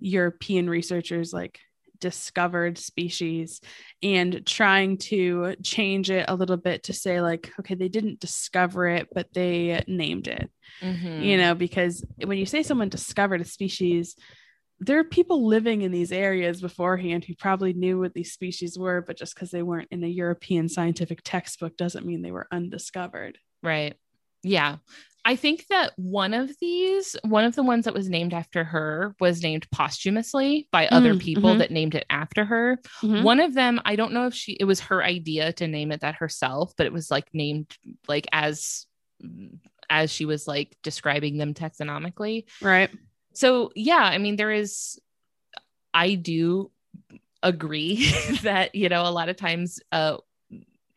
European 0.00 0.68
researchers 0.68 1.32
like 1.32 1.60
discovered 2.00 2.76
species 2.76 3.60
and 4.02 4.44
trying 4.44 4.98
to 4.98 5.56
change 5.62 6.10
it 6.10 6.26
a 6.28 6.34
little 6.34 6.58
bit 6.58 6.82
to 6.82 6.92
say 6.92 7.22
like 7.22 7.50
okay 7.58 7.74
they 7.74 7.88
didn't 7.88 8.20
discover 8.20 8.86
it 8.86 9.08
but 9.14 9.32
they 9.32 9.82
named 9.86 10.28
it 10.28 10.50
mm-hmm. 10.82 11.22
you 11.22 11.38
know 11.38 11.54
because 11.54 12.04
when 12.22 12.36
you 12.36 12.44
say 12.44 12.62
someone 12.62 12.90
discovered 12.90 13.40
a 13.40 13.44
species 13.44 14.16
there 14.80 14.98
are 14.98 15.04
people 15.04 15.46
living 15.46 15.82
in 15.82 15.92
these 15.92 16.12
areas 16.12 16.60
beforehand 16.60 17.24
who 17.24 17.34
probably 17.34 17.72
knew 17.72 17.98
what 17.98 18.14
these 18.14 18.32
species 18.32 18.78
were 18.78 19.02
but 19.02 19.16
just 19.16 19.34
because 19.34 19.50
they 19.50 19.62
weren't 19.62 19.88
in 19.90 20.02
a 20.04 20.08
european 20.08 20.68
scientific 20.68 21.20
textbook 21.24 21.76
doesn't 21.76 22.06
mean 22.06 22.22
they 22.22 22.32
were 22.32 22.48
undiscovered 22.50 23.38
right 23.62 23.94
yeah 24.42 24.76
I 25.26 25.36
think 25.36 25.66
that 25.68 25.92
one 25.96 26.34
of 26.34 26.50
these, 26.60 27.16
one 27.22 27.44
of 27.44 27.54
the 27.54 27.62
ones 27.62 27.86
that 27.86 27.94
was 27.94 28.10
named 28.10 28.34
after 28.34 28.62
her, 28.62 29.16
was 29.18 29.42
named 29.42 29.66
posthumously 29.70 30.68
by 30.70 30.86
other 30.88 31.14
mm, 31.14 31.20
people 31.20 31.50
mm-hmm. 31.50 31.60
that 31.60 31.70
named 31.70 31.94
it 31.94 32.04
after 32.10 32.44
her. 32.44 32.78
Mm-hmm. 33.02 33.22
One 33.22 33.40
of 33.40 33.54
them, 33.54 33.80
I 33.86 33.96
don't 33.96 34.12
know 34.12 34.26
if 34.26 34.34
she, 34.34 34.52
it 34.52 34.64
was 34.64 34.80
her 34.80 35.02
idea 35.02 35.52
to 35.54 35.66
name 35.66 35.92
it 35.92 36.02
that 36.02 36.16
herself, 36.16 36.74
but 36.76 36.86
it 36.86 36.92
was 36.92 37.10
like 37.10 37.28
named 37.32 37.74
like 38.06 38.26
as 38.32 38.86
as 39.88 40.10
she 40.10 40.26
was 40.26 40.46
like 40.46 40.76
describing 40.82 41.38
them 41.38 41.54
taxonomically. 41.54 42.44
Right. 42.60 42.90
So 43.34 43.70
yeah, 43.74 44.02
I 44.02 44.18
mean, 44.18 44.36
there 44.36 44.52
is, 44.52 44.98
I 45.92 46.14
do 46.14 46.70
agree 47.42 48.10
that 48.42 48.74
you 48.74 48.88
know 48.88 49.06
a 49.06 49.10
lot 49.10 49.28
of 49.28 49.36
times, 49.36 49.80
uh, 49.92 50.18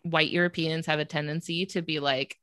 white 0.03 0.31
Europeans 0.31 0.85
have 0.85 0.99
a 0.99 1.05
tendency 1.05 1.65
to 1.67 1.81
be 1.81 1.99
like, 1.99 2.37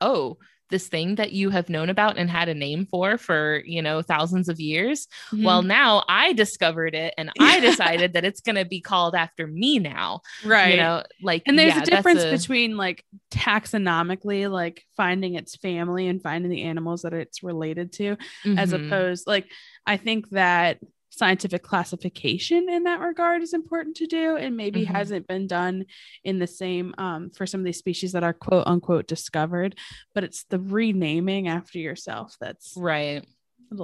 oh 0.00 0.38
this 0.72 0.88
thing 0.88 1.14
that 1.16 1.32
you 1.32 1.50
have 1.50 1.68
known 1.68 1.90
about 1.90 2.16
and 2.16 2.28
had 2.28 2.48
a 2.48 2.54
name 2.54 2.86
for 2.86 3.18
for 3.18 3.62
you 3.64 3.80
know 3.80 4.00
thousands 4.02 4.48
of 4.48 4.58
years 4.58 5.06
mm-hmm. 5.30 5.44
well 5.44 5.62
now 5.62 6.02
i 6.08 6.32
discovered 6.32 6.94
it 6.94 7.14
and 7.16 7.30
i 7.38 7.60
decided 7.60 8.14
that 8.14 8.24
it's 8.24 8.40
going 8.40 8.56
to 8.56 8.64
be 8.64 8.80
called 8.80 9.14
after 9.14 9.46
me 9.46 9.78
now 9.78 10.20
right 10.44 10.70
you 10.70 10.76
know 10.78 11.02
like 11.22 11.42
and 11.46 11.58
there's 11.58 11.76
yeah, 11.76 11.82
a 11.82 11.84
difference 11.84 12.22
a... 12.24 12.30
between 12.30 12.76
like 12.76 13.04
taxonomically 13.30 14.50
like 14.50 14.84
finding 14.96 15.34
its 15.34 15.54
family 15.56 16.08
and 16.08 16.22
finding 16.22 16.50
the 16.50 16.62
animals 16.62 17.02
that 17.02 17.12
it's 17.12 17.42
related 17.42 17.92
to 17.92 18.16
mm-hmm. 18.16 18.58
as 18.58 18.72
opposed 18.72 19.26
like 19.26 19.46
i 19.86 19.98
think 19.98 20.28
that 20.30 20.78
scientific 21.12 21.62
classification 21.62 22.70
in 22.70 22.84
that 22.84 22.98
regard 22.98 23.42
is 23.42 23.52
important 23.52 23.94
to 23.94 24.06
do 24.06 24.36
and 24.36 24.56
maybe 24.56 24.82
mm-hmm. 24.82 24.94
hasn't 24.94 25.26
been 25.26 25.46
done 25.46 25.84
in 26.24 26.38
the 26.38 26.46
same 26.46 26.94
um, 26.96 27.28
for 27.28 27.44
some 27.44 27.60
of 27.60 27.66
these 27.66 27.76
species 27.76 28.12
that 28.12 28.24
are 28.24 28.32
quote 28.32 28.66
unquote 28.66 29.06
discovered 29.06 29.76
but 30.14 30.24
it's 30.24 30.44
the 30.44 30.58
renaming 30.58 31.48
after 31.48 31.78
yourself 31.78 32.34
that's 32.40 32.72
right 32.78 33.26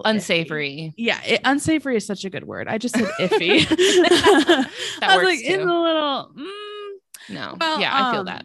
unsavory 0.07 0.71
iffy. 0.71 0.95
yeah 0.97 1.21
it, 1.23 1.41
unsavory 1.45 1.97
is 1.97 2.07
such 2.07 2.25
a 2.25 2.31
good 2.31 2.45
word 2.45 2.67
i 2.67 2.79
just 2.79 2.95
said 2.95 3.05
iffy 3.21 3.69
that 3.69 4.71
I 5.03 5.17
was 5.17 5.25
like 5.25 5.41
too. 5.41 5.45
it's 5.47 5.63
a 5.63 5.67
little 5.67 6.33
mm. 6.35 6.91
no 7.29 7.57
well, 7.61 7.81
yeah 7.81 8.09
i 8.09 8.11
feel 8.11 8.21
um, 8.21 8.27
that 8.27 8.45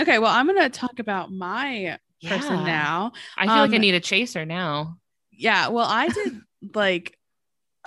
okay 0.00 0.18
well 0.18 0.32
i'm 0.32 0.46
gonna 0.46 0.68
talk 0.68 0.98
about 0.98 1.30
my 1.30 1.98
yeah. 2.20 2.36
person 2.36 2.64
now 2.64 3.12
i 3.36 3.44
feel 3.44 3.52
um, 3.52 3.60
like 3.60 3.70
i 3.70 3.76
um, 3.76 3.80
need 3.80 3.94
a 3.94 4.00
chaser 4.00 4.44
now 4.44 4.96
yeah 5.30 5.68
well 5.68 5.86
i 5.88 6.08
did 6.08 6.40
like 6.74 7.15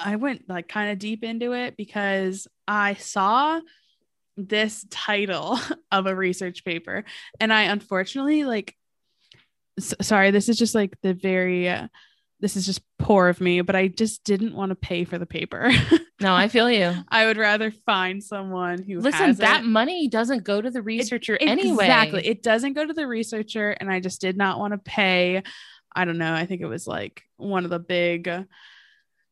I 0.04 0.16
went 0.16 0.48
like 0.48 0.68
kind 0.68 0.92
of 0.92 1.00
deep 1.00 1.24
into 1.24 1.54
it 1.54 1.76
because 1.78 2.48
I 2.68 2.96
saw 2.96 3.60
this 4.38 4.86
title 4.90 5.60
of 5.92 6.06
a 6.06 6.16
research 6.16 6.64
paper 6.64 7.04
and 7.40 7.52
I 7.52 7.64
unfortunately 7.64 8.46
like 8.46 8.76
s- 9.78 9.94
sorry 10.02 10.32
this 10.32 10.48
is 10.50 10.58
just 10.58 10.76
like 10.76 10.96
the 11.02 11.14
very 11.14 11.68
uh, 11.68 11.88
this 12.40 12.56
is 12.56 12.66
just 12.66 12.82
poor 12.98 13.28
of 13.28 13.42
me 13.42 13.60
but 13.60 13.76
I 13.76 13.90
just 13.90 14.24
didn't 14.24 14.56
want 14.56 14.70
to 14.70 14.76
pay 14.76 15.04
for 15.04 15.18
the 15.18 15.26
paper. 15.26 15.72
no, 16.22 16.34
I 16.34 16.48
feel 16.48 16.72
you. 16.72 16.94
I 17.10 17.26
would 17.26 17.38
rather 17.38 17.72
find 17.72 18.24
someone 18.24 18.82
who 18.82 19.02
Listen, 19.02 19.34
that 19.36 19.62
it. 19.62 19.68
money 19.68 20.08
doesn't 20.08 20.46
go 20.46 20.62
to 20.62 20.72
the 20.72 20.82
researcher 20.82 21.36
it, 21.36 21.50
anyway. 21.50 21.86
Exactly. 21.86 22.26
It 22.26 22.42
doesn't 22.42 22.74
go 22.74 22.86
to 22.86 22.94
the 22.94 23.08
researcher 23.08 23.72
and 23.72 23.92
I 23.92 24.00
just 24.00 24.22
did 24.22 24.38
not 24.38 24.60
want 24.60 24.74
to 24.74 24.78
pay 24.78 25.44
I 25.94 26.06
don't 26.06 26.20
know, 26.20 26.34
I 26.34 26.46
think 26.46 26.62
it 26.62 26.68
was 26.68 26.88
like 26.88 27.24
one 27.38 27.66
of 27.66 27.72
the 27.72 27.80
big 27.80 28.30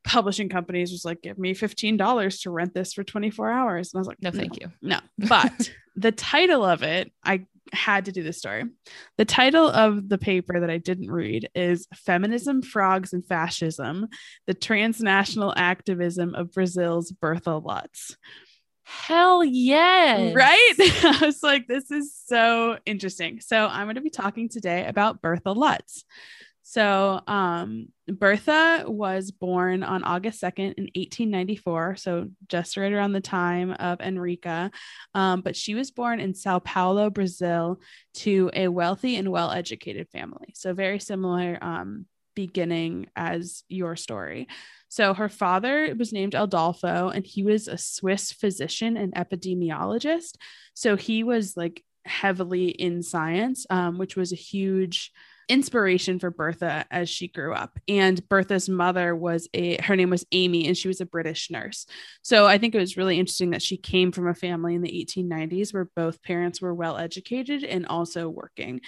publishing 0.07 0.49
companies 0.49 0.91
was 0.91 1.05
like, 1.05 1.21
give 1.21 1.37
me 1.37 1.53
$15 1.53 2.41
to 2.41 2.49
rent 2.49 2.73
this 2.73 2.93
for 2.93 3.03
24 3.03 3.51
hours. 3.51 3.93
And 3.93 3.99
I 3.99 4.01
was 4.01 4.07
like, 4.07 4.21
no, 4.21 4.31
thank 4.31 4.59
you. 4.59 4.71
No. 4.81 4.99
But 5.29 5.71
the 5.95 6.11
title 6.11 6.63
of 6.63 6.83
it, 6.83 7.11
I 7.23 7.45
had 7.73 8.05
to 8.05 8.11
do 8.11 8.23
this 8.23 8.37
story. 8.37 8.63
The 9.17 9.25
title 9.25 9.69
of 9.69 10.07
the 10.07 10.17
paper 10.17 10.59
that 10.59 10.69
I 10.69 10.77
didn't 10.77 11.11
read 11.11 11.49
is 11.53 11.87
Feminism, 11.93 12.61
Frogs, 12.61 13.13
and 13.13 13.25
Fascism 13.25 14.07
The 14.45 14.53
Transnational 14.53 15.53
Activism 15.55 16.33
of 16.35 16.53
Brazil's 16.53 17.11
Bertha 17.11 17.57
Lutz. 17.57 18.15
Hell 18.83 19.43
yes. 19.43 20.33
Right? 20.33 20.73
I 20.79 21.19
was 21.25 21.43
like, 21.43 21.67
this 21.67 21.91
is 21.91 22.15
so 22.25 22.77
interesting. 22.85 23.41
So 23.41 23.67
I'm 23.67 23.87
going 23.87 23.95
to 23.95 24.01
be 24.01 24.09
talking 24.09 24.47
today 24.47 24.85
about 24.85 25.21
Bertha 25.21 25.51
Lutz. 25.51 26.05
So, 26.69 27.21
um, 27.27 27.93
Bertha 28.09 28.83
was 28.85 29.31
born 29.31 29.83
on 29.83 30.03
August 30.03 30.41
2nd 30.41 30.73
in 30.73 30.89
1894. 30.95 31.95
So, 31.95 32.27
just 32.49 32.75
right 32.75 32.91
around 32.91 33.13
the 33.13 33.21
time 33.21 33.71
of 33.71 34.01
Enrica. 34.01 34.71
Um, 35.13 35.39
but 35.39 35.55
she 35.55 35.75
was 35.75 35.91
born 35.91 36.19
in 36.19 36.33
Sao 36.33 36.59
Paulo, 36.59 37.09
Brazil, 37.09 37.79
to 38.15 38.51
a 38.53 38.67
wealthy 38.67 39.15
and 39.15 39.31
well 39.31 39.49
educated 39.49 40.09
family. 40.09 40.53
So, 40.55 40.73
very 40.73 40.99
similar 40.99 41.57
um, 41.61 42.05
beginning 42.35 43.07
as 43.15 43.63
your 43.69 43.95
story. 43.95 44.49
So, 44.89 45.13
her 45.13 45.29
father 45.29 45.95
was 45.97 46.11
named 46.11 46.35
Adolfo, 46.35 47.07
and 47.07 47.25
he 47.25 47.43
was 47.43 47.69
a 47.69 47.77
Swiss 47.77 48.33
physician 48.33 48.97
and 48.97 49.13
epidemiologist. 49.13 50.35
So, 50.73 50.97
he 50.97 51.23
was 51.23 51.55
like 51.55 51.81
heavily 52.03 52.67
in 52.67 53.03
science, 53.03 53.65
um, 53.69 53.97
which 53.97 54.17
was 54.17 54.33
a 54.33 54.35
huge 54.35 55.13
inspiration 55.49 56.19
for 56.19 56.29
Bertha 56.29 56.85
as 56.91 57.09
she 57.09 57.27
grew 57.27 57.53
up. 57.53 57.79
And 57.87 58.27
Bertha's 58.27 58.67
mother 58.67 59.15
was 59.15 59.47
a 59.53 59.81
her 59.81 59.95
name 59.95 60.09
was 60.09 60.25
Amy 60.31 60.67
and 60.67 60.77
she 60.77 60.87
was 60.87 61.01
a 61.01 61.05
British 61.05 61.49
nurse. 61.49 61.85
So 62.21 62.45
I 62.45 62.57
think 62.57 62.75
it 62.75 62.79
was 62.79 62.97
really 62.97 63.19
interesting 63.19 63.51
that 63.51 63.61
she 63.61 63.77
came 63.77 64.11
from 64.11 64.27
a 64.27 64.33
family 64.33 64.75
in 64.75 64.81
the 64.81 65.05
1890s 65.05 65.73
where 65.73 65.89
both 65.95 66.21
parents 66.21 66.61
were 66.61 66.73
well 66.73 66.97
educated 66.97 67.63
and 67.63 67.85
also 67.87 68.29
working. 68.29 68.81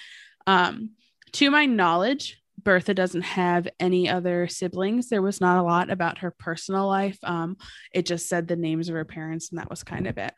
Um, 0.48 0.92
to 1.34 1.52
my 1.52 1.66
knowledge, 1.66 2.42
Bertha 2.62 2.94
doesn't 2.94 3.22
have 3.22 3.68
any 3.80 4.10
other 4.10 4.48
siblings. 4.48 5.08
There 5.08 5.22
was 5.22 5.40
not 5.40 5.60
a 5.60 5.64
lot 5.64 5.90
about 5.90 6.20
her 6.20 6.32
personal 6.32 6.88
life. 6.88 7.18
Um, 7.24 7.58
it 7.94 8.06
just 8.06 8.28
said 8.28 8.48
the 8.48 8.56
names 8.56 8.90
of 8.90 8.96
her 8.96 9.06
parents, 9.06 9.50
and 9.50 9.60
that 9.60 9.70
was 9.70 9.84
kind 9.84 10.08
of 10.08 10.18
it. 10.18 10.34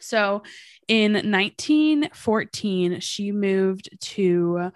So 0.00 0.42
in 0.88 1.12
1914, 1.12 3.00
she 3.00 3.32
moved 3.32 3.88
to 4.00 4.72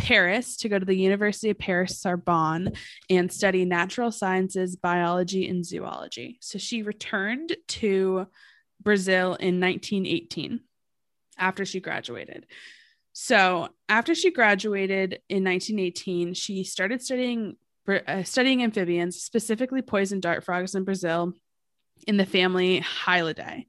Paris 0.00 0.56
to 0.56 0.68
go 0.68 0.78
to 0.78 0.84
the 0.84 0.96
University 0.96 1.50
of 1.50 1.58
Paris 1.58 1.98
Sorbonne 1.98 2.72
and 3.10 3.30
study 3.30 3.64
natural 3.64 4.10
sciences, 4.10 4.76
biology, 4.76 5.48
and 5.48 5.64
zoology. 5.64 6.38
So 6.40 6.58
she 6.58 6.82
returned 6.82 7.56
to 7.68 8.26
Brazil 8.82 9.34
in 9.34 9.60
1918 9.60 10.60
after 11.38 11.64
she 11.64 11.80
graduated. 11.80 12.46
So 13.12 13.68
after 13.88 14.14
she 14.14 14.30
graduated 14.30 15.20
in 15.28 15.44
1918, 15.44 16.34
she 16.34 16.64
started 16.64 17.02
studying 17.02 17.56
uh, 17.88 18.22
studying 18.22 18.62
amphibians, 18.62 19.20
specifically 19.20 19.82
poison 19.82 20.20
dart 20.20 20.44
frogs 20.44 20.74
in 20.74 20.84
Brazil, 20.84 21.34
in 22.06 22.16
the 22.16 22.26
family 22.26 22.80
Hylidae. 22.80 23.66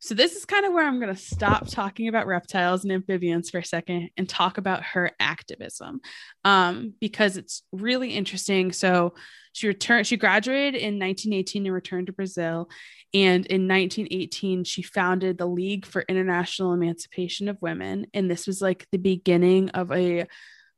So 0.00 0.14
this 0.14 0.36
is 0.36 0.44
kind 0.44 0.64
of 0.64 0.72
where 0.72 0.86
I'm 0.86 1.00
going 1.00 1.14
to 1.14 1.20
stop 1.20 1.66
talking 1.66 2.06
about 2.06 2.28
reptiles 2.28 2.84
and 2.84 2.92
amphibians 2.92 3.50
for 3.50 3.58
a 3.58 3.64
second 3.64 4.10
and 4.16 4.28
talk 4.28 4.56
about 4.56 4.84
her 4.84 5.10
activism, 5.18 6.00
um, 6.44 6.94
because 7.00 7.36
it's 7.36 7.62
really 7.72 8.10
interesting. 8.10 8.70
So 8.70 9.14
she 9.52 9.66
returned. 9.66 10.06
She 10.06 10.16
graduated 10.16 10.76
in 10.76 11.00
1918 11.00 11.66
and 11.66 11.74
returned 11.74 12.06
to 12.06 12.12
Brazil, 12.12 12.68
and 13.12 13.44
in 13.46 13.66
1918 13.66 14.62
she 14.62 14.82
founded 14.82 15.36
the 15.36 15.46
League 15.46 15.84
for 15.84 16.02
International 16.02 16.72
Emancipation 16.72 17.48
of 17.48 17.60
Women, 17.60 18.06
and 18.14 18.30
this 18.30 18.46
was 18.46 18.62
like 18.62 18.86
the 18.92 18.98
beginning 18.98 19.70
of 19.70 19.90
a 19.90 20.26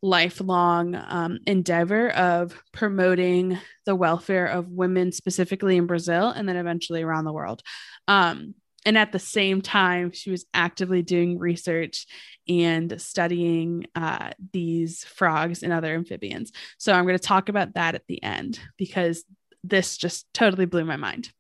lifelong 0.03 0.95
um, 0.95 1.39
endeavor 1.47 2.09
of 2.11 2.59
promoting 2.73 3.59
the 3.85 3.95
welfare 3.95 4.47
of 4.47 4.71
women 4.71 5.13
specifically 5.13 5.77
in 5.77 5.87
Brazil 5.87 6.31
and 6.31 6.49
then 6.49 6.57
eventually 6.57 7.03
around 7.03 7.25
the 7.25 7.33
world. 7.33 7.63
Um, 8.09 8.55
and 8.87 8.97
at 8.97 9.13
the 9.13 9.19
same 9.19 9.61
time, 9.61 10.13
she 10.13 10.31
was 10.31 10.47
actively 10.55 11.03
doing 11.03 11.39
research 11.39 12.07
and 12.49 13.01
studying 13.01 13.87
uh, 13.95 14.31
these 14.53 15.05
frogs 15.05 15.63
and 15.63 15.73
other 15.73 15.95
amphibians. 15.95 16.53
So 16.79 16.93
I'm 16.93 17.05
going 17.05 17.19
to 17.19 17.23
talk 17.23 17.49
about 17.49 17.75
that 17.75 17.95
at 17.95 18.07
the 18.07 18.23
end 18.23 18.59
because 18.77 19.25
this 19.63 19.97
just 19.97 20.33
totally 20.33 20.65
blew 20.65 20.85
my 20.85 20.97
mind. 20.97 21.31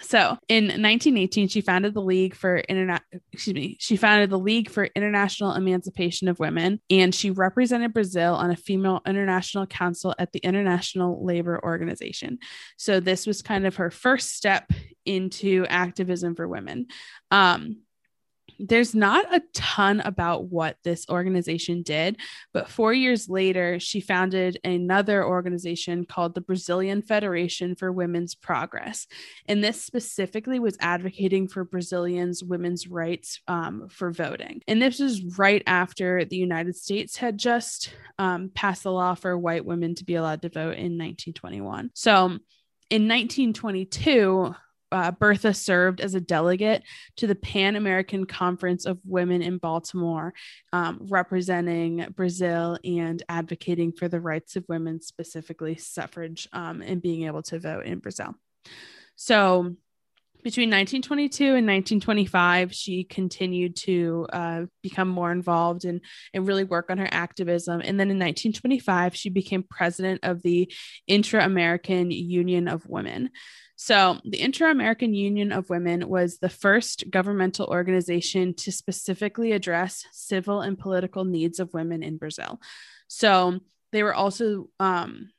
So 0.00 0.38
in 0.48 0.64
1918, 0.64 1.48
she 1.48 1.60
founded 1.60 1.94
the 1.94 2.02
League 2.02 2.34
for 2.34 2.62
Internet. 2.68 3.02
Excuse 3.32 3.54
me. 3.54 3.76
She 3.78 3.96
founded 3.96 4.30
the 4.30 4.38
League 4.38 4.70
for 4.70 4.84
International 4.84 5.52
Emancipation 5.52 6.28
of 6.28 6.38
Women, 6.38 6.80
and 6.90 7.14
she 7.14 7.30
represented 7.30 7.92
Brazil 7.92 8.34
on 8.34 8.50
a 8.50 8.56
female 8.56 9.00
international 9.06 9.66
council 9.66 10.14
at 10.18 10.32
the 10.32 10.40
International 10.40 11.24
Labor 11.24 11.62
Organization. 11.62 12.38
So 12.76 13.00
this 13.00 13.26
was 13.26 13.42
kind 13.42 13.66
of 13.66 13.76
her 13.76 13.90
first 13.90 14.34
step 14.34 14.70
into 15.04 15.66
activism 15.68 16.34
for 16.34 16.48
women. 16.48 16.86
Um, 17.30 17.82
there's 18.62 18.94
not 18.94 19.34
a 19.34 19.42
ton 19.52 20.00
about 20.00 20.44
what 20.44 20.76
this 20.84 21.04
organization 21.08 21.82
did, 21.82 22.18
but 22.52 22.68
four 22.68 22.92
years 22.92 23.28
later, 23.28 23.80
she 23.80 24.00
founded 24.00 24.58
another 24.62 25.24
organization 25.24 26.04
called 26.06 26.34
the 26.34 26.40
Brazilian 26.40 27.02
Federation 27.02 27.74
for 27.74 27.90
Women's 27.90 28.34
Progress. 28.34 29.06
And 29.46 29.62
this 29.62 29.82
specifically 29.82 30.60
was 30.60 30.76
advocating 30.80 31.48
for 31.48 31.64
Brazilians' 31.64 32.44
women's 32.44 32.86
rights 32.86 33.40
um, 33.48 33.88
for 33.88 34.12
voting. 34.12 34.62
And 34.68 34.80
this 34.80 35.00
was 35.00 35.38
right 35.38 35.62
after 35.66 36.24
the 36.24 36.36
United 36.36 36.76
States 36.76 37.16
had 37.16 37.38
just 37.38 37.92
um, 38.18 38.50
passed 38.54 38.84
the 38.84 38.92
law 38.92 39.14
for 39.14 39.36
white 39.36 39.64
women 39.64 39.96
to 39.96 40.04
be 40.04 40.14
allowed 40.14 40.42
to 40.42 40.48
vote 40.48 40.76
in 40.76 40.98
1921. 40.98 41.90
So 41.94 42.38
in 42.90 43.08
1922, 43.08 44.54
uh, 44.92 45.10
Bertha 45.10 45.54
served 45.54 46.00
as 46.00 46.14
a 46.14 46.20
delegate 46.20 46.82
to 47.16 47.26
the 47.26 47.34
Pan 47.34 47.76
American 47.76 48.26
Conference 48.26 48.86
of 48.86 48.98
Women 49.04 49.42
in 49.42 49.58
Baltimore, 49.58 50.34
um, 50.72 51.00
representing 51.08 52.06
Brazil 52.14 52.78
and 52.84 53.22
advocating 53.28 53.92
for 53.92 54.08
the 54.08 54.20
rights 54.20 54.56
of 54.56 54.64
women, 54.68 55.00
specifically 55.00 55.76
suffrage 55.76 56.48
um, 56.52 56.82
and 56.82 57.02
being 57.02 57.24
able 57.24 57.42
to 57.44 57.58
vote 57.58 57.86
in 57.86 57.98
Brazil. 57.98 58.34
So, 59.16 59.76
between 60.42 60.70
1922 60.70 61.44
and 61.44 61.66
1925, 61.66 62.74
she 62.74 63.04
continued 63.04 63.76
to 63.76 64.26
uh, 64.32 64.62
become 64.82 65.06
more 65.06 65.30
involved 65.30 65.84
and, 65.84 66.00
and 66.34 66.48
really 66.48 66.64
work 66.64 66.90
on 66.90 66.98
her 66.98 67.08
activism. 67.12 67.80
And 67.80 67.98
then 67.98 68.10
in 68.10 68.18
1925, 68.18 69.14
she 69.14 69.30
became 69.30 69.62
president 69.62 70.24
of 70.24 70.42
the 70.42 70.72
Intra 71.06 71.44
American 71.44 72.10
Union 72.10 72.66
of 72.66 72.84
Women. 72.88 73.30
So, 73.84 74.20
the 74.24 74.40
Inter 74.40 74.70
American 74.70 75.12
Union 75.12 75.50
of 75.50 75.68
Women 75.68 76.08
was 76.08 76.38
the 76.38 76.48
first 76.48 77.10
governmental 77.10 77.66
organization 77.66 78.54
to 78.58 78.70
specifically 78.70 79.50
address 79.50 80.04
civil 80.12 80.60
and 80.60 80.78
political 80.78 81.24
needs 81.24 81.58
of 81.58 81.74
women 81.74 82.04
in 82.04 82.16
Brazil. 82.16 82.60
So, 83.08 83.58
they 83.90 84.04
were 84.04 84.14
also, 84.14 84.68
um, 84.78 85.30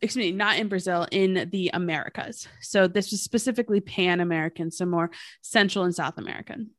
excuse 0.00 0.24
me, 0.24 0.32
not 0.32 0.56
in 0.60 0.68
Brazil, 0.68 1.06
in 1.10 1.50
the 1.52 1.70
Americas. 1.74 2.48
So, 2.62 2.86
this 2.86 3.10
was 3.10 3.20
specifically 3.20 3.82
Pan 3.82 4.20
American, 4.20 4.70
so 4.70 4.86
more 4.86 5.10
Central 5.42 5.84
and 5.84 5.94
South 5.94 6.16
American. 6.16 6.70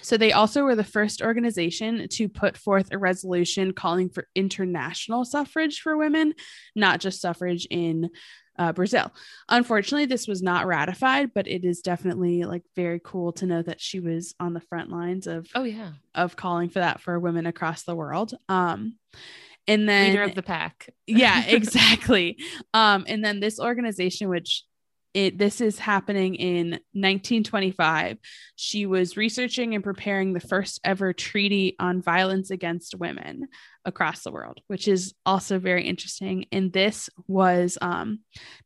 So, 0.00 0.16
they 0.16 0.32
also 0.32 0.64
were 0.64 0.74
the 0.74 0.84
first 0.84 1.20
organization 1.20 2.08
to 2.08 2.28
put 2.28 2.56
forth 2.56 2.88
a 2.92 2.98
resolution 2.98 3.72
calling 3.72 4.08
for 4.08 4.26
international 4.34 5.24
suffrage 5.24 5.80
for 5.80 5.96
women, 5.96 6.34
not 6.74 7.00
just 7.00 7.20
suffrage 7.20 7.66
in 7.70 8.10
uh, 8.58 8.72
Brazil. 8.72 9.12
Unfortunately, 9.48 10.06
this 10.06 10.26
was 10.28 10.42
not 10.42 10.66
ratified, 10.66 11.32
but 11.34 11.48
it 11.48 11.64
is 11.64 11.80
definitely 11.80 12.44
like 12.44 12.62
very 12.76 13.00
cool 13.02 13.32
to 13.32 13.46
know 13.46 13.62
that 13.62 13.80
she 13.80 14.00
was 14.00 14.34
on 14.38 14.52
the 14.52 14.60
front 14.60 14.90
lines 14.90 15.26
of 15.26 15.48
oh 15.54 15.64
yeah 15.64 15.92
of 16.14 16.36
calling 16.36 16.68
for 16.68 16.80
that 16.80 17.00
for 17.00 17.18
women 17.18 17.46
across 17.46 17.82
the 17.84 17.96
world. 17.96 18.34
Um, 18.48 18.96
and 19.68 19.88
then 19.88 20.10
leader 20.10 20.22
of 20.24 20.34
the 20.34 20.42
pack. 20.42 20.90
yeah, 21.06 21.44
exactly. 21.46 22.38
Um, 22.74 23.04
and 23.06 23.24
then 23.24 23.40
this 23.40 23.60
organization, 23.60 24.28
which 24.28 24.64
it 25.14 25.36
this 25.38 25.60
is 25.60 25.78
happening 25.78 26.34
in 26.36 26.70
1925 26.92 28.18
she 28.56 28.86
was 28.86 29.16
researching 29.16 29.74
and 29.74 29.84
preparing 29.84 30.32
the 30.32 30.40
first 30.40 30.80
ever 30.84 31.12
treaty 31.12 31.76
on 31.78 32.00
violence 32.00 32.50
against 32.50 32.94
women 32.94 33.48
across 33.84 34.22
the 34.22 34.32
world 34.32 34.60
which 34.66 34.88
is 34.88 35.14
also 35.24 35.58
very 35.58 35.84
interesting. 35.84 36.46
And 36.52 36.72
this 36.72 37.10
was 37.26 37.76
um, 37.80 38.20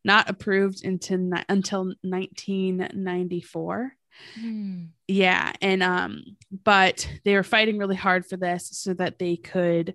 not 0.05 0.31
approved 0.31 0.85
until 0.85 1.31
until 1.49 1.93
1994 2.03 3.93
hmm. 4.35 4.85
yeah 5.07 5.53
and 5.61 5.83
um 5.83 6.23
but 6.65 7.09
they 7.25 7.35
were 7.35 7.43
fighting 7.43 7.77
really 7.77 7.97
hard 7.97 8.25
for 8.25 8.37
this 8.39 8.71
so 8.73 8.95
that 8.95 9.19
they 9.19 9.37
could 9.37 9.95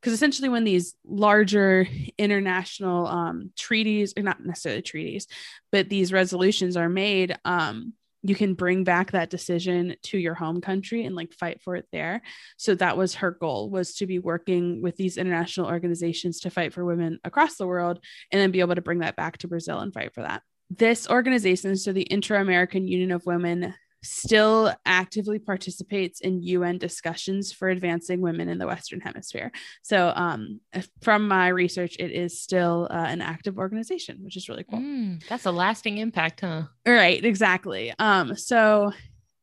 because 0.00 0.12
essentially 0.12 0.48
when 0.48 0.64
these 0.64 0.94
larger 1.04 1.86
international 2.16 3.06
um, 3.06 3.50
treaties 3.56 4.14
or 4.16 4.22
not 4.22 4.44
necessarily 4.44 4.82
treaties 4.82 5.26
but 5.70 5.88
these 5.88 6.12
resolutions 6.12 6.76
are 6.76 6.88
made 6.88 7.36
um, 7.44 7.92
you 8.22 8.34
can 8.34 8.54
bring 8.54 8.84
back 8.84 9.12
that 9.12 9.30
decision 9.30 9.96
to 10.02 10.18
your 10.18 10.34
home 10.34 10.60
country 10.60 11.04
and 11.04 11.14
like 11.16 11.32
fight 11.32 11.60
for 11.62 11.76
it 11.76 11.86
there. 11.90 12.22
So 12.56 12.74
that 12.74 12.96
was 12.96 13.16
her 13.16 13.30
goal 13.30 13.70
was 13.70 13.94
to 13.96 14.06
be 14.06 14.18
working 14.18 14.82
with 14.82 14.96
these 14.96 15.16
international 15.16 15.68
organizations 15.68 16.40
to 16.40 16.50
fight 16.50 16.72
for 16.72 16.84
women 16.84 17.18
across 17.24 17.56
the 17.56 17.66
world 17.66 17.98
and 18.30 18.40
then 18.40 18.50
be 18.50 18.60
able 18.60 18.74
to 18.74 18.82
bring 18.82 18.98
that 18.98 19.16
back 19.16 19.38
to 19.38 19.48
brazil 19.48 19.78
and 19.78 19.92
fight 19.92 20.14
for 20.14 20.22
that. 20.22 20.42
This 20.68 21.08
organization 21.08 21.76
so 21.76 21.92
the 21.92 22.10
inter-american 22.10 22.86
union 22.86 23.10
of 23.10 23.26
women 23.26 23.74
still 24.02 24.74
actively 24.86 25.38
participates 25.38 26.20
in 26.20 26.42
UN 26.42 26.78
discussions 26.78 27.52
for 27.52 27.68
advancing 27.68 28.20
women 28.20 28.48
in 28.48 28.58
the 28.58 28.66
Western 28.66 29.00
Hemisphere. 29.00 29.52
So, 29.82 30.12
um, 30.14 30.60
from 31.02 31.28
my 31.28 31.48
research, 31.48 31.96
it 31.98 32.10
is 32.10 32.40
still 32.40 32.88
uh, 32.90 32.94
an 32.94 33.20
active 33.20 33.58
organization, 33.58 34.18
which 34.22 34.36
is 34.36 34.48
really 34.48 34.64
cool. 34.68 34.80
Mm, 34.80 35.26
that's 35.28 35.46
a 35.46 35.52
lasting 35.52 35.98
impact, 35.98 36.40
huh? 36.40 36.64
Right, 36.86 37.24
exactly. 37.24 37.92
Um, 37.98 38.36
so 38.36 38.92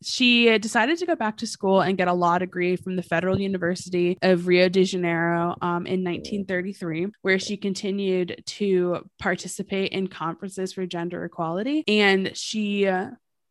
she 0.03 0.57
decided 0.59 0.97
to 0.99 1.05
go 1.05 1.15
back 1.15 1.37
to 1.37 1.47
school 1.47 1.81
and 1.81 1.97
get 1.97 2.07
a 2.07 2.13
law 2.13 2.37
degree 2.37 2.75
from 2.75 2.95
the 2.95 3.03
Federal 3.03 3.39
University 3.39 4.17
of 4.21 4.47
Rio 4.47 4.69
de 4.69 4.83
Janeiro 4.83 5.55
um, 5.61 5.87
in 5.87 6.03
1933, 6.03 7.07
where 7.21 7.39
she 7.39 7.57
continued 7.57 8.43
to 8.45 9.07
participate 9.19 9.91
in 9.91 10.07
conferences 10.07 10.73
for 10.73 10.85
gender 10.85 11.23
equality. 11.25 11.83
And 11.87 12.35
she 12.37 12.87
uh, 12.87 13.09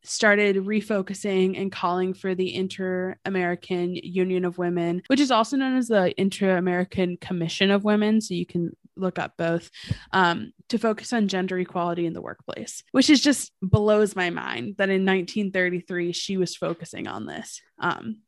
started 0.08 0.56
refocusing 0.56 1.60
and 1.60 1.70
calling 1.70 2.14
for 2.14 2.34
the 2.34 2.54
Inter 2.54 3.16
American 3.24 3.94
Union 3.94 4.44
of 4.44 4.58
Women, 4.58 5.02
which 5.08 5.20
is 5.20 5.30
also 5.30 5.56
known 5.56 5.76
as 5.76 5.88
the 5.88 6.18
Inter 6.20 6.56
American 6.56 7.16
Commission 7.16 7.70
of 7.70 7.84
Women. 7.84 8.20
So 8.20 8.34
you 8.34 8.46
can 8.46 8.76
look 8.96 9.18
up 9.18 9.34
both 9.36 9.70
um, 10.12 10.52
to 10.68 10.78
focus 10.78 11.12
on 11.12 11.28
gender 11.28 11.58
equality 11.58 12.06
in 12.06 12.12
the 12.12 12.22
workplace, 12.22 12.82
which 12.92 13.10
is 13.10 13.20
just 13.20 13.52
blows 13.62 14.16
my 14.16 14.30
mind 14.30 14.76
that 14.78 14.88
in 14.88 15.04
1933 15.04 16.12
she 16.12 16.36
was 16.36 16.56
focusing 16.56 17.06
on 17.06 17.26
this 17.26 17.60
um, 17.78 18.20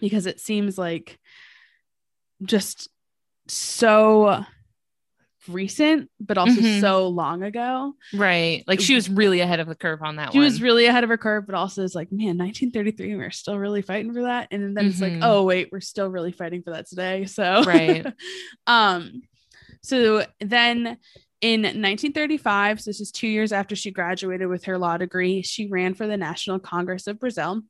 because 0.00 0.26
it 0.26 0.40
seems 0.40 0.76
like 0.76 1.18
just 2.42 2.88
so 3.48 4.44
recent, 5.48 6.10
but 6.20 6.38
also 6.38 6.60
mm-hmm. 6.60 6.80
so 6.80 7.08
long 7.08 7.42
ago. 7.42 7.94
Right. 8.12 8.64
Like 8.66 8.80
she 8.80 8.94
was 8.94 9.08
really 9.08 9.40
ahead 9.40 9.60
of 9.60 9.68
the 9.68 9.74
curve 9.74 10.02
on 10.02 10.16
that 10.16 10.32
she 10.32 10.38
one. 10.38 10.44
was 10.44 10.62
really 10.62 10.86
ahead 10.86 11.04
of 11.04 11.10
her 11.10 11.18
curve, 11.18 11.46
but 11.46 11.54
also 11.54 11.84
it's 11.84 11.94
like, 11.94 12.10
man, 12.10 12.38
1933, 12.38 13.16
we're 13.16 13.30
still 13.30 13.58
really 13.58 13.82
fighting 13.82 14.12
for 14.12 14.22
that. 14.22 14.48
And 14.50 14.76
then 14.76 14.84
mm-hmm. 14.84 14.90
it's 14.90 15.00
like, 15.00 15.12
mm-hmm. 15.12 15.22
oh, 15.24 15.42
wait, 15.44 15.68
we're 15.70 15.80
still 15.80 16.08
really 16.08 16.32
fighting 16.32 16.62
for 16.62 16.70
that 16.72 16.88
today. 16.88 17.26
So, 17.26 17.62
right. 17.64 18.06
um, 18.66 19.22
so 19.82 20.24
then 20.40 20.98
in 21.40 21.60
1935, 21.60 22.80
so 22.80 22.88
this 22.88 23.00
is 23.00 23.10
two 23.10 23.28
years 23.28 23.52
after 23.52 23.76
she 23.76 23.90
graduated 23.90 24.48
with 24.48 24.64
her 24.64 24.78
law 24.78 24.96
degree, 24.96 25.42
she 25.42 25.66
ran 25.66 25.92
for 25.92 26.06
the 26.06 26.16
National 26.16 26.58
Congress 26.58 27.06
of 27.06 27.20
Brazil. 27.20 27.60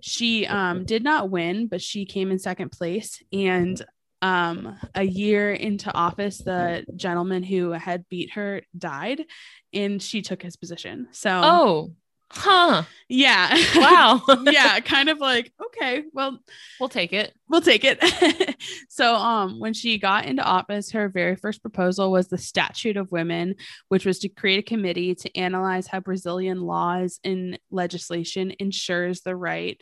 She 0.00 0.46
um, 0.46 0.84
did 0.84 1.02
not 1.02 1.30
win, 1.30 1.66
but 1.66 1.82
she 1.82 2.06
came 2.06 2.30
in 2.30 2.38
second 2.38 2.70
place. 2.70 3.20
And 3.32 3.84
um, 4.24 4.74
a 4.94 5.02
year 5.02 5.52
into 5.52 5.92
office, 5.92 6.38
the 6.38 6.82
gentleman 6.96 7.42
who 7.42 7.72
had 7.72 8.08
beat 8.08 8.32
her 8.32 8.62
died 8.76 9.26
and 9.74 10.02
she 10.02 10.22
took 10.22 10.42
his 10.42 10.56
position. 10.56 11.08
So, 11.10 11.40
oh, 11.44 11.90
huh. 12.30 12.82
Yeah. 13.08 13.56
Wow. 13.76 14.22
yeah, 14.44 14.80
kind 14.84 15.08
of 15.08 15.18
like, 15.18 15.52
okay, 15.66 16.04
well, 16.12 16.40
we'll 16.80 16.88
take 16.88 17.12
it. 17.12 17.32
We'll 17.48 17.60
take 17.60 17.84
it. 17.84 18.56
so 18.88 19.14
um 19.14 19.60
when 19.60 19.74
she 19.74 19.98
got 19.98 20.24
into 20.24 20.42
office, 20.42 20.90
her 20.92 21.08
very 21.08 21.36
first 21.36 21.60
proposal 21.62 22.10
was 22.10 22.28
the 22.28 22.38
Statute 22.38 22.96
of 22.96 23.12
Women, 23.12 23.56
which 23.88 24.06
was 24.06 24.18
to 24.20 24.28
create 24.28 24.58
a 24.58 24.62
committee 24.62 25.14
to 25.14 25.36
analyze 25.36 25.86
how 25.86 26.00
Brazilian 26.00 26.60
laws 26.60 27.20
and 27.24 27.58
legislation 27.70 28.54
ensures 28.58 29.20
the 29.20 29.36
right 29.36 29.80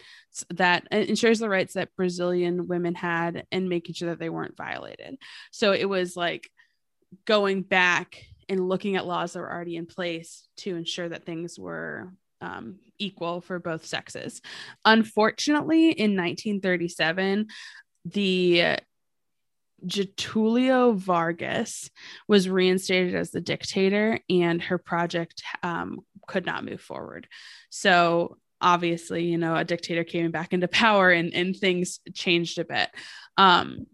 that 0.51 0.86
uh, 0.93 0.97
ensures 0.97 1.39
the 1.39 1.48
rights 1.48 1.74
that 1.74 1.94
Brazilian 1.97 2.66
women 2.66 2.94
had 2.94 3.47
and 3.52 3.69
making 3.69 3.94
sure 3.94 4.10
that 4.10 4.19
they 4.19 4.31
weren't 4.31 4.56
violated. 4.56 5.16
So 5.51 5.73
it 5.73 5.89
was 5.89 6.16
like 6.16 6.51
going 7.24 7.62
back 7.62 8.24
and 8.48 8.69
looking 8.69 8.97
at 8.97 9.06
laws 9.06 9.32
that 9.32 9.40
were 9.40 9.52
already 9.52 9.77
in 9.77 9.86
place 9.86 10.47
to 10.59 10.77
ensure 10.77 11.09
that 11.09 11.24
things 11.24 11.59
were 11.59 12.12
um, 12.43 12.81
equal 12.98 13.40
for 13.40 13.59
both 13.59 13.86
sexes. 13.86 14.43
Unfortunately, 14.85 15.90
in 15.90 16.16
1937, 16.16 17.47
the 18.05 18.77
Getulio 19.86 20.94
Vargas 20.94 21.90
was 22.28 22.48
reinstated 22.48 23.14
as 23.14 23.31
the 23.31 23.40
dictator, 23.40 24.19
and 24.28 24.62
her 24.62 24.78
project 24.78 25.43
um, 25.62 26.01
could 26.27 26.47
not 26.47 26.64
move 26.64 26.81
forward. 26.81 27.27
So 27.70 28.36
obviously, 28.60 29.24
you 29.24 29.39
know, 29.39 29.56
a 29.56 29.64
dictator 29.64 30.05
came 30.05 30.31
back 30.31 30.52
into 30.52 30.69
power, 30.69 31.10
and 31.10 31.35
and 31.35 31.56
things 31.56 32.01
changed 32.14 32.59
a 32.59 32.64
bit. 32.64 32.90
Um, 33.36 33.86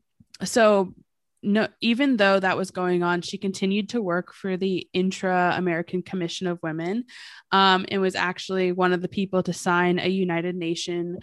so 0.45 0.95
no, 1.43 1.69
even 1.81 2.17
though 2.17 2.41
that 2.41 2.57
was 2.57 2.71
going 2.71 3.03
on, 3.03 3.23
she 3.23 3.39
continued 3.39 3.91
to 3.91 4.03
work 4.03 4.33
for 4.33 4.57
the 4.57 4.89
Intra 4.93 5.55
American 5.57 6.03
Commission 6.03 6.47
of 6.47 6.59
Women 6.63 7.05
um, 7.53 7.87
and 7.91 8.01
was 8.01 8.17
actually 8.17 8.73
one 8.73 8.93
of 8.93 9.03
the 9.03 9.09
people 9.09 9.43
to 9.45 9.53
sign 9.53 9.99
a 9.99 10.09
United 10.09 10.57
Nations 10.57 11.19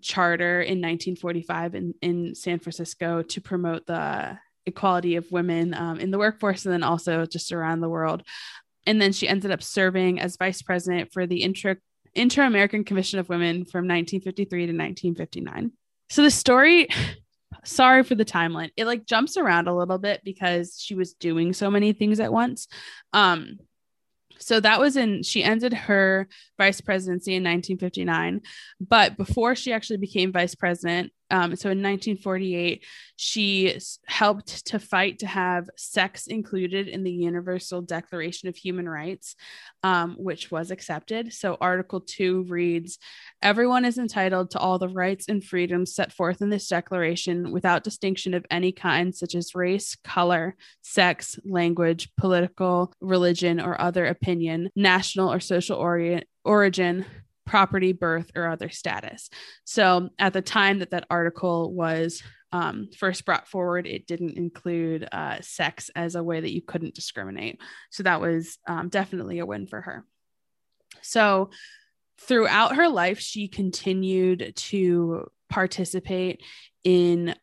charter 0.00 0.60
in 0.60 0.80
1945 0.80 1.74
in, 1.74 1.94
in 2.00 2.34
San 2.34 2.58
Francisco 2.58 3.22
to 3.22 3.40
promote 3.40 3.86
the 3.86 4.38
equality 4.64 5.16
of 5.16 5.30
women 5.32 5.74
um, 5.74 5.98
in 5.98 6.10
the 6.10 6.18
workforce 6.18 6.64
and 6.64 6.72
then 6.72 6.82
also 6.82 7.26
just 7.26 7.52
around 7.52 7.80
the 7.80 7.88
world. 7.88 8.22
And 8.86 9.00
then 9.00 9.12
she 9.12 9.28
ended 9.28 9.50
up 9.50 9.62
serving 9.62 10.20
as 10.20 10.36
vice 10.36 10.62
president 10.62 11.12
for 11.12 11.26
the 11.26 11.42
Intra 11.42 11.76
Inter 12.14 12.44
American 12.44 12.84
Commission 12.84 13.18
of 13.18 13.28
Women 13.28 13.64
from 13.64 13.88
1953 13.88 14.66
to 14.66 14.72
1959. 14.72 15.72
So 16.10 16.22
the 16.22 16.30
story 16.30 16.88
sorry 17.64 18.02
for 18.02 18.14
the 18.14 18.24
timeline. 18.24 18.70
It 18.76 18.86
like 18.86 19.06
jumps 19.06 19.36
around 19.36 19.68
a 19.68 19.76
little 19.76 19.98
bit 19.98 20.22
because 20.24 20.76
she 20.78 20.94
was 20.94 21.14
doing 21.14 21.52
so 21.52 21.70
many 21.70 21.92
things 21.92 22.20
at 22.20 22.32
once. 22.32 22.68
Um, 23.12 23.58
so 24.38 24.58
that 24.60 24.80
was 24.80 24.96
in 24.96 25.22
she 25.22 25.44
ended 25.44 25.72
her 25.72 26.28
vice 26.58 26.80
presidency 26.80 27.32
in 27.34 27.44
1959 27.44 28.40
but 28.80 29.16
before 29.16 29.54
she 29.54 29.72
actually 29.72 29.98
became 29.98 30.32
vice 30.32 30.54
president 30.54 31.12
um, 31.32 31.56
so 31.56 31.70
in 31.70 31.78
1948, 31.78 32.84
she 33.16 33.78
helped 34.06 34.66
to 34.66 34.78
fight 34.78 35.20
to 35.20 35.26
have 35.26 35.70
sex 35.78 36.26
included 36.26 36.88
in 36.88 37.04
the 37.04 37.10
Universal 37.10 37.82
Declaration 37.82 38.50
of 38.50 38.56
Human 38.56 38.86
Rights, 38.86 39.34
um, 39.82 40.14
which 40.18 40.50
was 40.50 40.70
accepted. 40.70 41.32
So 41.32 41.56
Article 41.58 42.02
2 42.02 42.44
reads 42.44 42.98
Everyone 43.40 43.86
is 43.86 43.96
entitled 43.96 44.50
to 44.50 44.58
all 44.58 44.78
the 44.78 44.90
rights 44.90 45.24
and 45.26 45.42
freedoms 45.42 45.94
set 45.94 46.12
forth 46.12 46.42
in 46.42 46.50
this 46.50 46.68
declaration 46.68 47.50
without 47.50 47.82
distinction 47.82 48.34
of 48.34 48.44
any 48.50 48.70
kind, 48.70 49.14
such 49.14 49.34
as 49.34 49.54
race, 49.54 49.96
color, 50.04 50.54
sex, 50.82 51.38
language, 51.46 52.10
political, 52.18 52.92
religion, 53.00 53.58
or 53.58 53.80
other 53.80 54.04
opinion, 54.04 54.68
national 54.76 55.32
or 55.32 55.40
social 55.40 55.78
ori- 55.78 56.24
origin 56.44 57.06
property, 57.44 57.92
birth, 57.92 58.30
or 58.34 58.48
other 58.48 58.70
status. 58.70 59.28
So 59.64 60.10
at 60.18 60.32
the 60.32 60.42
time 60.42 60.78
that 60.80 60.90
that 60.90 61.06
article 61.10 61.72
was 61.72 62.22
um, 62.52 62.88
first 62.96 63.24
brought 63.24 63.48
forward, 63.48 63.86
it 63.86 64.06
didn't 64.06 64.36
include 64.36 65.08
uh, 65.10 65.40
sex 65.40 65.90
as 65.94 66.14
a 66.14 66.22
way 66.22 66.40
that 66.40 66.52
you 66.52 66.60
couldn't 66.60 66.94
discriminate. 66.94 67.60
So 67.90 68.02
that 68.02 68.20
was 68.20 68.58
um, 68.66 68.88
definitely 68.88 69.38
a 69.38 69.46
win 69.46 69.66
for 69.66 69.80
her. 69.80 70.04
So 71.00 71.50
throughout 72.20 72.76
her 72.76 72.88
life, 72.88 73.18
she 73.18 73.48
continued 73.48 74.52
to 74.54 75.30
participate 75.48 76.42
in 76.84 77.34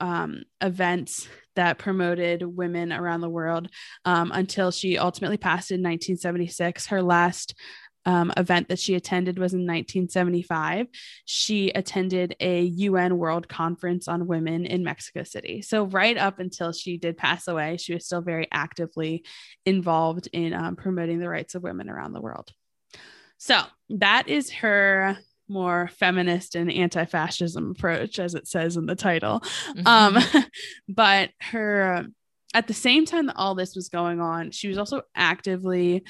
um, 0.00 0.42
events 0.60 1.28
that 1.54 1.78
promoted 1.78 2.42
women 2.42 2.92
around 2.92 3.20
the 3.20 3.28
world 3.28 3.68
um, 4.04 4.32
until 4.34 4.70
she 4.70 4.98
ultimately 4.98 5.36
passed 5.36 5.70
in 5.70 5.80
1976. 5.80 6.86
Her 6.86 7.02
last 7.02 7.54
um, 8.04 8.32
event 8.36 8.68
that 8.68 8.78
she 8.78 8.94
attended 8.94 9.38
was 9.38 9.52
in 9.52 9.60
1975. 9.60 10.88
She 11.24 11.70
attended 11.70 12.34
a 12.40 12.62
UN 12.62 13.18
World 13.18 13.48
Conference 13.48 14.08
on 14.08 14.26
Women 14.26 14.66
in 14.66 14.82
Mexico 14.82 15.22
City. 15.22 15.62
So, 15.62 15.84
right 15.84 16.16
up 16.16 16.38
until 16.38 16.72
she 16.72 16.98
did 16.98 17.16
pass 17.16 17.46
away, 17.48 17.76
she 17.76 17.94
was 17.94 18.04
still 18.06 18.22
very 18.22 18.48
actively 18.52 19.24
involved 19.64 20.28
in 20.32 20.52
um, 20.52 20.76
promoting 20.76 21.20
the 21.20 21.28
rights 21.28 21.54
of 21.54 21.62
women 21.62 21.88
around 21.88 22.12
the 22.12 22.20
world. 22.20 22.50
So, 23.38 23.60
that 23.90 24.28
is 24.28 24.50
her 24.50 25.18
more 25.48 25.90
feminist 25.98 26.54
and 26.54 26.72
anti-fascism 26.72 27.72
approach 27.72 28.18
as 28.18 28.34
it 28.34 28.46
says 28.46 28.76
in 28.76 28.86
the 28.86 28.94
title 28.94 29.40
mm-hmm. 29.40 29.86
um 29.86 30.44
but 30.88 31.30
her 31.40 32.06
at 32.54 32.68
the 32.68 32.74
same 32.74 33.04
time 33.04 33.26
that 33.26 33.36
all 33.36 33.54
this 33.54 33.74
was 33.74 33.88
going 33.88 34.20
on 34.20 34.50
she 34.50 34.68
was 34.68 34.78
also 34.78 35.02
actively 35.14 36.04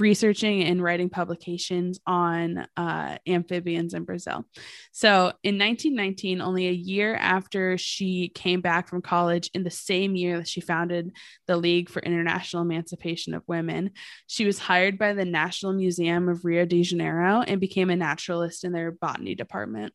researching 0.00 0.62
and 0.62 0.82
writing 0.82 1.08
publications 1.08 2.00
on 2.06 2.66
uh, 2.76 3.18
amphibians 3.26 3.94
in 3.94 4.04
Brazil. 4.04 4.44
So 4.92 5.32
in 5.42 5.58
1919, 5.58 6.40
only 6.40 6.68
a 6.68 6.72
year 6.72 7.14
after 7.14 7.76
she 7.78 8.28
came 8.28 8.60
back 8.60 8.88
from 8.88 9.02
college, 9.02 9.50
in 9.54 9.64
the 9.64 9.70
same 9.70 10.14
year 10.16 10.38
that 10.38 10.48
she 10.48 10.60
founded 10.60 11.12
the 11.46 11.56
League 11.56 11.88
for 11.88 12.00
International 12.00 12.62
Emancipation 12.62 13.34
of 13.34 13.42
Women, 13.46 13.90
she 14.26 14.44
was 14.44 14.58
hired 14.58 14.98
by 14.98 15.12
the 15.14 15.24
National 15.24 15.72
Museum 15.72 16.28
of 16.28 16.44
Rio 16.44 16.64
de 16.64 16.82
Janeiro 16.82 17.42
and 17.42 17.60
became 17.60 17.90
a 17.90 17.96
naturalist 17.96 18.64
in 18.64 18.72
their 18.72 18.90
botany 18.90 19.34
department. 19.34 19.92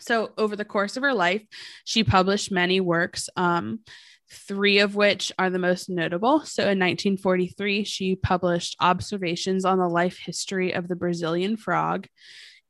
So, 0.00 0.32
over 0.36 0.56
the 0.56 0.64
course 0.64 0.96
of 0.96 1.02
her 1.02 1.14
life, 1.14 1.42
she 1.84 2.02
published 2.02 2.50
many 2.50 2.80
works. 2.80 3.28
Um, 3.36 3.80
three 4.34 4.78
of 4.78 4.94
which 4.94 5.32
are 5.38 5.50
the 5.50 5.58
most 5.58 5.88
notable. 5.88 6.40
So 6.44 6.62
in 6.62 6.78
1943, 6.78 7.84
she 7.84 8.16
published 8.16 8.76
Observations 8.80 9.64
on 9.64 9.78
the 9.78 9.88
Life 9.88 10.18
History 10.18 10.72
of 10.72 10.88
the 10.88 10.96
Brazilian 10.96 11.56
Frog. 11.56 12.06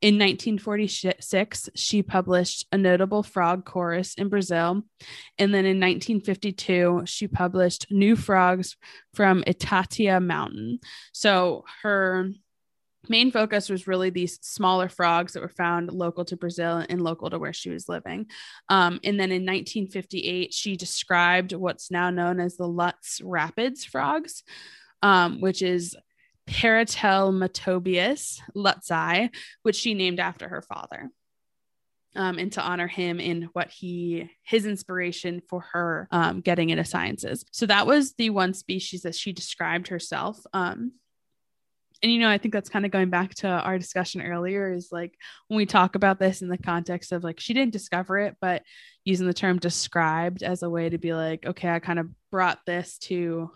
In 0.01 0.15
1946, 0.15 1.69
she 1.73 2.03
published 2.03 2.67
A 2.71 2.77
Notable 2.77 3.23
Frog 3.23 3.65
Chorus 3.65 4.13
in 4.15 4.29
Brazil. 4.29 4.83
And 5.37 5.53
then 5.53 5.65
in 5.65 5.79
1952, 5.79 7.03
she 7.05 7.27
published 7.27 7.87
New 7.89 8.15
Frogs 8.15 8.75
from 9.13 9.43
Itatia 9.47 10.23
Mountain. 10.23 10.79
So 11.13 11.63
her 11.81 12.29
main 13.09 13.31
focus 13.31 13.69
was 13.69 13.87
really 13.87 14.09
these 14.09 14.39
smaller 14.41 14.89
frogs 14.89 15.33
that 15.33 15.41
were 15.41 15.49
found 15.49 15.91
local 15.91 16.25
to 16.25 16.37
Brazil 16.37 16.85
and 16.89 17.01
local 17.01 17.29
to 17.29 17.39
where 17.39 17.53
she 17.53 17.69
was 17.69 17.89
living. 17.89 18.27
Um, 18.69 18.99
and 19.03 19.19
then 19.19 19.31
in 19.31 19.45
1958, 19.45 20.53
she 20.53 20.75
described 20.75 21.53
what's 21.53 21.91
now 21.91 22.09
known 22.09 22.39
as 22.39 22.57
the 22.57 22.67
Lutz 22.67 23.21
Rapids 23.21 23.85
frogs, 23.85 24.43
um, 25.01 25.41
which 25.41 25.61
is 25.61 25.95
Paratelmatobius 26.47 28.39
lutzii, 28.55 29.29
which 29.63 29.75
she 29.75 29.93
named 29.93 30.19
after 30.19 30.47
her 30.47 30.61
father. 30.61 31.09
Um, 32.17 32.37
and 32.37 32.49
to 32.53 32.61
honor 32.61 32.87
him 32.87 33.19
in 33.19 33.49
what 33.51 33.69
he 33.69 34.29
his 34.43 34.65
inspiration 34.65 35.41
for 35.49 35.65
her 35.73 36.07
um, 36.11 36.39
getting 36.39 36.69
into 36.69 36.85
sciences. 36.85 37.43
So 37.51 37.65
that 37.65 37.87
was 37.87 38.13
the 38.13 38.29
one 38.29 38.53
species 38.53 39.01
that 39.01 39.15
she 39.15 39.33
described 39.33 39.89
herself. 39.89 40.39
Um, 40.53 40.93
and 42.05 42.13
you 42.13 42.19
know 42.19 42.29
i 42.29 42.37
think 42.37 42.53
that's 42.53 42.69
kind 42.69 42.85
of 42.85 42.91
going 42.91 43.09
back 43.09 43.33
to 43.33 43.47
our 43.47 43.79
discussion 43.79 44.21
earlier 44.21 44.71
is 44.71 44.89
like 44.91 45.17
when 45.47 45.57
we 45.57 45.65
talk 45.65 45.95
about 45.95 46.19
this 46.19 46.43
in 46.43 46.49
the 46.49 46.57
context 46.57 47.11
of 47.11 47.23
like 47.23 47.39
she 47.39 47.51
didn't 47.51 47.73
discover 47.73 48.19
it 48.19 48.35
but 48.39 48.61
using 49.03 49.25
the 49.25 49.33
term 49.33 49.57
described 49.57 50.43
as 50.43 50.61
a 50.61 50.69
way 50.69 50.87
to 50.87 50.99
be 50.99 51.15
like 51.15 51.43
okay 51.47 51.67
i 51.67 51.79
kind 51.79 51.97
of 51.97 52.07
brought 52.29 52.59
this 52.67 52.99
to 52.99 53.49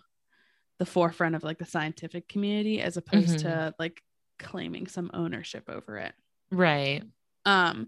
the 0.79 0.85
forefront 0.85 1.35
of 1.35 1.43
like 1.43 1.59
the 1.59 1.65
scientific 1.65 2.27
community 2.27 2.81
as 2.81 2.97
opposed 2.97 3.37
mm-hmm. 3.37 3.47
to 3.49 3.75
like 3.77 4.01
claiming 4.39 4.87
some 4.87 5.11
ownership 5.13 5.69
over 5.69 5.97
it 5.97 6.13
right 6.49 7.03
um 7.49 7.87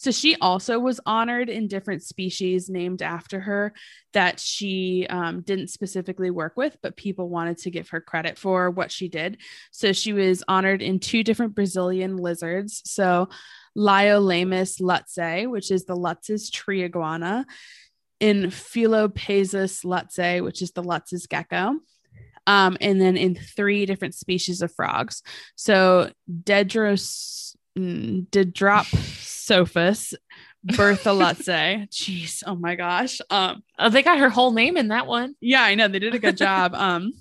so 0.00 0.12
she 0.12 0.36
also 0.40 0.78
was 0.78 1.00
honored 1.04 1.48
in 1.48 1.66
different 1.66 2.04
species 2.04 2.70
named 2.70 3.02
after 3.02 3.40
her 3.40 3.72
that 4.12 4.38
she 4.38 5.08
um, 5.10 5.40
didn't 5.40 5.70
specifically 5.70 6.30
work 6.30 6.54
with, 6.56 6.76
but 6.84 6.96
people 6.96 7.28
wanted 7.28 7.58
to 7.58 7.70
give 7.72 7.88
her 7.88 8.00
credit 8.00 8.38
for 8.38 8.70
what 8.70 8.92
she 8.92 9.08
did. 9.08 9.38
So 9.72 9.92
she 9.92 10.12
was 10.12 10.44
honored 10.46 10.82
in 10.82 11.00
two 11.00 11.24
different 11.24 11.56
Brazilian 11.56 12.16
lizards. 12.16 12.80
So 12.84 13.28
Liolaemus 13.76 14.80
lutzae, 14.80 15.50
which 15.50 15.72
is 15.72 15.84
the 15.84 15.96
Lutz's 15.96 16.48
tree 16.48 16.84
iguana, 16.84 17.44
in 18.20 18.52
Phyllopezus 18.52 19.84
lutzae, 19.84 20.44
which 20.44 20.62
is 20.62 20.70
the 20.70 20.84
Lutz's 20.84 21.26
gecko. 21.26 21.74
um, 22.48 22.78
and 22.80 23.00
then 23.00 23.16
in 23.16 23.34
three 23.34 23.84
different 23.84 24.14
species 24.14 24.62
of 24.62 24.72
frogs. 24.74 25.22
So 25.54 26.10
Dedros, 26.44 27.54
mm, 27.78 28.28
Dendropsophus, 28.30 30.14
Bertha 30.64 31.10
Lutze. 31.10 31.88
Jeez, 31.90 32.42
oh 32.46 32.56
my 32.56 32.74
gosh. 32.74 33.20
Um, 33.30 33.62
oh, 33.78 33.90
they 33.90 34.02
got 34.02 34.18
her 34.18 34.28
whole 34.28 34.52
name 34.52 34.76
in 34.76 34.88
that 34.88 35.06
one. 35.06 35.34
Yeah, 35.40 35.62
I 35.62 35.74
know 35.74 35.88
they 35.88 35.98
did 35.98 36.14
a 36.14 36.18
good 36.18 36.36
job. 36.36 36.74
Um, 36.78 37.12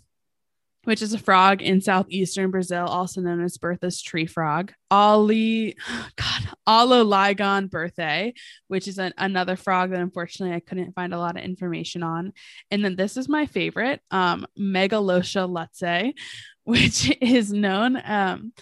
which 0.88 1.02
is 1.02 1.12
a 1.12 1.20
frog 1.20 1.62
in 1.62 1.82
southeastern 1.82 2.50
Brazil, 2.50 2.86
also 2.86 3.20
known 3.20 3.44
as 3.44 3.58
Bertha's 3.58 4.02
tree 4.02 4.26
frog. 4.26 4.72
Ali, 4.90 5.76
God, 6.16 6.50
Ololygon 6.66 7.68
berthae, 7.68 8.32
which 8.70 8.88
is 8.88 8.98
an, 8.98 9.14
another 9.18 9.58
frog 9.58 9.90
that 9.90 10.00
unfortunately 10.00 10.56
I 10.56 10.62
couldn't 10.62 10.94
find 10.94 11.14
a 11.14 11.18
lot 11.18 11.36
of 11.36 11.44
information 11.44 12.04
on. 12.04 12.32
And 12.72 12.86
then 12.86 12.96
this 12.96 13.18
is 13.18 13.28
my 13.28 13.48
favorite, 13.48 14.00
um, 14.12 14.48
Megaelosia 14.58 15.50
lutzae, 15.50 16.14
which 16.64 17.14
is 17.20 17.52
known 17.52 18.02
um, 18.06 18.54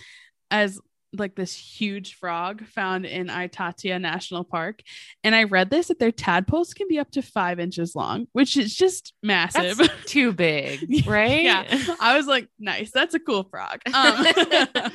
as 0.50 0.80
like 1.20 1.36
this 1.36 1.54
huge 1.54 2.16
frog 2.16 2.66
found 2.68 3.06
in 3.06 3.28
Itatia 3.28 4.00
National 4.00 4.44
Park. 4.44 4.82
And 5.24 5.36
I 5.36 5.44
read 5.44 5.70
this 5.70 5.88
that 5.88 6.00
their 6.00 6.12
tadpoles 6.12 6.74
can 6.74 6.88
be 6.88 7.00
up 7.00 7.12
to 7.12 7.22
five 7.22 7.60
inches 7.60 7.96
long, 7.96 8.28
which 8.34 8.58
is 8.58 8.76
just 8.76 9.14
massive. 9.24 9.78
That's 9.78 10.12
too 10.12 10.34
big, 10.34 11.06
right? 11.08 11.44
yeah. 11.44 11.96
I 12.00 12.18
was 12.18 12.28
like, 12.28 12.48
nice. 12.60 12.92
That's 12.92 13.14
a 13.14 13.20
cool 13.20 13.44
frog. 13.44 13.82
Um, 13.96 14.26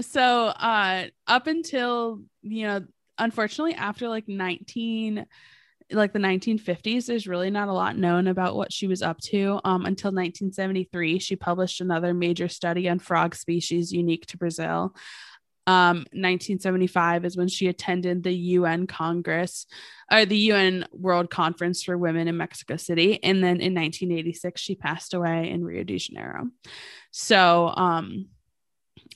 so 0.00 0.46
uh 0.46 1.06
up 1.26 1.46
until, 1.46 2.20
you 2.42 2.66
know, 2.66 2.84
unfortunately 3.18 3.74
after 3.74 4.08
like 4.08 4.28
19 4.28 5.24
like 5.94 6.12
the 6.12 6.18
1950s 6.18 7.06
there's 7.06 7.26
really 7.26 7.50
not 7.50 7.68
a 7.68 7.72
lot 7.72 7.96
known 7.96 8.26
about 8.26 8.56
what 8.56 8.72
she 8.72 8.86
was 8.86 9.02
up 9.02 9.20
to 9.20 9.60
um, 9.64 9.86
until 9.86 10.10
1973 10.10 11.18
she 11.18 11.36
published 11.36 11.80
another 11.80 12.12
major 12.12 12.48
study 12.48 12.88
on 12.88 12.98
frog 12.98 13.34
species 13.34 13.92
unique 13.92 14.26
to 14.26 14.36
brazil 14.36 14.94
um, 15.66 15.98
1975 16.12 17.24
is 17.24 17.36
when 17.36 17.48
she 17.48 17.68
attended 17.68 18.22
the 18.22 18.32
UN 18.32 18.86
Congress 18.86 19.66
or 20.12 20.26
the 20.26 20.36
UN 20.36 20.86
World 20.92 21.30
Conference 21.30 21.82
for 21.82 21.96
Women 21.96 22.28
in 22.28 22.36
Mexico 22.36 22.76
City. 22.76 23.22
And 23.22 23.38
then 23.38 23.60
in 23.60 23.74
1986, 23.74 24.60
she 24.60 24.74
passed 24.74 25.14
away 25.14 25.50
in 25.50 25.64
Rio 25.64 25.82
de 25.82 25.96
Janeiro. 25.96 26.48
So, 27.12 27.68
um, 27.68 28.28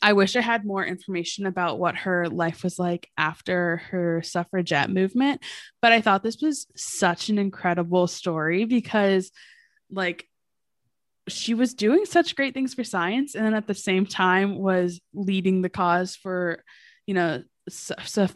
I 0.03 0.13
wish 0.13 0.37
I 0.37 0.41
had 0.41 0.65
more 0.65 0.85
information 0.85 1.47
about 1.47 1.79
what 1.79 1.97
her 1.97 2.29
life 2.29 2.63
was 2.63 2.79
like 2.79 3.09
after 3.17 3.79
her 3.91 4.23
suffragette 4.23 4.91
movement, 4.91 5.43
but 5.83 5.93
I 5.93 6.01
thought 6.01 6.23
this 6.23 6.41
was 6.41 6.67
such 6.77 7.29
an 7.29 7.39
incredible 7.39 8.07
story 8.07 8.65
because, 8.65 9.31
like, 9.91 10.27
she 11.29 11.55
was 11.55 11.75
doing 11.75 12.05
such 12.05 12.37
great 12.37 12.55
things 12.55 12.75
for 12.75 12.85
science 12.85 13.35
and 13.35 13.45
then 13.45 13.55
at 13.55 13.67
the 13.67 13.75
same 13.75 14.07
time 14.07 14.59
was 14.59 15.01
leading 15.13 15.63
the 15.63 15.69
cause 15.69 16.17
for, 16.17 16.63
you 17.07 17.15
know, 17.15 17.43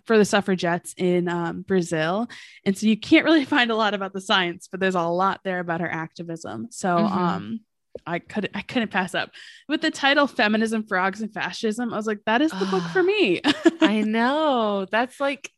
for 0.05 0.19
the 0.19 0.25
suffragettes 0.25 0.95
in 0.97 1.29
um, 1.29 1.63
Brazil. 1.63 2.29
And 2.67 2.77
so 2.77 2.87
you 2.87 2.99
can't 2.99 3.25
really 3.25 3.45
find 3.57 3.71
a 3.71 3.77
lot 3.77 3.95
about 3.95 4.13
the 4.13 4.21
science, 4.21 4.69
but 4.71 4.81
there's 4.81 4.95
a 4.95 5.03
lot 5.03 5.41
there 5.45 5.61
about 5.61 5.81
her 5.81 5.91
activism. 5.91 6.69
So, 6.71 6.97
mm-hmm. 6.97 7.19
um, 7.19 7.61
I 8.07 8.19
couldn't 8.19 8.57
I 8.57 8.63
couldn't 8.63 8.91
pass 8.91 9.15
up. 9.15 9.31
With 9.69 9.81
the 9.83 9.91
title 9.91 10.27
Feminism, 10.27 10.85
Frogs 10.85 11.21
and 11.21 11.33
Fascism, 11.33 11.93
I 11.93 11.97
was 11.97 12.07
like, 12.07 12.21
that 12.27 12.43
is 12.43 12.51
the 12.51 12.67
book 12.67 12.85
for 12.93 13.03
me. 13.03 13.41
I 13.81 14.03
know. 14.03 14.87
That's 14.91 15.21
like 15.21 15.51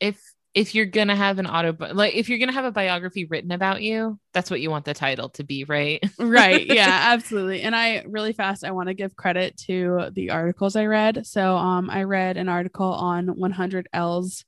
if 0.00 0.20
if 0.54 0.74
you're 0.74 0.86
gonna 0.86 1.14
have 1.14 1.38
an 1.38 1.46
auto 1.46 1.76
like 1.94 2.14
if 2.14 2.28
you're 2.28 2.38
gonna 2.38 2.52
have 2.52 2.64
a 2.64 2.72
biography 2.72 3.26
written 3.26 3.52
about 3.52 3.82
you, 3.82 4.18
that's 4.32 4.50
what 4.50 4.60
you 4.60 4.70
want 4.70 4.84
the 4.84 4.94
title 4.94 5.28
to 5.30 5.44
be, 5.44 5.64
right? 5.64 6.02
right. 6.18 6.66
Yeah, 6.66 6.98
absolutely. 7.12 7.62
And 7.62 7.76
I 7.76 8.04
really 8.06 8.32
fast 8.32 8.64
I 8.64 8.70
want 8.72 8.88
to 8.88 8.94
give 8.94 9.14
credit 9.14 9.56
to 9.66 10.10
the 10.12 10.30
articles 10.30 10.74
I 10.74 10.86
read. 10.86 11.26
So 11.26 11.56
um 11.56 11.90
I 11.90 12.04
read 12.04 12.36
an 12.36 12.48
article 12.48 12.92
on 12.92 13.28
100L's 13.28 14.44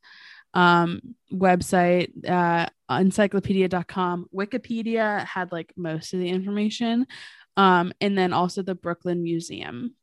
um 0.52 1.00
website 1.32 2.28
uh 2.28 2.68
encyclopedia.com 2.98 4.26
wikipedia 4.34 5.24
had 5.24 5.52
like 5.52 5.72
most 5.76 6.12
of 6.12 6.20
the 6.20 6.28
information 6.28 7.06
um 7.56 7.92
and 8.00 8.16
then 8.16 8.32
also 8.32 8.62
the 8.62 8.74
brooklyn 8.74 9.22
museum. 9.22 9.94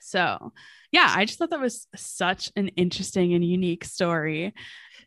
So 0.00 0.52
yeah 0.92 1.12
i 1.14 1.24
just 1.24 1.38
thought 1.38 1.50
that 1.50 1.60
was 1.60 1.86
such 1.96 2.52
an 2.56 2.68
interesting 2.68 3.34
and 3.34 3.44
unique 3.44 3.84
story. 3.84 4.54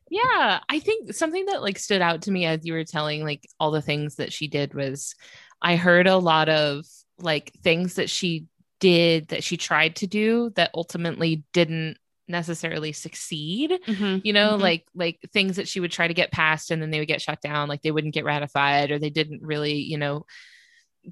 Yeah 0.09 0.59
i 0.67 0.79
think 0.79 1.13
something 1.13 1.45
that 1.45 1.61
like 1.61 1.77
stood 1.77 2.01
out 2.01 2.23
to 2.23 2.31
me 2.31 2.45
as 2.45 2.65
you 2.65 2.73
were 2.73 2.83
telling 2.83 3.23
like 3.23 3.47
all 3.59 3.71
the 3.71 3.81
things 3.81 4.15
that 4.15 4.33
she 4.33 4.47
did 4.47 4.73
was 4.73 5.15
i 5.61 5.75
heard 5.75 6.07
a 6.07 6.17
lot 6.17 6.49
of 6.49 6.85
like 7.19 7.51
things 7.63 7.95
that 7.95 8.09
she 8.09 8.45
did 8.79 9.27
that 9.27 9.43
she 9.43 9.57
tried 9.57 9.97
to 9.97 10.07
do 10.07 10.51
that 10.55 10.71
ultimately 10.73 11.43
didn't 11.53 11.97
necessarily 12.29 12.91
succeed 12.91 13.71
mm-hmm. 13.87 14.17
you 14.23 14.31
know 14.31 14.51
mm-hmm. 14.51 14.61
like 14.61 14.85
like 14.95 15.19
things 15.33 15.55
that 15.55 15.67
she 15.67 15.79
would 15.79 15.91
try 15.91 16.07
to 16.07 16.13
get 16.13 16.31
passed 16.31 16.71
and 16.71 16.81
then 16.81 16.91
they 16.91 16.99
would 16.99 17.07
get 17.07 17.21
shut 17.21 17.41
down 17.41 17.67
like 17.67 17.81
they 17.81 17.91
wouldn't 17.91 18.13
get 18.13 18.25
ratified 18.25 18.91
or 18.91 18.99
they 18.99 19.09
didn't 19.09 19.41
really 19.41 19.75
you 19.75 19.97
know 19.97 20.25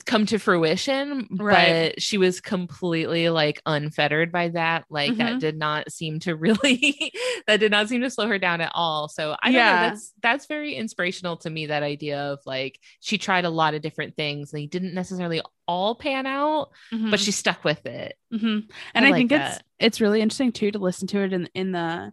come 0.05 0.25
to 0.25 0.37
fruition 0.37 1.27
right. 1.31 1.93
but 1.93 2.01
she 2.01 2.17
was 2.17 2.41
completely 2.41 3.29
like 3.29 3.61
unfettered 3.65 4.31
by 4.31 4.49
that 4.49 4.85
like 4.89 5.11
mm-hmm. 5.11 5.19
that 5.19 5.39
did 5.39 5.57
not 5.57 5.91
seem 5.91 6.19
to 6.19 6.35
really 6.35 7.13
that 7.47 7.59
did 7.59 7.71
not 7.71 7.87
seem 7.87 8.01
to 8.01 8.09
slow 8.09 8.27
her 8.27 8.37
down 8.37 8.61
at 8.61 8.71
all 8.75 9.07
so 9.07 9.35
i 9.41 9.49
yeah 9.49 9.75
know, 9.75 9.89
that's 9.89 10.13
that's 10.21 10.45
very 10.45 10.75
inspirational 10.75 11.37
to 11.37 11.49
me 11.49 11.67
that 11.67 11.83
idea 11.83 12.19
of 12.19 12.39
like 12.45 12.79
she 12.99 13.17
tried 13.17 13.45
a 13.45 13.49
lot 13.49 13.73
of 13.73 13.81
different 13.81 14.15
things 14.15 14.51
and 14.51 14.61
they 14.61 14.67
didn't 14.67 14.93
necessarily 14.93 15.41
all 15.67 15.95
pan 15.95 16.25
out 16.25 16.69
mm-hmm. 16.93 17.09
but 17.09 17.19
she 17.19 17.31
stuck 17.31 17.63
with 17.63 17.85
it 17.85 18.17
mm-hmm. 18.33 18.59
and 18.93 19.05
i, 19.05 19.07
I 19.07 19.11
like 19.11 19.19
think 19.19 19.29
that. 19.31 19.51
it's 19.51 19.63
it's 19.79 20.01
really 20.01 20.21
interesting 20.21 20.51
too 20.51 20.71
to 20.71 20.79
listen 20.79 21.07
to 21.07 21.23
it 21.23 21.33
in 21.33 21.49
in 21.53 21.71
the 21.71 22.11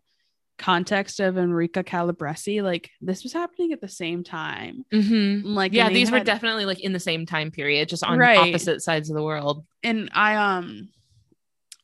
context 0.59 1.21
of 1.21 1.37
Enrica 1.37 1.83
Calabresi, 1.83 2.63
like 2.63 2.91
this 3.01 3.23
was 3.23 3.33
happening 3.33 3.73
at 3.73 3.81
the 3.81 3.89
same 3.89 4.23
time. 4.25 4.85
Mm-hmm. 4.93 5.47
Like, 5.49 5.73
yeah, 5.73 5.89
these 5.89 6.09
had... 6.09 6.19
were 6.19 6.25
definitely 6.25 6.65
like 6.65 6.81
in 6.81 6.93
the 6.93 7.01
same 7.01 7.27
time 7.27 7.51
period, 7.51 7.89
just 7.89 8.05
on 8.05 8.19
right. 8.19 8.39
opposite 8.39 8.83
sides 8.83 9.11
of 9.11 9.17
the 9.17 9.23
world. 9.23 9.65
And 9.83 10.11
I, 10.13 10.37
um, 10.37 10.89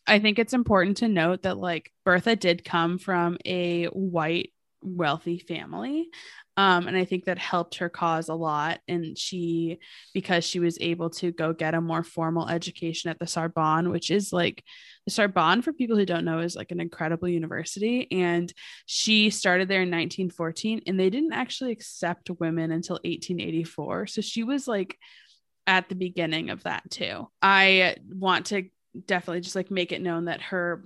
I 0.07 0.19
think 0.19 0.39
it's 0.39 0.53
important 0.55 0.99
to 0.99 1.09
note 1.09 1.43
that 1.43 1.59
like 1.59 1.93
Bertha 2.05 2.37
did 2.37 2.65
come 2.65 2.99
from 2.99 3.39
a 3.45 3.87
white 3.87 4.53
wealthy 4.83 5.39
family. 5.39 6.09
Um, 6.57 6.89
and 6.89 6.97
I 6.97 7.05
think 7.05 7.25
that 7.25 7.39
helped 7.39 7.77
her 7.77 7.89
cause 7.89 8.29
a 8.29 8.35
lot. 8.35 8.81
And 8.89 9.17
she, 9.17 9.79
because 10.13 10.45
she 10.45 10.59
was 10.59 10.79
able 10.81 11.11
to 11.11 11.33
go 11.33 11.53
get 11.53 11.75
a 11.75 11.81
more 11.81 12.03
formal 12.03 12.49
education 12.49 13.11
at 13.11 13.19
the 13.19 13.27
Sorbonne, 13.27 13.91
which 13.91 14.11
is 14.11 14.33
like 14.33 14.63
Sorbonne, 15.11 15.63
for 15.63 15.73
people 15.73 15.97
who 15.97 16.07
don't 16.07 16.25
know, 16.25 16.41
is 16.41 16.57
like 16.57 16.71
an 16.71 16.81
incredible 16.81 17.29
university. 17.29 18.09
And 18.11 18.53
she 18.87 19.31
started 19.31 19.69
there 19.69 19.83
in 19.83 19.91
1914, 19.91 20.83
and 20.87 20.99
they 20.99 21.11
didn't 21.11 21.33
actually 21.33 21.73
accept 21.73 22.31
women 22.39 22.73
until 22.73 22.95
1884. 22.97 24.07
So 24.07 24.21
she 24.21 24.43
was 24.43 24.67
like 24.67 24.97
at 25.67 25.89
the 25.89 25.95
beginning 25.95 26.51
of 26.51 26.63
that 26.65 26.91
too. 26.91 27.29
I 27.43 27.97
want 28.09 28.47
to 28.47 28.65
definitely 29.07 29.41
just 29.41 29.57
like 29.57 29.71
make 29.71 29.93
it 29.93 30.03
known 30.03 30.25
that 30.25 30.43
her 30.43 30.85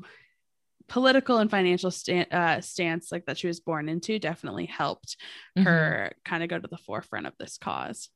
political 0.88 1.38
and 1.38 1.50
financial 1.50 1.90
uh, 2.30 2.60
stance 2.60 3.10
like 3.10 3.24
that 3.26 3.38
she 3.38 3.46
was 3.46 3.60
born 3.60 3.88
into 3.88 4.18
definitely 4.18 4.66
helped 4.66 5.16
mm-hmm. 5.56 5.66
her 5.66 6.12
kind 6.24 6.42
of 6.42 6.48
go 6.48 6.58
to 6.58 6.68
the 6.68 6.76
forefront 6.76 7.26
of 7.26 7.32
this 7.38 7.56
cause 7.56 8.10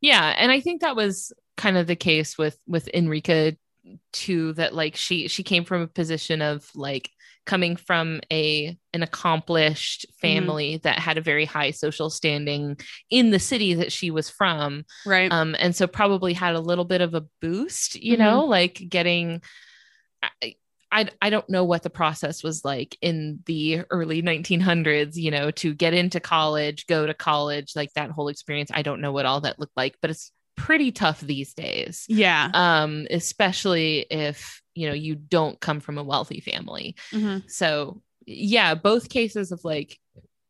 yeah 0.00 0.34
and 0.36 0.50
i 0.50 0.60
think 0.60 0.80
that 0.80 0.96
was 0.96 1.32
kind 1.56 1.76
of 1.76 1.86
the 1.86 1.94
case 1.94 2.36
with 2.36 2.58
with 2.66 2.88
enrica 2.88 3.56
too 4.12 4.52
that 4.54 4.74
like 4.74 4.96
she 4.96 5.28
she 5.28 5.42
came 5.42 5.64
from 5.64 5.82
a 5.82 5.86
position 5.86 6.42
of 6.42 6.68
like 6.74 7.10
coming 7.46 7.76
from 7.76 8.20
a 8.30 8.76
an 8.92 9.02
accomplished 9.02 10.06
mm-hmm. 10.06 10.20
family 10.20 10.74
mm-hmm. 10.74 10.82
that 10.82 10.98
had 10.98 11.18
a 11.18 11.22
very 11.22 11.44
high 11.44 11.70
social 11.70 12.10
standing 12.10 12.76
in 13.10 13.30
the 13.30 13.38
city 13.38 13.74
that 13.74 13.92
she 13.92 14.10
was 14.10 14.28
from 14.28 14.84
right 15.06 15.32
um 15.32 15.56
and 15.58 15.74
so 15.74 15.86
probably 15.86 16.32
had 16.32 16.54
a 16.54 16.60
little 16.60 16.84
bit 16.84 17.00
of 17.00 17.14
a 17.14 17.24
boost 17.40 17.94
you 17.94 18.14
mm-hmm. 18.14 18.22
know 18.22 18.44
like 18.44 18.82
getting 18.88 19.40
I, 20.90 21.08
I 21.20 21.30
don't 21.30 21.48
know 21.50 21.64
what 21.64 21.82
the 21.82 21.90
process 21.90 22.42
was 22.42 22.64
like 22.64 22.96
in 23.02 23.40
the 23.44 23.82
early 23.90 24.22
1900s, 24.22 25.16
you 25.16 25.30
know, 25.30 25.50
to 25.52 25.74
get 25.74 25.92
into 25.92 26.18
college, 26.18 26.86
go 26.86 27.06
to 27.06 27.12
college, 27.14 27.76
like 27.76 27.92
that 27.92 28.10
whole 28.10 28.28
experience. 28.28 28.70
I 28.72 28.82
don't 28.82 29.00
know 29.00 29.12
what 29.12 29.26
all 29.26 29.42
that 29.42 29.58
looked 29.58 29.76
like, 29.76 29.96
but 30.00 30.10
it's 30.10 30.32
pretty 30.68 30.92
tough 30.92 31.20
these 31.22 31.54
days. 31.54 32.04
Yeah. 32.10 32.50
Um, 32.52 33.06
especially 33.10 34.00
if, 34.10 34.60
you 34.74 34.86
know, 34.86 34.92
you 34.92 35.14
don't 35.14 35.58
come 35.58 35.80
from 35.80 35.96
a 35.96 36.04
wealthy 36.04 36.40
family. 36.40 36.94
Mm-hmm. 37.10 37.48
So, 37.48 38.02
yeah, 38.26 38.74
both 38.74 39.08
cases 39.08 39.50
of 39.50 39.64
like 39.64 39.98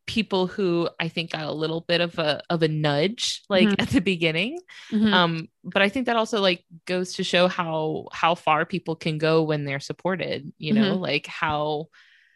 people 0.07 0.49
who 0.49 0.89
I 0.99 1.07
think 1.07 1.31
got 1.31 1.45
a 1.45 1.53
little 1.53 1.83
bit 1.83 2.01
of 2.01 2.19
a 2.19 2.43
of 2.51 2.65
a 2.65 2.69
nudge 2.69 3.43
like 3.49 3.69
mm-hmm. 3.69 3.81
at 3.81 3.91
the 3.91 4.01
beginning. 4.01 4.59
Mm-hmm. 4.91 5.15
Um, 5.15 5.49
but 5.63 5.83
I 5.83 5.89
think 5.89 6.07
that 6.07 6.17
also 6.17 6.41
like 6.41 6.65
goes 6.85 7.13
to 7.13 7.23
show 7.23 7.47
how 7.47 8.09
how 8.13 8.35
far 8.35 8.67
people 8.67 8.97
can 8.97 9.19
go 9.19 9.45
when 9.45 9.65
they're 9.65 9.79
supported, 9.79 10.53
you 10.59 10.73
know, 10.73 10.95
mm-hmm. 10.95 11.01
like 11.01 11.29
how 11.29 11.91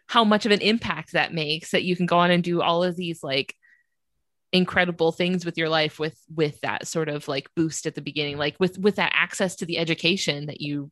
how 0.06 0.22
much 0.22 0.46
of 0.46 0.52
an 0.52 0.60
impact 0.60 1.14
that 1.14 1.34
makes 1.34 1.72
that 1.72 1.82
you 1.82 1.96
can 1.96 2.06
go 2.06 2.18
on 2.18 2.30
and 2.30 2.44
do 2.44 2.62
all 2.62 2.84
of 2.84 2.94
these 2.94 3.24
like 3.24 3.56
incredible 4.52 5.12
things 5.12 5.44
with 5.46 5.56
your 5.56 5.70
life 5.70 5.98
with 5.98 6.20
with 6.34 6.60
that 6.60 6.86
sort 6.86 7.08
of 7.08 7.26
like 7.26 7.48
boost 7.56 7.86
at 7.86 7.94
the 7.94 8.02
beginning 8.02 8.36
like 8.36 8.54
with 8.60 8.78
with 8.78 8.96
that 8.96 9.10
access 9.14 9.56
to 9.56 9.66
the 9.66 9.78
education 9.78 10.46
that 10.46 10.60
you 10.60 10.90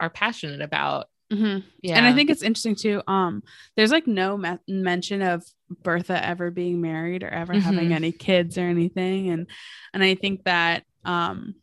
are 0.00 0.10
passionate 0.10 0.60
about 0.60 1.06
mm-hmm. 1.32 1.64
yeah 1.82 1.96
and 1.96 2.04
i 2.04 2.12
think 2.12 2.30
it's 2.30 2.42
interesting 2.42 2.74
too 2.74 3.00
um 3.06 3.44
there's 3.76 3.92
like 3.92 4.08
no 4.08 4.36
me- 4.36 4.58
mention 4.66 5.22
of 5.22 5.44
bertha 5.84 6.24
ever 6.24 6.50
being 6.50 6.80
married 6.80 7.22
or 7.22 7.28
ever 7.28 7.52
mm-hmm. 7.52 7.62
having 7.62 7.92
any 7.92 8.10
kids 8.10 8.58
or 8.58 8.62
anything 8.62 9.30
and 9.30 9.46
and 9.94 10.02
i 10.02 10.16
think 10.16 10.42
that 10.42 10.82
um 11.04 11.54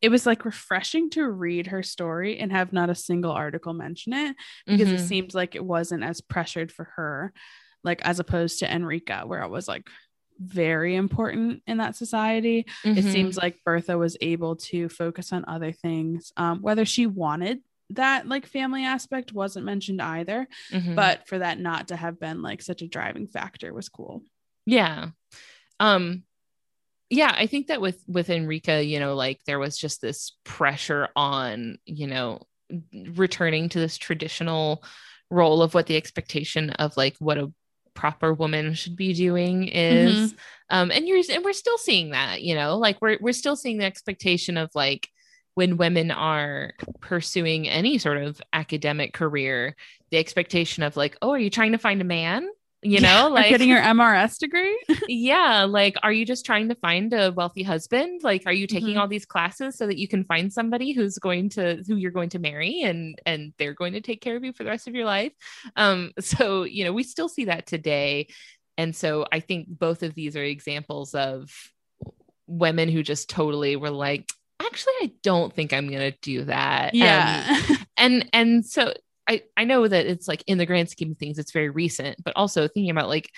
it 0.00 0.08
was 0.08 0.24
like 0.24 0.46
refreshing 0.46 1.10
to 1.10 1.28
read 1.28 1.66
her 1.66 1.82
story 1.82 2.38
and 2.38 2.52
have 2.52 2.72
not 2.72 2.88
a 2.88 2.94
single 2.94 3.32
article 3.32 3.74
mention 3.74 4.14
it 4.14 4.34
because 4.66 4.88
mm-hmm. 4.88 4.96
it 4.96 5.06
seemed 5.06 5.34
like 5.34 5.54
it 5.54 5.64
wasn't 5.64 6.02
as 6.02 6.22
pressured 6.22 6.72
for 6.72 6.84
her 6.96 7.34
like 7.84 8.02
as 8.02 8.20
opposed 8.20 8.60
to 8.60 8.72
Enrica, 8.72 9.22
where 9.26 9.42
it 9.42 9.50
was 9.50 9.68
like 9.68 9.88
very 10.38 10.96
important 10.96 11.62
in 11.66 11.78
that 11.78 11.96
society. 11.96 12.66
Mm-hmm. 12.84 12.98
It 12.98 13.04
seems 13.04 13.36
like 13.36 13.62
Bertha 13.64 13.98
was 13.98 14.16
able 14.20 14.56
to 14.56 14.88
focus 14.88 15.32
on 15.32 15.44
other 15.46 15.72
things. 15.72 16.32
Um, 16.36 16.62
whether 16.62 16.84
she 16.84 17.06
wanted 17.06 17.60
that 17.90 18.26
like 18.26 18.46
family 18.46 18.84
aspect 18.84 19.32
wasn't 19.32 19.66
mentioned 19.66 20.00
either, 20.00 20.46
mm-hmm. 20.72 20.94
but 20.94 21.26
for 21.26 21.38
that 21.38 21.58
not 21.58 21.88
to 21.88 21.96
have 21.96 22.20
been 22.20 22.42
like 22.42 22.62
such 22.62 22.82
a 22.82 22.88
driving 22.88 23.26
factor 23.26 23.74
was 23.74 23.88
cool. 23.88 24.22
Yeah. 24.66 25.08
Um 25.78 26.24
yeah, 27.12 27.34
I 27.36 27.48
think 27.48 27.66
that 27.66 27.80
with 27.80 28.02
with 28.06 28.30
Enrica, 28.30 28.84
you 28.84 29.00
know, 29.00 29.14
like 29.14 29.40
there 29.44 29.58
was 29.58 29.76
just 29.76 30.00
this 30.00 30.36
pressure 30.44 31.08
on, 31.16 31.78
you 31.84 32.06
know, 32.06 32.42
returning 32.92 33.68
to 33.70 33.80
this 33.80 33.98
traditional 33.98 34.84
role 35.28 35.62
of 35.62 35.74
what 35.74 35.86
the 35.86 35.96
expectation 35.96 36.70
of 36.70 36.96
like 36.96 37.16
what 37.18 37.38
a 37.38 37.52
proper 38.00 38.32
woman 38.32 38.72
should 38.72 38.96
be 38.96 39.12
doing 39.12 39.68
is 39.68 40.32
mm-hmm. 40.32 40.36
um 40.74 40.90
and 40.90 41.06
you're 41.06 41.20
and 41.30 41.44
we're 41.44 41.52
still 41.52 41.76
seeing 41.76 42.12
that 42.12 42.40
you 42.40 42.54
know 42.54 42.78
like 42.78 42.96
we're 43.02 43.18
we're 43.20 43.30
still 43.30 43.56
seeing 43.56 43.76
the 43.76 43.84
expectation 43.84 44.56
of 44.56 44.70
like 44.74 45.10
when 45.52 45.76
women 45.76 46.10
are 46.10 46.72
pursuing 47.00 47.68
any 47.68 47.98
sort 47.98 48.16
of 48.16 48.40
academic 48.54 49.12
career 49.12 49.76
the 50.10 50.16
expectation 50.16 50.82
of 50.82 50.96
like 50.96 51.14
oh 51.20 51.32
are 51.32 51.38
you 51.38 51.50
trying 51.50 51.72
to 51.72 51.78
find 51.78 52.00
a 52.00 52.04
man 52.04 52.48
you 52.82 53.00
know 53.00 53.28
like 53.32 53.50
getting 53.50 53.68
your 53.68 53.80
mrs 53.80 54.38
degree? 54.38 54.78
Yeah 55.08 55.64
like 55.64 55.96
are 56.02 56.12
you 56.12 56.24
just 56.24 56.46
trying 56.46 56.68
to 56.68 56.74
find 56.76 57.12
a 57.12 57.32
wealthy 57.32 57.62
husband? 57.62 58.22
Like 58.22 58.44
are 58.46 58.52
you 58.52 58.66
taking 58.66 58.90
mm-hmm. 58.90 59.00
all 59.00 59.08
these 59.08 59.26
classes 59.26 59.76
so 59.76 59.86
that 59.86 59.98
you 59.98 60.08
can 60.08 60.24
find 60.24 60.52
somebody 60.52 60.92
who's 60.92 61.18
going 61.18 61.50
to 61.50 61.82
who 61.86 61.96
you're 61.96 62.10
going 62.10 62.30
to 62.30 62.38
marry 62.38 62.82
and 62.82 63.20
and 63.26 63.52
they're 63.58 63.74
going 63.74 63.92
to 63.94 64.00
take 64.00 64.20
care 64.20 64.36
of 64.36 64.44
you 64.44 64.52
for 64.52 64.64
the 64.64 64.70
rest 64.70 64.88
of 64.88 64.94
your 64.94 65.04
life? 65.04 65.32
Um 65.76 66.12
so 66.20 66.64
you 66.64 66.84
know 66.84 66.92
we 66.92 67.02
still 67.02 67.28
see 67.28 67.46
that 67.46 67.66
today. 67.66 68.28
And 68.78 68.96
so 68.96 69.26
i 69.30 69.40
think 69.40 69.66
both 69.68 70.02
of 70.02 70.14
these 70.14 70.36
are 70.36 70.44
examples 70.44 71.14
of 71.14 71.50
women 72.46 72.88
who 72.88 73.02
just 73.02 73.28
totally 73.28 73.76
were 73.76 73.90
like 73.90 74.28
actually 74.60 74.94
i 75.02 75.12
don't 75.22 75.52
think 75.54 75.72
i'm 75.72 75.88
going 75.88 76.12
to 76.12 76.18
do 76.22 76.44
that. 76.44 76.94
Yeah. 76.94 77.62
um, 77.68 77.76
and 77.96 78.30
and 78.32 78.66
so 78.66 78.94
I, 79.30 79.42
I 79.56 79.64
know 79.64 79.86
that 79.86 80.06
it's 80.06 80.26
like 80.26 80.42
in 80.48 80.58
the 80.58 80.66
grand 80.66 80.90
scheme 80.90 81.12
of 81.12 81.18
things, 81.18 81.38
it's 81.38 81.52
very 81.52 81.70
recent, 81.70 82.22
but 82.24 82.34
also 82.34 82.66
thinking 82.66 82.90
about 82.90 83.08
like 83.08 83.30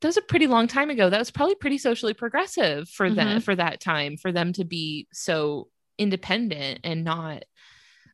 that 0.00 0.08
was 0.08 0.16
a 0.16 0.22
pretty 0.22 0.46
long 0.46 0.68
time 0.68 0.90
ago. 0.90 1.10
That 1.10 1.18
was 1.18 1.32
probably 1.32 1.56
pretty 1.56 1.78
socially 1.78 2.14
progressive 2.14 2.88
for 2.88 3.06
mm-hmm. 3.06 3.16
them 3.16 3.40
for 3.40 3.56
that 3.56 3.80
time, 3.80 4.16
for 4.16 4.30
them 4.30 4.52
to 4.52 4.64
be 4.64 5.08
so 5.12 5.68
independent 5.98 6.80
and 6.84 7.04
not 7.04 7.44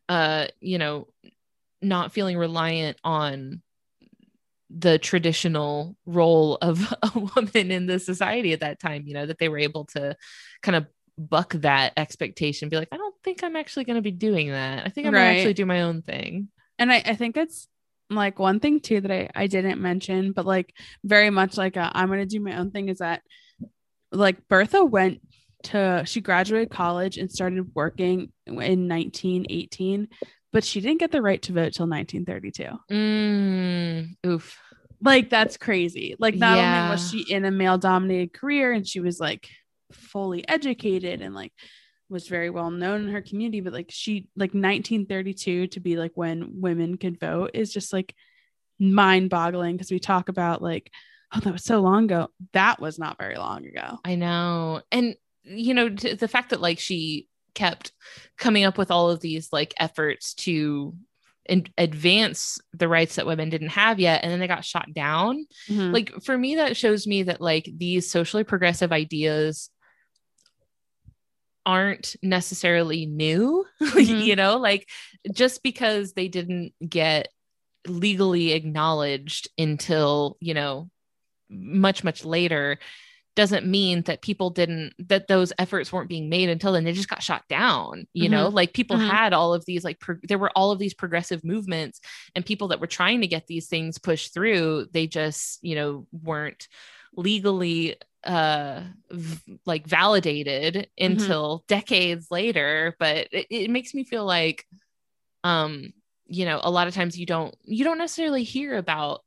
uh, 0.09 0.49
you 0.61 0.79
know, 0.79 1.07
not 1.81 2.13
feeling 2.13 2.37
reliant 2.37 2.97
on 3.05 3.63
the 4.69 4.99
traditional 4.99 5.97
role 6.07 6.57
of 6.57 6.93
a 7.03 7.19
woman 7.19 7.71
in 7.71 7.87
the 7.87 7.99
society 7.99 8.53
at 8.53 8.61
that 8.61 8.81
time, 8.81 9.05
you 9.07 9.15
know, 9.15 9.27
that 9.27 9.39
they 9.39 9.49
were 9.49 9.59
able 9.59 9.85
to 9.85 10.17
kind 10.63 10.75
of 10.75 10.87
buck 11.17 11.53
that 11.53 11.93
expectation, 11.97 12.69
be 12.69 12.77
like, 12.77 12.89
I 12.91 12.97
don't 12.97 13.15
think 13.23 13.45
I'm 13.45 13.57
actually 13.57 13.85
going 13.85 13.97
to 13.97 14.03
be 14.03 14.11
doing 14.11 14.51
that. 14.51 14.87
I 14.87 14.89
think 14.89 15.07
I'm 15.07 15.15
right. 15.15 15.21
going 15.21 15.35
to 15.35 15.39
actually 15.41 15.55
do 15.55 15.67
my 15.67 15.83
own 15.83 16.03
thing 16.03 16.49
and 16.81 16.91
I, 16.93 17.03
I 17.05 17.15
think 17.15 17.37
it's 17.37 17.69
like 18.09 18.41
one 18.41 18.59
thing 18.59 18.81
too 18.81 19.01
that 19.03 19.11
I, 19.13 19.29
I 19.35 19.47
didn't 19.47 19.81
mention, 19.81 20.33
but 20.33 20.47
like 20.47 20.75
very 21.05 21.31
much 21.31 21.57
like 21.57 21.77
i 21.77 21.91
am 21.95 22.09
gonna 22.09 22.27
do 22.27 22.41
my 22.41 22.59
own 22.59 22.73
thing 22.73 22.89
is 22.89 22.99
that 22.99 23.23
like 24.11 24.49
Bertha 24.49 24.85
went 24.85 25.21
to 25.65 26.03
she 26.07 26.21
graduated 26.21 26.71
college 26.71 27.19
and 27.19 27.31
started 27.31 27.71
working 27.75 28.33
in 28.47 28.89
1918, 28.89 30.09
but 30.53 30.65
she 30.65 30.81
didn't 30.81 30.99
get 30.99 31.13
the 31.13 31.23
right 31.23 31.41
to 31.43 31.53
vote 31.53 31.75
till 31.75 31.87
1932. 31.87 32.95
Mm, 32.95 34.17
oof. 34.27 34.59
Like 35.03 35.31
that's 35.31 35.57
crazy. 35.57 36.17
Like 36.19 36.35
not 36.35 36.57
yeah. 36.57 36.83
only 36.83 36.91
was 36.91 37.11
she 37.11 37.33
in 37.33 37.45
a 37.45 37.51
male 37.51 37.79
dominated 37.79 38.33
career 38.33 38.73
and 38.73 38.87
she 38.87 39.01
was 39.01 39.21
like 39.21 39.49
fully 39.93 40.47
educated 40.49 41.21
and 41.21 41.35
like 41.35 41.53
was 42.11 42.29
very 42.29 42.51
well 42.51 42.71
known 42.71 43.03
in 43.03 43.13
her 43.13 43.23
community 43.23 43.61
but 43.61 43.73
like 43.73 43.87
she 43.91 44.29
like 44.37 44.51
1932 44.51 45.69
to 45.69 45.81
be 45.81 45.97
like 45.97 46.13
when 46.15 46.61
women 46.61 46.97
could 46.97 47.21
vote 47.21 47.53
is 47.55 47.73
just 47.73 47.93
like 47.93 48.15
mind 48.81 49.31
boggling 49.31 49.77
because 49.77 49.91
we 49.91 49.99
talk 49.99 50.29
about 50.29 50.63
like 50.63 50.91
oh 51.33 51.41
that 51.41 51.53
was 51.53 51.65
so 51.65 51.81
long 51.81 52.05
ago. 52.05 52.29
That 52.53 52.81
was 52.81 52.99
not 52.99 53.19
very 53.19 53.37
long 53.37 53.67
ago. 53.67 53.99
I 54.05 54.15
know. 54.17 54.83
And 54.91 55.15
you 55.45 55.75
know 55.75 55.89
t- 55.89 56.15
the 56.15 56.29
fact 56.29 56.51
that 56.51 56.61
like 56.61 56.79
she 56.79 57.29
kept 57.55 57.93
coming 58.39 58.65
up 58.65 58.79
with 58.79 58.91
all 58.91 59.11
of 59.11 59.21
these 59.21 59.49
like 59.53 59.75
efforts 59.79 60.35
to 60.35 60.95
in- 61.47 61.67
advance 61.77 62.59
the 62.73 62.89
rights 62.89 63.17
that 63.17 63.27
women 63.27 63.51
didn't 63.51 63.69
have 63.69 63.99
yet 63.99 64.23
and 64.23 64.31
then 64.31 64.41
they 64.41 64.47
got 64.47 64.65
shot 64.65 64.93
down. 64.93 65.47
Mm-hmm. 65.69 65.93
like 65.93 66.23
for 66.23 66.37
me 66.37 66.57
that 66.57 66.77
shows 66.77 67.07
me 67.07 67.25
that 67.25 67.41
like 67.41 67.69
these 67.77 68.11
socially 68.11 68.45
progressive 68.45 68.93
ideas 68.93 69.71
aren't 71.67 72.17
necessarily 72.23 73.07
new 73.07 73.65
mm-hmm. 73.83 74.21
you 74.23 74.37
know 74.37 74.57
like 74.57 74.89
just 75.33 75.63
because 75.63 76.13
they 76.13 76.29
didn't 76.29 76.73
get 76.87 77.29
legally 77.87 78.53
acknowledged 78.53 79.49
until 79.59 80.37
you 80.41 80.55
know 80.55 80.91
much 81.49 82.05
much 82.05 82.25
later 82.25 82.79
doesn't 83.37 83.67
mean 83.67 84.03
that 84.03 84.23
people 84.23 84.51
didn't 84.51 84.93
that 84.99 85.29
those 85.29 85.53
efforts 85.59 85.93
weren't 85.93 86.09
being 86.09 86.29
made 86.29 86.49
until 86.49 86.73
then 86.73 86.85
they 86.85 86.93
just 86.93 87.09
got 87.09 87.23
shot 87.23 87.43
down 87.49 88.07
you 88.13 88.25
mm-hmm. 88.25 88.33
know 88.33 88.49
like 88.49 88.73
people 88.73 88.97
mm-hmm. 88.97 89.09
had 89.09 89.33
all 89.33 89.55
of 89.55 89.65
these 89.67 89.85
like 89.85 90.01
pro- 90.01 90.19
there 90.25 90.39
were 90.39 90.51
all 90.57 90.73
of 90.73 90.79
these 90.79 90.95
progressive 90.95 91.45
movements 91.45 92.01
and 92.35 92.45
people 92.45 92.69
that 92.69 92.81
were 92.81 92.87
trying 92.87 93.21
to 93.21 93.27
get 93.27 93.47
these 93.47 93.69
things 93.69 93.99
pushed 93.99 94.35
through 94.35 94.87
they 94.93 95.07
just 95.07 95.59
you 95.63 95.75
know 95.75 96.07
weren't 96.13 96.69
legally 97.21 97.97
uh 98.25 98.83
v- 99.11 99.59
like 99.65 99.87
validated 99.87 100.75
mm-hmm. 100.75 101.13
until 101.13 101.65
decades 101.69 102.31
later 102.31 102.95
but 102.99 103.29
it, 103.33 103.47
it 103.51 103.71
makes 103.71 103.95
me 103.95 104.05
feel 104.05 104.25
like 104.25 104.67
um 105.43 105.93
you 106.27 106.45
know 106.45 106.61
a 106.63 106.71
lot 106.71 106.87
of 106.87 106.95
times 106.95 107.19
you 107.19 107.27
don't 107.27 107.55
you 107.65 107.83
don't 107.83 107.99
necessarily 107.99 108.43
hear 108.43 108.77
about 108.77 109.23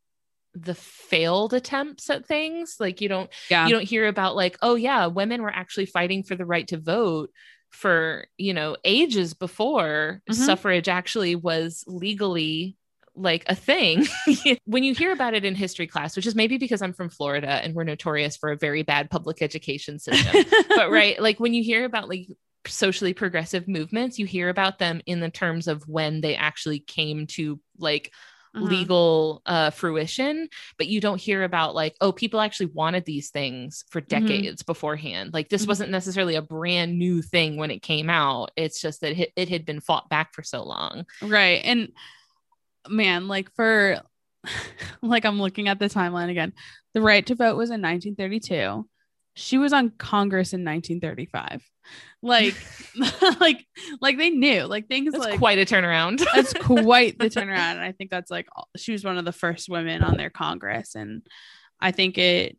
the 0.53 0.76
failed 0.76 1.53
attempts 1.53 2.10
at 2.10 2.26
things 2.26 2.76
like 2.80 3.02
you 3.02 3.10
don't 3.10 3.30
yeah. 3.49 3.65
you 3.65 3.74
don't 3.74 3.88
hear 3.88 4.07
about 4.07 4.36
like 4.36 4.57
oh 4.61 4.76
yeah 4.76 5.07
women 5.07 5.41
were 5.41 5.53
actually 5.53 5.88
fighting 5.88 6.24
for 6.24 6.36
the 6.36 6.45
right 6.45 6.68
to 6.68 6.78
vote 6.78 7.32
for 7.72 8.28
you 8.38 8.53
know 8.53 8.78
ages 8.84 9.34
before 9.34 10.22
mm-hmm. 10.30 10.34
suffrage 10.34 10.88
actually 10.88 11.36
was 11.36 11.84
legally 11.88 12.78
like 13.15 13.44
a 13.48 13.56
thing. 13.56 14.06
when 14.65 14.84
you 14.84 14.94
hear 14.94 15.11
about 15.11 15.34
it 15.34 15.45
in 15.45 15.56
history 15.56 15.88
class, 15.88 16.15
which 16.15 16.26
is 16.26 16.35
maybe 16.35 16.57
because 16.57 16.81
I'm 16.81 16.94
from 16.94 17.10
Florida 17.10 17.48
and 17.48 17.73
we're 17.73 17.84
notorious 17.84 18.38
for 18.38 18.52
a 18.52 18.57
very 18.57 18.84
bad 18.84 19.10
public 19.10 19.41
education 19.41 19.99
system, 19.99 20.44
but 20.69 20.91
right, 20.91 21.22
like 21.22 21.40
when 21.40 21.53
you 21.53 21.64
hear 21.64 21.85
about 21.85 22.10
like 22.10 22.27
socially 22.68 23.14
progressive 23.14 23.68
movements, 23.68 24.19
you 24.19 24.26
hear 24.26 24.49
about 24.49 24.80
them 24.80 25.02
in 25.06 25.19
the 25.19 25.30
terms 25.30 25.68
of 25.68 25.88
when 25.88 26.22
they 26.22 26.35
actually 26.35 26.80
came 26.80 27.27
to 27.27 27.60
like 27.77 28.11
uh-huh. 28.56 28.65
legal 28.65 29.41
uh, 29.45 29.69
fruition, 29.72 30.48
but 30.77 30.88
you 30.88 31.02
don't 31.02 31.19
hear 31.19 31.44
about 31.44 31.76
like, 31.76 31.95
oh, 32.02 32.11
people 32.11 32.40
actually 32.40 32.68
wanted 32.68 33.06
these 33.06 33.30
things 33.30 33.84
for 33.90 33.99
mm-hmm. 34.02 34.26
decades 34.26 34.61
mm-hmm. 34.61 34.72
beforehand. 34.72 35.34
Like 35.34 35.49
this 35.49 35.64
mm-hmm. 35.64 35.69
wasn't 35.69 35.91
necessarily 35.91 36.35
a 36.35 36.41
brand 36.41 36.98
new 36.98 37.22
thing 37.22 37.57
when 37.57 37.72
it 37.72 37.81
came 37.81 38.10
out. 38.10 38.52
It's 38.56 38.81
just 38.81 39.02
that 39.02 39.18
it, 39.19 39.31
it 39.35 39.49
had 39.49 39.65
been 39.65 39.80
fought 39.80 40.10
back 40.10 40.34
for 40.34 40.44
so 40.44 40.64
long. 40.64 41.06
Right. 41.22 41.61
And 41.64 41.90
man, 42.90 43.28
like 43.28 43.54
for 43.56 44.02
like 45.02 45.26
I'm 45.26 45.42
looking 45.42 45.68
at 45.68 45.80
the 45.80 45.90
timeline 45.90 46.30
again. 46.30 46.54
The 46.94 47.02
right 47.02 47.26
to 47.26 47.36
vote 47.36 47.58
was 47.58 47.70
in 47.70 47.82
1932. 47.82 48.88
She 49.36 49.58
was 49.58 49.74
on 49.74 49.90
Congress 49.98 50.54
in 50.54 50.64
1935. 50.64 51.64
Like, 52.22 52.56
like, 53.40 53.66
like 54.00 54.18
they 54.18 54.30
knew. 54.30 54.64
Like 54.64 54.88
things 54.88 55.14
that's 55.14 55.26
like 55.26 55.40
quite 55.40 55.58
a 55.58 55.66
turnaround. 55.66 56.24
that's 56.34 56.54
quite 56.54 57.18
the 57.18 57.30
turnaround, 57.30 57.74
and 57.74 57.82
I 57.82 57.94
think 57.94 58.12
that's 58.12 58.32
like 58.32 58.48
she 58.78 58.92
was 58.92 59.04
one 59.04 59.18
of 59.18 59.26
the 59.26 59.32
first 59.32 59.70
women 59.70 60.04
on 60.04 60.18
their 60.18 60.30
Congress, 60.30 60.96
and 60.96 61.24
I 61.80 61.92
think 61.92 62.18
it 62.18 62.58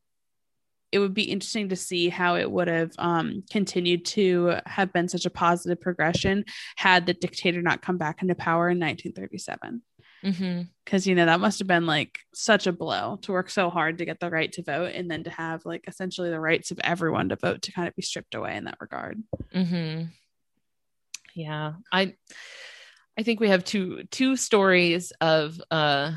it 0.90 1.00
would 1.00 1.14
be 1.14 1.24
interesting 1.24 1.70
to 1.70 1.76
see 1.76 2.08
how 2.08 2.36
it 2.36 2.48
would 2.48 2.68
have 2.68 2.92
um, 2.98 3.42
continued 3.50 4.04
to 4.04 4.54
have 4.64 4.92
been 4.92 5.08
such 5.08 5.26
a 5.26 5.30
positive 5.30 5.80
progression 5.80 6.44
had 6.76 7.04
the 7.04 7.14
dictator 7.14 7.60
not 7.60 7.82
come 7.82 7.98
back 7.98 8.22
into 8.22 8.36
power 8.36 8.68
in 8.68 8.78
1937 8.78 9.82
because 10.24 11.02
mm-hmm. 11.02 11.08
you 11.08 11.14
know 11.14 11.26
that 11.26 11.40
must 11.40 11.58
have 11.58 11.68
been 11.68 11.86
like 11.86 12.18
such 12.32 12.66
a 12.66 12.72
blow 12.72 13.18
to 13.22 13.32
work 13.32 13.50
so 13.50 13.68
hard 13.68 13.98
to 13.98 14.04
get 14.04 14.20
the 14.20 14.30
right 14.30 14.52
to 14.52 14.62
vote 14.62 14.92
and 14.94 15.10
then 15.10 15.24
to 15.24 15.30
have 15.30 15.64
like 15.66 15.84
essentially 15.86 16.30
the 16.30 16.40
rights 16.40 16.70
of 16.70 16.80
everyone 16.82 17.28
to 17.28 17.36
vote 17.36 17.62
to 17.62 17.72
kind 17.72 17.86
of 17.86 17.94
be 17.94 18.02
stripped 18.02 18.34
away 18.34 18.56
in 18.56 18.64
that 18.64 18.78
regard 18.80 19.22
mm-hmm. 19.54 20.04
yeah 21.34 21.74
i 21.92 22.14
i 23.18 23.22
think 23.22 23.38
we 23.38 23.48
have 23.48 23.64
two 23.64 24.04
two 24.10 24.36
stories 24.36 25.12
of 25.20 25.60
uh 25.70 26.10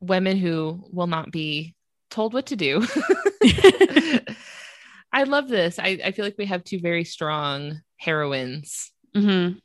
women 0.00 0.36
who 0.36 0.84
will 0.92 1.06
not 1.06 1.30
be 1.32 1.74
told 2.10 2.34
what 2.34 2.46
to 2.46 2.56
do 2.56 2.86
I 5.12 5.24
love 5.24 5.48
this. 5.48 5.78
I, 5.78 5.98
I 6.04 6.12
feel 6.12 6.24
like 6.24 6.38
we 6.38 6.46
have 6.46 6.64
two 6.64 6.80
very 6.80 7.04
strong 7.04 7.80
heroines. 7.98 8.90
Mm-hmm. 9.14 9.58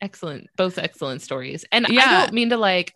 Excellent, 0.00 0.48
both 0.56 0.78
excellent 0.78 1.22
stories. 1.22 1.64
And 1.72 1.86
yeah. 1.88 2.02
I 2.02 2.20
don't 2.20 2.32
mean 2.32 2.50
to 2.50 2.56
like, 2.56 2.94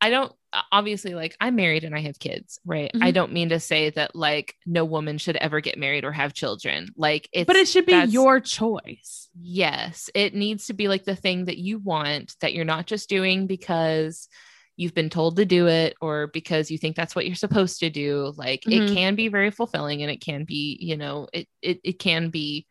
I 0.00 0.10
don't 0.10 0.32
obviously 0.72 1.14
like 1.14 1.36
I'm 1.40 1.56
married 1.56 1.84
and 1.84 1.94
I 1.94 2.00
have 2.00 2.18
kids, 2.18 2.58
right? 2.64 2.90
Mm-hmm. 2.92 3.02
I 3.02 3.10
don't 3.10 3.32
mean 3.32 3.50
to 3.50 3.60
say 3.60 3.90
that 3.90 4.14
like 4.14 4.54
no 4.64 4.84
woman 4.84 5.18
should 5.18 5.36
ever 5.36 5.60
get 5.60 5.78
married 5.78 6.04
or 6.04 6.12
have 6.12 6.34
children. 6.34 6.88
Like 6.96 7.28
it's 7.32 7.46
But 7.46 7.56
it 7.56 7.68
should 7.68 7.86
be 7.86 8.04
your 8.08 8.40
choice. 8.40 9.28
Yes. 9.40 10.10
It 10.14 10.34
needs 10.34 10.66
to 10.66 10.74
be 10.74 10.88
like 10.88 11.04
the 11.04 11.16
thing 11.16 11.46
that 11.46 11.58
you 11.58 11.78
want 11.78 12.34
that 12.40 12.54
you're 12.54 12.64
not 12.64 12.86
just 12.86 13.08
doing 13.08 13.46
because 13.46 14.28
you've 14.76 14.94
been 14.94 15.10
told 15.10 15.36
to 15.36 15.44
do 15.44 15.66
it 15.66 15.96
or 16.00 16.28
because 16.28 16.70
you 16.70 16.78
think 16.78 16.96
that's 16.96 17.16
what 17.16 17.26
you're 17.26 17.34
supposed 17.34 17.80
to 17.80 17.90
do 17.90 18.32
like 18.36 18.60
mm-hmm. 18.60 18.82
it 18.82 18.94
can 18.94 19.14
be 19.14 19.28
very 19.28 19.50
fulfilling 19.50 20.02
and 20.02 20.10
it 20.10 20.20
can 20.20 20.44
be 20.44 20.76
you 20.80 20.96
know 20.96 21.26
it, 21.32 21.48
it 21.62 21.80
it 21.82 21.98
can 21.98 22.28
be 22.28 22.66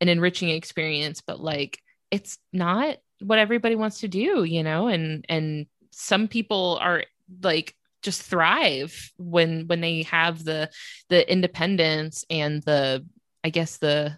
an 0.00 0.08
enriching 0.08 0.48
experience 0.48 1.20
but 1.20 1.38
like 1.38 1.78
it's 2.10 2.38
not 2.52 2.96
what 3.22 3.38
everybody 3.38 3.76
wants 3.76 4.00
to 4.00 4.08
do 4.08 4.44
you 4.44 4.62
know 4.62 4.88
and 4.88 5.24
and 5.28 5.66
some 5.90 6.28
people 6.28 6.78
are 6.80 7.04
like 7.42 7.74
just 8.02 8.22
thrive 8.22 9.12
when 9.16 9.66
when 9.68 9.80
they 9.80 10.02
have 10.02 10.44
the 10.44 10.68
the 11.08 11.30
independence 11.30 12.24
and 12.28 12.62
the 12.62 13.04
i 13.44 13.50
guess 13.50 13.78
the 13.78 14.16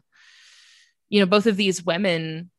you 1.09 1.21
know 1.21 1.27
both 1.27 1.47
of 1.47 1.57
these 1.57 1.85
women 1.85 2.51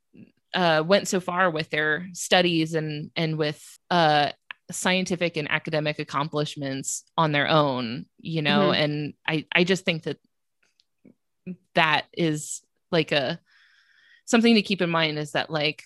uh, 0.53 0.81
went 0.85 1.05
so 1.07 1.19
far 1.19 1.49
with 1.49 1.69
their 1.69 2.07
studies 2.13 2.75
and 2.75 3.11
and 3.17 3.37
with 3.37 3.77
uh, 3.91 4.29
scientific 4.71 5.35
and 5.35 5.51
academic 5.51 5.99
accomplishments 5.99 7.03
on 7.17 7.33
their 7.33 7.47
own 7.47 8.05
you 8.19 8.41
know 8.41 8.69
mm-hmm. 8.69 8.81
and 8.81 9.13
i 9.27 9.45
i 9.53 9.63
just 9.63 9.83
think 9.83 10.03
that 10.03 10.17
that 11.73 12.05
is 12.13 12.61
like 12.91 13.11
a 13.11 13.39
something 14.25 14.55
to 14.55 14.61
keep 14.61 14.81
in 14.81 14.89
mind 14.89 15.19
is 15.19 15.33
that 15.33 15.49
like 15.49 15.83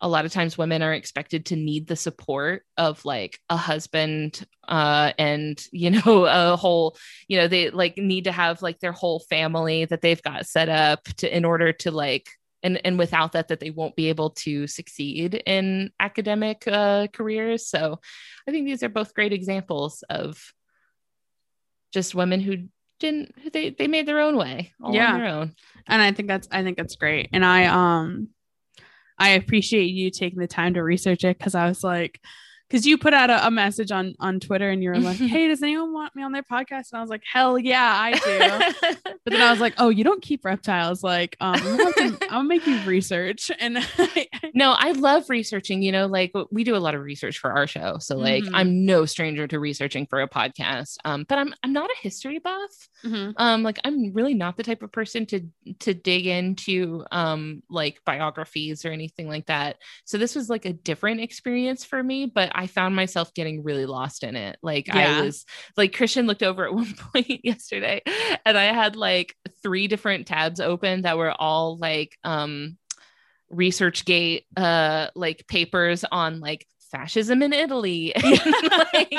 a 0.00 0.08
lot 0.08 0.24
of 0.26 0.32
times 0.32 0.58
women 0.58 0.82
are 0.82 0.92
expected 0.92 1.46
to 1.46 1.56
need 1.56 1.86
the 1.86 1.96
support 1.96 2.64
of 2.76 3.04
like 3.04 3.40
a 3.48 3.56
husband 3.56 4.46
uh 4.68 5.12
and 5.18 5.64
you 5.72 5.90
know 5.90 6.26
a 6.26 6.56
whole 6.56 6.96
you 7.28 7.38
know 7.38 7.48
they 7.48 7.70
like 7.70 7.96
need 7.96 8.24
to 8.24 8.32
have 8.32 8.62
like 8.62 8.78
their 8.80 8.92
whole 8.92 9.20
family 9.20 9.84
that 9.84 10.02
they've 10.02 10.22
got 10.22 10.46
set 10.46 10.68
up 10.68 11.04
to 11.04 11.34
in 11.34 11.44
order 11.44 11.72
to 11.72 11.90
like 11.90 12.28
and 12.62 12.80
and 12.84 12.98
without 12.98 13.32
that 13.32 13.48
that 13.48 13.60
they 13.60 13.70
won't 13.70 13.96
be 13.96 14.08
able 14.08 14.30
to 14.30 14.66
succeed 14.66 15.42
in 15.46 15.90
academic 16.00 16.66
uh, 16.66 17.06
careers. 17.12 17.66
So 17.66 18.00
i 18.46 18.50
think 18.50 18.66
these 18.66 18.82
are 18.82 18.88
both 18.88 19.14
great 19.14 19.32
examples 19.32 20.02
of 20.08 20.52
just 21.92 22.14
women 22.14 22.40
who 22.40 22.68
didn't 22.98 23.34
they 23.52 23.70
they 23.70 23.88
made 23.88 24.06
their 24.06 24.20
own 24.20 24.36
way 24.36 24.72
yeah. 24.90 25.12
on 25.12 25.20
their 25.20 25.28
own. 25.28 25.54
And 25.86 26.02
i 26.02 26.12
think 26.12 26.28
that's 26.28 26.48
i 26.50 26.62
think 26.62 26.76
that's 26.76 26.96
great. 26.96 27.28
And 27.32 27.44
i 27.44 27.66
um 27.66 28.28
i 29.18 29.30
appreciate 29.30 29.86
you 29.86 30.10
taking 30.10 30.38
the 30.38 30.46
time 30.46 30.74
to 30.74 30.82
research 30.82 31.24
it 31.24 31.38
because 31.38 31.54
i 31.54 31.66
was 31.68 31.82
like 31.82 32.20
because 32.68 32.86
you 32.86 32.98
put 32.98 33.14
out 33.14 33.30
a, 33.30 33.46
a, 33.46 33.50
message 33.50 33.92
on 33.92 34.14
on 34.18 34.40
Twitter 34.40 34.68
and 34.70 34.82
you 34.82 34.90
were 34.90 34.98
like, 34.98 35.18
"Hey, 35.18 35.48
does 35.48 35.62
anyone 35.62 35.92
want 35.92 36.16
me 36.16 36.22
on 36.22 36.32
their 36.32 36.42
podcast?" 36.42 36.90
And 36.92 36.98
I 36.98 37.00
was 37.00 37.10
like, 37.10 37.22
"Hell 37.30 37.58
yeah, 37.58 37.94
I 37.96 38.12
do." 38.12 38.98
but 39.24 39.32
then 39.32 39.40
I 39.40 39.50
was 39.50 39.60
like, 39.60 39.74
"Oh, 39.78 39.88
you 39.88 40.04
don't 40.04 40.22
keep 40.22 40.44
reptiles? 40.44 41.02
Like, 41.02 41.36
um, 41.40 41.54
I'm 41.56 41.92
gonna, 41.92 42.10
gonna 42.30 42.44
make 42.44 42.66
you 42.66 42.80
research." 42.82 43.50
And 43.66 43.78
no, 44.54 44.72
I 44.72 44.92
love 44.92 45.28
researching. 45.30 45.82
You 45.82 45.90
know, 45.90 46.06
like 46.06 46.32
we 46.50 46.62
do 46.62 46.76
a 46.76 46.78
lot 46.78 46.94
of 46.94 47.02
research 47.02 47.38
for 47.38 47.52
our 47.52 47.66
show, 47.66 47.98
so 47.98 48.16
like 48.16 48.44
mm-hmm. 48.44 48.54
I'm 48.54 48.84
no 48.84 49.06
stranger 49.06 49.46
to 49.46 49.58
researching 49.58 50.06
for 50.06 50.20
a 50.20 50.28
podcast. 50.28 50.96
Um, 51.04 51.24
but 51.28 51.38
I'm 51.38 51.54
I'm 51.62 51.72
not 51.72 51.90
a 51.90 52.02
history 52.02 52.38
buff. 52.38 52.70
Mm-hmm. 53.04 53.32
Um, 53.36 53.62
like 53.62 53.78
I'm 53.84 54.12
really 54.12 54.34
not 54.34 54.56
the 54.56 54.62
type 54.62 54.82
of 54.82 54.92
person 54.92 55.26
to 55.26 55.40
to 55.80 55.94
dig 55.94 56.26
into 56.26 57.04
um 57.10 57.62
like 57.70 58.00
biographies 58.04 58.84
or 58.84 58.90
anything 58.90 59.28
like 59.28 59.46
that. 59.46 59.76
So 60.04 60.18
this 60.18 60.34
was 60.34 60.50
like 60.50 60.64
a 60.64 60.72
different 60.72 61.20
experience 61.20 61.84
for 61.84 62.02
me, 62.02 62.26
but 62.26 62.55
I 62.56 62.66
found 62.66 62.96
myself 62.96 63.34
getting 63.34 63.62
really 63.62 63.86
lost 63.86 64.24
in 64.24 64.34
it. 64.34 64.58
Like 64.62 64.88
yeah. 64.88 65.18
I 65.18 65.22
was 65.22 65.44
like 65.76 65.94
Christian 65.94 66.26
looked 66.26 66.42
over 66.42 66.64
at 66.64 66.74
one 66.74 66.94
point 66.94 67.44
yesterday 67.44 68.02
and 68.44 68.56
I 68.56 68.64
had 68.64 68.96
like 68.96 69.34
three 69.62 69.86
different 69.86 70.26
tabs 70.26 70.58
open 70.58 71.02
that 71.02 71.18
were 71.18 71.30
all 71.30 71.76
like 71.76 72.16
um 72.24 72.78
ResearchGate 73.52 74.44
uh 74.56 75.08
like 75.14 75.46
papers 75.46 76.04
on 76.10 76.40
like 76.40 76.66
fascism 76.90 77.42
in 77.42 77.52
Italy 77.52 78.14
and 78.24 78.70
like 78.94 79.14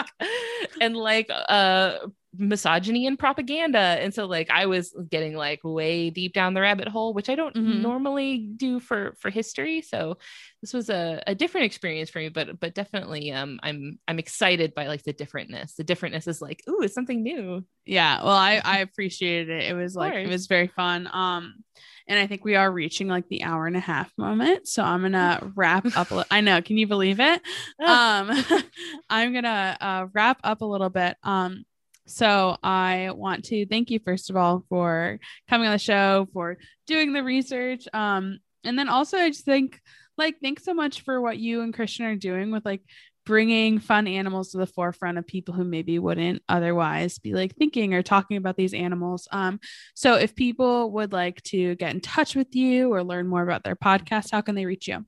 and 0.82 0.98
like 0.98 1.30
uh 1.30 2.00
misogyny 2.38 3.08
and 3.08 3.18
propaganda. 3.18 3.80
And 3.80 4.14
so 4.14 4.26
like 4.26 4.50
I 4.50 4.66
was 4.66 4.96
getting 5.10 5.36
like 5.36 5.60
way 5.64 6.10
deep 6.10 6.34
down 6.34 6.54
the 6.54 6.62
rabbit 6.62 6.88
hole, 6.88 7.14
which 7.14 7.30
I 7.30 7.36
don't 7.36 7.56
mm-hmm. 7.56 7.82
normally 7.82 8.38
do 8.38 8.80
for 8.80 9.16
for 9.20 9.30
history. 9.30 9.82
So 9.82 10.18
this 10.62 10.74
was 10.74 10.90
a, 10.90 11.22
a 11.28 11.36
different 11.36 11.66
experience 11.66 12.10
for 12.10 12.20
me, 12.20 12.30
but 12.30 12.60
but 12.60 12.76
definitely 12.76 13.32
um 13.32 13.60
I'm 13.64 14.00
I'm 14.08 14.20
excited 14.20 14.74
by 14.74 14.88
like 14.88 15.04
the 15.04 15.14
differentness. 15.14 15.76
The 15.76 15.84
differentness 15.84 16.28
is 16.28 16.42
like, 16.42 16.64
ooh, 16.70 16.82
it's 16.82 16.94
something 16.94 17.24
new. 17.24 17.66
Yeah. 17.86 18.24
Well, 18.24 18.34
I 18.34 18.62
I 18.64 18.80
appreciated 18.80 19.50
it. 19.50 19.70
It 19.70 19.74
was 19.74 19.96
like 19.96 20.14
it 20.14 20.30
was 20.30 20.48
very 20.48 20.68
fun. 20.68 21.10
Um 21.12 21.64
and 22.08 22.18
I 22.18 22.28
think 22.28 22.46
we 22.46 22.56
are 22.56 22.72
reaching 22.72 23.08
like 23.08 23.28
the 23.28 23.44
hour 23.44 23.68
and 23.68 23.76
a 23.76 23.82
half 23.82 24.12
moment. 24.18 24.68
So 24.68 24.84
I'm 24.84 25.02
gonna 25.02 25.52
wrap 25.56 25.86
up. 25.98 26.12
Li- 26.12 26.24
I 26.32 26.42
know, 26.42 26.62
can 26.62 26.78
you 26.78 26.88
believe 26.88 27.20
it? 27.20 27.42
Um, 27.80 28.32
I'm 29.10 29.34
gonna 29.34 29.78
uh, 29.80 30.08
wrap 30.14 30.40
up 30.44 30.62
a 30.62 30.66
little 30.66 30.90
bit. 30.90 31.16
Um, 31.24 31.64
so 32.08 32.58
I 32.64 33.12
want 33.14 33.46
to 33.46 33.66
thank 33.66 33.92
you 33.92 34.00
first 34.00 34.30
of 34.30 34.36
all 34.36 34.64
for 34.70 35.20
coming 35.50 35.68
on 35.68 35.74
the 35.74 35.80
show, 35.80 36.28
for 36.34 36.58
doing 36.88 37.14
the 37.14 37.24
research. 37.24 37.88
Um, 37.94 38.40
and 38.64 38.78
then 38.78 38.90
also 38.90 39.18
I 39.18 39.30
just 39.30 39.46
think 39.46 39.80
like 40.18 40.38
thanks 40.42 40.64
so 40.64 40.74
much 40.74 41.02
for 41.02 41.22
what 41.22 41.38
you 41.38 41.62
and 41.62 41.74
Christian 41.74 42.06
are 42.06 42.16
doing 42.16 42.52
with 42.52 42.66
like 42.66 42.82
bringing 43.26 43.78
fun 43.78 44.08
animals 44.08 44.52
to 44.52 44.58
the 44.58 44.66
forefront 44.66 45.18
of 45.18 45.28
people 45.28 45.54
who 45.54 45.66
maybe 45.66 46.00
wouldn't 46.00 46.42
otherwise 46.48 47.20
be 47.20 47.34
like 47.34 47.56
thinking 47.56 47.94
or 47.94 48.02
talking 48.02 48.38
about 48.38 48.56
these 48.56 48.74
animals. 48.74 49.28
Um, 49.32 49.60
so 49.96 50.16
if 50.16 50.34
people 50.34 50.92
would 50.94 51.12
like 51.12 51.42
to 51.44 51.76
get 51.76 51.94
in 51.94 52.00
touch 52.00 52.36
with 52.36 52.56
you 52.56 52.92
or 52.94 53.04
learn 53.04 53.28
more 53.28 53.44
about 53.44 53.66
their 53.66 53.76
podcast, 53.76 54.32
how 54.32 54.40
can 54.40 54.56
they 54.56 54.66
reach 54.66 54.88
you? 54.88 55.06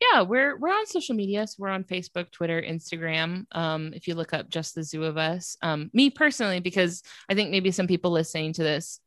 Yeah 0.00 0.22
we're 0.22 0.56
we're 0.58 0.68
on 0.68 0.86
social 0.86 1.14
media 1.14 1.46
so 1.46 1.56
we're 1.58 1.68
on 1.68 1.84
facebook 1.84 2.30
twitter 2.30 2.62
instagram 2.62 3.44
um 3.52 3.92
if 3.94 4.06
you 4.06 4.14
look 4.14 4.34
up 4.34 4.48
just 4.48 4.74
the 4.74 4.82
zoo 4.82 5.04
of 5.04 5.16
us. 5.16 5.56
Um 5.62 5.90
me 5.92 6.10
personally 6.10 6.60
because 6.60 7.02
i 7.28 7.34
think 7.34 7.50
maybe 7.50 7.70
some 7.70 7.86
people 7.86 8.10
listening 8.10 8.52
to 8.54 8.62
this 8.62 9.00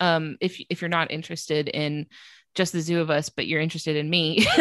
um 0.00 0.36
if 0.40 0.60
if 0.70 0.80
you're 0.80 0.88
not 0.88 1.10
interested 1.10 1.68
in 1.68 2.06
just 2.54 2.72
the 2.72 2.80
zoo 2.80 3.00
of 3.00 3.10
us 3.10 3.28
but 3.28 3.48
you're 3.48 3.60
interested 3.60 3.96
in 3.96 4.08
me 4.08 4.46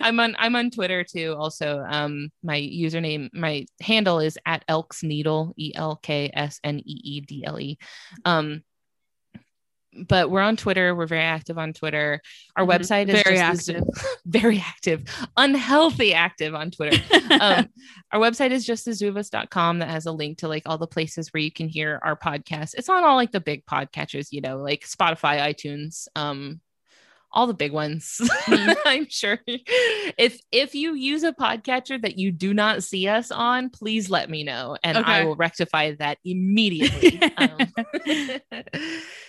i'm 0.00 0.20
on 0.20 0.36
i'm 0.38 0.54
on 0.54 0.70
twitter 0.70 1.02
too 1.04 1.34
also. 1.36 1.84
Um 1.88 2.30
my 2.42 2.60
username 2.60 3.30
my 3.32 3.66
handle 3.80 4.20
is 4.20 4.38
at 4.46 4.64
elks 4.68 5.02
needle 5.02 5.54
e-l-k-s-n-e-e-d-l-e 5.56 7.78
um 8.24 8.62
but 10.08 10.30
we're 10.30 10.40
on 10.40 10.56
Twitter. 10.56 10.94
We're 10.94 11.06
very 11.06 11.22
active 11.22 11.58
on 11.58 11.72
Twitter. 11.72 12.20
Our 12.56 12.64
mm-hmm. 12.64 12.82
website 12.82 13.08
is 13.08 13.22
very 13.22 13.38
active, 13.38 13.84
very 14.26 14.58
active, 14.58 15.04
unhealthy 15.36 16.14
active 16.14 16.54
on 16.54 16.70
Twitter. 16.70 17.02
um, 17.40 17.68
our 18.12 18.20
website 18.20 18.50
is 18.50 18.64
just 18.64 18.86
justthezooofus.com 18.86 19.78
that 19.78 19.88
has 19.88 20.06
a 20.06 20.12
link 20.12 20.38
to 20.38 20.48
like 20.48 20.62
all 20.66 20.78
the 20.78 20.86
places 20.86 21.32
where 21.32 21.42
you 21.42 21.52
can 21.52 21.68
hear 21.68 22.00
our 22.02 22.16
podcast. 22.16 22.74
It's 22.74 22.88
on 22.88 23.04
all 23.04 23.16
like 23.16 23.32
the 23.32 23.40
big 23.40 23.64
podcatchers, 23.66 24.28
you 24.30 24.40
know, 24.40 24.58
like 24.58 24.80
Spotify, 24.80 25.40
iTunes, 25.40 26.08
um, 26.16 26.60
all 27.34 27.46
the 27.46 27.54
big 27.54 27.72
ones. 27.72 28.20
Mm-hmm. 28.22 28.72
I'm 28.86 29.08
sure. 29.10 29.38
If 29.46 30.40
if 30.50 30.74
you 30.74 30.94
use 30.94 31.24
a 31.24 31.32
podcatcher 31.32 32.00
that 32.00 32.18
you 32.18 32.32
do 32.32 32.54
not 32.54 32.82
see 32.82 33.08
us 33.08 33.30
on, 33.30 33.68
please 33.68 34.08
let 34.08 34.30
me 34.30 34.44
know 34.44 34.78
and 34.82 34.96
okay. 34.96 35.10
I 35.10 35.24
will 35.24 35.36
rectify 35.36 35.94
that 35.96 36.18
immediately. 36.24 37.20
um, 37.36 37.58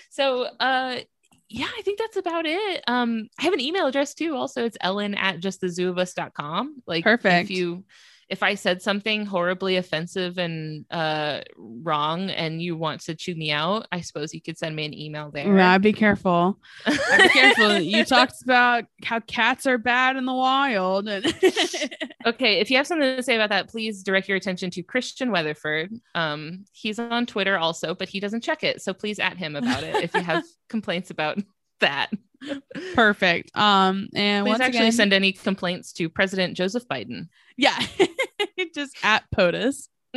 so 0.10 0.44
uh 0.60 0.99
yeah, 1.48 1.68
I 1.77 1.82
think 1.84 1.99
that's 1.99 2.18
about 2.18 2.48
it. 2.48 2.84
Um, 2.88 3.30
I 3.40 3.44
have 3.44 3.53
an 3.53 3.61
email 3.61 3.86
address 3.86 4.15
too. 4.15 4.36
Also, 4.36 4.65
it's 4.65 4.77
Ellen 4.82 5.14
at 5.14 5.40
justthezooofus.com. 5.40 6.82
Like 6.88 7.03
perfect. 7.03 7.52
If 7.52 7.56
you 7.56 7.84
if 8.27 8.41
I 8.41 8.56
said 8.56 8.81
something 8.81 9.26
horribly 9.26 9.77
offensive 9.77 10.38
and 10.39 10.85
uh, 10.89 11.41
wrong 11.57 12.31
and 12.31 12.61
you 12.61 12.76
want 12.76 13.02
to 13.02 13.15
chew 13.15 13.35
me 13.35 13.52
out, 13.52 13.88
I 13.91 14.02
suppose 14.02 14.34
you 14.34 14.41
could 14.41 14.57
send 14.57 14.76
me 14.76 14.85
an 14.85 14.93
email 14.93 15.30
there. 15.30 15.56
Yeah, 15.56 15.77
be 15.77 15.93
careful. 15.93 16.60
be 16.85 17.30
careful. 17.30 17.77
You 17.77 18.03
talked 18.03 18.41
about 18.43 18.85
how 19.03 19.19
cats 19.19 19.68
are 19.68 19.77
bad 19.77 20.15
in 20.15 20.26
the 20.26 20.34
wild. 20.34 21.07
okay, 22.26 22.60
if 22.60 22.72
you 22.72 22.77
have 22.77 22.88
something 22.88 23.15
to 23.15 23.23
say 23.23 23.35
about 23.35 23.49
that, 23.49 23.69
please 23.69 24.02
direct 24.02 24.27
your 24.27 24.38
attention 24.38 24.72
to 24.72 24.81
Christian 24.81 25.31
Weatherford. 25.31 25.91
Um, 26.15 26.65
he's 26.72 26.97
on 26.97 27.27
Twitter 27.27 27.60
also, 27.60 27.93
but 27.93 28.10
he 28.10 28.19
doesn't 28.19 28.41
check 28.41 28.64
it. 28.64 28.81
So 28.81 28.93
please 28.93 29.19
at 29.19 29.38
him 29.38 29.56
about 29.56 29.84
it 29.84 29.95
if 30.03 30.14
you 30.15 30.22
have 30.22 30.43
complaints 30.69 31.11
about 31.11 31.38
that. 31.80 32.11
Perfect. 32.95 33.56
Um, 33.56 34.10
and 34.15 34.45
Please 34.45 34.52
once 34.52 34.61
actually 34.61 34.80
again, 34.80 34.91
send 34.91 35.14
any 35.14 35.31
complaints 35.31 35.93
to 35.93 36.10
President 36.10 36.56
Joseph 36.56 36.88
Biden. 36.88 37.30
Yeah, 37.57 37.77
just 38.76 38.95
at 39.03 39.23
POTUS. 39.35 39.88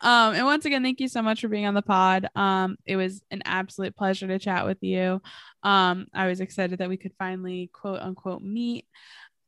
um, 0.00 0.34
and 0.34 0.44
once 0.44 0.64
again, 0.64 0.82
thank 0.82 1.00
you 1.00 1.08
so 1.08 1.22
much 1.22 1.40
for 1.40 1.48
being 1.48 1.66
on 1.66 1.74
the 1.74 1.82
pod. 1.82 2.28
Um, 2.34 2.76
it 2.86 2.96
was 2.96 3.22
an 3.30 3.42
absolute 3.44 3.96
pleasure 3.96 4.26
to 4.26 4.38
chat 4.38 4.66
with 4.66 4.78
you. 4.80 5.20
Um, 5.62 6.06
I 6.14 6.26
was 6.26 6.40
excited 6.40 6.78
that 6.78 6.88
we 6.88 6.96
could 6.96 7.12
finally 7.18 7.70
quote 7.72 8.00
unquote 8.00 8.42
meet. 8.42 8.86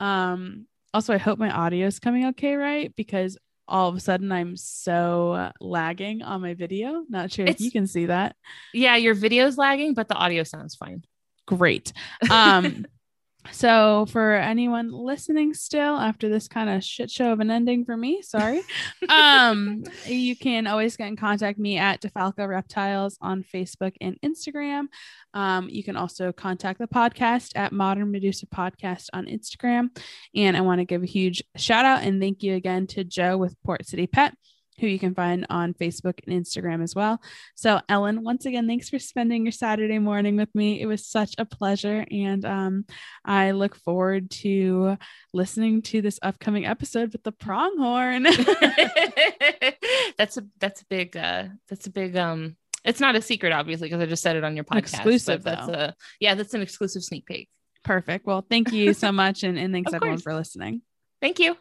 Um, 0.01 0.67
also, 0.95 1.15
I 1.15 1.19
hope 1.19 1.39
my 1.39 1.51
audio 1.51 1.87
is 1.87 2.01
coming 2.01 2.27
okay, 2.27 2.57
right? 2.57 2.93
Because 2.97 3.39
all 3.69 3.89
of 3.89 3.97
a 3.97 4.01
sudden 4.01 4.33
I'm 4.33 4.57
so 4.57 5.51
lagging 5.61 6.23
on 6.23 6.41
my 6.41 6.55
video. 6.55 7.05
Not 7.09 7.33
sure 7.33 7.47
it's, 7.47 7.61
if 7.61 7.65
you 7.65 7.71
can 7.71 7.87
see 7.87 8.07
that. 8.07 8.37
Yeah, 8.73 8.97
your 8.97 9.15
video's 9.15 9.57
lagging, 9.59 9.95
but 9.95 10.09
the 10.09 10.15
audio 10.15 10.43
sounds 10.43 10.75
fine. 10.75 11.05
Great. 11.47 11.93
Um 12.31 12.87
so 13.51 14.07
for 14.07 14.35
anyone 14.35 14.93
listening 14.93 15.55
still 15.55 15.97
after 15.97 16.29
this 16.29 16.49
kind 16.49 16.71
of 16.71 16.85
shit 16.85 17.11
show 17.11 17.33
of 17.33 17.41
an 17.41 17.51
ending 17.51 17.85
for 17.85 17.97
me, 17.97 18.23
sorry. 18.23 18.63
um 19.09 19.85
you 20.07 20.37
can 20.37 20.67
always 20.67 20.97
get 20.97 21.09
in 21.09 21.17
contact 21.17 21.59
me 21.59 21.79
at 21.79 22.01
DeFalco 22.01 22.49
Reptiles 22.49 23.19
on 23.21 23.43
Facebook 23.43 23.95
and 24.01 24.19
Instagram. 24.23 24.87
Um, 25.35 25.69
you 25.69 25.83
can 25.83 25.97
also 25.97 26.33
contact 26.33 26.79
the 26.79 26.87
podcast 26.87 27.53
at 27.57 27.73
Modern 27.73 28.11
Medusa 28.11 28.47
Podcast 28.47 29.09
on 29.13 29.27
Instagram. 29.27 29.89
And 30.35 30.57
I 30.57 30.61
want 30.61 30.81
to 30.81 30.85
give 30.85 31.03
a 31.03 31.07
huge 31.07 31.43
shout 31.57 31.85
out 31.85 32.03
and 32.03 32.21
thank 32.21 32.43
you 32.43 32.55
again 32.55 32.87
to 32.89 33.05
Joe 33.05 33.37
with 33.37 33.61
Port 33.63 33.87
City 33.87 34.07
Pet 34.07 34.35
who 34.81 34.87
you 34.87 34.99
can 34.99 35.15
find 35.15 35.47
on 35.51 35.75
Facebook 35.75 36.21
and 36.27 36.45
Instagram 36.45 36.83
as 36.83 36.95
well. 36.95 37.21
So, 37.55 37.81
Ellen, 37.89 38.25
once 38.25 38.47
again, 38.47 38.67
thanks 38.67 38.89
for 38.89 38.99
spending 38.99 39.45
your 39.45 39.53
Saturday 39.53 39.99
morning 39.99 40.37
with 40.37 40.55
me. 40.55 40.81
It 40.81 40.87
was 40.87 41.07
such 41.07 41.35
a 41.39 41.45
pleasure. 41.45 42.05
And 42.11 42.45
um, 42.45 42.85
I 43.25 43.53
look 43.53 43.77
forward 43.77 44.31
to 44.31 44.97
listening 45.33 45.83
to 45.83 46.03
this 46.03 46.19
upcoming 46.23 46.67
episode 46.67 47.13
with 47.13 47.23
the 47.23 47.33
pronghorn. 47.33 48.23
that's 50.19 50.37
a 50.37 50.45
that's 50.59 50.83
a 50.83 50.87
big 50.87 51.17
uh 51.17 51.45
that's 51.69 51.87
a 51.87 51.91
big 51.91 52.17
um 52.17 52.57
it's 52.85 53.01
not 53.01 53.15
a 53.15 53.23
secret, 53.23 53.53
obviously, 53.53 53.89
because 53.89 54.03
I 54.03 54.07
just 54.07 54.23
said 54.23 54.37
it 54.37 54.45
on 54.45 54.57
your 54.57 54.65
podcast. 54.65 54.79
Exclusive, 54.79 55.43
that's 55.43 55.69
a 55.69 55.95
yeah, 56.21 56.35
that's 56.35 56.55
an 56.55 56.63
exclusive 56.63 57.03
sneak 57.03 57.27
peek. 57.27 57.49
Perfect. 57.85 58.27
Well, 58.27 58.45
thank 58.49 58.73
you 58.73 58.93
so 58.95 59.13
much, 59.23 59.43
and, 59.43 59.59
and 59.59 59.73
thanks 59.73 59.93
everyone 59.93 60.19
for 60.19 60.35
listening. 60.35 60.83
Thank 61.21 61.39
you. 61.39 61.57